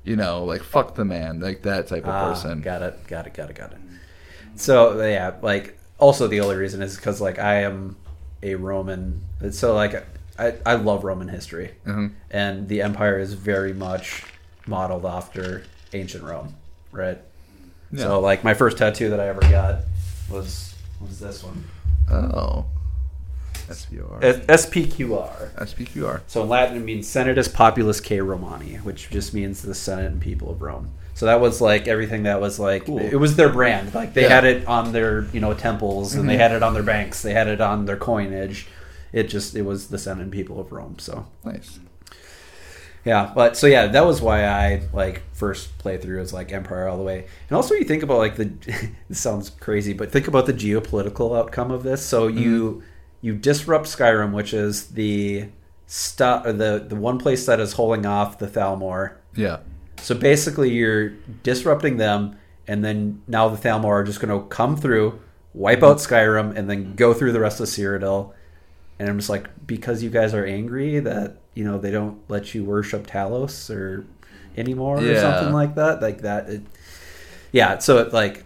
you 0.05 0.15
know, 0.17 0.45
like 0.45 0.63
fuck 0.63 0.95
the 0.95 1.05
man, 1.05 1.41
like 1.41 1.63
that 1.63 1.89
type 1.89 2.05
of 2.05 2.11
Ah, 2.11 2.29
person. 2.29 2.61
Got 2.61 2.83
it. 2.83 3.07
Got 3.09 3.27
it. 3.27 3.35
Got 3.35 3.51
it. 3.51 3.57
Got 3.57 3.73
it. 3.73 3.79
So 4.55 5.05
yeah, 5.05 5.35
like 5.43 5.77
also 5.99 6.29
the 6.29 6.41
only 6.41 6.55
reason 6.57 6.83
is 6.83 6.95
because 6.97 7.21
like 7.21 7.41
I 7.41 7.63
am 7.63 7.97
a 8.45 8.55
Roman, 8.55 9.23
so 9.51 9.75
like 9.75 10.07
I 10.39 10.55
I 10.67 10.75
love 10.75 11.05
Roman 11.05 11.29
history, 11.29 11.73
Mhm. 11.87 12.13
and 12.31 12.69
the 12.69 12.83
Empire 12.83 13.19
is 13.19 13.35
very 13.35 13.73
much 13.73 14.25
modeled 14.67 15.07
after 15.07 15.63
ancient 15.93 16.25
Rome, 16.25 16.55
right? 16.93 17.19
Yeah. 17.93 18.03
So 18.05 18.21
like 18.21 18.43
my 18.43 18.55
first 18.55 18.79
tattoo 18.79 19.11
that 19.11 19.21
I 19.21 19.29
ever 19.29 19.41
got 19.43 19.81
was 20.31 20.75
was 21.01 21.21
this 21.21 21.45
one, 21.45 21.65
Oh, 22.11 22.65
SPR, 23.69 24.23
S- 24.23 24.67
SPQR. 24.67 25.51
SPQR. 25.57 26.21
So 26.27 26.43
in 26.43 26.49
Latin, 26.49 26.77
it 26.77 26.81
means 26.85 27.07
Senatus 27.09 27.49
Populusque 27.49 28.25
Romani, 28.27 28.77
which 28.77 29.11
just 29.11 29.33
means 29.35 29.63
the 29.63 29.75
Senate 29.75 30.07
and 30.13 30.21
people 30.21 30.51
of 30.51 30.61
Rome. 30.63 30.91
So 31.15 31.27
that 31.27 31.41
was 31.41 31.61
like 31.61 31.87
everything 31.87 32.25
that 32.25 32.41
was 32.41 32.59
like 32.59 32.87
Cool. 32.87 32.99
it 32.99 33.15
was 33.15 33.37
their 33.37 33.49
brand. 33.49 33.95
Like 33.95 34.15
they 34.15 34.23
Yeah. 34.23 34.29
had 34.31 34.45
it 34.45 34.67
on 34.67 34.93
their 34.93 35.27
you 35.33 35.41
know 35.41 35.55
temples 35.55 36.15
and 36.15 36.29
they 36.29 36.35
Mhm. 36.35 36.41
had 36.41 36.53
it 36.53 36.63
on 36.63 36.75
their 36.75 36.83
banks. 36.83 37.23
They 37.23 37.33
had 37.33 37.47
it 37.47 37.61
on 37.61 37.87
their 37.87 37.97
coinage. 37.97 38.67
It 39.15 39.29
just 39.29 39.55
it 39.55 39.63
was 39.63 39.89
the 39.89 39.99
Senate 39.99 40.23
and 40.23 40.33
people 40.33 40.61
of 40.61 40.73
Rome. 40.73 40.99
So 40.99 41.27
Nice. 41.45 41.79
yeah, 43.05 43.33
but 43.35 43.57
so 43.57 43.67
yeah, 43.67 43.87
that 43.87 44.05
was 44.05 44.21
why 44.21 44.45
I 44.45 44.83
like 44.93 45.23
first 45.33 45.79
playthrough 45.79 46.19
was 46.19 46.33
like 46.33 46.53
Empire 46.53 46.89
all 46.89 46.97
the 46.97 47.05
way. 47.05 47.27
And 47.49 47.57
also 47.57 47.75
you 47.75 47.85
think 47.85 48.03
about 48.03 48.19
like 48.19 48.37
the 48.37 48.47
this 49.09 49.21
sounds 49.21 49.51
crazy, 49.51 49.93
but 49.93 50.11
think 50.11 50.27
about 50.27 50.47
the 50.47 50.53
geopolitical 50.53 51.39
outcome 51.39 51.71
of 51.71 51.85
this. 51.85 52.05
So 52.05 52.27
you 52.27 52.71
mm-hmm. 52.71 52.87
you 53.23 53.35
disrupt 53.37 53.87
Skyrim, 53.87 54.33
which 54.33 54.53
is 54.53 54.89
the 54.89 55.49
or 56.21 56.53
the 56.53 56.85
the 56.89 56.97
one 56.97 57.19
place 57.19 57.47
that 57.47 57.61
is 57.61 57.75
holding 57.75 58.05
off 58.05 58.39
the 58.39 58.49
Thalmor. 58.49 59.17
Yeah. 59.37 59.61
So 59.99 60.15
basically 60.15 60.71
you're 60.71 61.11
disrupting 61.45 61.99
them 61.99 62.37
and 62.67 62.85
then 62.85 63.23
now 63.27 63.49
the 63.49 63.57
Thalmor 63.57 64.01
are 64.01 64.05
just 64.05 64.21
going 64.21 64.37
to 64.37 64.47
come 64.49 64.77
through, 64.77 65.21
wipe 65.53 65.83
out 65.83 65.99
Skyrim 65.99 66.57
and 66.57 66.69
then 66.69 66.95
go 66.95 67.15
through 67.15 67.33
the 67.33 67.41
rest 67.41 67.61
of 67.61 67.67
Cyrodiil. 67.67 68.33
And 68.99 69.09
I'm 69.09 69.19
just 69.19 69.31
like 69.31 69.49
because 69.67 70.03
you 70.03 70.11
guys 70.11 70.35
are 70.35 70.45
angry 70.45 71.01
that 71.01 71.37
you 71.55 71.65
know 71.65 71.79
they 71.79 71.91
don't 71.91 72.19
let 72.29 72.55
you 72.55 72.65
worship 72.65 73.07
Talos 73.07 73.71
or 73.75 74.07
anymore 74.57 74.99
or 74.99 75.21
something 75.21 75.53
like 75.53 75.75
that. 75.77 76.01
Like 76.01 76.23
that. 76.23 76.49
It, 76.49 76.63
yeah. 77.53 77.79
So 77.79 77.99
it, 77.99 78.13
like 78.13 78.45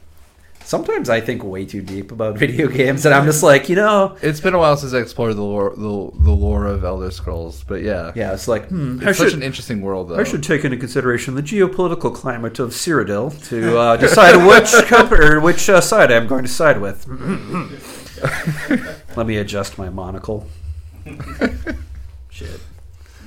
sometimes 0.69 1.09
I 1.09 1.21
think 1.21 1.43
way 1.43 1.65
too 1.65 1.81
deep 1.81 2.13
about 2.13 2.37
video 2.45 2.69
games, 2.69 3.07
and 3.07 3.15
I'm 3.15 3.25
just 3.25 3.43
like 3.43 3.69
you 3.69 3.77
know. 3.77 4.17
It's 4.23 4.41
been 4.41 4.55
a 4.55 4.59
while 4.59 4.77
since 4.77 4.93
I 4.93 4.99
explored 4.99 5.37
the 5.37 5.43
lore, 5.43 5.71
the, 5.71 5.79
the 5.79 6.31
lore 6.31 6.67
of 6.67 6.85
Elder 6.85 7.11
Scrolls, 7.11 7.65
but 7.65 7.83
yeah, 7.83 8.13
Yeah, 8.15 8.35
it's 8.35 8.49
like 8.49 8.69
hmm, 8.69 9.01
I 9.03 9.13
such 9.13 9.31
should 9.31 9.39
an 9.39 9.43
interesting 9.43 9.81
world, 9.81 10.11
though. 10.11 10.17
I 10.19 10.25
should 10.25 10.43
take 10.43 10.65
into 10.65 10.77
consideration 10.77 11.35
the 11.35 11.43
geopolitical 11.43 12.15
climate 12.15 12.59
of 12.59 12.71
Cyrodiil 12.71 13.49
to 13.49 13.79
uh, 13.79 13.97
decide 13.97 14.37
which 14.47 14.71
company 14.89 15.25
or 15.25 15.41
which 15.41 15.69
uh, 15.69 15.81
side 15.81 16.13
I'm 16.13 16.27
going 16.27 16.45
to 16.45 16.51
side 16.51 16.81
with. 16.81 17.07
Let 19.17 19.27
me 19.27 19.37
adjust 19.37 19.79
my 19.79 19.91
monocle. 19.91 20.47
Shit. 22.31 22.61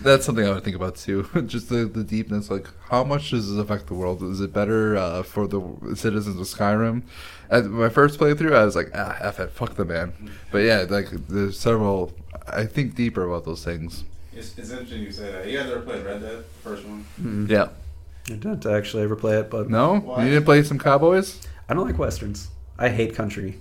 That's 0.01 0.25
something 0.25 0.45
I 0.45 0.51
would 0.51 0.63
think 0.63 0.75
about 0.75 0.95
too. 0.95 1.27
Just 1.45 1.69
the, 1.69 1.85
the 1.85 2.03
deepness, 2.03 2.49
like 2.49 2.67
how 2.89 3.03
much 3.03 3.29
does 3.29 3.49
this 3.49 3.59
affect 3.59 3.87
the 3.87 3.93
world? 3.93 4.23
Is 4.23 4.41
it 4.41 4.51
better 4.51 4.97
uh, 4.97 5.21
for 5.23 5.47
the 5.47 5.61
citizens 5.95 6.39
of 6.39 6.47
Skyrim? 6.47 7.03
At 7.51 7.65
my 7.65 7.89
first 7.89 8.19
playthrough, 8.19 8.55
I 8.55 8.65
was 8.65 8.75
like, 8.75 8.89
ah, 8.95 9.17
F 9.19 9.39
it, 9.39 9.51
fuck 9.51 9.75
the 9.75 9.85
man. 9.85 10.13
But 10.51 10.59
yeah, 10.59 10.85
like 10.89 11.09
there's 11.27 11.59
several. 11.59 12.13
I 12.47 12.65
think 12.65 12.95
deeper 12.95 13.27
about 13.27 13.45
those 13.45 13.63
things. 13.63 14.03
It's, 14.33 14.57
it's 14.57 14.71
interesting 14.71 15.01
you 15.03 15.11
say 15.11 15.31
that. 15.31 15.47
You 15.47 15.57
guys 15.59 15.69
ever 15.69 15.81
played 15.81 16.03
Red 16.05 16.21
Dead, 16.21 16.37
the 16.39 16.43
first 16.69 16.83
one? 16.85 17.47
Yeah. 17.49 17.67
I 18.27 18.33
didn't 18.33 18.65
actually 18.65 19.03
ever 19.03 19.15
play 19.15 19.37
it, 19.39 19.49
but 19.51 19.69
No, 19.69 19.99
Why? 19.99 20.23
you 20.23 20.29
didn't 20.31 20.45
play 20.45 20.63
some 20.63 20.79
cowboys. 20.79 21.41
I 21.67 21.73
don't 21.73 21.85
like 21.85 21.97
westerns. 21.99 22.49
I 22.79 22.89
hate 22.89 23.13
country. 23.13 23.59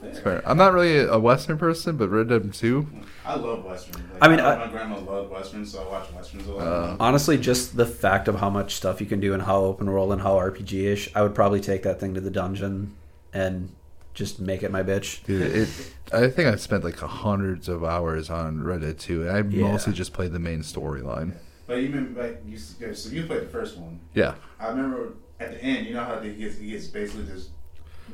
Fair. 0.00 0.14
Fair. 0.14 0.42
I'm 0.48 0.56
not 0.56 0.72
really 0.72 0.98
a 0.98 1.18
Western 1.18 1.58
person, 1.58 1.96
but 1.96 2.08
Red 2.08 2.28
Dead 2.28 2.52
Two. 2.54 2.86
I 3.24 3.36
love 3.36 3.64
westerns. 3.64 3.96
Like, 4.14 4.22
I 4.22 4.28
mean, 4.28 4.38
my, 4.38 4.54
I- 4.54 4.66
my 4.66 4.72
grandma 4.72 4.98
loved 4.98 5.30
westerns, 5.30 5.72
so 5.72 5.82
I 5.82 5.88
watch 5.90 6.12
westerns 6.12 6.46
a 6.48 6.52
lot. 6.52 6.66
Uh, 6.66 6.96
Honestly, 6.98 7.36
just 7.38 7.76
the 7.76 7.86
fact 7.86 8.26
of 8.28 8.36
how 8.40 8.50
much 8.50 8.74
stuff 8.74 9.00
you 9.00 9.06
can 9.06 9.20
do 9.20 9.34
and 9.34 9.42
how 9.42 9.60
open 9.62 9.90
world 9.90 10.12
and 10.12 10.22
how 10.22 10.34
RPG 10.36 10.84
ish, 10.92 11.10
I 11.14 11.22
would 11.22 11.34
probably 11.34 11.60
take 11.60 11.82
that 11.84 12.00
thing 12.00 12.14
to 12.14 12.20
the 12.20 12.30
dungeon 12.30 12.94
and 13.32 13.70
just 14.14 14.40
make 14.40 14.62
it 14.62 14.70
my 14.72 14.82
bitch. 14.82 15.24
Dude, 15.24 15.42
it. 15.42 15.68
I 16.12 16.28
think 16.28 16.48
I 16.48 16.56
spent 16.56 16.82
like 16.82 16.96
hundreds 16.98 17.68
of 17.68 17.84
hours 17.84 18.30
on 18.30 18.62
Red 18.64 18.80
Dead 18.80 18.98
Two, 18.98 19.28
and 19.28 19.30
I 19.30 19.38
Yeah. 19.48 19.70
mostly 19.70 19.92
just 19.92 20.12
played 20.12 20.32
the 20.32 20.38
main 20.40 20.60
storyline. 20.60 21.34
but 21.66 21.74
you 21.76 21.88
remember, 21.88 22.20
like, 22.22 22.42
you, 22.46 22.58
so 22.58 23.10
you 23.10 23.24
played 23.26 23.42
the 23.42 23.46
first 23.46 23.76
one. 23.78 24.00
Yeah. 24.14 24.34
I 24.58 24.68
remember 24.68 25.12
at 25.38 25.52
the 25.52 25.62
end, 25.62 25.86
you 25.86 25.94
know 25.94 26.02
how 26.04 26.18
he 26.20 26.32
gets, 26.34 26.58
he 26.58 26.70
gets 26.72 26.88
basically 26.88 27.26
just 27.26 27.50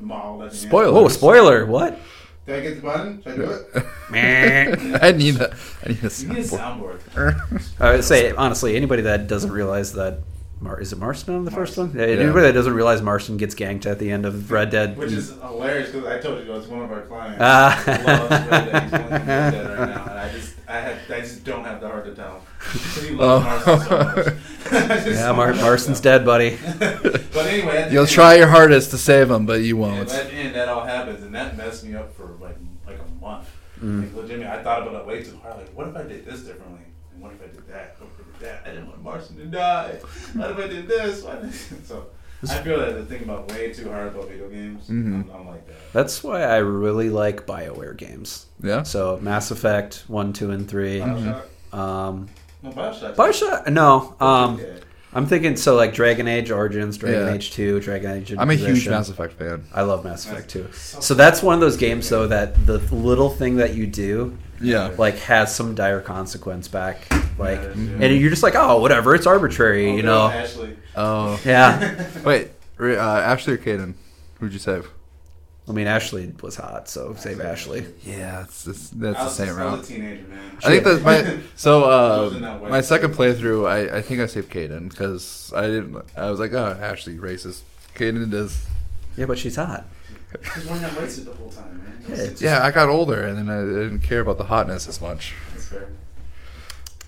mauled 0.01 0.42
at 0.42 0.51
the 0.51 0.57
end? 0.57 0.68
Spoiler. 0.68 0.99
Oh, 0.99 1.09
spoiler! 1.09 1.66
What? 1.66 1.99
Did 2.47 2.55
I 2.57 2.61
get 2.61 2.76
the 2.76 2.82
button? 2.82 3.22
Should 3.22 3.32
I 3.32 3.36
do 3.36 3.51
it? 3.51 5.03
I 5.03 5.12
need 5.12 5.36
a. 5.40 5.57
I 5.84 5.88
need 5.88 5.99
a 6.05 6.11
You 6.16 6.28
need 6.28 6.38
a 6.38 6.42
soundboard. 6.42 7.01
soundboard. 7.01 7.72
I 7.80 7.90
would 7.92 8.05
say 8.05 8.30
honestly, 8.32 8.76
anybody 8.76 9.03
that 9.03 9.26
doesn't 9.26 9.51
realize 9.51 9.92
that 9.94 10.20
Mar- 10.66 10.80
is 10.80 10.92
it 10.92 10.98
Marston 10.98 11.34
on 11.36 11.44
the 11.44 11.50
first 11.50 11.76
one? 11.78 11.92
Yeah, 11.94 12.06
Yeah. 12.06 12.20
Anybody 12.22 12.46
that 12.46 12.52
doesn't 12.52 12.72
realize 12.74 13.00
Marston 13.00 13.36
gets 13.36 13.54
ganked 13.54 13.86
at 13.86 13.98
the 13.98 14.10
end 14.10 14.26
of 14.26 14.50
Red 14.50 14.70
Dead, 14.70 14.96
Which 14.96 15.12
is 15.12 15.30
hilarious 15.40 15.90
because 15.92 16.06
I 16.08 16.18
told 16.18 16.44
you 16.44 16.52
it's 16.54 16.66
one 16.66 16.82
of 16.82 16.90
our 16.90 17.02
clients. 17.02 17.38
Ah. 17.40 17.84
loves 17.86 18.30
Red 18.50 18.50
Dead. 18.50 18.82
He's 18.82 18.92
Red 18.92 19.26
Dead 19.26 19.78
right 19.78 19.88
now, 19.88 20.02
and 20.10 20.18
I 20.18 20.32
just, 20.32 20.54
I 20.68 20.80
have, 20.80 20.98
I 21.10 21.20
just 21.20 21.44
don't 21.44 21.64
have 21.64 21.80
the 21.80 21.88
heart 21.88 22.04
to 22.06 22.14
tell 22.14 22.32
him. 22.34 22.40
'Cause 22.58 23.02
he 23.04 23.14
loves 23.14 23.46
Oh. 23.46 23.76
Marston 23.76 23.80
so 23.80 24.86
much. 24.88 25.06
Yeah, 25.06 25.32
Mar- 25.32 25.54
Marston's 25.54 26.00
dead, 26.00 26.24
buddy. 26.24 26.58
but 26.80 27.46
anyway, 27.46 27.88
You'll 27.92 28.02
end- 28.02 28.10
try 28.10 28.34
your 28.34 28.48
hardest 28.48 28.90
to 28.90 28.98
save 28.98 29.30
him, 29.30 29.46
but 29.46 29.60
you 29.60 29.76
won't. 29.76 30.12
at 30.12 30.26
the 30.28 30.34
end, 30.34 30.54
that 30.56 30.68
all 30.68 30.84
happens, 30.84 31.22
and 31.22 31.32
that 31.34 31.56
messed 31.56 31.84
me 31.84 31.94
up 31.94 32.12
for 32.16 32.24
like 32.40 32.56
like 32.86 32.98
a 32.98 33.20
month. 33.24 33.48
Mm. 33.80 34.02
Like, 34.02 34.14
legitimately, 34.16 34.46
I 34.58 34.62
thought 34.64 34.82
about 34.82 34.94
it 35.02 35.06
way 35.06 35.22
too 35.22 35.38
hard. 35.42 35.58
Like, 35.58 35.68
what 35.76 35.86
if 35.86 35.96
I 35.96 36.02
did 36.02 36.24
this 36.26 36.40
differently? 36.40 36.80
And 37.14 37.22
what 37.22 37.32
if 37.32 37.42
I 37.42 37.46
did 37.54 37.68
that? 37.68 37.96
What 38.39 38.49
I 38.49 38.53
did 38.53 38.62
that? 38.62 38.62
I 38.66 38.70
didn't 38.74 38.89
want 38.89 39.03
Marston 39.03 39.37
to 39.39 39.47
die. 39.47 39.99
What 40.34 40.51
if 40.53 40.59
I 40.59 40.68
did 40.68 40.89
this? 40.89 41.22
Why 41.22 41.37
did 41.37 41.53
so? 41.87 42.07
I 42.49 42.59
feel 42.59 42.78
that 42.78 42.93
the 42.95 43.05
thing 43.07 43.22
about 43.22 43.49
way 43.51 43.72
too 43.72 43.91
hard 43.91 44.09
about 44.09 44.28
video 44.28 44.49
games. 44.49 44.89
Mhm. 44.89 45.24
I'm, 45.24 45.30
I'm 45.41 45.47
like 45.47 45.66
that. 45.66 45.93
That's 45.93 46.22
why 46.22 46.43
I 46.43 46.59
really 46.59 47.09
like 47.11 47.47
Bioware 47.47 47.97
games. 47.97 48.47
Yeah. 48.62 48.82
So 48.82 49.18
Mass 49.22 49.51
Effect 49.51 50.05
one, 50.07 50.32
two, 50.32 50.51
and 50.51 50.68
three. 50.68 51.01
Bioshock. 51.01 51.43
Um, 51.76 52.28
No, 52.62 52.70
Bioshock. 52.70 53.14
Bioshock? 53.16 53.68
No. 53.68 54.14
Um, 54.20 54.59
Yeah. 54.61 54.66
I'm 55.14 55.24
thinking 55.26 55.57
so 55.57 55.76
like 55.76 55.95
Dragon 55.95 56.28
Age 56.28 56.51
Origins, 56.51 56.99
Dragon 56.99 57.26
Yeah. 57.26 57.32
Age 57.34 57.51
Two, 57.53 57.80
Dragon 57.80 58.11
Age. 58.18 58.34
I'm 58.37 58.51
a 58.51 58.55
huge 58.55 58.87
Mass 58.87 59.09
Effect 59.09 59.32
fan. 59.32 59.64
I 59.72 59.80
love 59.82 60.05
Mass 60.05 60.26
Effect 60.26 60.51
too. 60.51 60.68
So 60.74 61.01
So 61.01 61.14
that's 61.14 61.43
one 61.43 61.55
of 61.55 61.61
those 61.61 61.78
games 61.78 62.07
though 62.11 62.26
that 62.26 62.66
the 62.66 62.78
little 62.95 63.30
thing 63.30 63.57
that 63.57 63.74
you 63.74 63.87
do 63.87 64.37
Yeah. 64.61 64.92
like 64.98 65.18
has 65.20 65.54
some 65.54 65.74
dire 65.74 66.00
consequence 66.00 66.68
back. 66.68 67.07
Like, 67.38 67.61
Yeah, 67.61 67.70
and 67.72 68.02
you're 68.20 68.30
just 68.30 68.42
like, 68.42 68.54
oh, 68.54 68.80
whatever, 68.80 69.14
it's 69.14 69.26
arbitrary, 69.26 69.90
Oh, 69.90 69.96
you 69.96 70.02
know? 70.02 70.28
Ashley. 70.28 70.76
Oh. 70.94 71.38
Yeah. 71.44 72.07
Wait. 72.24 72.50
Uh, 72.80 72.94
Ashley 72.96 73.54
or 73.54 73.59
Kaidan? 73.59 73.94
Who'd 74.40 74.52
you 74.52 74.59
save? 74.59 74.88
I 75.68 75.72
mean, 75.72 75.86
Ashley 75.88 76.32
was 76.42 76.54
hot, 76.57 76.88
so 76.88 77.14
save 77.14 77.40
Ashley. 77.40 77.84
Yeah, 78.04 78.42
it's, 78.44 78.66
it's, 78.68 78.92
I 78.92 78.96
that's 78.98 79.18
the 79.18 79.24
was, 79.24 79.34
same 79.36 79.48
I 79.48 79.50
was 79.52 79.59
route. 79.59 79.84
a 79.84 79.86
teenager, 79.86 80.28
man. 80.28 80.57
I 80.62 80.68
think 80.68 80.84
that's 80.84 81.02
my 81.02 81.38
so 81.57 81.84
I 81.84 82.20
was 82.20 82.34
in 82.36 82.42
that 82.42 82.62
uh, 82.62 82.68
my 82.68 82.80
second 82.80 83.14
playthrough. 83.14 83.68
I, 83.68 83.96
I 83.98 84.02
think 84.02 84.20
I 84.20 84.26
saved 84.26 84.48
Kaidan 84.52 84.88
because 84.90 85.52
I 85.57 85.62
didn't. 85.66 85.96
I 86.16 86.30
was 86.30 86.38
like, 86.38 86.52
oh, 86.52 86.78
Ashley 86.80 87.16
racist. 87.16 87.62
Kaidan 87.96 88.30
does. 88.30 88.64
Yeah, 89.16 89.26
but 89.26 89.38
she's 89.38 89.57
hot. 89.57 89.86
Because 90.30 90.66
we're 90.66 90.78
not 90.80 90.90
racist 90.92 91.24
the 91.24 91.32
whole 91.32 91.50
time, 91.50 91.82
man. 92.09 92.34
Yeah, 92.38 92.62
I 92.64 92.70
got 92.70 92.88
older 92.88 93.22
and 93.22 93.36
then 93.38 93.48
I 93.50 93.61
didn't 93.64 94.00
care 94.00 94.20
about 94.20 94.38
the 94.38 94.44
hotness 94.44 94.88
as 94.88 95.00
much. 95.00 95.34
That's 95.52 95.68
fair. 95.68 95.88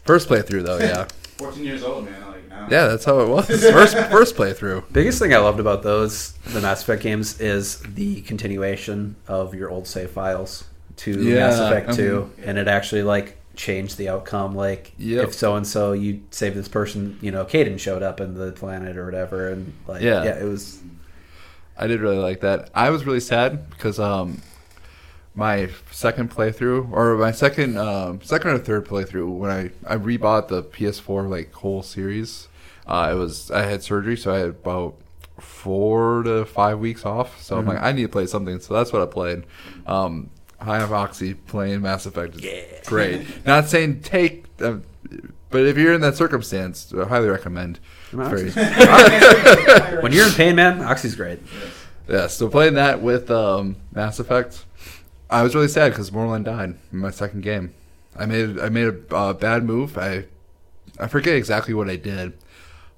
First 0.04 0.28
playthrough 0.28 0.64
though, 0.64 0.78
yeah, 0.78 1.06
14 1.38 1.64
years 1.64 1.82
old, 1.82 2.04
man. 2.06 2.26
Like, 2.28 2.48
now. 2.48 2.66
yeah, 2.70 2.86
that's 2.88 3.04
how 3.04 3.20
it 3.20 3.28
was. 3.28 3.46
First 3.70 3.96
first 4.10 4.36
playthrough. 4.36 4.92
Biggest 4.92 5.18
thing 5.18 5.34
I 5.34 5.38
loved 5.38 5.60
about 5.60 5.82
those, 5.82 6.32
the 6.52 6.60
Mass 6.60 6.82
Effect 6.82 7.02
games, 7.02 7.40
is 7.40 7.80
the 7.82 8.22
continuation 8.22 9.16
of 9.26 9.54
your 9.54 9.70
old 9.70 9.86
save 9.86 10.10
files 10.10 10.64
to 10.96 11.22
Yeah, 11.22 11.40
Mass 11.48 11.58
Effect 11.58 11.88
mhm. 11.90 11.96
2, 11.96 12.30
and 12.44 12.58
it 12.58 12.66
actually 12.68 13.02
like 13.02 13.36
changed 13.54 13.98
the 13.98 14.08
outcome. 14.08 14.54
Like, 14.54 14.92
Yep. 14.98 15.28
if 15.28 15.34
so 15.34 15.56
and 15.56 15.66
so 15.66 15.92
you 15.92 16.22
save 16.30 16.54
this 16.54 16.68
person, 16.68 17.18
you 17.20 17.30
know, 17.30 17.44
Kaidan 17.44 17.78
showed 17.78 18.02
up 18.02 18.20
in 18.20 18.34
the 18.34 18.52
planet 18.52 18.96
or 18.96 19.04
whatever, 19.04 19.48
and 19.50 19.74
like, 19.86 20.00
Yeah. 20.00 20.24
yeah, 20.24 20.38
it 20.40 20.44
was. 20.44 20.80
I 21.76 21.86
did 21.86 22.00
really 22.00 22.16
like 22.18 22.40
that. 22.40 22.70
I 22.74 22.90
was 22.90 23.04
really 23.04 23.20
sad 23.20 23.68
because 23.70 24.00
um, 24.00 24.40
my 25.38 25.68
second 25.92 26.30
playthrough 26.34 26.90
or 26.90 27.16
my 27.16 27.30
second 27.30 27.78
um, 27.78 28.20
second 28.22 28.50
or 28.50 28.58
third 28.58 28.84
playthrough 28.86 29.30
when 29.38 29.50
I 29.50 29.70
I 29.86 29.96
rebought 29.96 30.48
the 30.48 30.62
PS4 30.64 31.28
like 31.30 31.52
whole 31.54 31.82
series. 31.82 32.48
Uh, 32.86 33.10
it 33.12 33.14
was 33.18 33.50
I 33.50 33.62
had 33.62 33.82
surgery, 33.82 34.16
so 34.16 34.34
I 34.34 34.38
had 34.38 34.48
about 34.48 34.96
four 35.38 36.24
to 36.24 36.44
five 36.44 36.80
weeks 36.80 37.06
off. 37.06 37.40
So 37.40 37.56
I'm 37.56 37.66
like, 37.66 37.80
I 37.80 37.92
need 37.92 38.02
to 38.02 38.08
play 38.08 38.26
something. 38.26 38.58
So 38.58 38.74
that's 38.74 38.92
what 38.92 39.00
I 39.02 39.06
played. 39.06 39.44
Um, 39.86 40.30
High 40.60 40.82
of 40.82 40.92
Oxy 40.92 41.34
playing 41.34 41.82
Mass 41.82 42.04
Effect 42.06 42.34
is 42.34 42.86
great. 42.88 43.24
Not 43.46 43.66
saying 43.68 44.00
take, 44.00 44.46
uh, 44.60 44.78
but 45.50 45.64
if 45.66 45.78
you're 45.78 45.94
in 45.94 46.00
that 46.00 46.16
circumstance, 46.16 46.92
I 46.92 47.04
highly 47.06 47.28
recommend. 47.28 47.78
Very- 48.10 48.50
When 50.02 50.12
you're 50.12 50.26
in 50.26 50.32
pain, 50.32 50.56
man, 50.56 50.80
Oxy's 50.82 51.14
great. 51.14 51.38
yeah, 52.08 52.26
so 52.26 52.48
playing 52.48 52.74
that 52.74 53.00
with 53.02 53.30
um, 53.30 53.76
Mass 53.94 54.18
Effect, 54.18 54.64
I 55.30 55.42
was 55.42 55.54
really 55.54 55.68
sad 55.68 55.92
because 55.92 56.10
Mordin 56.10 56.44
died 56.44 56.74
in 56.92 56.98
my 56.98 57.10
second 57.10 57.42
game. 57.42 57.74
I 58.16 58.26
made 58.26 58.58
I 58.58 58.68
made 58.68 58.88
a 58.88 59.14
uh, 59.14 59.32
bad 59.32 59.64
move. 59.64 59.98
I 59.98 60.24
I 60.98 61.06
forget 61.06 61.36
exactly 61.36 61.74
what 61.74 61.88
I 61.88 61.96
did. 61.96 62.32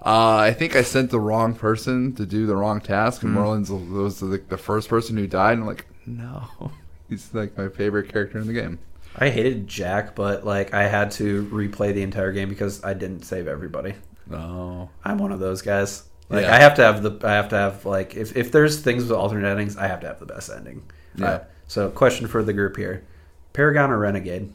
Uh, 0.05 0.37
I 0.37 0.55
think 0.55 0.77
I 0.77 0.83
sent 0.83 1.11
the 1.11 1.21
wrong 1.21 1.55
person 1.55 2.15
to 2.15 2.25
do 2.25 2.47
the 2.47 2.57
wrong 2.57 2.81
task, 2.81 3.23
and 3.23 3.37
Mordin's 3.37 3.71
was 3.71 4.21
the, 4.21 4.43
the 4.49 4.57
first 4.57 4.89
person 4.89 5.17
who 5.17 5.27
died. 5.27 5.55
And 5.55 5.63
I'm 5.63 5.67
like, 5.67 5.87
no, 6.07 6.73
he's 7.09 7.35
like 7.35 7.59
my 7.59 7.69
favorite 7.69 8.11
character 8.11 8.39
in 8.39 8.47
the 8.47 8.55
game. 8.55 8.79
I 9.17 9.29
hated 9.29 9.67
Jack, 9.67 10.15
but 10.15 10.47
like 10.47 10.73
I 10.73 10.89
had 10.89 11.11
to 11.13 11.45
replay 11.47 11.93
the 11.93 12.03
entire 12.03 12.33
game 12.33 12.49
because 12.49 12.83
I 12.83 12.95
didn't 12.95 13.25
save 13.25 13.47
everybody. 13.47 13.95
Oh, 14.33 14.89
I'm 15.05 15.19
one 15.19 15.33
of 15.33 15.41
those 15.41 15.61
guys. 15.61 16.05
Like 16.31 16.45
Yeah. 16.45 16.55
I 16.55 16.61
have 16.61 16.75
to 16.77 16.83
have 16.83 17.03
the 17.03 17.27
I 17.27 17.33
have 17.33 17.49
to 17.51 17.57
have 17.57 17.85
like 17.85 18.15
if, 18.15 18.37
if 18.37 18.53
there's 18.53 18.81
things 18.81 19.03
with 19.03 19.13
alternate 19.13 19.49
endings, 19.49 19.77
I 19.77 19.89
have 19.89 20.01
to 20.01 20.07
have 20.07 20.21
the 20.21 20.27
best 20.27 20.51
ending. 20.51 20.85
Yeah. 21.17 21.41
So 21.71 21.89
question 21.89 22.27
for 22.27 22.43
the 22.43 22.53
group 22.53 22.77
here. 22.77 23.05
Paragon 23.53 23.91
or 23.93 23.99
Renegade? 23.99 24.53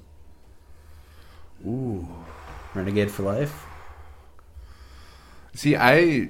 Ooh. 1.66 2.06
Renegade 2.74 3.10
for 3.10 3.24
life? 3.24 3.66
see, 5.54 5.78
I 5.78 6.28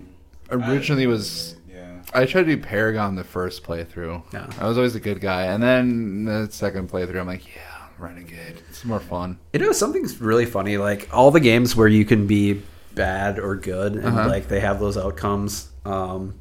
originally 0.51 1.07
was 1.07 1.55
Yeah. 1.67 2.03
I 2.13 2.25
tried 2.27 2.43
to 2.43 2.55
do 2.55 2.61
Paragon 2.61 3.15
the 3.15 3.23
first 3.23 3.63
playthrough. 3.63 4.21
Yeah. 4.31 4.47
I 4.59 4.67
was 4.67 4.77
always 4.77 4.93
a 4.93 4.99
good 4.99 5.19
guy, 5.19 5.45
and 5.45 5.61
then 5.63 6.25
the 6.25 6.47
second 6.51 6.91
playthrough, 6.91 7.19
I'm 7.19 7.25
like, 7.27 7.47
yeah, 7.47 7.87
Renegade. 7.97 8.61
It's 8.69 8.85
more 8.85 8.99
fun. 8.99 9.39
You 9.53 9.59
know, 9.61 9.71
something's 9.71 10.21
really 10.21 10.45
funny. 10.45 10.77
Like 10.77 11.09
all 11.11 11.31
the 11.31 11.39
games 11.39 11.75
where 11.75 11.87
you 11.87 12.05
can 12.05 12.27
be 12.27 12.61
bad 12.93 13.39
or 13.39 13.55
good, 13.55 13.93
and 13.95 14.05
Uh-huh. 14.05 14.27
like 14.29 14.47
they 14.47 14.59
have 14.59 14.79
those 14.79 14.97
outcomes. 14.97 15.69
Um, 15.83 16.35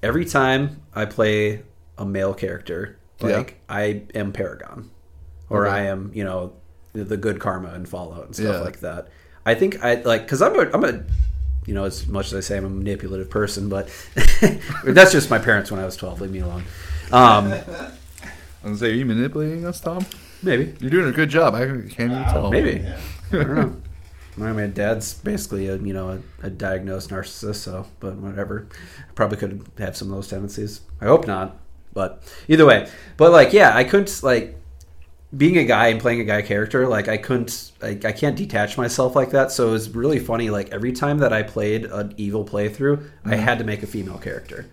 every 0.00 0.24
time 0.24 0.80
I 0.94 1.06
play 1.06 1.62
a 1.98 2.06
male 2.06 2.32
character, 2.34 2.96
Yeah. 3.28 3.36
like 3.38 3.60
I 3.68 4.02
am 4.14 4.32
Paragon, 4.32 4.90
or 5.48 5.66
Okay. 5.66 5.76
I 5.76 5.80
am, 5.86 6.10
you 6.14 6.24
know, 6.24 6.52
the- 6.92 7.04
the 7.04 7.16
good 7.16 7.38
karma 7.40 7.68
and 7.70 7.88
Fallout 7.88 8.26
and 8.26 8.34
stuff 8.34 8.46
Yeah. 8.56 8.60
like 8.60 8.80
that. 8.80 9.08
I 9.46 9.54
think 9.54 9.82
I 9.84 9.96
like 10.02 10.22
because 10.22 10.42
I'm 10.42 10.54
a 10.58 10.70
I'm 10.72 10.84
a 10.84 11.02
you 11.66 11.74
know 11.74 11.84
as 11.84 12.06
much 12.06 12.26
as 12.26 12.34
I 12.34 12.40
say 12.40 12.56
I'm 12.56 12.64
a 12.64 12.70
manipulative 12.70 13.30
person, 13.30 13.68
but 13.68 13.88
that's 14.84 15.12
just 15.12 15.30
my 15.30 15.38
parents 15.38 15.70
when 15.70 15.80
I 15.80 15.84
was 15.84 15.96
twelve. 15.96 16.20
Leave 16.20 16.30
me 16.30 16.40
alone. 16.40 16.64
Um, 17.12 17.52
I 18.64 18.68
was 18.68 18.80
say, 18.80 18.90
are 18.90 18.94
you 18.94 19.06
manipulating 19.06 19.64
us, 19.66 19.80
Tom? 19.80 20.04
maybe, 20.42 20.74
You're 20.80 20.90
doing 20.90 21.08
a 21.08 21.12
good 21.12 21.28
job. 21.30 21.54
I 21.54 21.66
can't 21.66 22.12
even 22.12 22.24
tell. 22.24 22.50
maybe. 22.50 22.84
I 23.32 23.36
don't 23.36 23.54
know. 23.54 23.76
My, 24.36 24.52
my 24.52 24.66
dad's 24.68 25.14
basically 25.14 25.66
a 25.68 25.76
you 25.76 25.92
know 25.92 26.10
a, 26.42 26.46
a 26.46 26.50
diagnosed 26.50 27.10
narcissist, 27.10 27.56
so 27.56 27.86
but 28.00 28.14
whatever. 28.16 28.66
I 29.08 29.12
probably 29.14 29.36
could 29.38 29.64
have 29.78 29.96
some 29.96 30.08
of 30.10 30.14
those 30.16 30.28
tendencies. 30.28 30.82
I 31.00 31.06
hope 31.06 31.26
not, 31.26 31.56
but 31.92 32.22
either 32.48 32.66
way. 32.66 32.88
But 33.16 33.32
like, 33.32 33.52
yeah, 33.52 33.76
I 33.76 33.84
couldn't 33.84 34.22
like 34.22 34.56
being 35.36 35.58
a 35.58 35.64
guy 35.64 35.88
and 35.88 36.00
playing 36.00 36.20
a 36.20 36.24
guy 36.24 36.42
character. 36.42 36.88
Like, 36.88 37.08
I 37.08 37.16
couldn't, 37.16 37.72
like, 37.80 38.04
I 38.04 38.12
can't 38.12 38.36
detach 38.36 38.76
myself 38.76 39.14
like 39.14 39.30
that. 39.30 39.52
So 39.52 39.68
it 39.68 39.72
was 39.72 39.90
really 39.90 40.18
funny. 40.18 40.50
Like 40.50 40.70
every 40.70 40.92
time 40.92 41.18
that 41.18 41.32
I 41.32 41.42
played 41.42 41.84
an 41.84 42.14
evil 42.16 42.44
playthrough, 42.44 43.08
I 43.24 43.30
mm-hmm. 43.30 43.40
had 43.40 43.58
to 43.58 43.64
make 43.64 43.82
a 43.82 43.86
female 43.86 44.18
character. 44.18 44.66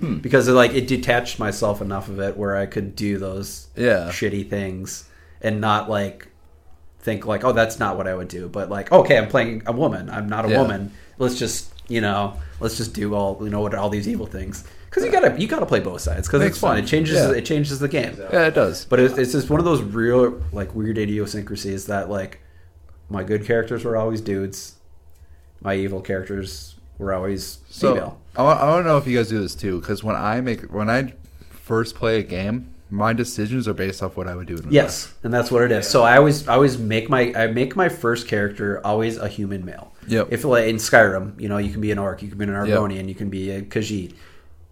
Hmm. 0.00 0.18
Because 0.18 0.48
it, 0.48 0.52
like 0.52 0.72
it 0.72 0.86
detached 0.86 1.38
myself 1.38 1.80
enough 1.80 2.08
of 2.08 2.20
it 2.20 2.36
where 2.36 2.56
I 2.56 2.66
could 2.66 2.94
do 2.94 3.18
those 3.18 3.68
Yeah. 3.76 4.08
shitty 4.10 4.48
things 4.48 5.08
and 5.40 5.60
not 5.60 5.90
like 5.90 6.28
think 7.00 7.26
like, 7.26 7.44
oh, 7.44 7.52
that's 7.52 7.78
not 7.78 7.96
what 7.96 8.06
I 8.06 8.14
would 8.14 8.28
do. 8.28 8.48
But 8.48 8.70
like, 8.70 8.92
okay, 8.92 9.18
I'm 9.18 9.28
playing 9.28 9.62
a 9.66 9.72
woman. 9.72 10.08
I'm 10.08 10.28
not 10.28 10.44
a 10.44 10.50
Yeah. 10.50 10.60
woman. 10.60 10.92
Let's 11.18 11.38
just 11.38 11.72
you 11.88 12.00
know, 12.02 12.34
let's 12.60 12.76
just 12.76 12.94
do 12.94 13.14
all 13.14 13.38
you 13.42 13.50
know 13.50 13.60
what 13.60 13.74
all 13.74 13.90
these 13.90 14.08
evil 14.08 14.26
things. 14.26 14.64
Because 15.00 15.14
you 15.14 15.20
gotta 15.20 15.40
you 15.40 15.48
gotta 15.48 15.66
play 15.66 15.80
both 15.80 16.00
sides 16.00 16.26
because 16.26 16.42
it's 16.42 16.58
fun. 16.58 16.78
It 16.78 16.86
changes 16.86 17.16
Yeah. 17.16 17.32
it 17.32 17.44
changes 17.44 17.78
the 17.78 17.88
game. 17.88 18.16
Yeah, 18.32 18.46
it 18.46 18.54
does. 18.54 18.84
But 18.84 19.00
it's, 19.00 19.16
it's 19.18 19.32
just 19.32 19.50
one 19.50 19.60
of 19.60 19.64
those 19.64 19.82
real 19.82 20.42
like 20.52 20.74
weird 20.74 20.98
idiosyncrasies 20.98 21.86
that 21.86 22.10
like 22.10 22.40
my 23.08 23.22
good 23.22 23.44
characters 23.44 23.84
were 23.84 23.96
always 23.96 24.20
dudes, 24.20 24.76
my 25.60 25.74
evil 25.74 26.00
characters 26.00 26.76
were 26.98 27.12
always 27.14 27.58
So 27.70 27.94
female. 27.94 28.20
I 28.36 28.42
I 28.44 28.82
to 28.82 28.88
know 28.88 28.98
if 28.98 29.06
you 29.06 29.16
guys 29.16 29.28
do 29.28 29.40
this 29.40 29.54
too, 29.54 29.80
because 29.80 30.02
when 30.02 30.16
I 30.16 30.40
make 30.40 30.62
when 30.72 30.90
I 30.90 31.14
first 31.50 31.94
play 31.94 32.18
a 32.18 32.22
game, 32.22 32.74
my 32.90 33.12
decisions 33.12 33.68
are 33.68 33.74
based 33.74 34.02
off 34.02 34.16
what 34.16 34.26
I 34.26 34.34
would 34.34 34.46
do. 34.46 34.56
In 34.56 34.70
Yes, 34.70 35.12
and 35.22 35.32
that's 35.32 35.50
what 35.50 35.62
it 35.62 35.72
is. 35.72 35.88
So 35.88 36.02
I 36.02 36.16
always 36.16 36.48
I 36.48 36.54
always 36.54 36.78
make 36.78 37.08
my 37.08 37.32
I 37.36 37.46
make 37.48 37.76
my 37.76 37.88
first 37.88 38.26
character 38.28 38.84
always 38.84 39.16
a 39.16 39.28
human 39.28 39.64
male. 39.64 39.92
Yep. 40.06 40.28
If 40.30 40.44
like 40.44 40.68
in 40.68 40.76
Skyrim, 40.76 41.38
you 41.40 41.48
know, 41.48 41.58
you 41.58 41.70
can 41.70 41.80
be 41.80 41.90
an 41.90 41.98
orc, 41.98 42.22
you 42.22 42.28
can 42.28 42.38
be 42.38 42.44
an 42.44 42.50
Argonian, 42.50 43.08
you 43.08 43.14
can 43.14 43.28
be 43.28 43.50
a 43.50 43.62
Khajiit. 43.62 44.14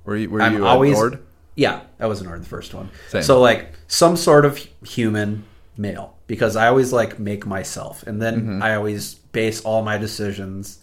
Life. 0.06 0.08
Were 0.08 0.16
you, 0.16 0.30
were 0.30 0.42
I'm 0.42 0.54
you 0.54 0.64
a 0.64 0.68
always 0.68 0.94
Nord? 0.94 1.18
yeah. 1.54 1.80
I 2.00 2.06
was 2.06 2.20
an 2.20 2.26
Nord 2.26 2.42
the 2.42 2.46
first 2.48 2.74
one. 2.74 2.90
Same. 3.08 3.22
So 3.22 3.40
like 3.40 3.72
some 3.88 4.16
sort 4.16 4.44
of 4.44 4.56
human 4.86 5.44
male 5.76 6.16
because 6.26 6.56
I 6.56 6.68
always 6.68 6.92
like 6.92 7.18
make 7.18 7.46
myself, 7.46 8.02
and 8.06 8.20
then 8.20 8.40
Mm-hmm. 8.40 8.62
I 8.62 8.74
always 8.76 9.14
base 9.14 9.60
all 9.62 9.82
my 9.82 9.98
decisions 9.98 10.78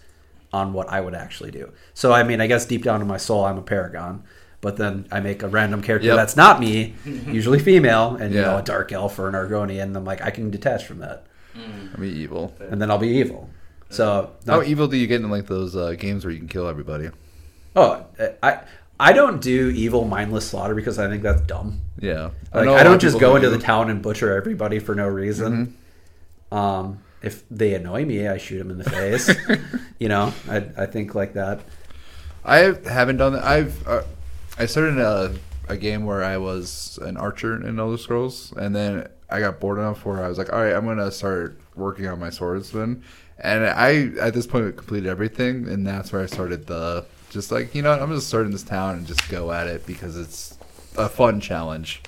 on 0.51 0.71
what 0.73 0.87
I 0.89 1.01
would 1.01 1.15
actually 1.15 1.51
do. 1.51 1.71
So 1.93 2.11
I 2.13 2.23
mean, 2.23 2.39
I 2.41 2.47
guess 2.47 2.65
deep 2.65 2.83
down 2.83 3.01
in 3.01 3.07
my 3.07 3.17
soul, 3.17 3.43
I'm 3.45 3.57
a 3.57 3.61
paragon. 3.63 4.23
But 4.61 4.77
then 4.77 5.07
I 5.11 5.19
make 5.19 5.43
a 5.43 5.49
random 5.49 5.81
character 5.81 6.07
Yep. 6.07 6.15
that's 6.15 6.37
not 6.37 6.61
me, 6.61 6.93
usually 7.05 7.59
female, 7.59 8.15
and 8.15 8.33
you 8.33 8.39
know 8.41 8.57
a 8.57 8.61
dark 8.61 8.93
elf 8.93 9.19
or 9.19 9.27
an 9.27 9.33
Argonian. 9.33 9.83
And 9.83 9.97
I'm 9.97 10.05
like, 10.05 10.21
I 10.21 10.31
can 10.31 10.51
detach 10.51 10.85
from 10.85 10.99
that, 10.99 11.25
I 11.53 11.97
mean, 11.99 12.15
evil. 12.15 12.55
and 12.59 12.81
then 12.81 12.89
I'll 12.89 12.97
be 12.97 13.09
evil. 13.09 13.49
So 13.89 14.31
How 14.47 14.59
not- 14.59 14.67
evil 14.67 14.87
do 14.87 14.95
you 14.95 15.05
get 15.07 15.19
in 15.21 15.29
like 15.29 15.47
those 15.47 15.75
uh, 15.75 15.95
games 15.99 16.23
where 16.23 16.31
you 16.31 16.39
can 16.39 16.47
kill 16.47 16.67
everybody? 16.69 17.09
oh, 17.75 18.05
I 18.41 18.61
I 18.99 19.13
don't 19.13 19.41
do 19.41 19.69
evil 19.69 20.05
mindless 20.05 20.47
slaughter 20.47 20.75
because 20.75 20.99
I 20.99 21.09
think 21.09 21.23
that's 21.23 21.41
dumb. 21.41 21.81
Yeah, 21.99 22.29
Like, 22.53 22.67
I, 22.67 22.71
lot 22.71 22.83
don't 22.83 23.01
just 23.01 23.19
go 23.19 23.35
into 23.35 23.49
the 23.49 23.57
town 23.57 23.89
and 23.89 24.01
butcher 24.01 24.35
everybody 24.35 24.79
for 24.79 24.93
no 24.95 25.07
reason. 25.07 25.77
Mm-hmm. 26.51 26.55
Um, 26.55 26.99
if 27.21 27.43
they 27.49 27.73
annoy 27.73 28.05
me, 28.05 28.27
I 28.27 28.37
shoot 28.37 28.59
them 28.59 28.69
in 28.69 28.77
the 28.77 28.89
face. 28.89 29.33
you 29.99 30.09
know, 30.09 30.33
I, 30.49 30.65
I 30.77 30.85
think 30.85 31.15
like 31.15 31.33
that. 31.33 31.61
I 32.45 32.75
haven't 32.85 33.17
done 33.17 33.33
that. 33.33 33.43
I've 33.43 33.87
uh, 33.87 34.03
I 34.57 34.65
started 34.65 34.99
a 34.99 35.35
a 35.69 35.77
game 35.77 36.05
where 36.05 36.23
I 36.23 36.37
was 36.37 36.99
an 37.01 37.17
archer 37.17 37.55
in 37.65 37.79
Elder 37.79 37.97
Scrolls, 37.97 38.53
and 38.57 38.75
then 38.75 39.07
I 39.29 39.39
got 39.39 39.59
bored 39.59 39.79
enough 39.79 40.05
where 40.05 40.23
I 40.23 40.27
was 40.27 40.37
like, 40.37 40.51
all 40.51 40.61
right, 40.61 40.73
I'm 40.73 40.85
gonna 40.85 41.11
start 41.11 41.59
working 41.75 42.07
on 42.07 42.19
my 42.19 42.29
swordsman. 42.29 43.03
And 43.39 43.65
I 43.65 44.11
at 44.21 44.33
this 44.33 44.45
point 44.45 44.75
completed 44.75 45.09
everything, 45.09 45.67
and 45.67 45.87
that's 45.87 46.11
where 46.11 46.21
I 46.21 46.27
started 46.27 46.67
the 46.67 47.05
just 47.33 47.51
like 47.51 47.73
you 47.75 47.81
know 47.81 47.91
what, 47.91 48.01
I'm 48.01 48.13
just 48.13 48.27
starting 48.27 48.51
this 48.51 48.63
town 48.63 48.97
and 48.97 49.07
just 49.07 49.27
go 49.29 49.51
at 49.51 49.67
it 49.67 49.85
because 49.85 50.17
it's 50.17 50.57
a 50.97 51.09
fun 51.09 51.41
challenge. 51.41 52.01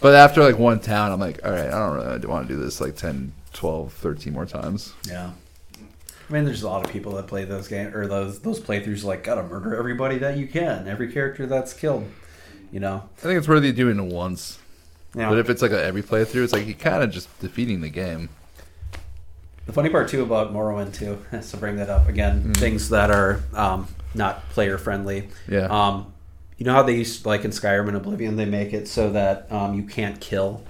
But 0.00 0.14
after 0.14 0.42
like 0.42 0.58
one 0.58 0.80
town, 0.80 1.10
I'm 1.12 1.20
like, 1.20 1.44
all 1.44 1.50
right, 1.50 1.66
I 1.66 1.70
don't 1.70 1.96
really 1.96 2.26
want 2.26 2.48
to 2.48 2.54
do 2.54 2.60
this 2.60 2.80
like 2.80 2.96
10, 2.96 3.32
12, 3.52 3.92
13 3.92 4.32
more 4.32 4.46
times. 4.46 4.94
Yeah. 5.06 5.32
I 6.28 6.32
mean, 6.32 6.44
there's 6.44 6.62
a 6.62 6.68
lot 6.68 6.84
of 6.84 6.92
people 6.92 7.12
that 7.12 7.26
play 7.26 7.44
those 7.44 7.68
games 7.68 7.94
or 7.94 8.06
those 8.06 8.40
those 8.40 8.60
playthroughs. 8.60 9.02
Like, 9.02 9.24
gotta 9.24 9.42
murder 9.42 9.74
everybody 9.76 10.18
that 10.18 10.36
you 10.36 10.46
can, 10.46 10.86
every 10.86 11.10
character 11.12 11.46
that's 11.46 11.72
killed. 11.72 12.06
You 12.70 12.80
know. 12.80 13.08
I 13.18 13.20
think 13.20 13.38
it's 13.38 13.48
worthy 13.48 13.72
doing 13.72 13.98
it 13.98 14.12
once. 14.12 14.58
Yeah. 15.14 15.30
But 15.30 15.38
if 15.38 15.48
it's 15.48 15.62
like 15.62 15.70
a 15.70 15.82
every 15.82 16.02
playthrough, 16.02 16.44
it's 16.44 16.52
like 16.52 16.66
you 16.66 16.74
kind 16.74 17.02
of 17.02 17.10
just 17.10 17.36
defeating 17.40 17.80
the 17.80 17.88
game. 17.88 18.28
The 19.64 19.72
funny 19.72 19.88
part 19.88 20.08
too 20.08 20.22
about 20.22 20.52
Morrowind 20.52 20.94
too, 20.94 21.24
to 21.50 21.56
bring 21.56 21.76
that 21.76 21.88
up 21.88 22.08
again, 22.08 22.52
things 22.54 22.90
that 22.90 23.10
are 23.10 23.42
um, 23.54 23.88
not 24.14 24.48
player 24.50 24.78
friendly. 24.78 25.28
Yeah. 25.48 25.66
Um, 25.66 26.12
you 26.56 26.66
know 26.66 26.72
how 26.72 26.82
they 26.82 26.96
used 26.96 27.24
like 27.24 27.44
in 27.44 27.52
Skyrim 27.52 27.88
and 27.88 27.96
Oblivion, 27.96 28.36
they 28.36 28.44
make 28.44 28.72
it 28.72 28.88
so 28.88 29.12
that 29.12 29.50
um, 29.50 29.74
you 29.74 29.84
can't 29.84 30.20
kill 30.20 30.62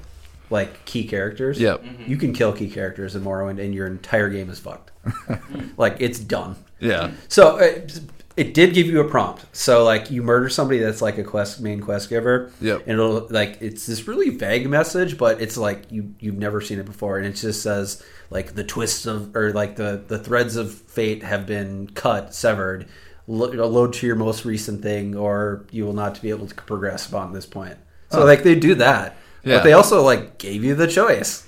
like 0.50 0.84
key 0.84 1.04
characters. 1.06 1.58
Yep. 1.58 1.84
You 2.06 2.16
can 2.16 2.32
kill 2.32 2.52
key 2.52 2.70
characters 2.70 3.16
in 3.16 3.22
Morrowind, 3.22 3.62
and 3.62 3.74
your 3.74 3.86
entire 3.86 4.28
game 4.28 4.50
is 4.50 4.58
fucked. 4.58 4.90
like 5.76 5.96
it's 6.00 6.18
done. 6.18 6.56
Yeah. 6.78 7.12
So 7.28 7.56
it, 7.56 8.00
it 8.36 8.54
did 8.54 8.72
give 8.72 8.86
you 8.86 9.00
a 9.00 9.08
prompt. 9.08 9.44
So 9.52 9.82
like 9.82 10.10
you 10.10 10.22
murder 10.22 10.48
somebody 10.48 10.78
that's 10.78 11.02
like 11.02 11.18
a 11.18 11.24
quest 11.24 11.60
main 11.60 11.80
quest 11.80 12.08
giver. 12.08 12.52
Yeah. 12.60 12.74
And 12.74 12.90
it'll 12.90 13.26
like 13.30 13.58
it's 13.60 13.86
this 13.86 14.06
really 14.06 14.30
vague 14.30 14.68
message, 14.68 15.18
but 15.18 15.40
it's 15.40 15.56
like 15.56 15.90
you 15.90 16.14
you've 16.20 16.38
never 16.38 16.60
seen 16.60 16.78
it 16.78 16.86
before, 16.86 17.18
and 17.18 17.26
it 17.26 17.32
just 17.32 17.62
says 17.62 18.02
like 18.30 18.54
the 18.54 18.64
twists 18.64 19.06
of 19.06 19.34
or 19.34 19.52
like 19.52 19.76
the 19.76 20.04
the 20.06 20.18
threads 20.18 20.56
of 20.56 20.72
fate 20.72 21.22
have 21.22 21.46
been 21.46 21.88
cut 21.88 22.34
severed. 22.34 22.88
Lo- 23.28 23.68
Load 23.68 23.92
to 23.92 24.06
your 24.06 24.16
most 24.16 24.44
recent 24.44 24.82
thing, 24.82 25.14
or 25.14 25.64
you 25.70 25.84
will 25.84 25.92
not 25.92 26.20
be 26.20 26.30
able 26.30 26.46
to 26.48 26.54
progress 26.54 27.06
beyond 27.06 27.34
this 27.36 27.46
point. 27.46 27.76
So 28.10 28.24
like 28.24 28.42
they 28.42 28.54
do 28.54 28.74
that, 28.76 29.16
Yeah. 29.44 29.58
But 29.58 29.64
they 29.64 29.74
also 29.74 30.02
like 30.02 30.38
gave 30.38 30.64
you 30.64 30.74
the 30.74 30.86
choice. 30.86 31.46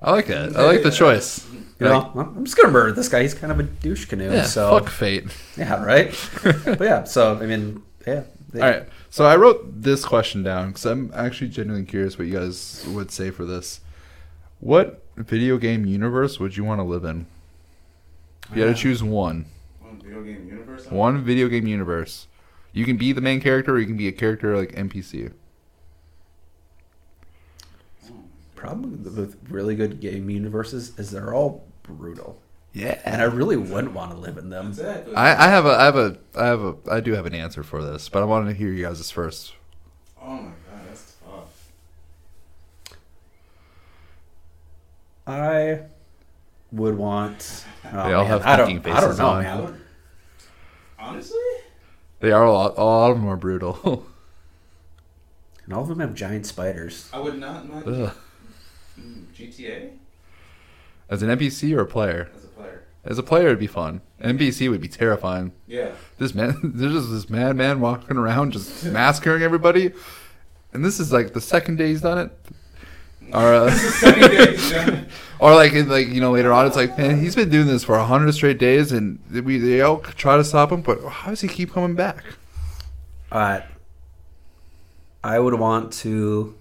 I 0.00 0.12
like 0.12 0.28
it. 0.28 0.54
I 0.54 0.62
like 0.62 0.82
the 0.82 0.90
choice. 0.90 1.44
You 1.80 1.86
know, 1.86 2.12
well, 2.14 2.32
I'm 2.36 2.44
just 2.44 2.56
gonna 2.56 2.72
murder 2.72 2.92
this 2.92 3.08
guy. 3.08 3.22
He's 3.22 3.34
kind 3.34 3.50
of 3.50 3.58
a 3.58 3.64
douche 3.64 4.04
canoe. 4.04 4.30
Yeah, 4.30 4.42
so 4.44 4.78
fuck 4.78 4.88
fate. 4.90 5.24
yeah, 5.56 5.82
right. 5.82 6.14
but 6.64 6.80
yeah, 6.80 7.04
so 7.04 7.36
I 7.38 7.46
mean, 7.46 7.82
yeah. 8.06 8.24
they- 8.52 8.60
All 8.60 8.70
right. 8.70 8.88
So 9.10 9.24
I 9.24 9.36
wrote 9.36 9.82
this 9.82 10.04
question 10.04 10.42
down 10.42 10.68
because 10.68 10.84
I'm 10.84 11.10
actually 11.14 11.48
genuinely 11.48 11.86
curious 11.86 12.18
what 12.18 12.28
you 12.28 12.34
guys 12.34 12.84
would 12.88 13.10
say 13.10 13.30
for 13.30 13.46
this. 13.46 13.80
What 14.60 15.02
video 15.16 15.56
game 15.56 15.86
universe 15.86 16.38
would 16.38 16.56
you 16.56 16.64
want 16.64 16.80
to 16.80 16.84
live 16.84 17.04
in? 17.04 17.26
If 18.50 18.56
You 18.56 18.62
had 18.62 18.68
to 18.68 18.78
ah. 18.78 18.82
choose 18.82 19.02
one. 19.02 19.46
One 20.16 20.24
video 20.24 20.34
game 20.38 20.48
universe. 20.48 20.86
One 20.90 21.24
video 21.24 21.48
game 21.48 21.66
universe. 21.66 22.26
You 22.72 22.84
can 22.84 22.96
be 22.96 23.12
the 23.12 23.20
main 23.20 23.40
character, 23.40 23.74
or 23.74 23.78
you 23.78 23.86
can 23.86 23.96
be 23.96 24.08
a 24.08 24.12
character 24.12 24.56
like 24.56 24.72
NPC. 24.72 25.32
Problem 28.54 29.02
with 29.04 29.36
really 29.50 29.76
good 29.76 30.00
game 30.00 30.30
universes 30.30 30.98
is 30.98 31.10
they're 31.10 31.34
all 31.34 31.64
brutal, 31.82 32.40
Yeah. 32.72 32.98
and 33.04 33.20
I 33.20 33.26
really 33.26 33.56
wouldn't 33.56 33.92
want 33.92 34.10
to 34.12 34.16
live 34.16 34.38
in 34.38 34.48
them. 34.48 34.68
Exactly. 34.68 35.14
I, 35.14 35.46
I 35.46 35.48
have 35.50 35.66
a 35.66 35.70
I 35.70 35.84
have 35.84 35.96
a 35.96 36.18
I 36.34 36.46
have 36.46 36.60
a 36.62 36.74
I 36.90 37.00
do 37.00 37.12
have 37.12 37.26
an 37.26 37.34
answer 37.34 37.62
for 37.62 37.84
this, 37.84 38.08
but 38.08 38.22
I 38.22 38.24
wanted 38.24 38.48
to 38.50 38.54
hear 38.54 38.72
you 38.72 38.82
guys' 38.84 39.10
first. 39.10 39.52
oh 40.22 40.26
my 40.36 40.42
god, 40.42 40.88
that's 40.88 41.16
tough. 41.24 41.70
I 45.26 45.80
would 46.72 46.96
want. 46.96 47.64
Oh, 47.84 48.08
They 48.08 48.14
all 48.14 48.22
man, 48.22 48.26
have 48.26 48.46
I 48.46 48.56
don't. 48.56 48.66
thinking 48.68 48.92
I 48.92 49.00
don't 49.00 49.10
faces 49.10 49.18
know, 49.18 49.28
on. 49.28 49.42
Man. 49.44 49.80
Would, 51.06 51.14
honestly, 51.14 51.38
They 52.20 52.30
are 52.32 52.44
a 52.44 52.52
lot, 52.52 52.74
a 52.76 52.84
lot 52.84 53.10
of 53.10 53.16
them 53.18 53.28
are 53.28 53.36
brutal. 53.36 54.06
And 55.64 55.74
all 55.74 55.82
of 55.82 55.88
them 55.88 55.98
have 55.98 56.14
giant 56.14 56.46
spiders. 56.46 57.10
I 57.12 57.18
would 57.18 57.40
not 57.40 57.68
mind 57.68 57.88
Ugh. 57.88 58.14
mm, 59.00 59.24
GTA 59.36 59.90
As 61.10 61.22
an 61.24 61.28
NPC 61.36 61.76
or 61.76 61.80
a 61.80 61.86
player? 61.86 62.30
as 62.36 62.44
a 62.44 62.48
player. 62.48 62.82
As 63.04 63.18
a 63.18 63.22
player, 63.24 63.46
it'd 63.48 63.58
be 63.58 63.66
fun. 63.66 64.00
NPC 64.22 64.70
would 64.70 64.80
be 64.80 64.86
terrifying. 64.86 65.50
Yeah. 65.66 65.90
This 66.18 66.36
man, 66.36 66.54
there's 66.62 66.92
just 66.92 67.10
this 67.10 67.28
madman 67.28 67.80
walking 67.80 68.16
around, 68.16 68.52
just 68.52 68.84
massacring 68.84 69.42
everybody, 69.42 69.90
and 70.72 70.84
this 70.84 71.00
is 71.00 71.12
like 71.12 71.32
the 71.32 71.40
second 71.40 71.78
day 71.78 71.88
he's 71.88 72.02
done 72.02 72.18
it. 72.18 72.30
Or, 73.34 73.52
uh, 73.52 73.70
Second 73.72 74.30
day 74.30 74.52
he's 74.52 74.70
done 74.70 74.94
it. 74.94 75.05
Or 75.38 75.54
like, 75.54 75.72
in, 75.72 75.88
like 75.88 76.08
you 76.08 76.20
know, 76.20 76.32
later 76.32 76.52
on, 76.52 76.66
it's 76.66 76.76
like, 76.76 76.96
man, 76.96 77.20
he's 77.20 77.34
been 77.34 77.50
doing 77.50 77.66
this 77.66 77.84
for 77.84 77.96
a 77.96 78.04
hundred 78.04 78.32
straight 78.32 78.58
days, 78.58 78.92
and 78.92 79.18
we 79.30 79.58
they 79.58 79.80
all 79.80 79.98
try 79.98 80.36
to 80.36 80.44
stop 80.44 80.72
him, 80.72 80.82
but 80.82 81.02
how 81.04 81.30
does 81.30 81.40
he 81.40 81.48
keep 81.48 81.72
coming 81.72 81.94
back? 81.94 82.24
Uh, 83.30 83.60
I 85.22 85.38
would 85.38 85.54
want 85.54 85.92
to 85.94 86.56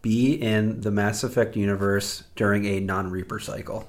be 0.00 0.34
in 0.34 0.80
the 0.80 0.90
Mass 0.90 1.22
Effect 1.22 1.56
universe 1.56 2.24
during 2.34 2.64
a 2.64 2.80
non-Reaper 2.80 3.38
cycle. 3.38 3.88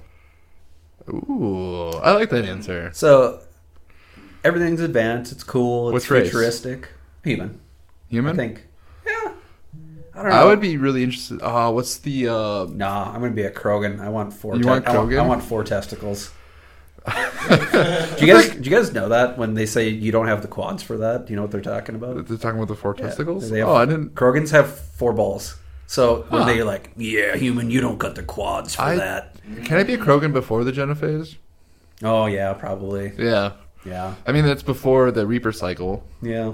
Ooh, 1.08 1.90
I 1.90 2.12
like 2.12 2.30
that 2.30 2.44
answer. 2.44 2.90
So 2.94 3.40
everything's 4.44 4.80
advanced. 4.80 5.32
It's 5.32 5.42
cool. 5.42 5.94
It's 5.94 6.10
race? 6.10 6.24
futuristic. 6.24 6.88
Human. 7.24 7.60
Human. 8.08 8.32
I 8.32 8.36
think. 8.36 8.66
Yeah. 10.14 10.20
I 10.20 10.22
don't 10.22 10.32
know. 10.32 10.38
I 10.38 10.44
would 10.44 10.60
be 10.60 10.76
really 10.76 11.02
interested. 11.02 11.42
Uh, 11.42 11.70
what's 11.72 11.98
the? 11.98 12.28
Uh, 12.28 12.64
Nah, 12.70 13.12
I'm 13.12 13.20
gonna 13.20 13.32
be 13.32 13.42
a 13.42 13.50
Krogan. 13.50 14.00
I 14.00 14.08
want 14.08 14.32
four. 14.32 14.56
You 14.56 14.66
want 14.66 14.86
I 14.86 14.96
want, 14.96 15.12
I 15.12 15.26
want 15.26 15.42
four 15.42 15.64
testicles. 15.64 16.30
do 17.06 18.26
you 18.26 18.32
guys 18.32 18.48
do 18.50 18.70
you 18.70 18.74
guys 18.74 18.92
know 18.94 19.10
that 19.10 19.36
when 19.36 19.52
they 19.54 19.66
say 19.66 19.88
you 19.90 20.10
don't 20.10 20.26
have 20.26 20.40
the 20.40 20.48
quads 20.48 20.82
for 20.82 20.96
that? 20.98 21.26
Do 21.26 21.32
you 21.32 21.36
know 21.36 21.42
what 21.42 21.50
they're 21.50 21.60
talking 21.60 21.94
about? 21.94 22.26
they're 22.26 22.38
talking 22.38 22.58
about 22.58 22.68
the 22.68 22.76
four 22.76 22.94
Yeah. 22.98 23.06
testicles. 23.06 23.50
They 23.50 23.58
have- 23.58 23.68
oh, 23.68 23.74
I 23.76 23.84
didn't. 23.84 24.14
Krogans 24.14 24.50
have 24.52 24.74
four 24.74 25.12
balls. 25.12 25.56
So 25.86 26.24
when 26.30 26.42
Huh. 26.42 26.48
they're 26.48 26.64
like, 26.64 26.90
"Yeah, 26.96 27.36
human, 27.36 27.70
you 27.70 27.82
don't 27.82 27.98
got 27.98 28.14
the 28.14 28.22
quads 28.22 28.74
for 28.76 28.82
I- 28.82 28.96
that." 28.96 29.36
Can 29.64 29.76
I 29.76 29.82
be 29.82 29.92
a 29.94 29.98
Krogan 29.98 30.32
before 30.32 30.64
the 30.64 30.72
Genophage? 30.72 31.36
Oh 32.02 32.24
yeah, 32.26 32.54
probably. 32.54 33.12
Yeah. 33.18 33.52
Yeah, 33.84 34.14
I 34.26 34.32
mean, 34.32 34.46
that's 34.46 34.62
before 34.62 35.10
the 35.10 35.26
Reaper 35.26 35.52
cycle. 35.52 36.02
yeah. 36.22 36.52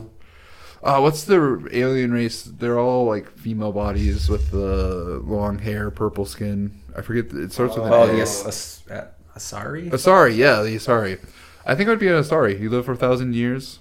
Uh, 0.82 0.98
what's 1.00 1.24
the 1.24 1.68
alien 1.72 2.12
race? 2.12 2.42
They're 2.42 2.78
all 2.78 3.04
like 3.04 3.30
female 3.36 3.72
bodies 3.72 4.28
with 4.30 4.50
the 4.50 5.20
long 5.24 5.58
hair, 5.58 5.90
purple 5.90 6.24
skin. 6.24 6.80
I 6.96 7.02
forget. 7.02 7.28
The, 7.30 7.42
it 7.42 7.52
starts 7.52 7.76
with 7.76 7.86
an 7.86 7.92
Oh 7.92 8.04
A. 8.10 8.16
yes, 8.16 8.46
As- 8.46 8.82
uh, 8.90 9.06
Asari. 9.36 9.90
Asari, 9.90 10.36
yeah, 10.36 10.62
the 10.62 10.74
Asari. 10.76 11.20
I 11.66 11.74
think 11.74 11.86
it 11.86 11.90
would 11.90 11.98
be 12.00 12.08
an 12.08 12.14
Asari. 12.14 12.58
You 12.58 12.70
live 12.70 12.86
for 12.86 12.92
a 12.92 12.96
thousand 12.96 13.34
years. 13.34 13.78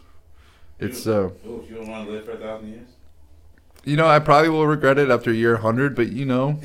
It's 0.77 1.07
uh, 1.07 1.29
Ooh, 1.45 1.65
you 1.69 1.75
don't 1.75 1.87
want 1.87 2.05
to 2.07 2.11
live 2.13 2.25
for 2.25 2.31
a 2.31 2.37
thousand 2.37 2.69
years. 2.69 2.87
you 3.85 3.95
know, 3.97 4.07
I 4.07 4.19
probably 4.19 4.49
will 4.49 4.67
regret 4.67 4.97
it 4.99 5.09
after 5.09 5.31
year 5.31 5.57
hundred, 5.57 5.95
but 5.95 6.09
you 6.09 6.25
know, 6.25 6.59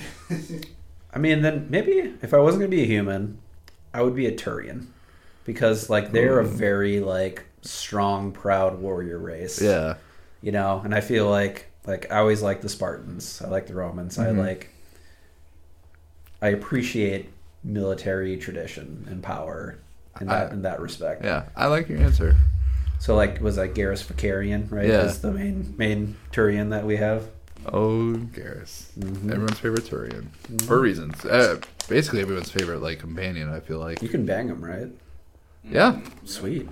I 1.13 1.19
mean, 1.19 1.43
then 1.43 1.69
maybe 1.71 2.13
if 2.23 2.35
I 2.35 2.39
wasn't 2.39 2.63
gonna 2.63 2.71
be 2.71 2.83
a 2.83 2.87
human, 2.87 3.39
I 3.93 4.03
would 4.03 4.15
be 4.17 4.27
a 4.27 4.33
Turian, 4.33 4.87
because 5.45 5.89
like 5.89 6.11
they're 6.13 6.41
a 6.41 6.45
very 6.45 6.99
like 7.01 7.45
strong, 7.63 8.33
proud 8.33 8.81
warrior 8.81 9.19
race. 9.19 9.61
yeah, 9.63 9.95
you 10.45 10.53
know 10.53 10.81
and 10.85 10.95
i 10.95 11.01
feel 11.01 11.29
like 11.29 11.67
like 11.87 12.11
i 12.13 12.19
always 12.19 12.43
like 12.43 12.61
the 12.61 12.69
spartans 12.69 13.41
i 13.43 13.49
like 13.49 13.67
the 13.67 13.75
romans 13.75 14.19
Mhm. 14.19 14.25
i 14.27 14.31
like 14.31 14.69
i 16.43 16.49
appreciate 16.49 17.31
military 17.63 18.37
tradition 18.37 19.07
and 19.11 19.23
power 19.23 19.79
in 20.21 20.27
that 20.29 20.51
I- 20.51 20.53
in 20.53 20.63
that 20.63 20.81
respect 20.81 21.25
yeah. 21.25 21.45
I 21.57 21.67
like 21.67 21.89
your 21.89 21.99
answer. 21.99 22.37
so 23.01 23.17
like 23.17 23.41
was 23.41 23.57
like 23.57 23.75
Garrus 23.75 24.05
Vakarian, 24.05 24.71
right 24.71 24.87
Yeah. 24.87 25.07
is 25.07 25.21
the 25.21 25.33
main 25.33 25.75
main 25.79 26.17
turian 26.33 26.71
that 26.71 26.85
we 26.85 26.97
have 26.97 27.29
Oh, 27.67 28.13
Garrus, 28.37 28.91
Mhm. 28.99 29.31
everyone's 29.33 29.59
favorite 29.59 29.85
Turian 29.85 30.27
for 30.67 30.79
reasons. 30.79 31.25
Uh, 31.25 31.57
basically, 31.89 32.21
everyone's 32.21 32.51
favorite 32.51 32.81
like 32.83 32.99
companion. 32.99 33.49
I 33.49 33.61
feel 33.61 33.79
like. 33.79 34.03
you 34.03 34.09
can 34.11 34.27
bang 34.27 34.49
him, 34.49 34.63
right 34.63 34.89
Yeah, 35.65 36.01
sweet 36.27 36.69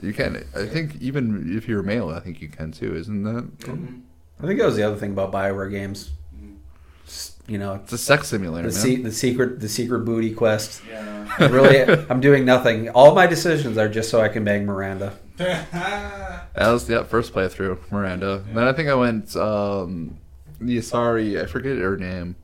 you 0.00 0.12
can. 0.12 0.44
I 0.56 0.66
think 0.66 0.96
even 1.00 1.56
if 1.56 1.68
you're 1.68 1.82
male, 1.82 2.08
I 2.10 2.20
think 2.20 2.40
you 2.40 2.48
can 2.48 2.72
too. 2.72 2.94
Isn't 2.96 3.24
that? 3.24 3.58
Mhm. 3.60 4.02
i 4.42 4.46
think 4.46 4.58
that 4.58 4.66
was 4.66 4.76
the 4.76 4.82
other 4.82 4.96
thing 4.96 5.12
about 5.12 5.30
bioware 5.32 5.70
games. 5.70 6.10
You 7.48 7.58
know 7.58 7.74
It's 7.74 7.92
a 7.92 7.98
sex 7.98 8.28
simulator. 8.28 8.68
the, 8.70 8.74
man. 8.74 8.82
se- 8.82 9.02
the 9.02 9.12
secret 9.12 9.60
the 9.60 9.68
secret 9.68 10.00
booty 10.04 10.32
quest 10.32 10.80
Yeah. 10.88 11.26
really 11.48 11.82
i'm 12.08 12.20
doing 12.20 12.44
nothing 12.44 12.88
all 12.90 13.14
my 13.14 13.26
decisions 13.26 13.76
are 13.76 13.88
just 13.88 14.08
so 14.10 14.20
i 14.20 14.28
can 14.28 14.44
bang 14.44 14.64
miranda 14.64 15.12
That 15.38 16.48
was 16.72 16.88
yeah, 16.88 17.02
first 17.02 17.32
playthrough, 17.34 17.90
Miranda. 17.90 18.44
Then 18.54 18.64
I 18.68 18.72
think 18.72 18.88
I 18.88 18.94
went 18.94 19.34
um 19.36 20.18
the 20.60 20.78
Asari, 20.78 21.42
I 21.42 21.46
forget 21.46 21.76
her 21.78 21.96
name. 21.96 22.36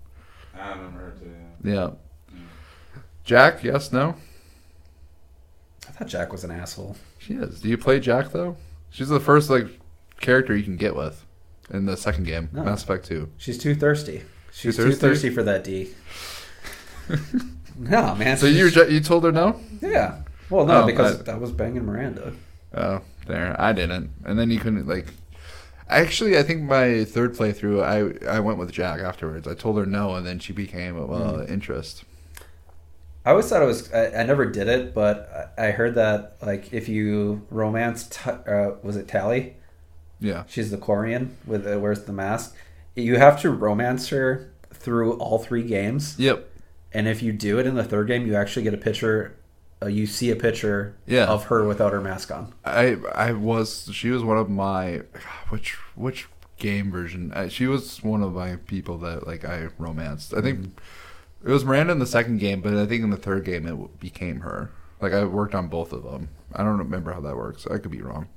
I 0.59 0.70
remember 0.70 1.01
her 1.01 1.11
too. 1.20 1.32
Yeah. 1.62 1.90
Jack, 3.24 3.62
yes, 3.62 3.92
no? 3.92 4.16
I 5.89 5.91
thought 5.91 6.07
jack 6.09 6.30
was 6.32 6.45
an 6.45 6.51
asshole 6.51 6.97
She 7.18 7.34
is. 7.34 7.61
Do 7.61 7.68
you 7.68 7.78
play 7.78 7.99
Jack 8.01 8.30
though? 8.32 8.57
She's 8.91 9.09
the 9.09 9.20
first 9.20 9.51
like 9.51 9.66
character 10.20 10.57
you 10.57 10.62
can 10.62 10.77
get 10.77 10.94
with 10.94 11.24
in 11.70 11.86
the 11.86 11.97
second 11.97 12.24
game, 12.24 12.48
No. 12.52 12.65
Mass 12.65 12.82
Effect 12.82 13.05
2. 13.06 13.28
She's 13.36 13.59
too 13.59 13.74
thirsty. 13.74 14.23
She's 14.52 14.77
Too 14.77 14.85
too 14.85 14.89
thirsty? 14.93 15.01
thirsty 15.09 15.31
for 15.31 15.43
that 15.43 15.65
D. 15.65 15.90
no, 17.78 18.15
man. 18.15 18.36
So 18.36 18.47
you 18.47 18.66
you 18.89 19.01
told 19.01 19.24
her 19.24 19.32
no? 19.32 19.60
yeah. 19.81 20.23
Well, 20.51 20.65
no, 20.66 20.82
Oh, 20.82 20.86
because 20.86 21.28
I- 21.28 21.32
I 21.32 21.36
was 21.36 21.52
banging 21.52 21.85
Miranda. 21.85 22.32
Oh, 22.74 23.02
there. 23.27 23.55
I 23.60 23.73
didn't. 23.73 24.10
And 24.24 24.39
then 24.39 24.51
you 24.51 24.59
couldn't 24.59 24.86
like 24.89 25.06
Actually, 25.90 26.36
I 26.39 26.43
think 26.43 26.62
my 26.62 27.05
third 27.05 27.35
playthrough, 27.35 27.82
I 27.82 28.27
I 28.36 28.40
went 28.40 28.59
with 28.59 28.70
Jack 28.73 29.01
afterwards. 29.01 29.47
I 29.48 29.55
told 29.55 29.78
her 29.78 29.86
no, 29.86 30.15
and 30.16 30.27
then 30.27 30.39
she 30.39 30.52
became 30.52 30.97
a 30.98 31.06
uh, 31.06 31.47
interest. 31.48 32.05
I 33.28 33.32
always 33.32 33.46
thought 33.50 33.60
it 33.62 33.66
was. 33.66 33.92
I, 33.92 34.20
I 34.20 34.22
never 34.24 34.46
did 34.46 34.68
it, 34.68 34.94
but 34.94 35.52
I 35.59 35.70
heard 35.70 35.94
that 35.96 36.36
like 36.40 36.72
if 36.72 36.88
you 36.88 37.46
romance, 37.50 38.05
t- 38.09 38.30
uh, 38.30 38.70
was 38.82 38.96
it 38.96 39.06
Tali? 39.06 39.55
Yeah. 40.18 40.44
She's 40.48 40.70
the 40.70 40.78
Quarian 40.78 41.32
with 41.46 41.66
uh, 41.70 41.78
wears 41.78 42.05
the 42.05 42.12
mask. 42.14 42.56
You 42.96 43.18
have 43.18 43.38
to 43.42 43.50
romance 43.50 44.09
her 44.09 44.50
through 44.72 45.18
all 45.18 45.38
three 45.38 45.62
games, 45.62 46.18
Yep. 46.18 46.48
and 46.94 47.06
if 47.06 47.22
you 47.22 47.32
do 47.32 47.59
it 47.59 47.66
in 47.66 47.74
the 47.74 47.84
third 47.84 48.06
game, 48.09 48.26
you 48.26 48.34
actually 48.34 48.62
get 48.62 48.72
a 48.72 48.78
picture. 48.78 49.36
Uh, 49.82 49.86
you 49.86 50.06
see 50.06 50.30
a 50.30 50.36
picture 50.36 50.96
Yeah. 51.06 51.26
of 51.26 51.44
her 51.44 51.64
without 51.64 51.92
her 51.92 52.00
mask 52.00 52.30
on. 52.32 52.55
I 52.64 52.96
I 53.14 53.32
was 53.32 53.90
she 53.92 54.09
was 54.09 54.24
one 54.24 54.38
of 54.38 54.48
my 54.48 55.02
which 55.50 55.74
which 55.96 56.28
game 56.56 56.90
version 56.90 57.32
she 57.50 57.66
was 57.66 58.02
one 58.02 58.22
of 58.22 58.32
my 58.32 58.56
people 58.56 58.96
that 58.98 59.26
like 59.26 59.44
I 59.44 59.68
romanced 59.78 60.32
I 60.34 60.40
think 60.40 60.80
it 61.48 61.52
was 61.52 61.64
Miranda 61.64 61.92
in 61.92 61.98
the 61.98 62.06
second 62.06 62.38
game 62.38 62.60
but 62.60 62.74
I 62.74 62.86
think 62.86 63.02
in 63.02 63.10
the 63.10 63.16
third 63.16 63.44
game 63.44 63.66
it 63.66 63.98
became 64.00 64.40
her 64.40 64.70
like 65.00 65.12
I 65.12 65.24
worked 65.24 65.54
on 65.54 65.68
both 65.68 65.92
of 65.92 66.02
them 66.04 66.28
I 66.54 66.62
don't 66.62 66.78
remember 66.78 67.12
how 67.12 67.20
that 67.22 67.36
works 67.36 67.66
I 67.66 67.78
could 67.78 67.90
be 67.90 68.02
wrong 68.02 68.28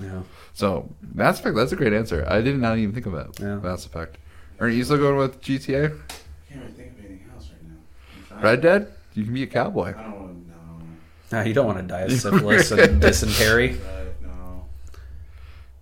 Yeah. 0.00 0.22
so 0.52 0.88
Mass 1.14 1.40
Effect 1.40 1.56
that's 1.56 1.72
a 1.72 1.76
great 1.76 1.92
answer 1.92 2.24
I 2.28 2.40
did 2.40 2.58
not 2.58 2.78
even 2.78 2.94
think 2.94 3.06
of 3.06 3.12
that 3.12 3.40
Yeah. 3.40 3.56
Mass 3.56 3.86
Effect 3.86 4.18
are 4.60 4.68
you 4.68 4.84
still 4.84 4.98
going 4.98 5.16
with 5.16 5.40
GTA 5.42 5.86
I 5.86 6.52
can't 6.52 6.62
really 6.64 6.72
think 6.72 6.92
of 6.92 6.98
anything 7.04 7.24
else 7.34 7.48
right 7.50 8.36
now. 8.38 8.42
Red 8.42 8.60
Dead 8.60 8.92
you 9.14 9.24
can 9.24 9.34
be 9.34 9.42
a 9.42 9.46
cowboy 9.46 9.88
I 9.96 10.02
don't 10.02 10.20
want 10.20 10.46
to. 10.46 10.50
No. 10.50 11.38
No, 11.38 11.44
you 11.46 11.54
don't 11.54 11.66
want 11.66 11.78
to 11.78 11.84
die 11.84 12.00
of 12.02 12.12
syphilis 12.20 12.70
and 12.72 13.00
dysentery. 13.00 13.68
Right. 13.68 13.80
No. 14.22 14.64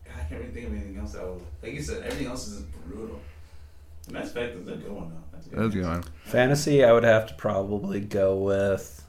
God, 0.05 0.14
I 0.16 0.22
can't 0.28 0.40
really 0.40 0.52
think 0.52 0.66
of 0.68 0.72
anything 0.74 0.97
else 0.98 1.12
that 1.12 1.24
would. 1.28 1.40
Like 1.62 1.74
you 1.74 1.82
said, 1.82 2.02
everything 2.05 2.26
else 2.28 2.47
is 2.48 2.60
brutal. 2.60 2.60
Mass 4.12 4.31
Effect 4.31 4.57
is 4.57 4.69
a 4.69 4.77
good 4.77 4.91
one 4.93 5.11
though. 5.11 5.16
That's 5.32 5.47
a 5.47 5.51
That's 5.51 5.74
a 5.74 5.78
good 5.78 5.85
one. 5.87 6.05
Fantasy, 6.24 6.85
I 6.85 6.93
would 6.93 7.05
have 7.05 7.27
to 7.28 7.35
probably 7.35 8.01
go 8.01 8.37
with. 8.37 9.05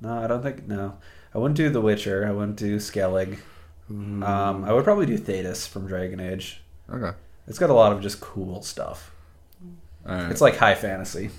No, 0.00 0.22
I 0.22 0.26
don't 0.26 0.42
think. 0.42 0.66
No, 0.66 0.98
I 1.34 1.38
wouldn't 1.38 1.56
do 1.56 1.70
The 1.70 1.80
Witcher. 1.80 2.26
I 2.26 2.32
wouldn't 2.32 2.56
do 2.56 2.76
Skellige. 2.76 3.38
Um, 3.90 4.64
I 4.64 4.72
would 4.72 4.84
probably 4.84 5.06
do 5.06 5.18
Thedas 5.18 5.66
from 5.66 5.86
Dragon 5.86 6.20
Age. 6.20 6.60
Okay. 6.92 7.16
It's 7.46 7.58
got 7.58 7.70
a 7.70 7.74
lot 7.74 7.92
of 7.92 8.02
just 8.02 8.20
cool 8.20 8.62
stuff. 8.62 9.12
All 10.06 10.14
right. 10.14 10.30
It's 10.30 10.40
like 10.42 10.56
high 10.56 10.74
fantasy. 10.74 11.30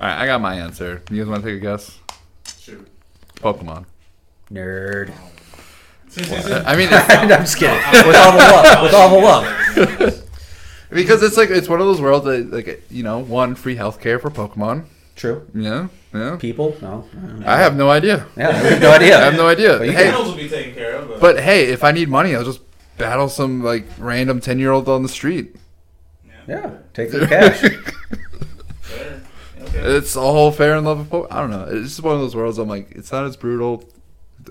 All 0.00 0.06
right. 0.06 0.22
I 0.22 0.26
got 0.26 0.40
my 0.40 0.54
answer. 0.54 1.02
You 1.10 1.18
guys 1.18 1.28
want 1.28 1.42
to 1.42 1.50
take 1.50 1.58
a 1.58 1.60
guess? 1.60 1.98
Shoot. 2.58 2.86
Pokemon. 3.36 3.86
Nerd. 4.50 5.12
I 6.66 6.76
mean, 6.76 6.88
I'm 6.92 7.28
just 7.28 7.58
kidding. 7.58 7.76
With 8.06 8.16
all 8.16 8.32
the 8.32 8.38
love. 8.38 8.82
With 8.82 8.94
all 8.94 9.10
the 9.10 9.18
love. 9.18 10.12
because 10.90 11.22
it's 11.22 11.36
like 11.36 11.50
it's 11.50 11.68
one 11.68 11.80
of 11.80 11.86
those 11.86 12.00
worlds 12.00 12.24
that 12.26 12.52
like 12.52 12.84
you 12.90 13.02
know, 13.02 13.18
one 13.18 13.54
free 13.54 13.76
healthcare 13.76 14.20
for 14.20 14.30
Pokemon. 14.30 14.84
True. 15.14 15.46
Yeah. 15.54 15.88
Yeah. 16.12 16.36
People? 16.36 16.76
No. 16.82 17.06
I 17.46 17.58
have 17.58 17.74
no 17.76 17.88
idea. 17.90 18.26
Yeah, 18.36 18.48
I 18.48 18.52
have 18.52 18.80
no 18.82 18.92
idea. 18.92 19.18
I 19.18 19.24
have 19.24 19.34
no 19.34 19.48
idea. 19.48 19.78
But 19.78 19.86
you 19.86 19.92
Hey, 19.92 20.12
will 20.12 20.34
be 20.34 20.48
taken 20.48 20.74
care 20.74 20.96
of. 20.96 21.08
But, 21.08 21.20
but 21.20 21.40
hey, 21.40 21.66
if 21.66 21.82
I 21.84 21.90
need 21.92 22.08
money, 22.08 22.34
I'll 22.34 22.44
just 22.44 22.60
battle 22.98 23.28
some 23.28 23.62
like 23.62 23.86
random 23.98 24.40
ten 24.40 24.58
year 24.58 24.72
old 24.72 24.88
on 24.88 25.02
the 25.02 25.08
street. 25.08 25.56
Yeah, 26.46 26.70
take 26.94 27.10
the 27.10 27.26
cash. 27.26 27.60
Fair. 28.80 29.22
Okay. 29.62 29.96
It's 29.96 30.16
all 30.16 30.52
fair 30.52 30.76
and 30.76 30.86
love 30.86 31.00
of 31.00 31.06
Pokemon. 31.08 31.26
I 31.32 31.40
don't 31.40 31.50
know. 31.50 31.64
It's 31.68 31.88
just 31.96 32.02
one 32.02 32.14
of 32.14 32.20
those 32.20 32.36
worlds. 32.36 32.58
I'm 32.58 32.68
like, 32.68 32.92
it's 32.92 33.10
not 33.10 33.24
as 33.24 33.36
brutal. 33.36 33.84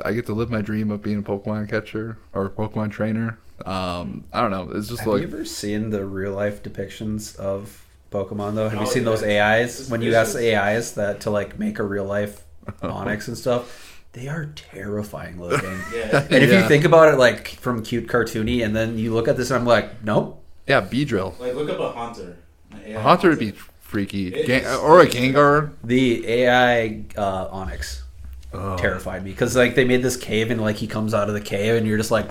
I 0.04 0.12
get 0.12 0.26
to 0.26 0.34
live 0.34 0.50
my 0.52 0.62
dream 0.62 0.92
of 0.92 1.02
being 1.02 1.20
a 1.20 1.22
Pokemon 1.22 1.70
catcher 1.70 2.18
or 2.34 2.46
a 2.48 2.50
Pokemon 2.50 2.92
trainer. 2.92 3.38
Um, 3.66 4.26
I 4.34 4.42
don't 4.42 4.52
know. 4.52 4.70
It's 4.78 4.88
just 4.90 5.02
Have 5.02 5.08
like 5.14 5.22
you 5.22 5.28
ever 5.28 5.46
seen 5.46 5.90
the 5.90 6.04
real 6.06 6.34
life 6.34 6.62
depictions 6.64 7.36
of 7.38 7.86
Pokemon 8.12 8.56
though? 8.56 8.70
Have 8.70 8.80
you 8.80 8.88
Oh, 8.88 8.90
seen 8.90 9.04
those. 9.06 9.24
AIs 9.24 9.90
when 9.90 10.02
you 10.02 10.14
ask. 10.16 10.36
AIs 10.36 10.94
that 10.96 11.22
to 11.22 11.30
like 11.30 11.58
make 11.60 11.80
a 11.80 11.84
real 11.84 12.06
life 12.06 12.44
Onix 12.82 13.28
and 13.28 13.38
stuff? 13.38 13.82
They 14.14 14.28
are 14.28 14.46
terrifying 14.56 15.40
looking. 15.40 15.70
yeah. 15.94 16.24
And 16.30 16.44
if 16.44 16.50
Yeah. 16.50 16.62
you 16.64 16.68
think 16.68 16.86
about 16.86 17.14
it 17.14 17.18
like 17.18 17.48
from 17.50 17.84
cute 17.84 18.08
cartoony, 18.08 18.64
and 18.64 18.76
then 18.76 18.98
you 18.98 19.14
look 19.14 19.28
at 19.28 19.38
this, 19.38 19.52
and 19.52 19.60
I'm 19.60 19.66
like, 19.66 20.04
nope. 20.04 20.42
yeah, 20.68 20.82
Beedrill. 20.82 21.38
Like 21.40 21.54
look 21.56 21.70
up 21.70 21.80
a 21.80 21.92
Haunter. 21.92 22.38
A 22.86 22.94
Haunter 22.94 23.30
would 23.30 23.40
be 23.40 23.52
freaky, 23.82 24.32
Gang- 24.32 24.66
or 24.66 25.02
a 25.02 25.06
Gengar. 25.08 25.72
The 25.84 26.28
AI 26.28 27.04
uh, 27.18 27.48
Onix 27.50 28.02
Oh. 28.54 28.78
terrified 28.78 29.24
me 29.24 29.32
because 29.32 29.54
like 29.56 29.76
they 29.76 29.84
made 29.84 30.02
this 30.02 30.16
cave 30.16 30.50
and 30.50 30.62
like 30.62 30.78
he 30.78 30.88
comes 30.88 31.14
out 31.14 31.28
of 31.28 31.34
the 31.34 31.42
cave 31.42 31.76
and 31.76 31.86
you're 31.86 31.98
just 31.98 32.12
like, 32.12 32.30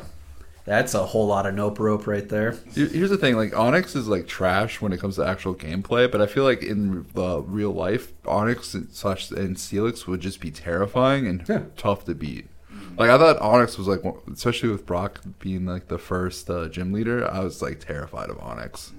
that's 0.64 0.94
a 0.94 1.04
whole 1.06 1.26
lot 1.26 1.46
of 1.46 1.54
nope 1.54 1.78
rope 1.78 2.06
right 2.06 2.28
there. 2.28 2.52
Here's 2.74 3.10
the 3.10 3.18
thing: 3.18 3.36
like 3.36 3.52
Onix 3.52 3.94
is 3.96 4.08
like 4.08 4.26
trash 4.26 4.80
when 4.80 4.92
it 4.92 5.00
comes 5.00 5.16
to 5.16 5.24
actual 5.26 5.54
gameplay, 5.54 6.10
but 6.10 6.20
I 6.22 6.26
feel 6.26 6.44
like 6.44 6.62
in 6.62 7.06
uh, 7.16 7.40
real 7.42 7.72
life, 7.72 8.12
Onix 8.24 8.74
and 8.74 8.88
slash 8.92 9.30
and 9.30 9.56
Steelix 9.56 10.06
would 10.06 10.20
just 10.20 10.40
be 10.40 10.50
terrifying 10.50 11.26
and 11.26 11.44
Yeah. 11.48 11.62
tough 11.76 12.04
to 12.06 12.14
beat. 12.14 12.48
Like 12.96 13.10
I 13.10 13.18
thought 13.18 13.38
Onix 13.40 13.76
was 13.76 13.88
like, 13.88 14.02
especially 14.32 14.68
with 14.68 14.86
Brock 14.86 15.20
being 15.40 15.66
like 15.66 15.88
the 15.88 15.98
first 15.98 16.48
uh, 16.48 16.68
gym 16.68 16.92
leader, 16.92 17.28
I 17.28 17.40
was 17.40 17.60
like 17.60 17.80
terrified 17.80 18.30
of 18.30 18.36
Onix. 18.38 18.92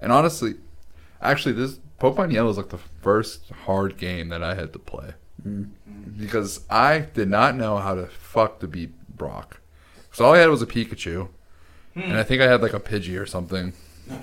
And 0.00 0.12
honestly, 0.12 0.54
actually, 1.20 1.52
this 1.54 1.78
Pokemon 2.00 2.32
Yellow 2.32 2.50
is 2.50 2.56
like 2.56 2.68
the 2.70 2.78
first 2.78 3.50
hard 3.66 3.96
game 3.96 4.28
that 4.28 4.42
I 4.42 4.54
had 4.54 4.72
to 4.72 4.78
play 4.78 5.14
because 6.18 6.60
I 6.70 7.00
did 7.00 7.28
not 7.28 7.56
know 7.56 7.78
how 7.78 7.94
to 7.94 8.06
fuck 8.06 8.60
to 8.60 8.68
beat 8.68 8.92
Brock. 9.16 9.60
So 10.12 10.26
all 10.26 10.34
I 10.34 10.38
had 10.38 10.50
was 10.50 10.62
a 10.62 10.66
Pikachu, 10.66 11.28
and 11.94 12.16
I 12.16 12.22
think 12.22 12.42
I 12.42 12.46
had 12.46 12.62
like 12.62 12.74
a 12.74 12.80
Pidgey 12.80 13.20
or 13.20 13.26
something, 13.26 13.72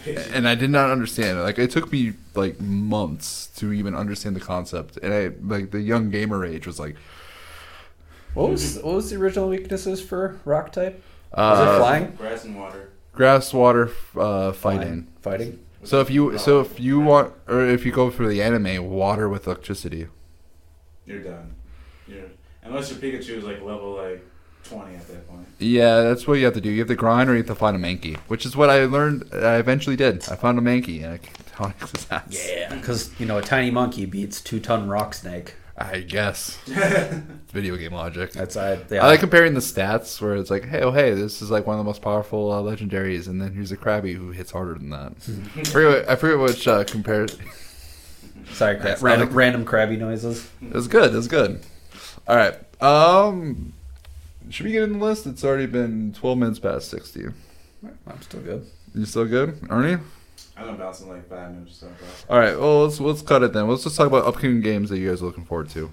and 0.06 0.48
I 0.48 0.56
did 0.56 0.70
not 0.70 0.92
understand 0.92 1.40
it. 1.40 1.42
Like 1.42 1.58
it 1.58 1.72
took 1.72 1.92
me 1.92 2.14
like 2.36 2.60
months 2.62 3.48
to 3.58 3.74
even 3.74 3.96
understand 3.96 4.36
the 4.36 4.40
concept, 4.40 4.98
and 4.98 5.14
I 5.14 5.32
like 5.42 5.72
the 5.72 5.82
young 5.82 6.10
gamer 6.10 6.46
age 6.46 6.68
was 6.68 6.80
like, 6.80 6.96
What 8.36 8.52
was 8.52 8.78
what 8.78 8.96
was 8.96 9.10
the 9.10 9.18
original 9.18 9.50
weaknesses 9.50 10.02
for 10.02 10.40
rock 10.46 10.72
type? 10.72 11.02
Was 11.36 11.60
uh, 11.60 11.74
it 11.74 11.78
flying? 11.78 12.16
Grass 12.16 12.46
and 12.46 12.56
water. 12.56 12.90
grass, 13.14 13.54
water, 13.54 13.92
uh, 14.16 14.52
fighting. 14.52 15.08
Fighting. 15.22 15.60
So 15.84 16.02
if 16.02 16.10
you 16.10 16.38
so 16.38 16.60
if 16.60 16.80
you 16.80 17.00
want 17.00 17.34
or 17.48 17.66
if 17.66 17.86
you 17.86 17.92
go 17.92 18.12
for 18.12 18.28
the 18.28 18.44
anime, 18.44 18.90
water 18.90 19.30
with 19.30 19.48
electricity. 19.48 20.08
You're 21.06 21.24
done. 21.24 21.56
You're 22.08 22.26
unless 22.64 22.92
your 22.92 23.00
Pikachu 23.00 23.38
is 23.38 23.44
like 23.44 23.62
level 23.62 23.96
like 23.96 24.24
twenty 24.70 24.96
at 24.96 25.08
that 25.08 25.28
point. 25.28 25.46
Yeah, 25.60 26.02
that's 26.04 26.26
what 26.28 26.36
you 26.36 26.46
have 26.46 26.54
to 26.54 26.62
do. 26.62 26.70
You 26.70 26.80
have 26.80 26.88
to 26.88 26.96
grind 26.96 27.30
or 27.30 27.34
you 27.34 27.40
have 27.40 27.48
to 27.48 27.56
find 27.56 27.76
a 27.76 27.80
Mankey, 27.80 28.18
which 28.28 28.46
is 28.46 28.56
what 28.56 28.70
I 28.70 28.86
learned. 28.86 29.30
I 29.34 29.56
eventually 29.58 29.96
did. 29.96 30.28
I 30.30 30.36
found 30.36 30.58
a 30.58 30.62
Mankey 30.62 31.04
and 31.04 31.14
I 31.14 31.18
kicked 31.18 31.54
Onix's 31.56 32.08
ass. 32.12 32.48
Yeah, 32.50 32.74
because 32.76 33.12
you 33.20 33.26
know 33.26 33.38
a 33.38 33.42
tiny 33.42 33.70
monkey 33.72 34.06
beats 34.06 34.40
two 34.42 34.60
ton 34.60 34.88
rock 34.88 35.14
snake. 35.14 35.56
I 35.82 36.02
guess. 36.02 36.58
Video 37.54 37.78
game 37.78 37.94
logic. 37.94 38.32
That's 38.34 38.58
I. 38.58 38.80
Yeah. 38.90 39.04
I 39.04 39.08
like 39.08 39.22
comparing 39.22 39.54
the 39.54 39.62
stats 39.62 40.20
where 40.22 40.36
it's 40.36 40.50
like, 40.52 40.66
hey, 40.66 40.82
oh, 40.82 40.92
hey, 40.92 41.14
this 41.14 41.42
is 41.42 41.50
like 41.52 41.66
one 41.66 41.76
of 41.76 41.78
the 41.80 41.86
most 41.86 42.02
powerful 42.02 42.52
uh, 42.52 42.62
legendaries, 42.62 43.28
and 43.28 43.42
then 43.42 43.54
here's 43.54 43.72
a 43.72 43.78
Krabby 43.78 44.14
who 44.14 44.32
hits 44.32 44.52
harder 44.52 44.74
than 44.74 44.90
that. 44.90 45.14
I 45.56 45.64
forget, 45.64 45.90
what- 45.90 46.10
I 46.10 46.16
forget 46.18 46.40
which 46.40 46.68
uh, 46.68 46.84
compared. 46.84 47.32
Sorry, 48.52 48.76
cra- 48.76 48.84
That's 48.84 49.02
random 49.02 49.30
not- 49.30 49.36
random 49.36 49.64
crabby 49.66 49.96
noises. 49.96 50.50
It 50.62 50.74
was 50.74 50.88
good. 50.90 51.14
It 51.14 51.18
was 51.18 51.28
good. 51.30 51.62
All 52.28 52.36
right. 52.36 52.56
Um, 52.82 53.74
should 54.50 54.66
we 54.66 54.72
get 54.72 54.84
in 54.84 54.94
the 55.00 55.06
list? 55.06 55.26
It's 55.28 55.44
already 55.44 55.66
been 55.66 56.14
12 56.14 56.38
minutes 56.38 56.60
past 56.60 56.90
60. 56.90 57.26
I'm 58.08 58.22
still 58.22 58.42
good. 58.42 58.66
You 58.96 59.06
still 59.06 59.26
good, 59.26 59.60
Ernie? 59.70 60.02
I'm 60.58 60.66
gonna 60.66 60.78
bounce 60.78 61.00
in 61.02 61.08
like 61.08 61.30
five 61.30 61.52
minutes 61.52 61.82
or 61.84 61.88
so. 61.88 62.06
All 62.30 62.38
right. 62.40 62.58
Well, 62.60 62.84
let's 62.84 63.00
let's 63.00 63.22
cut 63.22 63.44
it 63.44 63.54
then. 63.54 63.68
Let's 63.70 63.84
just 63.84 63.96
talk 63.96 64.08
about 64.08 64.26
upcoming 64.26 64.60
games 64.62 64.90
that 64.90 64.98
you 64.98 65.10
guys 65.10 65.22
are 65.22 65.26
looking 65.26 65.46
forward 65.46 65.70
to. 65.70 65.92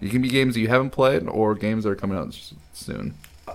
You 0.00 0.10
can 0.10 0.22
be 0.22 0.28
games 0.28 0.54
that 0.54 0.60
you 0.60 0.68
haven't 0.68 0.90
played 0.90 1.26
or 1.26 1.54
games 1.56 1.84
that 1.84 1.90
are 1.90 1.96
coming 1.96 2.16
out 2.16 2.28
s- 2.28 2.54
soon. 2.72 3.14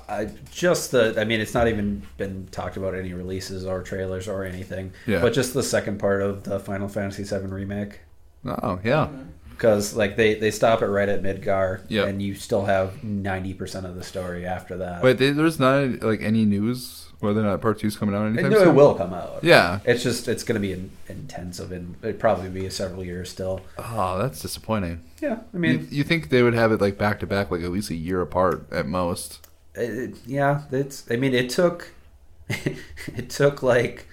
I 0.10 0.30
just 0.52 0.92
the. 0.92 1.16
I 1.20 1.24
mean, 1.24 1.40
it's 1.40 1.54
not 1.54 1.68
even 1.70 2.02
been 2.18 2.48
talked 2.52 2.76
about 2.76 2.96
any 2.96 3.14
releases 3.14 3.66
or 3.66 3.82
trailers 3.82 4.28
or 4.28 4.44
anything. 4.44 4.92
Yeah. 5.08 5.22
But 5.22 5.32
just 5.34 5.54
the 5.54 5.64
second 5.64 6.00
part 6.00 6.22
of 6.22 6.44
the 6.44 6.60
Final 6.60 6.90
Fantasy 6.90 7.24
VII 7.24 7.46
remake, 7.48 8.00
Oh 8.46 8.80
yeah. 8.84 9.06
Mm-hmm. 9.06 9.22
Because 9.56 9.96
like 9.96 10.16
they 10.16 10.36
they 10.36 10.52
stop 10.52 10.82
it 10.82 10.88
right 10.88 11.10
at 11.10 11.22
Midgar, 11.24 11.82
Yep. 11.88 12.08
and 12.08 12.22
you 12.22 12.36
still 12.36 12.66
have 12.66 13.04
ninety 13.04 13.54
percent 13.54 13.86
of 13.86 13.96
the 13.96 14.04
story 14.04 14.46
after 14.46 14.78
that. 14.78 15.04
Wait, 15.04 15.18
they, 15.18 15.32
there's 15.32 15.60
not 15.60 16.02
like 16.02 16.22
any 16.22 16.46
news 16.46 17.00
whether 17.20 17.40
or 17.40 17.44
not 17.44 17.62
part 17.62 17.80
two's 17.80 17.96
coming 17.96 18.14
out 18.14 18.24
I 18.24 18.28
anytime 18.28 18.52
know 18.52 18.58
soon. 18.60 18.68
it 18.68 18.74
will 18.74 18.96
come 18.96 19.14
out. 19.14 19.40
Yeah. 19.44 19.80
It's 19.86 20.04
just 20.04 20.28
it's 20.28 20.44
going 20.44 20.56
to 20.56 20.60
be 20.60 20.74
in, 20.74 20.92
intensive 21.08 21.72
and 21.72 21.96
it'd 22.04 22.20
probably 22.20 22.50
be 22.50 22.70
several 22.70 23.02
years 23.06 23.30
still. 23.30 23.62
Oh, 23.78 24.18
that's 24.18 24.42
disappointing. 24.42 25.00
Yeah, 25.22 25.38
I 25.54 25.58
mean, 25.58 25.88
you 25.90 26.04
think 26.04 26.28
they 26.30 26.44
would 26.44 26.54
have 26.54 26.74
it 26.74 26.82
like 26.82 26.98
back 26.98 27.22
to 27.22 27.26
back, 27.28 27.50
like 27.50 27.62
at 27.64 27.72
least 27.72 27.90
a 27.92 27.96
year 27.96 28.20
apart 28.20 28.66
at 28.74 28.88
most? 28.88 29.48
it, 29.76 30.16
yeah, 30.26 30.64
it's. 30.72 31.10
I 31.10 31.16
mean, 31.16 31.34
it 31.34 31.50
took 31.50 31.92
it 32.50 33.30
took 33.30 33.64
like 33.64 34.06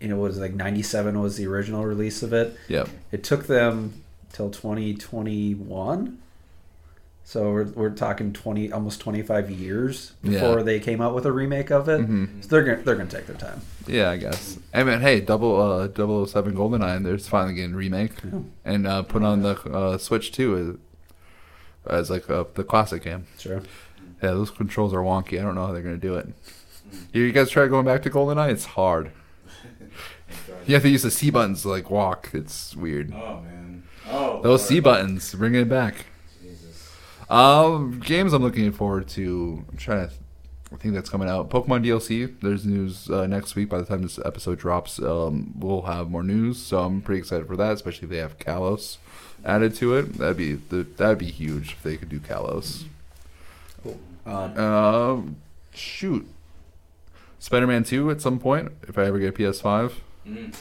you 0.00 0.08
know, 0.08 0.16
what 0.16 0.28
was 0.28 0.38
it, 0.38 0.40
like 0.40 0.54
ninety 0.54 0.82
seven 0.82 1.20
was 1.20 1.36
the 1.36 1.46
original 1.46 1.84
release 1.84 2.22
of 2.22 2.32
it. 2.32 2.56
Yeah, 2.68 2.86
It 3.12 3.22
took 3.22 3.46
them 3.46 4.02
till 4.32 4.50
twenty 4.50 4.94
twenty 4.94 5.54
one. 5.54 6.18
So 7.24 7.52
we're, 7.52 7.64
we're 7.64 7.90
talking 7.90 8.32
twenty 8.32 8.72
almost 8.72 9.00
twenty 9.00 9.22
five 9.22 9.50
years 9.50 10.12
Yeah. 10.22 10.40
before 10.40 10.62
they 10.62 10.80
came 10.80 11.00
out 11.00 11.14
with 11.14 11.26
a 11.26 11.32
remake 11.32 11.70
of 11.70 11.88
it. 11.88 12.00
Mhm. 12.00 12.42
So 12.42 12.48
they're 12.48 12.62
gonna 12.64 12.82
they're 12.82 12.96
gonna 12.96 13.08
take 13.10 13.26
their 13.26 13.36
time. 13.36 13.60
Yeah, 13.86 14.10
I 14.10 14.16
guess. 14.16 14.58
I 14.74 14.82
mean, 14.84 15.00
hey, 15.00 15.20
double 15.20 15.60
uh, 15.60 15.88
007 16.26 16.54
GoldenEye, 16.54 16.96
and 16.96 17.06
there's 17.06 17.28
finally 17.28 17.54
getting 17.54 17.74
a 17.74 17.76
remake 17.76 18.12
Yeah. 18.24 18.40
and 18.64 18.86
uh, 18.86 19.02
put 19.02 19.22
on 19.22 19.42
the 19.42 19.52
uh, 19.70 19.98
Switch 19.98 20.32
too 20.32 20.78
as, 21.86 21.92
as 22.00 22.10
like 22.10 22.28
uh, 22.28 22.44
the 22.54 22.64
classic 22.64 23.04
game. 23.04 23.26
Sure. 23.38 23.62
Yeah, 24.22 24.30
those 24.32 24.50
controls 24.50 24.92
are 24.92 25.00
wonky. 25.00 25.38
I 25.38 25.42
don't 25.42 25.54
know 25.54 25.66
how 25.66 25.72
they're 25.72 25.82
gonna 25.82 25.96
do 25.96 26.16
it. 26.16 26.28
You 27.12 27.30
guys 27.32 27.50
try 27.50 27.68
going 27.68 27.86
back 27.86 28.02
to 28.02 28.10
GoldenEye? 28.10 28.50
It's 28.50 28.64
hard. 28.64 29.12
You 30.66 30.74
have 30.74 30.82
to 30.84 30.88
use 30.88 31.02
the 31.02 31.10
C 31.10 31.30
buttons 31.30 31.62
to 31.62 31.68
like 31.68 31.90
walk. 31.90 32.30
It's 32.32 32.76
weird. 32.76 33.12
Oh 33.12 33.40
man. 33.40 33.59
Oh. 34.10 34.40
Those 34.42 34.64
C 34.66 34.80
buttons, 34.80 35.34
bring 35.34 35.54
it 35.54 35.68
back. 35.68 36.06
Jesus. 36.42 36.90
Um, 37.28 38.00
games 38.00 38.32
I'm 38.32 38.42
looking 38.42 38.72
forward 38.72 39.08
to. 39.10 39.64
I'm 39.70 39.76
trying 39.76 40.08
to. 40.08 40.14
I 40.72 40.76
think 40.76 40.94
that's 40.94 41.10
coming 41.10 41.28
out. 41.28 41.50
Pokemon 41.50 41.84
DLC. 41.84 42.32
There's 42.40 42.64
news 42.64 43.10
uh, 43.10 43.26
next 43.26 43.56
week. 43.56 43.68
By 43.68 43.78
the 43.78 43.84
time 43.84 44.02
this 44.02 44.18
episode 44.24 44.58
drops, 44.58 45.00
um, 45.00 45.52
we'll 45.58 45.82
have 45.82 46.10
more 46.10 46.22
news. 46.22 46.62
So 46.62 46.80
I'm 46.80 47.02
pretty 47.02 47.18
excited 47.18 47.46
for 47.46 47.56
that. 47.56 47.72
Especially 47.72 48.04
if 48.06 48.10
they 48.10 48.18
have 48.18 48.38
Kalos 48.38 48.98
added 49.44 49.74
to 49.76 49.94
it. 49.96 50.14
That'd 50.14 50.36
be 50.36 50.54
the, 50.54 50.84
that'd 50.96 51.18
be 51.18 51.30
huge 51.30 51.72
if 51.72 51.82
they 51.82 51.96
could 51.96 52.08
do 52.08 52.20
Kalos. 52.20 52.84
Um, 54.26 54.58
Um, 54.58 55.36
shoot. 55.74 56.26
Spider-Man 57.40 57.84
2 57.84 58.10
at 58.10 58.20
some 58.20 58.38
point 58.38 58.70
if 58.86 58.98
I 58.98 59.04
ever 59.06 59.18
get 59.18 59.30
a 59.30 59.32
PS5. 59.32 59.92
Mm. 60.28 60.54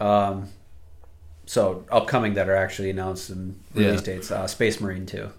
Um, 0.00 0.48
so 1.46 1.84
upcoming 1.90 2.34
that 2.34 2.48
are 2.48 2.56
actually 2.56 2.90
announced 2.90 3.30
and 3.30 3.58
release 3.74 4.00
Yeah. 4.06 4.14
dates. 4.14 4.30
Uh, 4.30 4.46
Space 4.46 4.80
Marine 4.80 5.06
Two. 5.06 5.30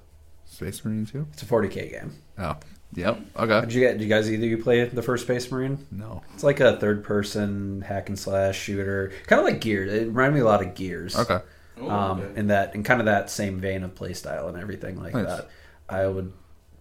Space 0.45 0.83
Marine 0.83 1.05
2? 1.05 1.27
It's 1.33 1.43
a 1.43 1.45
40k 1.45 1.91
game. 1.91 2.13
Oh, 2.39 2.55
yep. 2.95 3.19
Okay. 3.37 3.61
Did 3.61 3.73
you 3.73 3.81
get? 3.81 3.91
Did 3.99 4.01
you 4.03 4.09
guys 4.09 4.31
either 4.31 4.45
you 4.47 4.57
play 4.57 4.85
the 4.85 5.03
first 5.03 5.25
Space 5.25 5.51
Marine? 5.51 5.85
No. 5.91 6.23
It's 6.33 6.43
like 6.43 6.59
a 6.61 6.77
third-person 6.77 7.81
hack 7.81 8.09
and 8.09 8.17
slash 8.17 8.57
shooter, 8.57 9.11
kind 9.27 9.39
of 9.39 9.45
like 9.45 9.61
Gears. 9.61 9.93
It 9.93 10.07
reminded 10.07 10.35
me 10.35 10.39
a 10.39 10.45
lot 10.45 10.65
of 10.65 10.73
Gears. 10.73 11.15
Okay. 11.15 11.39
Oh, 11.79 11.89
um, 11.91 12.21
okay. 12.21 12.39
in 12.39 12.47
that 12.47 12.73
in 12.73 12.81
kind 12.83 12.99
of 13.01 13.05
that 13.05 13.29
same 13.29 13.59
vein 13.59 13.83
of 13.83 13.93
playstyle 13.93 14.49
and 14.49 14.57
everything 14.57 14.99
like 14.99 15.13
Nice. 15.13 15.25
that. 15.27 15.49
I 15.87 16.07
would 16.07 16.33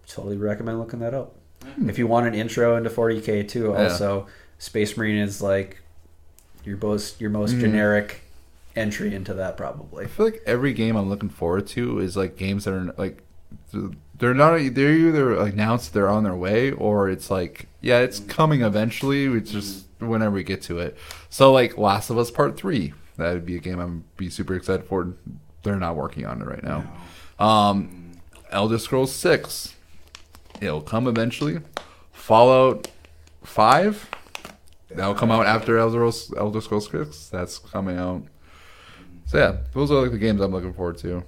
totally 0.09 0.39
recommend 0.39 0.79
looking 0.79 1.01
that 1.01 1.13
up. 1.13 1.35
Hmm. 1.75 1.91
If 1.91 1.99
you 1.99 2.07
want 2.07 2.27
an 2.29 2.35
intro 2.35 2.77
into 2.77 2.89
40k 2.89 3.43
too, 3.47 3.73
Yeah. 3.77 3.83
also 3.91 4.27
Space 4.59 4.97
Marine 4.97 5.17
is 5.19 5.43
like 5.43 5.83
your 6.65 6.79
most 6.79 7.21
your 7.21 7.29
most 7.31 7.57
Mhm. 7.57 7.61
generic 7.61 8.23
entry 8.77 9.15
into 9.15 9.35
that 9.35 9.57
probably. 9.57 10.05
I 10.05 10.09
feel 10.09 10.27
like 10.27 10.43
every 10.47 10.73
game 10.73 10.97
I'm 10.97 11.09
looking 11.09 11.31
forward 11.31 11.67
to 11.69 11.99
is 11.99 12.17
like 12.17 12.37
games 12.37 12.65
that 12.65 12.75
are 12.75 12.95
like 12.97 13.23
they're 14.19 14.35
not 14.35 14.59
they're 14.75 14.93
either 14.93 15.37
announced 15.39 15.93
they're 15.93 16.09
on 16.09 16.25
their 16.25 16.37
way 16.37 16.71
or 16.73 17.09
it's 17.09 17.31
like 17.31 17.67
yeah 17.81 17.99
it's 17.99 18.21
coming 18.21 18.63
eventually. 18.63 19.25
It's 19.25 19.51
just 19.51 19.87
whenever 19.99 20.35
we 20.35 20.45
get 20.45 20.63
to 20.63 20.79
it. 20.79 20.97
So 21.31 21.53
like 21.53 21.79
last 21.79 22.11
of 22.11 22.19
us 22.19 22.31
part 22.31 22.57
three 22.57 22.93
that 23.17 23.33
would 23.33 23.47
be 23.47 23.57
a 23.57 23.61
game 23.61 23.79
i'm 23.81 24.05
be 24.17 24.29
super 24.29 24.55
excited 24.55 24.87
for. 24.87 25.15
They're 25.63 25.77
not 25.77 25.97
working 25.97 26.27
on 26.27 26.43
it 26.43 26.45
right 26.47 26.63
now. 26.63 26.85
Um 27.39 28.13
elder 28.51 28.79
scrolls 28.79 29.13
6 29.13 29.75
it'll 30.61 30.83
come 30.83 31.07
eventually. 31.09 31.61
Fallout 32.13 32.89
5 33.43 34.11
that'll 34.91 35.15
come 35.15 35.31
out 35.31 35.47
after 35.47 35.79
elder 35.79 36.11
scrolls, 36.11 36.35
elder 36.37 36.61
scrolls 36.61 36.91
6 36.91 37.29
that's 37.29 37.59
coming 37.59 37.97
out 37.97 38.23
so 39.27 39.39
yeah 39.39 39.57
those 39.75 39.91
are 39.91 40.01
like 40.03 40.11
the 40.11 40.19
games 40.19 40.41
i'm 40.41 40.51
looking 40.53 40.73
forward 40.73 40.97
to 40.99 41.23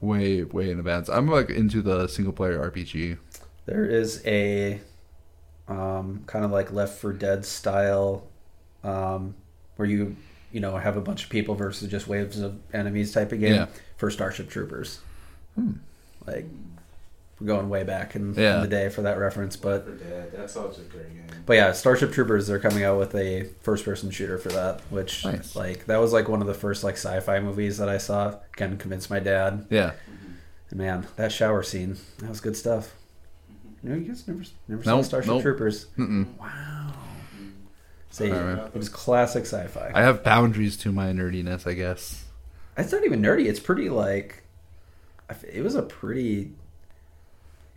way 0.00 0.42
way 0.44 0.70
in 0.70 0.78
advance. 0.78 1.08
I'm 1.08 1.26
like 1.26 1.48
into 1.48 1.80
the 1.80 2.06
single 2.06 2.32
player 2.32 2.58
RPG. 2.70 3.16
There 3.64 3.86
is 3.86 4.22
a 4.26 4.78
um, 5.68 6.22
kind 6.26 6.44
of 6.44 6.50
like 6.50 6.70
Left 6.70 6.98
4 7.00 7.14
Dead 7.14 7.44
style 7.46 8.26
um, 8.84 9.34
where 9.76 9.88
you 9.88 10.16
you 10.52 10.60
know 10.60 10.76
have 10.76 10.96
a 10.96 11.00
bunch 11.00 11.24
of 11.24 11.30
people 11.30 11.54
versus 11.54 11.90
just 11.90 12.06
waves 12.06 12.40
of 12.40 12.58
enemies 12.74 13.12
type 13.12 13.32
of 13.32 13.40
game 13.40 13.54
Yeah. 13.54 13.66
for 13.96 14.10
Starship 14.10 14.50
Troopers. 14.50 15.00
Hmm. 15.54 15.72
Like 16.26 16.46
we're 17.40 17.46
going 17.48 17.68
way 17.68 17.82
back 17.84 18.16
in, 18.16 18.32
Yeah. 18.34 18.56
in 18.56 18.62
the 18.62 18.68
day 18.68 18.88
for 18.88 19.02
that 19.02 19.18
reference, 19.18 19.56
but 19.56 19.86
that's 20.32 20.54
such 20.54 20.78
a 20.78 20.82
great 20.82 21.08
game. 21.14 21.26
But 21.44 21.54
yeah, 21.54 21.72
Starship 21.72 22.12
Troopers 22.12 22.46
they're 22.46 22.58
coming 22.58 22.82
out 22.82 22.98
with 22.98 23.14
a 23.14 23.44
first 23.60 23.84
person 23.84 24.10
shooter 24.10 24.38
for 24.38 24.48
that, 24.50 24.80
which 24.90 25.24
Nice. 25.24 25.54
like 25.54 25.86
that 25.86 25.98
was 25.98 26.12
like 26.12 26.28
one 26.28 26.40
of 26.40 26.46
the 26.46 26.54
first 26.54 26.82
like 26.82 26.94
sci-fi 26.94 27.38
movies 27.40 27.78
that 27.78 27.88
I 27.88 27.98
saw. 27.98 28.36
Again, 28.54 28.78
convinced 28.78 29.10
my 29.10 29.20
dad. 29.20 29.66
Yeah, 29.70 29.92
And 30.70 30.78
man, 30.78 31.06
that 31.16 31.30
shower 31.30 31.62
scene, 31.62 31.96
that 32.18 32.28
was 32.28 32.40
good 32.40 32.56
stuff. 32.56 32.94
You 33.82 33.90
know, 33.90 33.96
you 33.96 34.04
guys 34.06 34.26
never 34.26 34.42
never 34.66 34.82
saw 34.82 34.96
Nope, 34.96 35.04
Starship 35.04 35.28
nope. 35.28 35.42
Troopers. 35.42 35.86
Mm-mm. 35.98 36.26
Wow. 36.38 36.92
See, 38.10 38.32
Alright. 38.32 38.68
it 38.68 38.74
was 38.74 38.88
classic 38.88 39.42
sci-fi. 39.44 39.92
I 39.94 40.02
have 40.02 40.24
boundaries 40.24 40.76
to 40.78 40.90
my 40.90 41.12
nerdiness, 41.12 41.66
I 41.66 41.74
guess. 41.74 42.24
it's 42.78 42.90
not 42.90 43.04
even 43.04 43.20
nerdy. 43.20 43.44
It's 43.46 43.60
pretty 43.60 43.90
like, 43.90 44.42
it 45.52 45.62
was 45.62 45.74
a 45.74 45.82
pretty. 45.82 46.52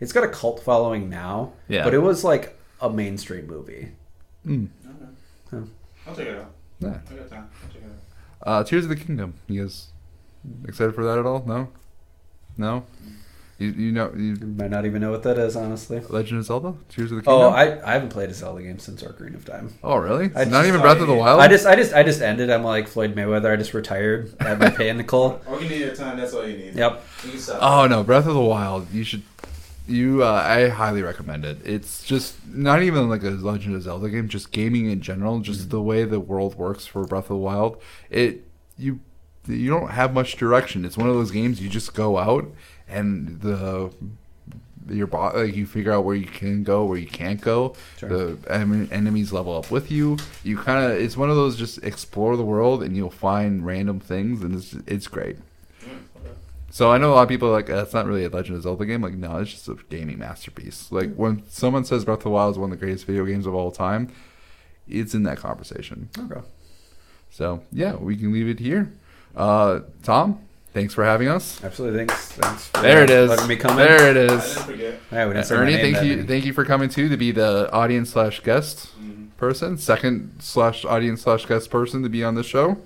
It's 0.00 0.12
got 0.12 0.24
a 0.24 0.28
cult 0.28 0.62
following 0.62 1.08
now, 1.10 1.52
Yeah. 1.68 1.84
but 1.84 1.94
it 1.94 1.98
was 1.98 2.24
like 2.24 2.58
a 2.80 2.88
mainstream 2.90 3.46
movie. 3.46 3.92
Mm. 4.46 4.68
Okay. 4.86 5.12
Huh. 5.50 5.56
I'll 6.06 6.16
check 6.16 6.26
it 6.26 6.36
out. 6.38 6.50
Yeah. 6.80 6.88
I 7.10 7.14
got 7.14 7.30
time. 7.30 7.50
I'll 7.62 7.72
check 7.72 7.82
it 7.82 7.90
out. 8.46 8.48
Uh, 8.60 8.64
Tears 8.64 8.84
of 8.84 8.88
the 8.88 8.96
Kingdom. 8.96 9.34
You 9.48 9.62
guys 9.62 9.88
excited 10.66 10.94
for 10.94 11.04
that 11.04 11.18
at 11.18 11.26
all? 11.26 11.44
No, 11.46 11.68
no. 12.56 12.84
You 13.58 13.68
you 13.72 13.92
know 13.92 14.10
you, 14.16 14.36
You 14.40 14.46
might 14.46 14.70
not 14.70 14.86
even 14.86 15.02
know 15.02 15.10
what 15.10 15.22
that 15.24 15.36
is, 15.36 15.54
honestly. 15.54 16.00
Legend 16.08 16.38
of 16.40 16.46
Zelda. 16.46 16.72
Tears 16.88 17.12
of 17.12 17.18
the 17.18 17.22
Kingdom. 17.24 17.42
Oh, 17.42 17.48
I, 17.50 17.86
I 17.86 17.92
haven't 17.92 18.08
played 18.08 18.30
a 18.30 18.32
Zelda 18.32 18.62
game 18.62 18.78
since 18.78 19.02
Ocarina 19.02 19.34
of 19.34 19.44
Time. 19.44 19.74
Oh 19.84 19.96
really? 19.96 20.30
I 20.34 20.44
Not 20.44 20.50
just 20.52 20.68
even 20.68 20.80
saw 20.80 20.84
Breath 20.86 21.00
of 21.02 21.08
the. 21.08 21.14
Wild. 21.14 21.40
I 21.42 21.48
just 21.48 21.66
I 21.66 21.76
just 21.76 21.92
I 21.92 22.02
just 22.02 22.22
ended. 22.22 22.48
I'm 22.48 22.64
like 22.64 22.88
Floyd 22.88 23.14
Mayweather. 23.14 23.52
I 23.52 23.56
just 23.56 23.74
retired 23.74 24.34
at 24.40 24.58
my 24.58 24.70
pinnacle. 24.70 25.42
All 25.46 25.60
you 25.62 25.68
need 25.68 25.82
is 25.82 25.98
time. 25.98 26.16
That's 26.16 26.32
all 26.32 26.46
you 26.48 26.56
need. 26.56 26.74
Yep. 26.74 27.04
You. 27.26 27.32
Oh 27.60 27.86
no, 27.86 28.02
Breath 28.02 28.26
of 28.26 28.32
the 28.32 28.40
Wild. 28.40 28.90
You 28.94 29.04
should. 29.04 29.22
You, 29.86 30.22
uh, 30.22 30.30
I 30.46 30.68
highly 30.68 31.02
recommend 31.02 31.44
it. 31.44 31.58
It's 31.64 32.04
just 32.04 32.46
not 32.46 32.82
even 32.82 33.08
like 33.08 33.22
a 33.24 33.30
Legend 33.30 33.74
of 33.74 33.82
Zelda 33.82 34.08
game, 34.08 34.28
just 34.28 34.52
gaming 34.52 34.88
in 34.90 35.00
general. 35.00 35.40
Just 35.40 35.70
the 35.70 35.82
way 35.82 36.04
the 36.04 36.20
world 36.20 36.54
works 36.54 36.86
for 36.86 37.04
Breath 37.04 37.24
of 37.24 37.28
the 37.28 37.36
Wild. 37.36 37.80
It 38.08 38.44
you 38.78 39.00
you 39.48 39.68
don't 39.70 39.90
have 39.90 40.14
much 40.14 40.36
direction. 40.36 40.84
It's 40.84 40.96
one 40.96 41.08
of 41.08 41.14
those 41.14 41.30
games 41.30 41.60
you 41.60 41.68
just 41.68 41.94
go 41.94 42.18
out 42.18 42.50
and 42.88 43.40
the 43.40 43.90
your 44.88 45.06
bo- 45.06 45.32
like 45.34 45.54
you 45.56 45.66
figure 45.66 45.92
out 45.92 46.04
where 46.04 46.16
you 46.16 46.26
can 46.26 46.62
go, 46.62 46.84
where 46.84 46.98
you 46.98 47.06
can't 47.06 47.40
go. 47.40 47.74
Sure. 47.98 48.08
The 48.08 48.52
en- 48.52 48.88
enemies 48.92 49.32
level 49.32 49.56
up 49.56 49.70
with 49.70 49.90
you. 49.90 50.18
You 50.44 50.56
kind 50.56 50.84
of 50.84 50.98
it's 50.98 51.16
one 51.16 51.30
of 51.30 51.36
those 51.36 51.56
just 51.56 51.82
explore 51.82 52.36
the 52.36 52.44
world 52.44 52.82
and 52.82 52.96
you'll 52.96 53.10
find 53.10 53.66
random 53.66 53.98
things 53.98 54.42
and 54.42 54.54
it's 54.54 54.74
it's 54.86 55.08
great. 55.08 55.36
Okay. 56.70 56.76
So 56.76 56.90
I 56.92 56.98
know 56.98 57.12
a 57.12 57.14
lot 57.16 57.22
of 57.22 57.28
people 57.28 57.48
are 57.48 57.52
like 57.52 57.66
that's 57.66 57.92
not 57.92 58.06
really 58.06 58.24
a 58.24 58.28
Legend 58.28 58.56
of 58.56 58.62
Zelda 58.62 58.86
game. 58.86 59.02
Like 59.02 59.14
no, 59.14 59.38
it's 59.38 59.50
just 59.50 59.68
a 59.68 59.74
gaming 59.88 60.18
masterpiece. 60.18 60.90
Like 60.92 61.14
when 61.14 61.42
someone 61.48 61.84
says 61.84 62.04
Breath 62.04 62.18
of 62.18 62.24
the 62.24 62.30
Wild 62.30 62.54
is 62.54 62.58
one 62.58 62.72
of 62.72 62.78
the 62.78 62.84
greatest 62.84 63.06
video 63.06 63.24
games 63.24 63.46
of 63.46 63.54
all 63.54 63.70
time, 63.70 64.12
it's 64.88 65.14
in 65.14 65.24
that 65.24 65.38
conversation. 65.38 66.08
Okay. 66.18 66.40
So 67.30 67.62
yeah, 67.72 67.96
we 67.96 68.16
can 68.16 68.32
leave 68.32 68.48
it 68.48 68.58
here. 68.60 68.92
Uh, 69.36 69.80
Tom, 70.02 70.40
thanks 70.72 70.94
for 70.94 71.04
having 71.04 71.28
us. 71.28 71.62
Absolutely. 71.62 71.98
Thanks. 72.06 72.32
Thanks. 72.32 72.66
For 72.68 72.80
There 72.82 73.02
it 73.04 73.10
is. 73.10 73.30
Letting 73.30 73.48
me 73.48 73.56
come 73.56 73.76
there 73.76 74.10
in. 74.10 74.16
it 74.16 74.30
I 74.30 74.36
didn't 74.36 74.42
forget. 74.64 75.00
Yeah, 75.12 75.26
we 75.28 75.34
didn't 75.34 75.52
Ernie, 75.52 75.76
thank 75.76 76.02
you, 76.04 76.16
many. 76.16 76.28
thank 76.28 76.44
you 76.44 76.52
for 76.52 76.64
coming 76.64 76.88
too 76.88 77.08
to 77.08 77.16
be 77.16 77.30
the 77.32 77.68
audience 77.72 78.10
slash 78.10 78.40
guest 78.40 78.88
Mm-hmm. 79.00 79.26
person, 79.38 79.78
second 79.78 80.34
slash 80.40 80.84
audience 80.84 81.22
slash 81.22 81.46
guest 81.46 81.70
person 81.70 82.02
to 82.02 82.08
be 82.08 82.22
on 82.24 82.34
the 82.34 82.42
show. 82.42 82.76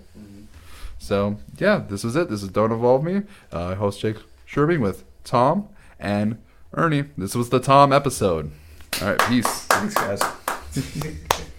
So 1.05 1.36
yeah, 1.59 1.85
this 1.86 2.02
is 2.02 2.16
it. 2.16 2.31
This 2.31 2.43
is 2.43 2.48
Don't 2.48 2.72
Involve 2.72 3.05
Me. 3.05 3.22
Uh, 3.52 3.74
host 3.74 4.01
Jake 4.01 4.16
Scherbing 4.48 4.81
with 4.81 5.05
Tom 5.22 5.68
and 6.01 6.39
Ernie. 6.72 7.05
This 7.18 7.35
was 7.35 7.51
the 7.51 7.60
Tom 7.60 7.93
episode. 7.93 8.51
All 9.02 9.09
right, 9.09 9.20
peace. 9.28 9.66
Thanks, 9.66 9.94
guys. 9.94 10.22